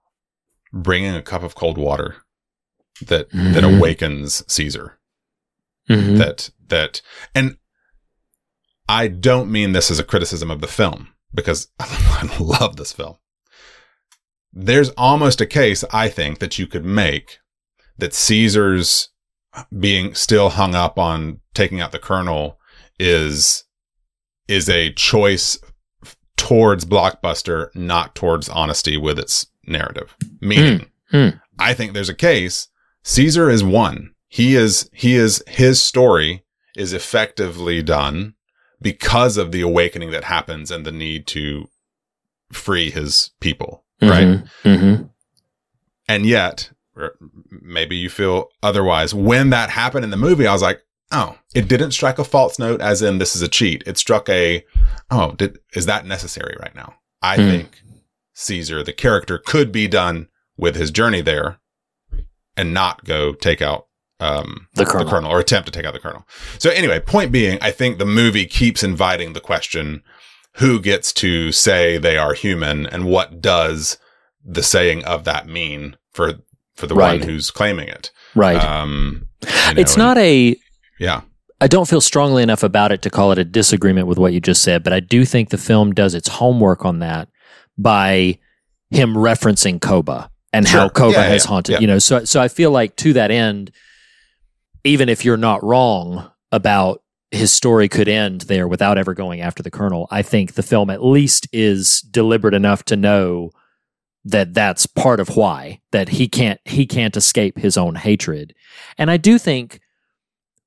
bringing 0.73 1.15
a 1.15 1.23
cup 1.23 1.43
of 1.43 1.55
cold 1.55 1.79
water 1.79 2.17
that, 3.07 3.31
that 3.31 3.65
Mhm. 3.65 3.77
awakens 3.77 4.43
Caesar. 4.53 4.99
Mhm. 5.89 6.19
That, 6.19 6.51
that, 6.69 7.03
and 7.35 7.59
I 8.89 9.09
don't 9.09 9.51
mean 9.51 9.73
this 9.73 9.91
as 9.91 9.99
a 9.99 10.05
criticism 10.05 10.51
of 10.51 10.61
the 10.61 10.67
film 10.69 11.14
because 11.35 11.69
I 11.81 12.29
love 12.39 12.77
this 12.77 12.93
film. 12.93 13.17
There's 14.53 14.91
almost 14.91 15.41
a 15.41 15.47
case, 15.47 15.85
I 15.93 16.09
think, 16.09 16.39
that 16.39 16.59
you 16.59 16.67
could 16.67 16.85
make 16.85 17.39
that 17.99 18.15
Caesar's 18.15 19.09
being 19.77 20.15
still 20.15 20.51
hung 20.51 20.75
up 20.75 20.99
on 20.99 21.41
taking 21.55 21.81
out 21.81 21.93
the 21.93 21.99
colonel 21.99 22.59
is 22.99 23.65
is 24.47 24.69
a 24.69 24.93
choice 24.93 25.59
towards 26.37 26.85
blockbuster, 26.85 27.75
not 27.75 28.15
towards 28.15 28.49
honesty 28.49 28.97
with 28.97 29.19
its 29.19 29.47
narrative. 29.67 30.15
Meaning, 30.41 30.87
Hmm. 31.11 31.29
I 31.61 31.75
think 31.75 31.93
there's 31.93 32.09
a 32.09 32.15
case. 32.15 32.69
Caesar 33.05 33.49
is 33.49 33.63
one. 33.63 34.15
He 34.27 34.57
is 34.57 34.91
he 34.93 35.15
is 35.15 35.43
his 35.47 35.81
story 35.83 36.45
is 36.77 36.93
effectively 36.93 37.83
done 37.83 38.34
because 38.85 39.37
of 39.37 39.51
the 39.51 39.63
awakening 39.63 40.13
that 40.13 40.23
happens 40.25 40.71
and 40.71 40.87
the 40.87 40.93
need 40.93 41.27
to 41.29 41.69
free 42.53 42.91
his 42.91 43.31
people, 43.41 43.83
right? 44.01 44.27
Mhm. 44.29 44.49
Mhm. 44.65 45.11
And 46.07 46.27
yet, 46.27 46.71
maybe 47.51 47.97
you 47.97 48.09
feel 48.09 48.51
otherwise. 48.63 49.13
When 49.13 49.51
that 49.51 49.71
happened 49.71 50.05
in 50.05 50.11
the 50.11 50.17
movie, 50.17 50.47
I 50.47 50.53
was 50.53 50.63
like, 50.63 50.83
oh, 51.11 51.37
it 51.55 51.67
didn't 51.67 51.91
strike 51.93 52.19
a 52.21 52.25
false 52.25 52.59
note 52.59 52.81
as 52.81 53.03
in 53.03 53.19
this 53.19 53.35
is 53.35 53.43
a 53.43 53.49
cheat. 53.49 53.83
It 53.87 53.99
struck 53.99 54.29
a, 54.29 54.65
oh, 55.11 55.33
did, 55.33 55.59
is 55.75 55.87
that 55.87 56.07
necessary 56.07 56.57
right 56.61 56.75
now? 56.75 56.95
I 57.23 57.37
Hmm. 57.37 57.49
think 57.51 57.83
Caesar, 58.35 58.83
the 58.85 58.93
character, 58.93 59.39
could 59.39 59.73
be 59.73 59.89
done 59.89 60.29
with 60.57 60.77
his 60.77 60.91
journey 60.91 61.21
there 61.23 61.59
and 62.57 62.73
not 62.75 63.05
go 63.05 63.33
take 63.33 63.61
out 63.63 63.84
um, 64.21 64.69
The 64.75 64.85
colonel. 64.85 65.31
or 65.31 65.41
attempt 65.41 65.67
to 65.67 65.73
take 65.73 65.85
out 65.85 65.93
the 65.93 66.01
colonel. 66.01 66.27
So 66.59 66.71
anyway, 66.71 67.01
point 67.01 67.33
being, 67.33 67.59
I 67.61 67.71
think 67.71 67.99
the 67.99 68.07
movie 68.07 68.47
keeps 68.47 68.83
inviting 68.83 69.33
the 69.33 69.41
question, 69.41 70.03
who 70.59 70.81
gets 70.81 71.13
to 71.15 71.51
say 71.53 71.99
they 71.99 72.17
are 72.17 72.33
human 72.35 72.87
and 72.87 73.05
what 73.07 73.41
does 73.41 73.99
the 74.45 74.63
saying 74.63 75.05
of 75.05 75.25
that 75.25 75.49
mean 75.49 75.97
for, 76.13 76.35
for 76.75 76.87
the 76.87 76.95
Right. 76.95 77.19
one 77.21 77.29
who's 77.29 77.51
claiming 77.51 77.89
it? 77.89 78.11
Right. 78.35 78.63
Um, 78.63 79.27
you 79.43 79.75
know, 79.75 79.81
it's 79.81 79.97
not 79.97 80.17
a 80.19 80.57
yeah. 81.01 81.23
I 81.61 81.67
don't 81.67 81.89
feel 81.89 82.01
strongly 82.01 82.43
enough 82.43 82.63
about 82.63 82.93
it 82.93 83.01
to 83.03 83.11
call 83.11 83.33
it 83.33 83.39
a 83.39 83.45
disagreement 83.45 84.07
with 84.07 84.19
what 84.19 84.33
you 84.33 84.41
just 84.41 84.63
said, 84.63 84.83
but 84.85 84.93
I 84.93 85.01
do 85.01 85.25
think 85.25 85.49
the 85.51 85.57
film 85.59 85.93
does 85.93 86.15
its 86.15 86.29
homework 86.29 86.85
on 86.85 86.99
that 86.99 87.29
by 87.79 88.39
him 88.91 89.15
referencing 89.15 89.81
Koba 89.81 90.31
and 90.53 90.67
how 90.69 90.83
Sure. 90.83 90.91
Koba 90.91 91.13
Yeah, 91.19 91.23
has 91.25 91.45
yeah, 91.45 91.49
haunted. 91.49 91.73
yeah. 91.75 91.81
You 91.81 91.87
know, 91.87 91.99
so 91.99 92.25
so 92.25 92.41
I 92.41 92.49
feel 92.49 92.71
like 92.71 92.97
to 92.97 93.13
that 93.15 93.31
end, 93.31 93.71
even 94.85 95.09
if 95.09 95.25
you're 95.25 95.37
not 95.37 95.65
wrong 95.65 96.31
about 96.53 97.03
his 97.31 97.51
story 97.51 97.89
could 97.89 98.09
end 98.09 98.43
there 98.43 98.69
without 98.69 98.97
ever 98.97 99.15
going 99.15 99.41
after 99.41 99.63
the 99.63 99.71
colonel, 99.71 100.07
I 100.11 100.23
think 100.23 100.55
the 100.55 100.63
film 100.63 100.91
at 100.91 101.05
least 101.05 101.49
is 101.53 102.01
deliberate 102.03 102.55
enough 102.55 102.85
to 102.85 102.97
know 102.97 103.51
that 104.25 104.55
that's 104.55 104.87
part 104.87 105.21
of 105.21 105.37
why 105.37 105.81
that 105.93 106.11
he 106.11 106.29
can't 106.29 106.61
he 106.65 106.87
can't 106.87 107.17
escape 107.17 107.59
his 107.59 107.77
own 107.77 107.97
hatred. 107.97 108.55
And 108.97 109.11
I 109.11 109.17
do 109.17 109.39
think 109.39 109.81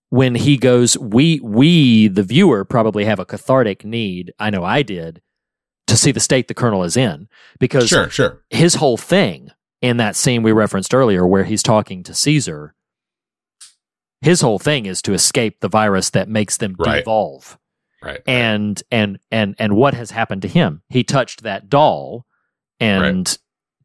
when 0.09 0.35
he 0.35 0.57
goes 0.57 0.97
we 0.97 1.39
we 1.41 2.07
the 2.07 2.23
viewer 2.23 2.65
probably 2.65 3.05
have 3.05 3.19
a 3.19 3.25
cathartic 3.25 3.83
need, 3.83 4.33
I 4.37 4.49
know 4.49 4.63
I 4.63 4.83
did, 4.83 5.21
to 5.87 5.97
see 5.97 6.11
the 6.11 6.19
state 6.19 6.47
the 6.47 6.53
colonel 6.53 6.83
is 6.83 6.97
in 6.97 7.27
because 7.59 7.87
Sure, 7.87 8.09
sure. 8.09 8.43
his 8.49 8.75
whole 8.75 8.97
thing 8.97 9.51
in 9.81 9.97
that 9.97 10.15
scene 10.15 10.43
we 10.43 10.51
referenced 10.51 10.93
earlier 10.93 11.25
where 11.25 11.43
he's 11.43 11.63
talking 11.63 12.03
to 12.03 12.13
Caesar 12.13 12.75
his 14.21 14.41
whole 14.41 14.59
thing 14.59 14.85
is 14.85 15.01
to 15.03 15.13
escape 15.13 15.59
the 15.59 15.69
virus 15.69 16.09
that 16.11 16.27
makes 16.29 16.57
them 16.57 16.75
Right. 16.77 16.99
devolve. 16.99 17.57
Right. 18.03 18.21
and 18.27 18.81
and 18.91 19.17
and 19.31 19.55
and 19.57 19.75
what 19.75 19.95
has 19.95 20.11
happened 20.11 20.43
to 20.43 20.47
him? 20.47 20.83
He 20.87 21.03
touched 21.03 21.41
that 21.43 21.67
doll 21.67 22.25
and 22.79 23.35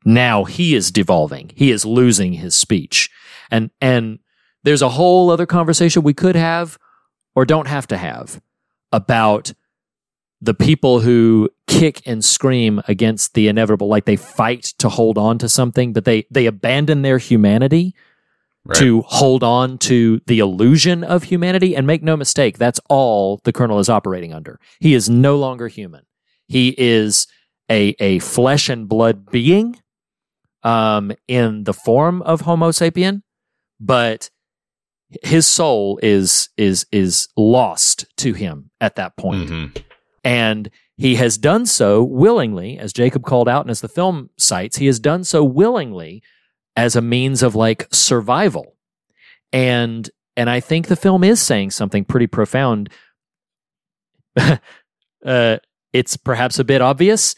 now 0.05 0.45
he 0.45 0.75
is 0.75 0.91
devolving. 0.91 1.51
He 1.55 1.71
is 1.71 1.85
losing 1.87 2.35
his 2.35 2.55
speech. 2.55 3.09
And 3.51 3.71
and 3.81 4.19
there's 4.65 4.83
a 4.83 4.91
whole 4.91 5.31
other 5.31 5.47
conversation 5.47 6.03
we 6.03 6.13
could 6.15 6.37
have 6.37 6.79
or 7.35 7.47
don't 7.47 7.69
have 7.69 7.87
to 7.89 7.97
have 7.97 8.41
about 8.93 9.53
the 10.43 10.55
people 10.55 11.01
who 11.01 11.49
kick 11.67 12.03
and 12.05 12.23
scream 12.25 12.83
against 12.89 13.33
the 13.35 13.49
inevitable, 13.49 13.89
like 13.89 14.05
they 14.05 14.17
fight 14.17 14.65
to 14.79 14.89
hold 14.91 15.17
on 15.17 15.39
to 15.39 15.49
something, 15.49 15.93
but 15.95 16.05
they 16.05 16.27
they 16.31 16.45
abandon 16.47 17.01
their 17.03 17.17
humanity 17.19 17.95
Right. 18.65 18.79
to 18.79 19.03
hold 19.03 19.43
on 19.43 19.77
to 19.79 20.21
the 20.27 20.39
illusion 20.39 21.03
of 21.03 21.25
humanity. 21.25 21.75
And 21.75 21.85
make 21.85 22.03
no 22.03 22.17
mistake, 22.17 22.59
that's 22.59 22.79
all 22.89 23.41
the 23.43 23.53
colonel 23.53 23.81
is 23.81 23.89
operating 23.89 24.33
under. 24.33 24.61
He 24.79 24.95
is 24.95 25.11
no 25.11 25.37
longer 25.37 25.67
human. 25.67 26.03
He 26.47 26.75
is 26.79 27.27
a 27.71 27.95
a 27.99 28.21
flesh 28.21 28.69
and 28.69 28.89
blood 28.89 29.31
being 29.31 29.81
um, 30.63 31.11
in 31.27 31.65
the 31.65 31.73
form 31.75 32.23
of 32.23 32.43
Homo 32.43 32.71
sapien, 32.71 33.23
but 33.81 34.31
his 35.25 35.47
soul 35.47 35.99
is 36.03 36.49
is 36.57 36.87
is 36.93 37.29
lost 37.37 38.07
to 38.19 38.33
him 38.33 38.71
at 38.81 38.95
that 38.97 39.17
point. 39.17 39.49
Mhm. 39.51 39.83
And 40.23 40.71
he 40.97 41.17
has 41.17 41.37
done 41.37 41.67
so 41.67 42.05
willingly, 42.05 42.79
as 42.79 42.93
Jacob 42.93 43.25
called 43.25 43.49
out 43.49 43.63
and 43.65 43.71
as 43.73 43.81
the 43.81 43.89
film 43.89 44.31
cites, 44.39 44.77
he 44.77 44.87
has 44.87 45.01
done 45.01 45.25
so 45.25 45.43
willingly 45.43 46.23
as 46.77 46.97
a 46.97 47.03
means 47.03 47.43
of 47.43 47.55
like 47.55 47.87
survival. 47.93 48.77
And 49.53 50.09
and 50.37 50.49
I 50.49 50.61
think 50.61 50.87
the 50.87 50.97
film 50.97 51.25
is 51.25 51.41
saying 51.41 51.73
something 51.73 52.05
pretty 52.05 52.27
profound. 52.27 52.91
uh, 55.27 55.59
it's 55.93 56.17
perhaps 56.17 56.59
a 56.59 56.65
bit 56.65 56.81
obvious, 56.81 57.35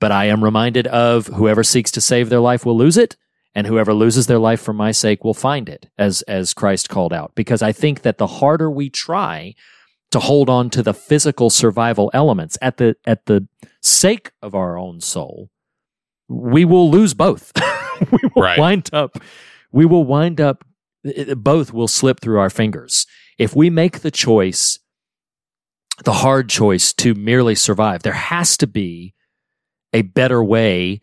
but 0.00 0.10
I 0.10 0.26
am 0.26 0.42
reminded 0.42 0.86
of 0.86 1.26
whoever 1.26 1.62
seeks 1.62 1.90
to 1.92 2.00
save 2.00 2.30
their 2.30 2.40
life 2.40 2.64
will 2.64 2.76
lose 2.76 2.96
it, 2.96 3.16
and 3.54 3.66
whoever 3.66 3.92
loses 3.92 4.26
their 4.26 4.38
life 4.38 4.60
for 4.60 4.72
my 4.72 4.90
sake 4.90 5.22
will 5.22 5.34
find 5.34 5.68
it, 5.68 5.90
as 5.98 6.22
as 6.22 6.54
Christ 6.54 6.88
called 6.88 7.12
out. 7.12 7.34
Because 7.34 7.62
I 7.62 7.72
think 7.72 8.02
that 8.02 8.18
the 8.18 8.26
harder 8.26 8.70
we 8.70 8.88
try 8.88 9.54
to 10.12 10.18
hold 10.18 10.48
on 10.48 10.70
to 10.70 10.82
the 10.82 10.94
physical 10.94 11.50
survival 11.50 12.10
elements 12.14 12.56
at 12.62 12.78
the 12.78 12.96
at 13.04 13.26
the 13.26 13.46
sake 13.82 14.32
of 14.40 14.54
our 14.54 14.78
own 14.78 15.00
soul, 15.00 15.50
we 16.28 16.64
will 16.64 16.90
lose 16.90 17.12
both. 17.12 17.52
we 18.10 18.18
will 18.34 18.42
Right. 18.42 18.58
wind 18.58 18.90
up. 18.92 19.18
We 19.72 19.86
will 19.86 20.04
wind 20.04 20.40
up. 20.40 20.64
Both 21.36 21.72
will 21.72 21.88
slip 21.88 22.20
through 22.20 22.38
our 22.38 22.50
fingers 22.50 23.06
if 23.38 23.56
we 23.56 23.70
make 23.70 24.00
the 24.00 24.10
choice, 24.10 24.78
the 26.04 26.12
hard 26.12 26.48
choice 26.50 26.92
to 26.94 27.14
merely 27.14 27.54
survive. 27.54 28.02
There 28.02 28.12
has 28.12 28.56
to 28.58 28.66
be 28.66 29.14
a 29.94 30.02
better 30.02 30.44
way 30.44 31.00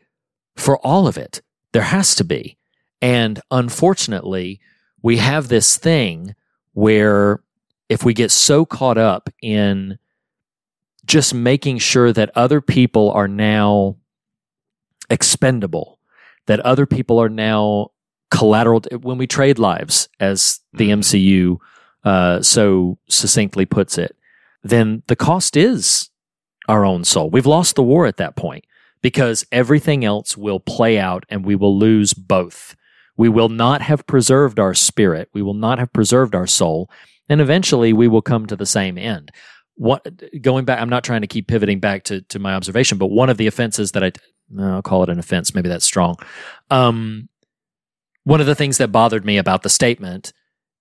for 0.55 0.77
all 0.85 1.07
of 1.07 1.17
it. 1.17 1.41
There 1.73 1.81
has 1.83 2.13
to 2.15 2.23
be, 2.23 2.57
and 3.01 3.41
unfortunately, 3.51 4.59
we 5.01 5.17
have 5.17 5.47
this 5.47 5.77
thing 5.77 6.35
where 6.73 7.41
if 7.89 8.03
we 8.05 8.13
get 8.13 8.31
so 8.31 8.65
caught 8.65 8.97
up 8.97 9.29
in 9.41 9.97
just 11.05 11.33
making 11.33 11.79
sure 11.79 12.11
that 12.13 12.31
other 12.35 12.61
people 12.61 13.11
are 13.11 13.27
now 13.27 13.97
expendable, 15.09 15.96
that 16.47 16.59
other 16.61 16.85
people 16.85 17.21
are 17.21 17.29
now 17.29 17.91
collateral, 18.31 18.81
when 19.01 19.17
we 19.17 19.27
trade 19.27 19.59
lives, 19.59 20.09
as 20.19 20.59
the 20.73 20.89
MCU 20.89 21.57
uh, 22.03 22.41
so 22.41 22.97
succinctly 23.09 23.65
puts 23.65 23.97
it, 23.97 24.15
then 24.63 25.03
the 25.07 25.15
cost 25.15 25.55
is 25.55 26.09
our 26.67 26.83
own 26.83 27.03
soul. 27.03 27.29
We've 27.29 27.45
lost 27.45 27.75
the 27.75 27.83
war 27.83 28.05
at 28.05 28.17
that 28.17 28.35
point 28.35 28.65
because 29.01 29.45
everything 29.51 30.03
else 30.03 30.35
will 30.35 30.59
play 30.59 30.99
out 30.99 31.25
and 31.29 31.45
we 31.45 31.55
will 31.55 31.77
lose 31.77 32.13
both. 32.13 32.75
We 33.15 33.29
will 33.29 33.49
not 33.49 33.81
have 33.81 34.05
preserved 34.05 34.59
our 34.59 34.73
spirit. 34.73 35.29
We 35.33 35.41
will 35.41 35.53
not 35.53 35.79
have 35.79 35.93
preserved 35.93 36.35
our 36.35 36.47
soul 36.47 36.89
and 37.29 37.41
eventually 37.41 37.93
we 37.93 38.07
will 38.07 38.21
come 38.21 38.45
to 38.47 38.55
the 38.55 38.65
same 38.65 38.97
end. 38.97 39.31
What 39.75 40.07
going 40.41 40.65
back? 40.65 40.81
I'm 40.81 40.89
not 40.89 41.03
trying 41.03 41.21
to 41.21 41.27
keep 41.27 41.47
pivoting 41.47 41.79
back 41.79 42.03
to 42.05 42.21
to 42.21 42.39
my 42.39 42.55
observation, 42.55 42.97
but 42.97 43.07
one 43.07 43.29
of 43.29 43.37
the 43.37 43.47
offenses 43.47 43.91
that 43.91 44.03
I 44.03 44.11
I'll 44.59 44.81
call 44.81 45.03
it 45.03 45.09
an 45.09 45.19
offense. 45.19 45.53
Maybe 45.53 45.69
that's 45.69 45.85
strong. 45.85 46.15
Um, 46.69 47.29
one 48.23 48.41
of 48.41 48.47
the 48.47 48.55
things 48.55 48.77
that 48.77 48.91
bothered 48.91 49.25
me 49.25 49.37
about 49.37 49.63
the 49.63 49.69
statement, 49.69 50.33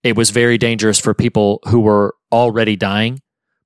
it 0.02 0.16
was 0.16 0.30
very 0.30 0.58
dangerous 0.58 0.98
for 0.98 1.14
people 1.14 1.60
who 1.68 1.80
were 1.80 2.14
already 2.32 2.76
dying. 2.76 3.20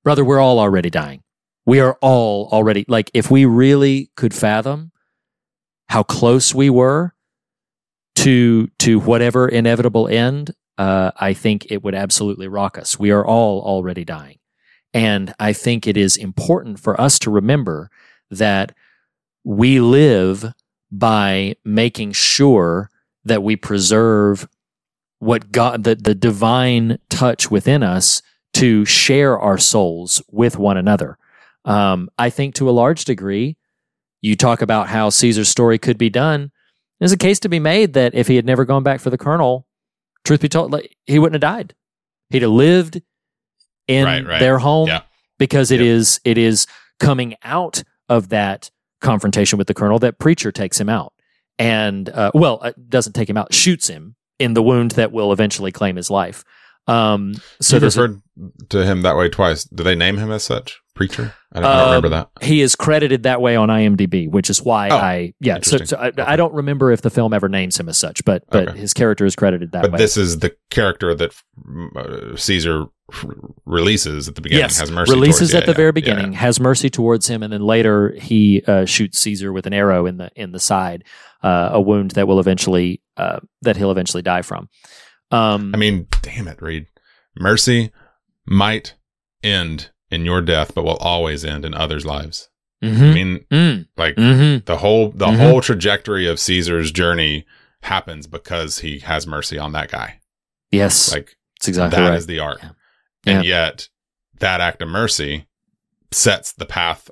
Brother, 0.05 0.25
we're 0.25 0.41
all 0.41 0.59
already 0.59 0.91
dying. 0.91 1.23
We 1.67 1.81
are 1.81 1.97
all 2.01 2.49
already 2.53 2.85
like 2.89 3.11
if 3.15 3.31
we 3.31 3.45
really 3.45 4.11
could 4.17 4.35
fathom 4.35 4.93
how 5.89 6.03
close 6.03 6.55
we 6.55 6.71
were 6.71 7.15
to 8.17 8.69
to 8.79 9.01
whatever 9.01 9.49
inevitable 9.49 10.09
end, 10.09 10.53
uh, 10.79 11.11
I 11.17 11.35
think 11.35 11.67
it 11.71 11.83
would 11.83 11.95
absolutely 11.95 12.49
rock 12.49 12.79
us. 12.79 12.99
We 12.99 13.11
are 13.11 13.25
all 13.25 13.61
already 13.61 14.05
dying. 14.05 14.39
And 14.93 15.35
I 15.39 15.53
think 15.53 15.87
it 15.87 15.97
is 15.97 16.17
important 16.17 16.81
for 16.81 17.01
us 17.01 17.19
to 17.21 17.31
remember 17.31 17.91
that 18.31 18.75
we 19.45 19.81
live 19.81 20.53
by 20.91 21.57
making 21.65 22.13
sure 22.13 22.91
that 23.25 23.43
we 23.43 23.57
preserve 23.57 24.49
what 25.19 25.53
God, 25.53 25.85
the, 25.85 25.95
the 25.95 26.15
divine 26.15 26.99
touch 27.09 27.51
within 27.51 27.83
us 27.83 28.23
to 28.55 28.85
share 28.85 29.39
our 29.39 29.59
souls 29.59 30.23
with 30.31 30.59
one 30.59 30.77
another. 30.77 31.19
Um, 31.65 32.09
I 32.19 32.31
think 32.31 32.55
to 32.57 32.69
a 32.69 32.73
large 32.73 33.05
degree, 33.05 33.57
you 34.23 34.35
talk 34.37 34.63
about 34.63 34.89
how 34.89 35.11
Caesar's 35.11 35.49
story 35.49 35.79
could 35.79 35.99
be 35.99 36.11
done. 36.11 36.51
There's 36.99 37.13
a 37.13 37.17
case 37.19 37.39
to 37.41 37.49
be 37.49 37.59
made 37.61 37.93
that 37.95 38.15
if 38.15 38.29
he 38.29 38.37
had 38.37 38.45
never 38.47 38.65
gone 38.65 38.83
back 38.83 39.01
for 39.01 39.11
the 39.11 39.19
colonel, 39.19 39.67
truth 40.25 40.41
be 40.41 40.49
told, 40.49 40.73
like, 40.73 40.97
he 41.07 41.19
wouldn't 41.19 41.43
have 41.43 41.55
died. 41.55 41.75
He'd 42.31 42.43
have 42.43 42.51
lived 42.51 43.01
in 43.87 44.05
Right, 44.05 44.27
right. 44.27 44.41
their 44.41 44.59
home 44.59 44.89
Yeah. 44.89 45.03
because 45.39 45.71
it 45.71 45.81
Yep. 45.81 45.87
is 45.87 46.21
it 46.25 46.39
is 46.39 46.67
coming 46.99 47.35
out 47.43 47.83
of 48.09 48.29
that 48.31 48.71
confrontation 49.01 49.57
with 49.59 49.67
the 49.67 49.75
colonel 49.75 49.99
that 49.99 50.19
preacher 50.19 50.53
takes 50.53 50.81
him 50.81 50.89
out 50.89 51.13
and 51.59 52.09
uh, 52.11 52.31
well 52.35 52.59
uh, 52.63 52.73
doesn't 52.89 53.13
take 53.15 53.29
him 53.29 53.37
out 53.37 53.53
shoots 53.53 53.89
him 53.89 54.15
in 54.39 54.55
the 54.55 54.63
wound 54.63 54.93
that 54.93 55.13
will 55.13 55.33
eventually 55.33 55.73
claim 55.73 55.97
his 55.97 56.11
life 56.11 56.45
um 56.87 57.35
so 57.35 57.43
So 57.61 57.77
you've 57.77 57.83
a- 57.83 57.87
referred 57.87 58.23
to 58.71 58.85
him 58.87 59.03
that 59.03 59.17
way 59.17 59.29
twice. 59.29 59.65
Do 59.65 59.83
they 59.85 59.95
name 59.95 60.17
him 60.17 60.31
as 60.33 60.43
such? 60.43 60.81
Preacher? 61.01 61.35
I 61.53 61.61
don't, 61.61 61.65
I 61.71 61.77
don't 61.79 61.87
remember 61.87 62.07
Um, 62.17 62.27
that. 62.39 62.45
He 62.47 62.61
is 62.61 62.77
credited 62.77 63.23
that 63.23 63.41
way 63.41 63.57
on 63.57 63.71
IMDb, 63.71 64.31
which 64.31 64.51
is 64.51 64.63
why 64.63 64.89
Oh, 64.91 64.97
I 64.97 65.33
yeah. 65.41 65.59
So, 65.63 65.79
so 65.79 65.97
I, 65.97 66.09
Okay. 66.09 66.23
I 66.23 66.37
don't 66.37 66.53
remember 66.53 66.93
if 66.93 67.01
the 67.03 67.09
film 67.11 67.33
ever 67.33 67.49
names 67.49 67.81
him 67.81 67.89
as 67.89 67.97
such, 67.97 68.25
but 68.25 68.45
but 68.51 68.69
Okay. 68.69 68.79
his 68.79 68.93
character 68.93 69.25
is 69.25 69.35
credited 69.35 69.73
that 69.73 69.83
But 69.83 69.93
way. 69.93 69.99
this 69.99 70.17
is 70.19 70.41
the 70.41 70.55
character 70.71 71.15
that 71.15 71.33
uh, 71.97 72.37
Caesar 72.37 72.85
releases 73.67 74.29
at 74.29 74.35
the 74.35 74.41
beginning. 74.41 74.63
yes, 74.65 74.79
has 74.79 74.91
mercy 74.91 75.13
releases 75.13 75.51
towards- 75.51 75.55
at 75.55 75.61
yeah, 75.63 75.67
the 75.67 75.73
yeah, 75.73 75.77
very 75.77 75.89
yeah, 75.89 75.93
beginning, 75.93 76.33
has 76.35 76.61
mercy 76.61 76.91
towards 76.91 77.27
him, 77.29 77.43
and 77.43 77.53
then 77.53 77.63
later 77.63 78.13
he 78.21 78.63
uh, 78.67 78.85
shoots 78.85 79.19
Caesar 79.21 79.53
with 79.53 79.67
an 79.67 79.73
arrow 79.73 80.07
in 80.07 80.19
the 80.19 80.31
in 80.37 80.53
the 80.53 80.61
side, 80.61 81.05
uh, 81.43 81.71
a 81.73 81.81
wound 81.81 82.13
that 82.13 82.29
will 82.29 82.41
eventually 82.41 83.01
uh, 83.17 83.41
that 83.63 83.77
he'll 83.77 83.91
eventually 83.91 84.23
die 84.23 84.43
from. 84.43 84.69
Um, 85.31 85.73
I 85.75 85.79
mean, 85.79 86.07
damn 86.23 86.47
it, 86.49 86.61
Reed. 86.61 86.87
Mercy 87.37 87.91
might 88.47 88.95
end 89.43 89.91
in 90.11 90.25
your 90.25 90.41
death, 90.41 90.75
but 90.75 90.85
will 90.85 90.97
always 90.97 91.45
end 91.45 91.65
in 91.65 91.75
others' 91.75 92.05
lives. 92.07 92.49
I 92.83 92.87
mhm, 92.87 93.15
mean, 93.15 93.45
mm, 93.51 93.89
like 93.97 94.17
mhm. 94.17 94.65
the 94.65 94.79
whole 94.79 95.11
the 95.11 95.27
Mhm. 95.27 95.37
whole 95.37 95.61
trajectory 95.61 96.27
of 96.27 96.41
Caesar's 96.41 96.91
journey 96.91 97.45
happens 97.83 98.27
because 98.27 98.79
he 98.81 99.01
has 99.01 99.27
mercy 99.27 99.59
on 99.59 99.73
that 99.73 99.91
guy. 99.91 100.21
yes, 100.73 101.13
Like 101.13 101.37
that's 101.59 101.69
exactly 101.69 102.01
that 102.01 102.09
right. 102.09 102.17
is 102.19 102.27
the 102.27 102.39
arc. 102.39 102.61
Yeah. 102.63 102.71
And 103.27 103.45
Yeah. 103.45 103.51
yet 103.67 103.89
that 104.39 104.61
act 104.61 104.81
of 104.83 104.89
mercy 104.89 105.47
sets 106.11 106.53
the 106.53 106.65
path 106.67 107.11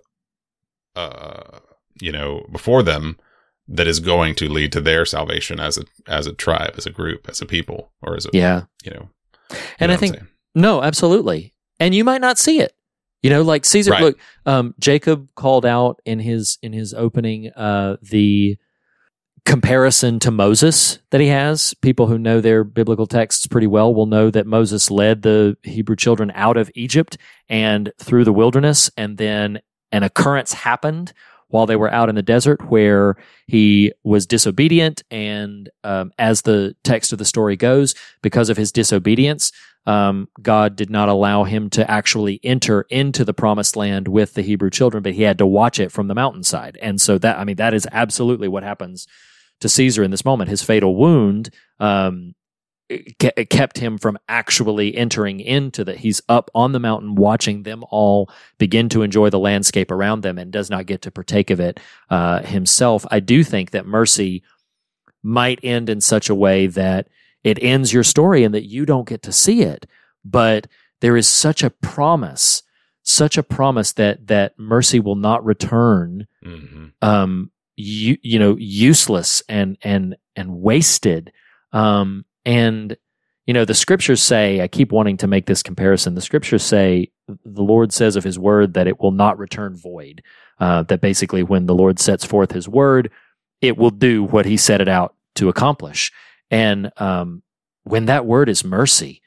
uh 0.96 1.60
you 2.00 2.10
know 2.12 2.46
before 2.50 2.82
them 2.82 3.18
that 3.68 3.86
is 3.86 4.00
going 4.00 4.34
to 4.34 4.48
lead 4.48 4.72
to 4.72 4.80
their 4.80 5.04
salvation 5.04 5.60
as 5.60 5.76
a 5.76 5.84
as 6.06 6.26
a 6.26 6.32
tribe, 6.32 6.74
as 6.78 6.86
a 6.86 6.90
group, 6.90 7.28
as 7.28 7.42
a 7.42 7.46
people, 7.46 7.92
or 8.00 8.16
as 8.16 8.24
a 8.24 8.30
yeah, 8.32 8.62
you 8.84 8.90
know. 8.92 9.10
you 9.50 9.56
and 9.80 9.90
know 9.90 9.94
I 9.94 9.96
think. 9.98 10.16
No, 10.54 10.82
absolutely. 10.82 11.54
And 11.78 11.94
you 11.94 12.02
might 12.04 12.22
not 12.22 12.38
see 12.38 12.60
it. 12.60 12.72
You 13.22 13.30
know, 13.30 13.42
like 13.42 13.64
Caesar. 13.64 13.90
Right. 13.90 14.02
Look, 14.02 14.18
um, 14.46 14.74
Jacob 14.78 15.28
called 15.34 15.66
out 15.66 16.00
in 16.04 16.18
his 16.18 16.58
in 16.62 16.72
his 16.72 16.94
opening 16.94 17.50
uh, 17.50 17.96
the 18.00 18.56
comparison 19.44 20.18
to 20.20 20.30
Moses 20.30 20.98
that 21.10 21.20
he 21.20 21.28
has. 21.28 21.74
People 21.74 22.06
who 22.06 22.18
know 22.18 22.40
their 22.40 22.64
biblical 22.64 23.06
texts 23.06 23.46
pretty 23.46 23.66
well 23.66 23.94
will 23.94 24.06
know 24.06 24.30
that 24.30 24.46
Moses 24.46 24.90
led 24.90 25.22
the 25.22 25.56
Hebrew 25.62 25.96
children 25.96 26.30
out 26.34 26.56
of 26.56 26.70
Egypt 26.74 27.16
and 27.48 27.92
through 27.98 28.24
the 28.24 28.32
wilderness, 28.32 28.90
and 28.96 29.16
then 29.16 29.60
an 29.90 30.02
occurrence 30.02 30.52
happened 30.52 31.12
while 31.48 31.66
they 31.66 31.76
were 31.76 31.90
out 31.90 32.08
in 32.08 32.14
the 32.14 32.22
desert 32.22 32.70
where 32.70 33.16
he 33.46 33.92
was 34.04 34.26
disobedient, 34.26 35.02
and 35.10 35.70
um, 35.84 36.12
as 36.18 36.42
the 36.42 36.76
text 36.84 37.12
of 37.12 37.18
the 37.18 37.24
story 37.24 37.56
goes, 37.56 37.94
because 38.22 38.50
of 38.50 38.56
his 38.56 38.72
disobedience, 38.72 39.52
um, 39.86 40.28
God 40.42 40.76
did 40.76 40.90
not 40.90 41.08
allow 41.08 41.44
him 41.44 41.70
to 41.70 41.90
actually 41.90 42.40
enter 42.42 42.82
into 42.90 43.24
the 43.24 43.32
promised 43.32 43.76
land 43.76 44.06
with 44.06 44.34
the 44.34 44.42
Hebrew 44.42 44.68
children, 44.68 45.02
but 45.02 45.14
he 45.14 45.22
had 45.22 45.38
to 45.38 45.46
watch 45.46 45.80
it 45.80 45.90
from 45.90 46.08
the 46.08 46.14
mountainside. 46.14 46.76
And 46.82 47.00
so 47.00 47.16
that, 47.18 47.38
I 47.38 47.44
mean, 47.44 47.56
that 47.56 47.72
is 47.72 47.88
absolutely 47.90 48.48
what 48.48 48.62
happens 48.62 49.06
to 49.60 49.68
Caesar 49.68 50.02
in 50.02 50.10
this 50.10 50.26
moment. 50.26 50.50
His 50.50 50.62
fatal 50.62 50.94
wound 50.94 51.50
um, 51.80 52.34
ke- 52.88 53.48
kept 53.50 53.78
him 53.78 53.98
from 53.98 54.18
actually 54.28 54.96
entering 54.96 55.40
into 55.40 55.84
that. 55.84 55.98
He's 55.98 56.22
up 56.28 56.50
on 56.54 56.72
the 56.72 56.80
mountain 56.80 57.14
watching 57.14 57.62
them 57.62 57.84
all 57.90 58.30
begin 58.58 58.88
to 58.90 59.02
enjoy 59.02 59.30
the 59.30 59.38
landscape 59.38 59.90
around 59.90 60.22
them 60.22 60.38
and 60.38 60.50
does 60.50 60.70
not 60.70 60.86
get 60.86 61.02
to 61.02 61.10
partake 61.10 61.50
of 61.50 61.60
it 61.60 61.80
uh, 62.10 62.40
himself. 62.42 63.04
I 63.10 63.20
do 63.20 63.44
think 63.44 63.70
that 63.70 63.86
mercy 63.86 64.42
might 65.22 65.60
end 65.62 65.90
in 65.90 66.00
such 66.00 66.30
a 66.30 66.34
way 66.34 66.66
that 66.66 67.08
it 67.44 67.62
ends 67.62 67.92
your 67.92 68.04
story 68.04 68.44
and 68.44 68.54
that 68.54 68.66
you 68.66 68.86
don't 68.86 69.08
get 69.08 69.22
to 69.22 69.32
see 69.32 69.62
it. 69.62 69.86
But 70.24 70.66
there 71.00 71.16
is 71.16 71.28
such 71.28 71.62
a 71.62 71.70
promise, 71.70 72.62
such 73.02 73.38
a 73.38 73.42
promise 73.42 73.92
that 73.92 74.26
that 74.28 74.58
mercy 74.58 75.00
will 75.00 75.16
not 75.16 75.44
return 75.44 76.26
hmm 76.42 76.86
um 77.02 77.50
you 77.76 78.16
you 78.22 78.38
know 78.38 78.56
useless 78.58 79.42
and 79.48 79.78
and 79.82 80.16
and 80.34 80.60
wasted 80.60 81.32
um 81.72 82.24
and 82.48 82.96
you 83.46 83.52
know 83.52 83.66
the 83.66 83.74
scriptures 83.74 84.22
say 84.22 84.62
i 84.62 84.66
keep 84.66 84.90
wanting 84.90 85.18
to 85.18 85.28
make 85.28 85.46
this 85.46 85.62
comparison. 85.62 86.14
The 86.14 86.22
scriptures 86.22 86.64
say 86.64 87.12
the 87.28 87.62
lord 87.62 87.92
says 87.92 88.16
of 88.16 88.24
his 88.24 88.38
word 88.38 88.74
that 88.74 88.88
it 88.88 88.98
will 88.98 89.12
not 89.12 89.38
return 89.38 89.76
void. 89.76 90.22
Uh, 90.58 90.82
that 90.84 91.00
basically 91.00 91.44
when 91.44 91.66
the 91.66 91.74
lord 91.74 92.00
sets 92.00 92.24
forth 92.24 92.50
his 92.52 92.68
word 92.68 93.10
it 93.60 93.76
will 93.76 93.90
do 93.90 94.24
what 94.24 94.46
he 94.46 94.56
set 94.56 94.80
it 94.80 94.88
out 94.88 95.14
to 95.36 95.48
accomplish. 95.48 96.10
And 96.50 96.90
um 96.96 97.42
when 97.84 98.06
that 98.06 98.26
word 98.26 98.48
is 98.48 98.64
mercy 98.64 99.20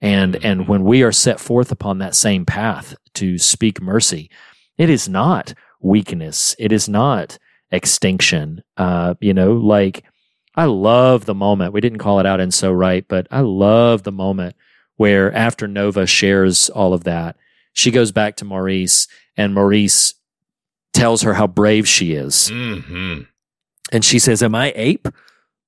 and 0.00 0.42
and 0.42 0.66
when 0.66 0.82
we 0.82 1.02
are 1.02 1.12
set 1.12 1.38
forth 1.38 1.70
upon 1.70 1.98
that 1.98 2.14
same 2.14 2.46
path 2.46 2.94
to 3.14 3.36
speak 3.38 3.82
mercy 3.82 4.30
it 4.78 4.88
is 4.88 5.08
not 5.08 5.52
weakness. 5.80 6.56
It 6.58 6.72
is 6.72 6.88
not 6.88 7.38
extinction. 7.70 8.62
Uh 8.78 9.14
you 9.20 9.34
know 9.34 9.52
like 9.52 10.04
i 10.56 10.64
love 10.64 11.24
the 11.24 11.34
moment 11.34 11.72
we 11.72 11.80
didn't 11.80 11.98
call 11.98 12.20
it 12.20 12.26
out 12.26 12.40
in 12.40 12.50
so 12.50 12.72
right 12.72 13.06
but 13.08 13.26
i 13.30 13.40
love 13.40 14.02
the 14.02 14.12
moment 14.12 14.54
where 14.96 15.32
after 15.34 15.66
nova 15.66 16.06
shares 16.06 16.68
all 16.70 16.92
of 16.92 17.04
that 17.04 17.36
she 17.72 17.90
goes 17.90 18.12
back 18.12 18.36
to 18.36 18.44
maurice 18.44 19.08
and 19.36 19.54
maurice 19.54 20.14
tells 20.92 21.22
her 21.22 21.34
how 21.34 21.46
brave 21.46 21.88
she 21.88 22.12
is 22.12 22.48
hmm 22.48 23.20
and 23.90 24.04
she 24.04 24.18
says 24.18 24.42
am 24.42 24.54
i 24.54 24.72
ape 24.76 25.08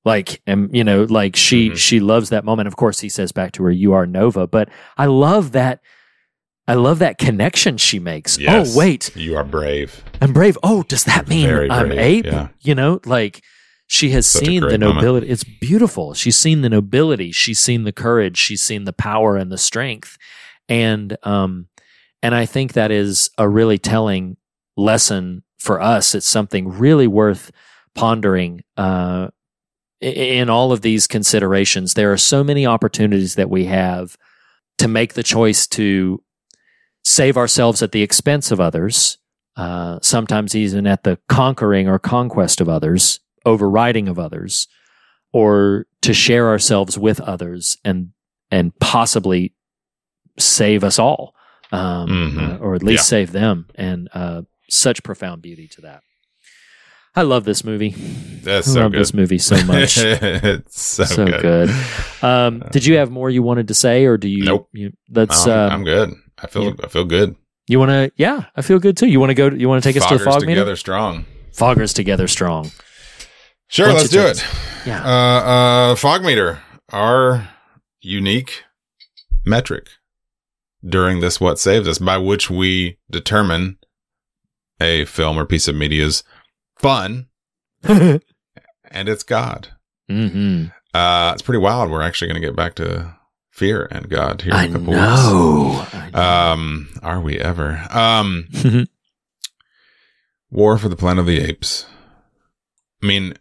like 0.05 0.43
and 0.47 0.75
you 0.77 0.85
know 0.85 1.05
like 1.05 1.35
she 1.37 1.71
Mhm. 1.71 1.77
she 1.79 1.99
loves 2.01 2.29
that 2.31 2.45
moment 2.45 2.69
of 2.69 2.77
course 2.77 3.01
he 3.01 3.09
says 3.09 3.33
back 3.33 3.53
to 3.53 3.65
her 3.65 3.71
you 3.71 3.93
are 3.95 4.07
nova 4.07 4.47
but 4.47 4.69
i 4.99 5.07
love 5.07 5.53
that 5.53 5.81
i 6.69 6.75
love 6.75 6.99
that 6.99 7.17
connection 7.19 7.79
she 7.79 7.99
makes 7.99 8.39
Yes. 8.39 8.75
oh 8.75 8.79
wait 8.79 9.15
You 9.17 9.37
are 9.37 9.45
brave. 9.45 10.05
i'm 10.21 10.33
brave 10.35 10.59
oh 10.63 10.83
does 10.83 11.05
that 11.05 11.27
mean 11.29 11.49
i'm 11.71 11.91
ape 11.93 12.27
yeah. 12.27 12.49
you 12.61 12.75
know 12.75 13.01
like 13.07 13.43
she 13.87 14.11
has 14.11 14.27
Such 14.27 14.47
seen 14.47 14.61
the 14.61 14.69
great 14.69 14.81
moment. 14.81 14.97
nobility 14.97 15.29
it's 15.29 15.45
beautiful. 15.45 16.15
She's 16.15 16.37
seen 16.37 16.63
the 16.63 16.69
nobility. 16.69 17.33
She's 17.33 17.61
seen 17.61 17.85
the 17.85 17.93
courage. 17.93 18.37
She's 18.39 18.63
seen 18.63 18.85
the 18.85 18.93
power 18.93 19.37
and 19.37 19.53
the 19.53 19.59
strength. 19.59 20.17
And 20.69 21.17
um 21.23 21.69
and 22.23 22.35
i 22.35 22.47
think 22.47 22.73
that 22.73 22.91
is 22.91 23.31
a 23.37 23.49
really 23.49 23.79
telling 23.79 24.37
lesson 24.77 25.43
for 25.59 25.81
us. 25.81 26.15
It's 26.15 26.27
something 26.27 26.69
really 26.69 27.07
worth 27.07 27.51
pondering 27.95 28.63
uh 28.77 29.29
in 30.01 30.51
all 30.51 30.73
of 30.73 30.83
these 30.83 31.07
considerations. 31.07 31.95
There 31.95 32.13
are 32.13 32.19
so 32.19 32.45
many 32.45 32.67
opportunities 32.67 33.37
that 33.37 33.49
we 33.49 33.67
have 33.67 34.17
to 34.79 34.89
make 34.89 35.15
the 35.15 35.23
choice 35.23 35.67
to 35.69 36.23
save 37.05 37.37
ourselves 37.37 37.83
at 37.83 37.93
the 37.93 38.03
expense 38.03 38.51
of 38.51 38.61
others 38.61 39.19
uh, 39.57 39.99
sometimes 40.03 40.55
even 40.55 40.87
at 40.87 41.05
the 41.05 41.19
conquering 41.29 41.89
or 41.89 41.99
conquest 41.99 42.61
of 42.61 42.69
others, 42.69 43.21
overriding 43.45 44.09
of 44.09 44.19
others, 44.19 44.69
or 45.33 45.87
to 46.03 46.13
share 46.15 46.49
ourselves 46.49 46.99
with 46.99 47.21
others 47.21 47.77
and 47.85 48.11
and 48.51 48.79
possibly 48.79 49.53
save 50.39 50.85
us 50.85 50.99
all, 50.99 51.35
um, 51.73 52.09
Mhm. 52.09 52.53
uh, 52.55 52.57
or 52.59 52.75
at 52.75 52.83
least 52.83 53.05
Yeah. 53.05 53.17
save 53.19 53.33
them. 53.33 53.67
And 53.75 54.09
uh, 54.15 54.43
such 54.69 55.03
profound 55.03 55.43
beauty 55.43 55.67
to 55.69 55.81
that. 55.83 56.03
I 57.17 57.23
love 57.23 57.45
this 57.45 57.65
movie. 57.65 57.91
That's 58.43 58.69
I 58.69 58.73
so 58.73 58.81
love 58.83 58.93
good. 58.93 59.01
this 59.01 59.15
movie 59.15 59.39
so 59.39 59.63
much. 59.65 59.97
it's 59.99 60.81
so, 60.81 61.05
so 61.05 61.25
good. 61.27 61.41
good. 61.43 61.71
Um, 62.23 62.63
did 62.73 62.85
you 62.85 62.97
have 62.97 63.11
more 63.11 63.31
you 63.31 63.43
wanted 63.43 63.69
to 63.69 63.75
say, 63.75 64.05
or 64.05 64.17
do 64.19 64.29
you? 64.29 64.45
Nope. 64.45 64.69
You. 64.73 64.93
I'm, 65.15 65.29
um, 65.31 65.49
I'm 65.49 65.85
good. 65.85 66.13
I 66.39 66.47
feel 66.49 66.65
yeah. 66.65 66.73
I 66.83 66.89
feel 66.89 67.05
good. 67.05 67.37
You 67.69 67.79
want 67.79 67.91
to? 67.91 68.11
Yeah, 68.17 68.45
I 68.57 68.63
feel 68.63 68.79
good 68.81 68.97
too. 68.97 69.07
You 69.07 69.21
want 69.21 69.31
to 69.31 69.35
go? 69.35 69.49
You 69.49 69.69
want 69.69 69.83
to 69.83 69.89
take 69.89 69.97
us 70.01 70.07
to 70.09 70.19
the 70.19 70.25
Foggers 70.25 70.33
fog 70.33 70.41
together 70.41 70.61
meeting? 70.65 70.77
strong. 70.77 71.25
Foggers 71.57 71.95
together 71.95 72.27
strong. 72.29 72.71
Sure, 73.69 73.93
let's 73.93 74.09
do 74.11 74.21
it. 74.27 74.45
Yeah. 74.87 75.03
Uh, 75.05 75.49
uh, 75.91 75.95
fog 75.97 76.23
meter, 76.23 76.63
our 76.93 77.49
unique 78.01 78.65
metric 79.45 79.89
during 80.87 81.21
this 81.21 81.41
what 81.41 81.59
saves 81.59 81.89
us, 81.89 81.99
by 81.99 82.19
which 82.19 82.51
we 82.51 82.99
determine 83.11 83.79
a 84.81 85.05
film 85.07 85.39
or 85.39 85.47
piece 85.47 85.67
of 85.69 85.75
media's 85.75 86.23
fun 86.79 87.27
and 87.85 88.21
it's 88.93 89.23
God. 89.23 89.69
hmm 90.09 90.67
Uh, 90.93 91.31
it's 91.33 91.43
pretty 91.43 91.59
wild. 91.59 91.91
We're 91.91 92.03
actually 92.03 92.29
going 92.29 92.41
to 92.43 92.47
get 92.47 92.57
back 92.57 92.75
to 92.77 93.17
fear 93.51 93.89
and 93.91 94.09
God 94.11 94.43
here 94.43 94.53
in 94.53 94.59
I 94.59 94.65
a 94.65 94.73
couple 94.73 94.93
know. 94.93 95.87
I 95.93 96.05
weeks. 96.05 96.13
know. 96.15 96.21
Um, 96.21 96.89
are 97.03 97.21
we 97.21 97.39
ever? 97.39 97.87
Um, 97.91 98.49
War 100.51 100.79
for 100.79 100.89
the 100.89 100.97
Planet 100.97 101.21
of 101.21 101.27
the 101.27 101.41
Apes. 101.41 101.87
I 103.03 103.07
mean, 103.07 103.35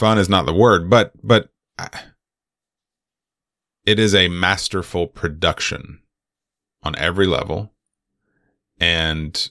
fun 0.00 0.18
is 0.18 0.28
not 0.30 0.46
the 0.46 0.54
word, 0.54 0.90
but 0.90 1.12
but 1.22 1.50
it 3.84 3.98
is 3.98 4.14
a 4.14 4.28
masterful 4.28 5.06
production 5.06 6.00
on 6.82 6.96
every 6.96 7.26
level. 7.26 7.72
And 8.80 9.50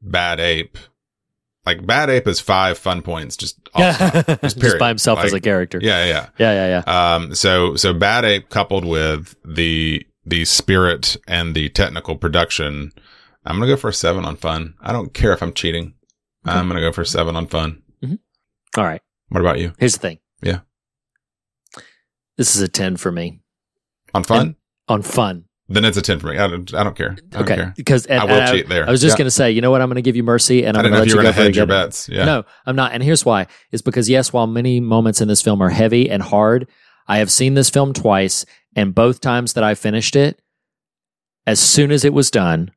Bad 0.00 0.38
Ape, 0.38 0.78
like 1.66 1.84
Bad 1.84 2.08
Ape 2.08 2.28
is 2.28 2.38
five 2.38 2.78
fun 2.78 3.02
points, 3.02 3.36
just 3.36 3.58
off 3.74 4.16
just 4.40 4.60
period. 4.60 4.78
by 4.78 4.88
himself 4.88 5.18
as 5.18 5.32
a 5.32 5.40
character. 5.40 5.80
Yeah, 5.82 6.04
yeah. 6.04 6.28
yeah, 6.38 6.52
yeah, 6.52 6.82
yeah. 6.86 7.14
Um, 7.14 7.34
so 7.34 7.74
so 7.74 7.92
Bad 7.92 8.24
Ape 8.24 8.48
coupled 8.48 8.84
with 8.84 9.34
the 9.44 10.06
the 10.24 10.44
spirit 10.44 11.16
and 11.26 11.54
the 11.54 11.68
technical 11.68 12.16
production, 12.16 12.92
I'm 13.44 13.56
gonna 13.56 13.66
go 13.66 13.76
for 13.76 13.88
a 13.88 13.92
seven 13.92 14.24
on 14.24 14.36
fun. 14.36 14.74
I 14.80 14.92
don't 14.92 15.12
care 15.12 15.32
if 15.32 15.42
I'm 15.42 15.52
cheating. 15.52 15.94
I'm 16.46 16.68
gonna 16.68 16.80
go 16.80 16.92
for 16.92 17.00
a 17.00 17.06
seven 17.06 17.34
on 17.34 17.48
fun. 17.48 17.82
All 18.76 18.84
right. 18.84 19.00
What 19.28 19.40
about 19.40 19.58
you? 19.58 19.72
Here's 19.78 19.94
the 19.94 20.00
thing. 20.00 20.18
Yeah. 20.42 20.60
This 22.36 22.56
is 22.56 22.62
a 22.62 22.68
ten 22.68 22.96
for 22.96 23.12
me 23.12 23.40
On 24.12 24.24
fun? 24.24 24.40
And- 24.40 24.54
on 24.86 25.00
fun. 25.02 25.44
then 25.68 25.84
it's 25.84 25.96
a 25.96 26.02
ten 26.02 26.18
for 26.18 26.26
me. 26.26 26.36
I 26.38 26.46
don't. 26.46 26.74
I 26.74 26.82
don't 26.84 26.94
care. 26.96 27.12
I 27.12 27.14
don't 27.30 27.42
Okay, 27.42 27.54
care. 27.54 27.72
because 27.76 28.04
and, 28.06 28.20
I 28.20 28.24
will 28.26 28.52
cheat 28.52 28.68
there. 28.68 28.86
I 28.86 28.90
was 28.90 29.00
just 29.00 29.14
Yeah. 29.14 29.18
going 29.18 29.26
to 29.26 29.30
say, 29.30 29.50
you 29.50 29.62
know 29.62 29.70
what? 29.70 29.80
I'm 29.80 29.88
going 29.88 29.94
to 29.96 30.02
give 30.02 30.14
you 30.16 30.22
mercy, 30.22 30.64
and 30.66 30.76
I'm 30.76 30.82
going 30.82 30.92
to 30.92 30.98
let 30.98 31.08
you 31.08 31.16
you 31.16 31.22
go 31.22 31.32
for 31.32 31.48
your 31.48 31.64
bets. 31.66 32.06
Yeah. 32.08 32.24
No, 32.26 32.44
I'm 32.66 32.76
not. 32.76 32.92
And 32.92 33.02
here's 33.02 33.24
why: 33.24 33.46
is 33.72 33.80
because 33.80 34.10
yes, 34.10 34.30
while 34.32 34.46
many 34.46 34.78
moments 34.80 35.22
in 35.22 35.28
this 35.28 35.40
film 35.40 35.62
are 35.62 35.70
heavy 35.70 36.10
and 36.10 36.22
hard, 36.22 36.68
I 37.08 37.16
have 37.18 37.30
seen 37.30 37.54
this 37.54 37.70
film 37.70 37.94
twice, 37.94 38.44
and 38.76 38.94
both 38.94 39.20
times 39.22 39.54
that 39.54 39.64
I 39.64 39.74
finished 39.74 40.16
it, 40.16 40.42
as 41.46 41.60
soon 41.60 41.90
as 41.92 42.04
it 42.04 42.12
was 42.12 42.30
done, 42.30 42.70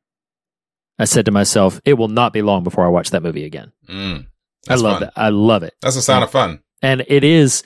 I 0.98 1.04
said 1.04 1.26
to 1.26 1.30
myself, 1.30 1.82
"It 1.84 1.94
will 1.94 2.08
not 2.08 2.32
be 2.32 2.40
long 2.40 2.64
before 2.64 2.86
I 2.86 2.88
watch 2.88 3.10
that 3.10 3.22
movie 3.22 3.44
again." 3.44 3.72
Mm, 3.86 4.28
I 4.68 4.74
love 4.74 4.98
fun. 5.00 5.02
it. 5.04 5.10
I 5.16 5.28
love 5.30 5.62
it. 5.62 5.74
That's 5.82 5.96
a 5.96 6.02
sign 6.02 6.22
of 6.22 6.30
fun. 6.30 6.60
and 6.82 7.04
it 7.08 7.24
is 7.24 7.62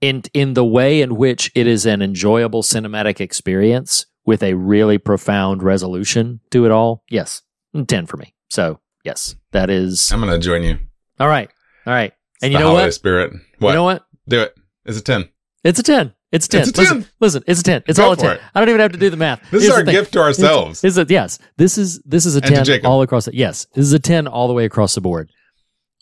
in 0.00 0.22
in 0.34 0.54
the 0.54 0.64
way 0.64 1.00
in 1.00 1.16
which 1.16 1.50
it 1.54 1.66
is 1.66 1.86
an 1.86 2.02
enjoyable 2.02 2.62
cinematic 2.62 3.20
experience 3.20 4.06
with 4.26 4.42
a 4.42 4.54
really 4.54 4.98
profound 4.98 5.62
resolution 5.62 6.40
to 6.50 6.64
it 6.66 6.70
all. 6.70 7.02
Yes, 7.10 7.42
ten 7.88 8.06
for 8.06 8.16
me. 8.16 8.34
So 8.50 8.80
yes, 9.04 9.34
that 9.52 9.70
is 9.70 10.10
I'm 10.12 10.20
gonna 10.20 10.38
join 10.38 10.62
you. 10.62 10.78
all 11.20 11.28
right. 11.28 11.50
All 11.86 11.92
right, 11.92 12.12
and 12.42 12.52
you 12.52 12.58
know 12.58 12.72
what? 12.72 12.92
Spirit. 12.94 13.32
What? 13.58 13.70
You 13.70 13.74
know 13.76 13.84
what? 13.84 14.06
Do 14.26 14.40
it. 14.40 14.54
It's 14.86 14.98
a 14.98 15.02
ten. 15.02 15.28
It's 15.62 15.78
a 15.78 15.82
ten. 15.82 16.14
It's 16.32 16.46
a 16.46 16.48
ten. 16.48 16.60
It's 16.62 16.70
a 16.78 16.80
Listen, 16.80 17.02
10. 17.02 17.10
listen, 17.20 17.44
it's 17.46 17.60
a 17.60 17.62
ten. 17.62 17.82
It's 17.86 17.98
Go 17.98 18.06
all 18.06 18.12
a 18.12 18.16
ten. 18.16 18.32
it. 18.36 18.40
I 18.54 18.60
don't 18.60 18.68
even 18.70 18.80
have 18.80 18.92
to 18.92 18.98
do 18.98 19.10
the 19.10 19.16
math. 19.18 19.40
This 19.50 19.62
Here's 19.62 19.72
is 19.74 19.78
our 19.78 19.84
gift 19.84 20.12
to 20.14 20.20
ourselves. 20.20 20.82
Is 20.82 20.96
it 20.98 21.10
yes. 21.10 21.38
This 21.58 21.76
is 21.78 22.00
this 22.06 22.24
is 22.26 22.36
a 22.36 22.40
And 22.44 22.64
ten 22.66 22.86
all 22.86 23.02
across. 23.02 23.26
The, 23.26 23.36
yes, 23.36 23.66
this 23.74 23.84
is 23.84 23.92
a 23.92 23.98
ten 23.98 24.26
all 24.26 24.48
the 24.48 24.54
way 24.54 24.64
across 24.64 24.94
the 24.94 25.00
board. 25.02 25.30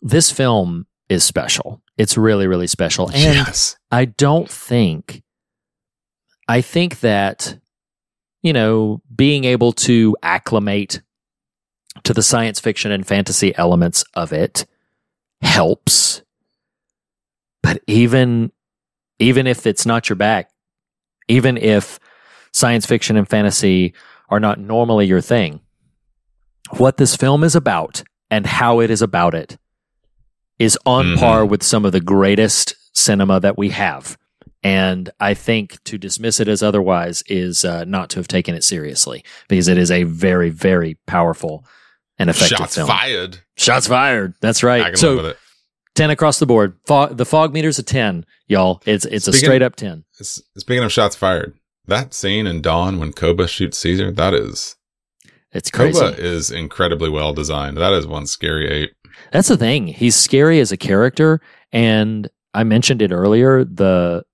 This 0.02 0.30
film 0.30 0.86
is 1.08 1.22
special. 1.22 1.80
It's 1.96 2.18
really 2.18 2.46
really 2.48 2.66
special, 2.66 3.06
and 3.06 3.36
yes. 3.36 3.76
I 3.90 4.06
don't 4.06 4.50
think. 4.50 5.22
I 6.48 6.60
think 6.60 7.00
that, 7.00 7.56
you 8.42 8.52
know, 8.52 9.00
being 9.14 9.44
able 9.44 9.72
to 9.72 10.16
acclimate 10.22 11.00
to 12.02 12.12
the 12.12 12.22
science 12.22 12.58
fiction 12.58 12.90
and 12.90 13.06
fantasy 13.06 13.56
elements 13.56 14.04
of 14.14 14.32
it 14.32 14.66
helps. 15.40 16.22
But 17.62 17.80
even 17.86 18.50
even 19.20 19.46
if 19.46 19.66
it's 19.66 19.86
not 19.86 20.08
your 20.08 20.16
bag, 20.16 20.46
even 21.28 21.56
if 21.56 22.00
science 22.52 22.86
fiction 22.86 23.16
and 23.16 23.28
fantasy 23.28 23.94
are 24.28 24.40
not 24.40 24.58
normally 24.58 25.06
your 25.06 25.20
thing, 25.20 25.60
what 26.70 26.96
this 26.96 27.14
film 27.14 27.44
is 27.44 27.54
about 27.54 28.02
and 28.30 28.46
how 28.46 28.80
it 28.80 28.90
is 28.90 29.00
about 29.00 29.34
it 29.34 29.58
is 30.58 30.78
on 30.86 31.06
Mhm. 31.16 31.18
par 31.18 31.44
with 31.46 31.62
some 31.62 31.84
of 31.84 31.92
the 31.92 32.00
greatest 32.00 32.74
cinema 32.92 33.40
that 33.40 33.56
we 33.58 33.70
have. 33.70 34.16
And 34.62 35.10
I 35.18 35.34
think 35.34 35.82
to 35.84 35.98
dismiss 35.98 36.38
it 36.38 36.46
as 36.46 36.62
otherwise 36.62 37.24
is 37.26 37.64
uh, 37.64 37.84
not 37.84 38.10
to 38.10 38.20
have 38.20 38.28
taken 38.28 38.54
it 38.54 38.62
seriously 38.62 39.24
because 39.48 39.66
it 39.66 39.76
is 39.76 39.90
a 39.90 40.04
very, 40.04 40.50
very 40.50 40.98
powerful 41.06 41.64
and 42.18 42.30
effective 42.30 42.58
film. 42.58 42.58
Shots 42.60 42.74
film. 42.76 42.86
fired. 42.88 43.38
Shots 43.56 43.86
fired. 43.88 44.34
That's 44.40 44.62
I 44.62 44.66
right. 44.66 44.84
can 44.86 44.96
So 44.96 45.08
live 45.14 45.16
with 45.24 45.26
it. 45.32 45.38
10 45.96 46.10
across 46.10 46.38
the 46.38 46.46
board. 46.46 46.74
Fog, 46.86 47.16
the 47.16 47.24
fog 47.26 47.52
meter's 47.52 47.78
a 47.78 47.82
10, 47.82 48.24
y'all. 48.46 48.80
It's 48.86 49.04
it's 49.06 49.26
a 49.26 49.32
Speaking- 49.32 49.46
straight 49.46 49.62
up 49.62 49.74
10. 49.76 50.04
S- 50.20 50.40
Speaking 50.56 50.84
of 50.84 50.92
shots 50.92 51.16
fired, 51.16 51.54
that 51.86 52.14
scene 52.14 52.46
in 52.46 52.62
Dawn 52.62 52.98
when 53.00 53.12
Koba 53.12 53.48
shoots 53.48 53.78
Caesar, 53.78 54.12
that 54.12 54.32
is 54.32 54.76
It's 55.52 55.70
crazy. 55.70 55.98
Koba 55.98 56.16
is 56.18 56.50
incredibly 56.52 57.10
well 57.10 57.32
designed. 57.34 57.76
That 57.78 57.92
is 57.92 58.06
one 58.06 58.26
scary 58.26 58.68
ape. 58.70 58.94
That's 59.32 59.48
the 59.48 59.56
thing. 59.56 59.86
He's 59.88 60.14
scary 60.14 60.60
as 60.60 60.70
a 60.72 60.76
character 60.76 61.40
and 61.72 62.28
I 62.54 62.64
mentioned 62.64 63.00
it 63.02 63.12
earlier, 63.12 63.64
the 63.64 64.24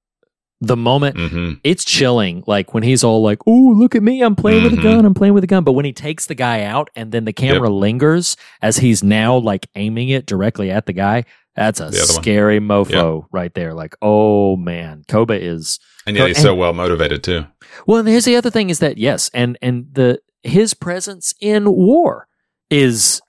the 0.61 0.77
moment 0.77 1.17
hmm 1.17 1.53
it's 1.63 1.85
chilling 1.85 2.43
like 2.49 2.75
when 2.75 2.83
he's 2.83 3.05
all 3.05 3.23
like 3.23 3.39
oh 3.47 3.75
look 3.79 3.95
at 3.95 4.03
me 4.03 4.23
i'm 4.23 4.35
playing 4.35 4.65
with 4.65 4.73
a 4.73 4.77
Mhm. 4.77 4.83
gun 4.83 5.05
i'm 5.05 5.15
playing 5.15 5.33
with 5.33 5.45
a 5.45 5.47
gun 5.47 5.63
but 5.63 5.75
when 5.75 5.85
he 5.85 5.93
takes 5.93 6.27
the 6.27 6.35
guy 6.35 6.65
out 6.65 6.91
and 6.97 7.13
then 7.13 7.25
the 7.27 7.33
camera 7.33 7.71
lingers 7.71 8.37
as 8.61 8.79
he's 8.79 9.05
now 9.05 9.37
like 9.37 9.69
aiming 9.77 10.09
it 10.09 10.27
directly 10.27 10.69
at 10.69 10.87
the 10.87 10.93
guy 10.93 11.23
that's 11.55 11.79
a 11.79 11.85
other 11.85 11.97
one. 11.97 12.07
scary 12.09 12.59
mofo 12.59 13.27
right 13.31 13.55
there 13.55 13.73
like 13.73 13.95
oh 14.03 14.57
man 14.57 15.05
koba 15.07 15.41
is 15.41 15.79
And 16.09 16.17
yeah 16.17 16.27
he's 16.27 16.39
And- 16.39 16.43
so 16.43 16.57
well 16.57 16.73
motivated 16.73 17.23
too. 17.23 17.45
well 17.87 18.01
and 18.01 18.09
here's 18.09 18.25
the 18.25 18.35
other 18.35 18.51
thing 18.51 18.69
is 18.69 18.81
that 18.81 18.99
yes 18.99 19.31
and 19.33 19.57
and 19.63 19.87
the 19.93 20.19
his 20.43 20.75
presence 20.75 21.35
in 21.41 21.71
war 21.71 22.27
is 22.69 23.21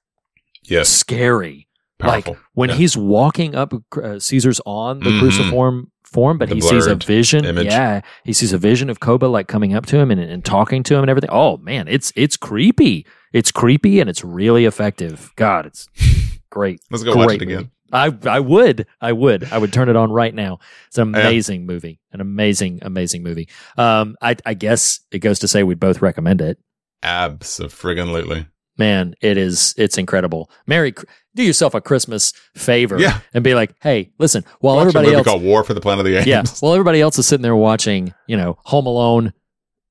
Yes, 0.70 0.90
scary 0.90 1.68
powerful. 1.98 2.34
like 2.34 2.42
when 2.54 2.70
Yeah. 2.70 2.76
he's 2.78 2.96
walking 2.96 3.56
up 3.56 3.74
uh, 4.02 4.20
caesar's 4.20 4.62
on 4.66 5.00
the 5.02 5.10
Mhm. 5.10 5.20
cruciform 5.20 5.92
form 6.06 6.38
but 6.38 6.48
The 6.50 6.56
he 6.56 6.62
sees 6.62 6.88
a 6.88 6.96
vision 6.96 7.44
image. 7.46 7.66
yeah 7.68 8.02
he 8.24 8.32
sees 8.34 8.54
a 8.54 8.58
vision 8.58 8.90
of 8.90 9.00
koba 9.02 9.26
like 9.26 9.48
coming 9.48 9.74
up 9.74 9.86
to 9.88 9.98
him 10.00 10.10
and, 10.10 10.20
and 10.22 10.44
talking 10.46 10.82
to 10.84 10.96
him 10.96 11.02
and 11.02 11.10
everything 11.10 11.30
oh 11.32 11.58
man 11.58 11.88
it's 11.90 12.12
it's 12.16 12.38
creepy 12.38 13.06
it's 13.34 13.52
creepy 13.52 14.00
and 14.00 14.10
it's 14.10 14.24
really 14.24 14.64
effective 14.66 15.32
god 15.36 15.66
it's 15.66 15.88
great 16.50 16.80
Let's 16.90 17.04
go 17.04 17.16
watch 17.16 17.28
Great 17.28 17.42
it 17.42 17.46
again. 17.46 17.72
I, 17.92 18.16
I 18.28 18.40
would 18.40 18.86
I 19.02 19.12
would 19.12 19.48
I 19.52 19.58
would 19.58 19.74
turn 19.74 19.90
it 19.90 19.96
on 19.96 20.12
right 20.12 20.34
now. 20.34 20.60
It's 20.88 20.98
an 21.00 21.12
Yeah. 21.14 21.22
amazing 21.22 21.66
movie, 21.66 22.00
an 22.14 22.22
amazing 22.22 22.80
amazing 22.84 23.24
movie. 23.24 23.50
Um, 23.80 24.16
I 24.22 24.36
I 24.46 24.54
guess 24.54 25.00
it 25.12 25.20
goes 25.20 25.40
to 25.40 25.48
say 25.48 25.64
we'd 25.64 25.80
both 25.80 26.00
recommend 26.02 26.40
it. 26.42 26.60
Absolutely. 27.02 28.46
Man, 28.80 29.14
it 29.22 29.38
is 29.38 29.76
it's 29.78 29.98
incredible. 29.98 30.50
Merry, 30.66 30.94
do 31.36 31.44
yourself 31.44 31.74
a 31.76 31.82
Christmas 31.82 32.34
favor, 32.56 32.98
Yeah. 33.00 33.20
and 33.34 33.44
be 33.44 33.54
like, 33.54 33.76
hey, 33.82 34.12
listen, 34.18 34.44
while 34.62 34.78
Watch 34.78 34.88
everybody 34.88 35.14
else, 35.14 35.28
called 35.28 35.44
War 35.44 35.64
for 35.64 35.74
the 35.76 35.82
Planet 35.82 36.06
of 36.06 36.12
the 36.12 36.18
Apes. 36.18 36.28
yeah, 36.28 36.44
while 36.62 36.74
everybody 36.74 37.02
else 37.02 37.20
is 37.20 37.28
sitting 37.28 37.44
there 37.44 37.56
watching, 37.56 38.14
you 38.26 38.38
know, 38.38 38.58
Home 38.66 38.88
Alone, 38.88 39.34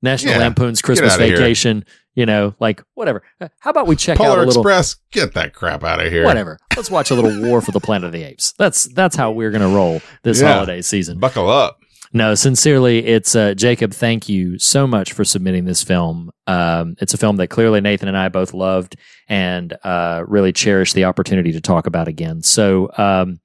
National 0.02 0.32
Yeah. 0.34 0.38
Lampoon's 0.40 0.80
Christmas. 0.80 1.16
Vacation, 1.16 1.84
you 2.14 2.24
know, 2.24 2.54
like 2.60 2.82
whatever. 2.94 3.22
Uh, 3.40 3.48
How 3.60 3.70
about 3.70 3.86
we 3.86 3.94
check 3.96 4.18
out 4.20 4.38
a 4.38 4.42
little 4.42 4.62
Express, 4.62 4.96
get 5.12 5.34
that 5.34 5.52
crap 5.54 5.84
out 5.84 6.04
of 6.04 6.10
here. 6.10 6.24
whatever? 6.24 6.56
Let's 6.76 6.90
watch 6.90 7.10
a 7.10 7.14
little 7.14 7.42
War 7.48 7.60
for 7.60 7.72
the 7.72 7.80
Planet 7.80 8.06
of 8.06 8.12
the 8.12 8.22
Apes. 8.22 8.54
That's 8.58 8.84
that's 8.94 9.16
how 9.16 9.32
we're 9.32 9.50
gonna 9.50 9.68
roll 9.68 10.00
this 10.22 10.40
Yeah. 10.40 10.54
holiday 10.54 10.80
season. 10.82 11.18
Buckle 11.18 11.50
up. 11.50 11.77
No, 12.12 12.34
sincerely, 12.34 13.04
it's 13.06 13.36
uh, 13.36 13.54
Jacob. 13.54 13.92
Thank 13.92 14.28
you 14.28 14.58
so 14.58 14.86
much 14.86 15.12
for 15.12 15.24
submitting 15.24 15.64
this 15.64 15.82
film. 15.82 16.30
Um, 16.46 16.96
it's 17.00 17.14
a 17.14 17.18
film 17.18 17.36
that 17.36 17.48
clearly 17.48 17.80
Nathan 17.80 18.08
and 18.08 18.16
I 18.16 18.28
both 18.28 18.54
loved 18.54 18.96
and 19.28 19.76
uh, 19.84 20.24
really 20.26 20.52
cherished 20.52 20.94
the 20.94 21.04
opportunity 21.04 21.52
to 21.52 21.60
talk 21.60 21.86
about 21.86 22.08
again. 22.08 22.42
So, 22.42 22.90
um, 22.96 23.40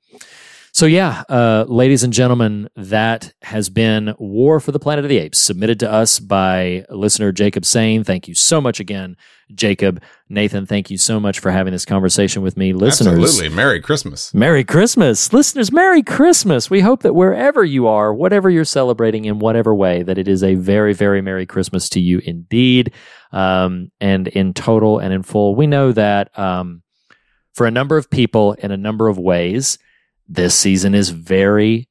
so 0.73 0.87
yeah, 0.87 1.23
uh, 1.29 1.65
ladies 1.67 2.03
and 2.03 2.11
gentlemen, 2.11 2.67
that 2.75 3.31
has 3.43 3.69
been 3.69 4.15
War 4.17 4.59
for 4.59 4.71
the 4.71 4.79
Planet 4.79 5.05
of 5.05 5.09
the 5.09 5.19
Apes, 5.19 5.37
submitted 5.37 5.79
to 5.81 5.91
us 5.91 6.19
by 6.19 6.83
listener 6.89 7.31
Jacob 7.31 7.63
Sane. 7.63 8.03
Thank 8.03 8.27
you 8.27 8.33
so 8.33 8.59
much 8.59 8.79
again, 8.79 9.15
Jacob. 9.53 10.01
Nathan, 10.29 10.65
thank 10.65 10.89
you 10.89 10.97
so 10.97 11.19
much 11.19 11.39
for 11.39 11.51
having 11.51 11.73
this 11.73 11.85
conversation 11.85 12.41
with 12.41 12.57
me, 12.57 12.73
listeners. 12.73 13.19
Absolutely. 13.19 13.55
Merry 13.55 13.81
Christmas. 13.81 14.33
Merry 14.33 14.63
Christmas. 14.63 15.31
Listeners, 15.31 15.71
Merry 15.71 16.01
Christmas. 16.01 16.71
We 16.71 16.79
hope 16.79 17.03
that 17.03 17.13
wherever 17.13 17.63
you 17.63 17.85
are, 17.85 18.11
whatever 18.11 18.49
you're 18.49 18.65
celebrating 18.65 19.25
in 19.25 19.37
whatever 19.37 19.75
way, 19.75 20.01
that 20.01 20.17
it 20.17 20.27
is 20.27 20.43
a 20.43 20.55
very, 20.55 20.93
very 20.93 21.21
Merry 21.21 21.45
Christmas 21.45 21.87
to 21.89 21.99
you 21.99 22.19
indeed. 22.25 22.93
Um, 23.31 23.91
and 24.01 24.27
in 24.27 24.55
total 24.55 24.97
and 24.97 25.13
in 25.13 25.21
full, 25.21 25.53
we 25.53 25.67
know 25.67 25.91
that 25.91 26.35
um, 26.37 26.81
for 27.53 27.67
a 27.67 27.71
number 27.71 27.95
of 27.95 28.09
people 28.09 28.53
in 28.53 28.71
a 28.71 28.77
number 28.77 29.07
of 29.07 29.19
ways, 29.19 29.77
this 30.27 30.55
season 30.55 30.95
is 30.95 31.09
very, 31.09 31.87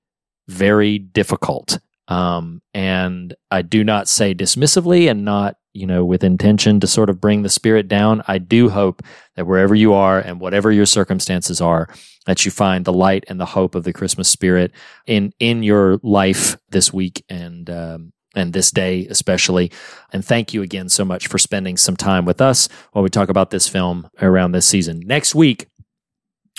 very 0.49 0.99
difficult. 0.99 1.79
Um, 2.09 2.61
and 2.75 3.35
I 3.51 3.63
do 3.63 3.85
not 3.85 4.09
say 4.09 4.35
dismissively 4.35 5.11
and 5.11 5.25
not, 5.25 5.57
you 5.73 5.87
know, 5.87 6.05
with 6.05 6.25
intention 6.25 6.81
to 6.81 6.87
sort 6.87 7.09
of 7.09 7.21
bring 7.21 7.43
the 7.43 7.49
spirit 7.49 7.89
down. 7.89 8.23
I 8.29 8.39
do 8.39 8.69
hope 8.69 9.03
that 9.37 9.47
wherever 9.47 9.75
you 9.75 9.95
are 9.95 10.19
and 10.19 10.41
whatever 10.41 10.71
your 10.71 10.87
circumstances 10.87 11.61
are, 11.61 11.89
that 12.27 12.45
you 12.45 12.51
find 12.51 12.85
the 12.85 12.93
light 12.93 13.25
and 13.29 13.41
the 13.41 13.47
hope 13.47 13.75
of 13.75 13.85
the 13.85 13.93
Christmas 13.93 14.29
spirit 14.29 14.73
in 15.07 15.33
in 15.39 15.63
your 15.63 15.99
life 16.03 16.57
this 16.69 16.93
week 16.93 17.25
and 17.29 17.71
um, 17.71 18.13
and 18.35 18.53
this 18.53 18.71
day 18.71 19.07
especially. 19.09 19.71
And 20.13 20.25
thank 20.25 20.55
you 20.55 20.63
again 20.63 20.89
so 20.89 21.05
much 21.05 21.27
for 21.27 21.39
spending 21.39 21.77
some 21.77 21.97
time 21.97 22.25
with 22.25 22.41
us 22.41 22.69
while 22.93 23.03
we 23.03 23.11
talk 23.11 23.29
about 23.29 23.51
this 23.51 23.69
film 23.69 24.09
around 24.21 24.53
this 24.53 24.67
season. 24.67 25.01
Next 25.05 25.35
week, 25.35 25.69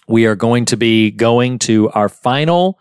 we 0.08 0.26
are 0.26 0.36
going 0.36 0.66
to 0.66 0.78
be 0.78 1.12
going 1.12 1.60
to 1.60 1.90
our 1.92 2.10
final 2.10 2.80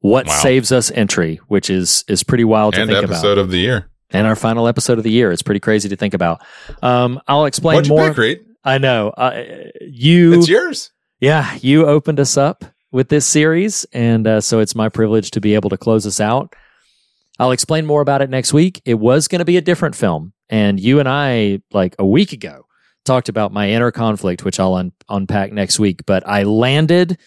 "What 0.00 0.26
Wow. 0.26 0.32
Saves 0.42 0.72
Us" 0.72 0.90
entry, 0.90 1.40
which 1.48 1.70
is 1.70 2.04
is 2.08 2.22
pretty 2.22 2.44
wild 2.44 2.74
to 2.74 2.82
And 2.82 2.90
think 2.90 3.02
episode 3.04 3.32
about. 3.32 3.38
of 3.38 3.50
the 3.50 3.58
year. 3.58 3.86
and 4.12 4.26
our 4.26 4.36
final 4.36 4.66
episode 4.66 4.98
of 4.98 5.04
the 5.04 5.10
year. 5.10 5.30
It's 5.30 5.42
pretty 5.42 5.60
crazy 5.60 5.88
to 5.88 5.96
think 5.96 6.14
about. 6.14 6.40
Um, 6.82 7.20
I'll 7.28 7.44
explain 7.44 7.76
What'd 7.76 7.90
you 7.90 7.96
more. 7.96 8.08
pick, 8.08 8.18
Reed? 8.18 8.40
I 8.64 8.78
know. 8.78 9.08
Uh, 9.10 9.44
you, 9.80 10.34
It's 10.34 10.48
yours. 10.48 10.90
yeah, 11.20 11.56
you 11.62 11.86
opened 11.86 12.18
us 12.20 12.36
up 12.36 12.64
with 12.92 13.08
this 13.08 13.24
series, 13.24 13.84
and 13.92 14.26
uh, 14.26 14.40
so 14.40 14.58
it's 14.58 14.74
my 14.74 14.88
privilege 14.88 15.30
to 15.32 15.40
be 15.40 15.54
able 15.54 15.70
to 15.70 15.78
close 15.78 16.06
us 16.06 16.20
out. 16.20 16.54
I'll 17.38 17.52
explain 17.52 17.86
more 17.86 18.02
about 18.02 18.20
it 18.20 18.28
next 18.28 18.52
week. 18.52 18.82
It 18.84 18.94
was 18.94 19.28
going 19.28 19.38
to 19.38 19.44
be 19.46 19.56
a 19.56 19.62
different 19.62 19.94
film, 19.96 20.32
and 20.50 20.78
you 20.80 20.98
and 20.98 21.08
I, 21.08 21.60
like 21.72 21.94
a 21.98 22.04
week 22.06 22.32
ago, 22.32 22.66
talked 23.04 23.28
about 23.28 23.52
my 23.52 23.70
inner 23.70 23.90
conflict, 23.90 24.44
which 24.44 24.60
I'll 24.60 24.74
un- 24.74 24.92
unpack 25.08 25.52
next 25.52 25.78
week. 25.78 26.04
But 26.06 26.26
I 26.26 26.44
landed 26.44 27.18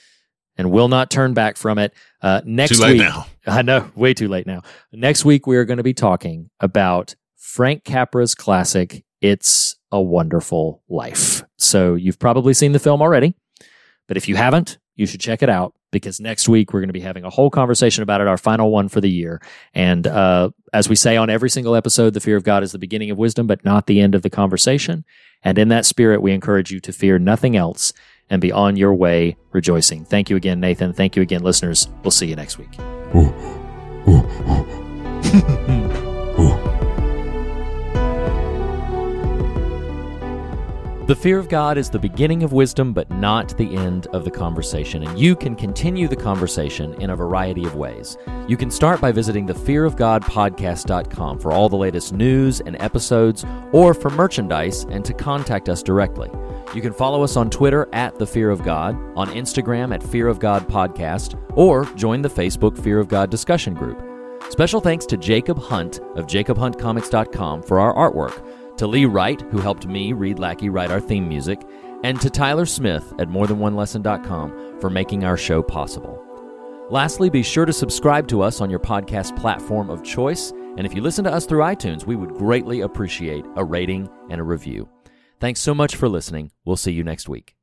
and 0.58 0.72
will 0.72 0.88
not 0.88 1.10
turn 1.10 1.34
back 1.34 1.58
from 1.58 1.78
it. 1.80 1.94
Uh, 2.22 2.42
next 2.46 2.78
Too 2.78 2.84
late 2.84 2.94
week, 2.94 3.02
now. 3.02 3.26
I 3.46 3.62
know, 3.62 3.90
way 3.96 4.14
too 4.14 4.28
late 4.28 4.48
now. 4.48 4.62
Next 4.92 5.26
week, 5.26 5.48
we 5.48 5.58
are 5.58 5.66
going 5.66 5.78
to 5.78 5.84
be 5.84 5.94
talking 5.94 6.50
about 6.60 7.16
Frank 7.36 7.84
Capra's 7.84 8.36
classic, 8.36 9.04
It's 9.22 9.76
a 9.92 10.02
Wonderful 10.02 10.84
Life. 10.90 11.44
So 11.58 11.96
you've 11.96 12.20
probably 12.20 12.54
seen 12.54 12.72
the 12.72 12.80
film 12.80 13.02
already, 13.02 13.36
but 14.08 14.18
if 14.18 14.28
you 14.28 14.36
haven't, 14.36 14.78
you 14.96 15.06
should 15.06 15.20
check 15.22 15.42
it 15.42 15.50
out 15.50 15.74
because 15.94 16.20
next 16.20 16.50
week 16.50 16.74
we're 16.74 16.82
going 16.82 16.90
to 16.90 16.94
be 16.94 17.00
having 17.00 17.24
a 17.24 17.30
whole 17.30 17.50
conversation 17.50 18.04
about 18.04 18.20
it, 18.20 18.28
our 18.28 18.38
final 18.38 18.70
one 18.70 18.90
for 18.90 19.00
the 19.00 19.10
year. 19.10 19.42
And 19.74 20.06
uh, 20.06 20.50
as 20.74 20.90
we 20.90 20.98
say 20.98 21.16
on 21.16 21.30
every 21.30 21.50
single 21.50 21.76
episode, 21.76 22.14
the 22.14 22.20
fear 22.20 22.36
of 22.36 22.44
God 22.44 22.64
is 22.64 22.74
the 22.74 22.80
beginning 22.80 23.10
of 23.12 23.18
wisdom, 23.18 23.48
but 23.48 23.64
not 23.64 23.88
the 23.88 24.02
end 24.02 24.16
of 24.16 24.22
the 24.24 24.30
conversation. 24.30 25.06
And 25.44 25.58
in 25.58 25.70
that 25.70 25.86
spirit, 25.86 26.22
we 26.22 26.34
encourage 26.34 26.72
you 26.72 26.82
to 26.82 26.92
fear 26.92 27.18
nothing 27.18 27.56
else 27.56 27.94
and 28.30 28.42
be 28.42 28.52
on 28.52 28.76
your 28.76 28.94
way 28.94 29.38
rejoicing. 29.52 30.04
Thank 30.04 30.30
you 30.30 30.36
again, 30.36 30.60
Nathan. 30.60 30.92
Thank 30.92 31.16
you 31.16 31.22
again, 31.22 31.44
listeners. 31.44 31.88
We'll 32.04 32.12
see 32.12 32.28
you 32.28 32.36
next 32.36 32.58
week. 32.58 32.72
The 41.14 41.22
fear 41.22 41.38
of 41.38 41.48
God 41.48 41.78
is 41.78 41.92
the 41.92 42.00
beginning 42.00 42.42
of 42.42 42.54
wisdom, 42.54 42.92
but 42.92 43.08
not 43.12 43.56
the 43.56 43.76
end 43.76 44.08
of 44.08 44.26
the 44.26 44.32
conversation. 44.32 45.04
And 45.04 45.20
you 45.20 45.36
can 45.36 45.56
continue 45.56 46.08
the 46.08 46.16
conversation 46.16 47.00
in 47.00 47.12
a 47.12 47.16
variety 47.16 47.66
of 47.66 47.76
ways. 47.76 48.18
You 48.48 48.58
can 48.58 48.72
start 48.72 49.00
by 49.00 49.12
visiting 49.12 49.46
the 49.46 49.54
Fear 49.54 49.86
of 49.86 49.96
God 49.96 50.24
thefearofgodpodcast.com 50.24 51.38
for 51.38 51.52
all 51.52 51.70
the 51.70 51.76
latest 51.76 52.14
news 52.14 52.62
and 52.62 52.82
episodes, 52.82 53.46
or 53.72 53.94
for 53.94 54.10
merchandise 54.10 54.86
and 54.86 55.06
to 55.06 55.14
contact 55.14 55.70
us 55.70 55.84
directly. 55.84 56.32
You 56.74 56.82
can 56.82 56.94
follow 56.94 57.22
us 57.24 57.38
on 57.38 57.52
Twitter 57.52 57.88
at 57.94 58.18
The 58.18 58.26
Fear 58.26 58.50
of 58.50 58.64
God, 58.64 58.96
on 59.16 59.28
Instagram 59.28 59.94
at 59.94 60.02
Fear 60.02 60.28
of 60.28 60.40
God 60.40 60.68
Podcast, 60.68 61.40
or 61.56 61.86
join 61.94 62.24
the 62.24 62.28
Facebook 62.28 62.76
Fear 62.76 62.98
of 62.98 63.08
God 63.08 63.30
discussion 63.30 63.76
group. 63.76 64.04
Special 64.50 64.82
thanks 64.82 65.06
to 65.06 65.18
Jacob 65.18 65.60
Hunt 65.60 66.00
of 66.16 66.26
jacobhuntcomics.com 66.26 67.62
for 67.62 67.80
our 67.80 67.94
artwork, 67.94 68.44
to 68.78 68.88
Lee 68.88 69.06
Wright, 69.06 69.42
who 69.52 69.60
helped 69.60 69.88
me, 69.88 70.14
Reed 70.14 70.40
Lackey, 70.40 70.70
write 70.70 70.92
our 70.92 71.00
theme 71.00 71.28
music, 71.28 71.62
and 72.04 72.20
to 72.22 72.30
Tyler 72.30 72.66
Smith 72.66 73.14
at 73.20 73.30
morethanonelesson.com 73.30 74.80
for 74.80 74.90
making 74.90 75.24
our 75.24 75.38
show 75.38 75.62
possible. 75.64 76.20
Lastly, 76.90 77.30
be 77.30 77.44
sure 77.44 77.66
to 77.66 77.74
subscribe 77.74 78.28
to 78.28 78.42
us 78.42 78.62
on 78.62 78.70
your 78.70 78.80
podcast 78.80 79.38
platform 79.40 79.90
of 79.90 80.04
choice, 80.04 80.52
and 80.78 80.86
if 80.86 80.94
you 80.94 81.02
listen 81.02 81.24
to 81.24 81.34
us 81.34 81.46
through 81.46 81.62
iTunes, 81.62 82.06
we 82.06 82.16
would 82.16 82.34
greatly 82.34 82.82
appreciate 82.82 83.46
a 83.56 83.64
rating 83.64 84.10
and 84.30 84.42
a 84.42 84.44
review. 84.44 84.90
Thanks 85.40 85.60
so 85.60 85.74
much 85.74 85.96
for 85.96 86.10
listening. 86.10 86.52
We'll 86.66 86.78
see 86.78 86.92
you 86.92 87.04
next 87.04 87.30
week. 87.30 87.56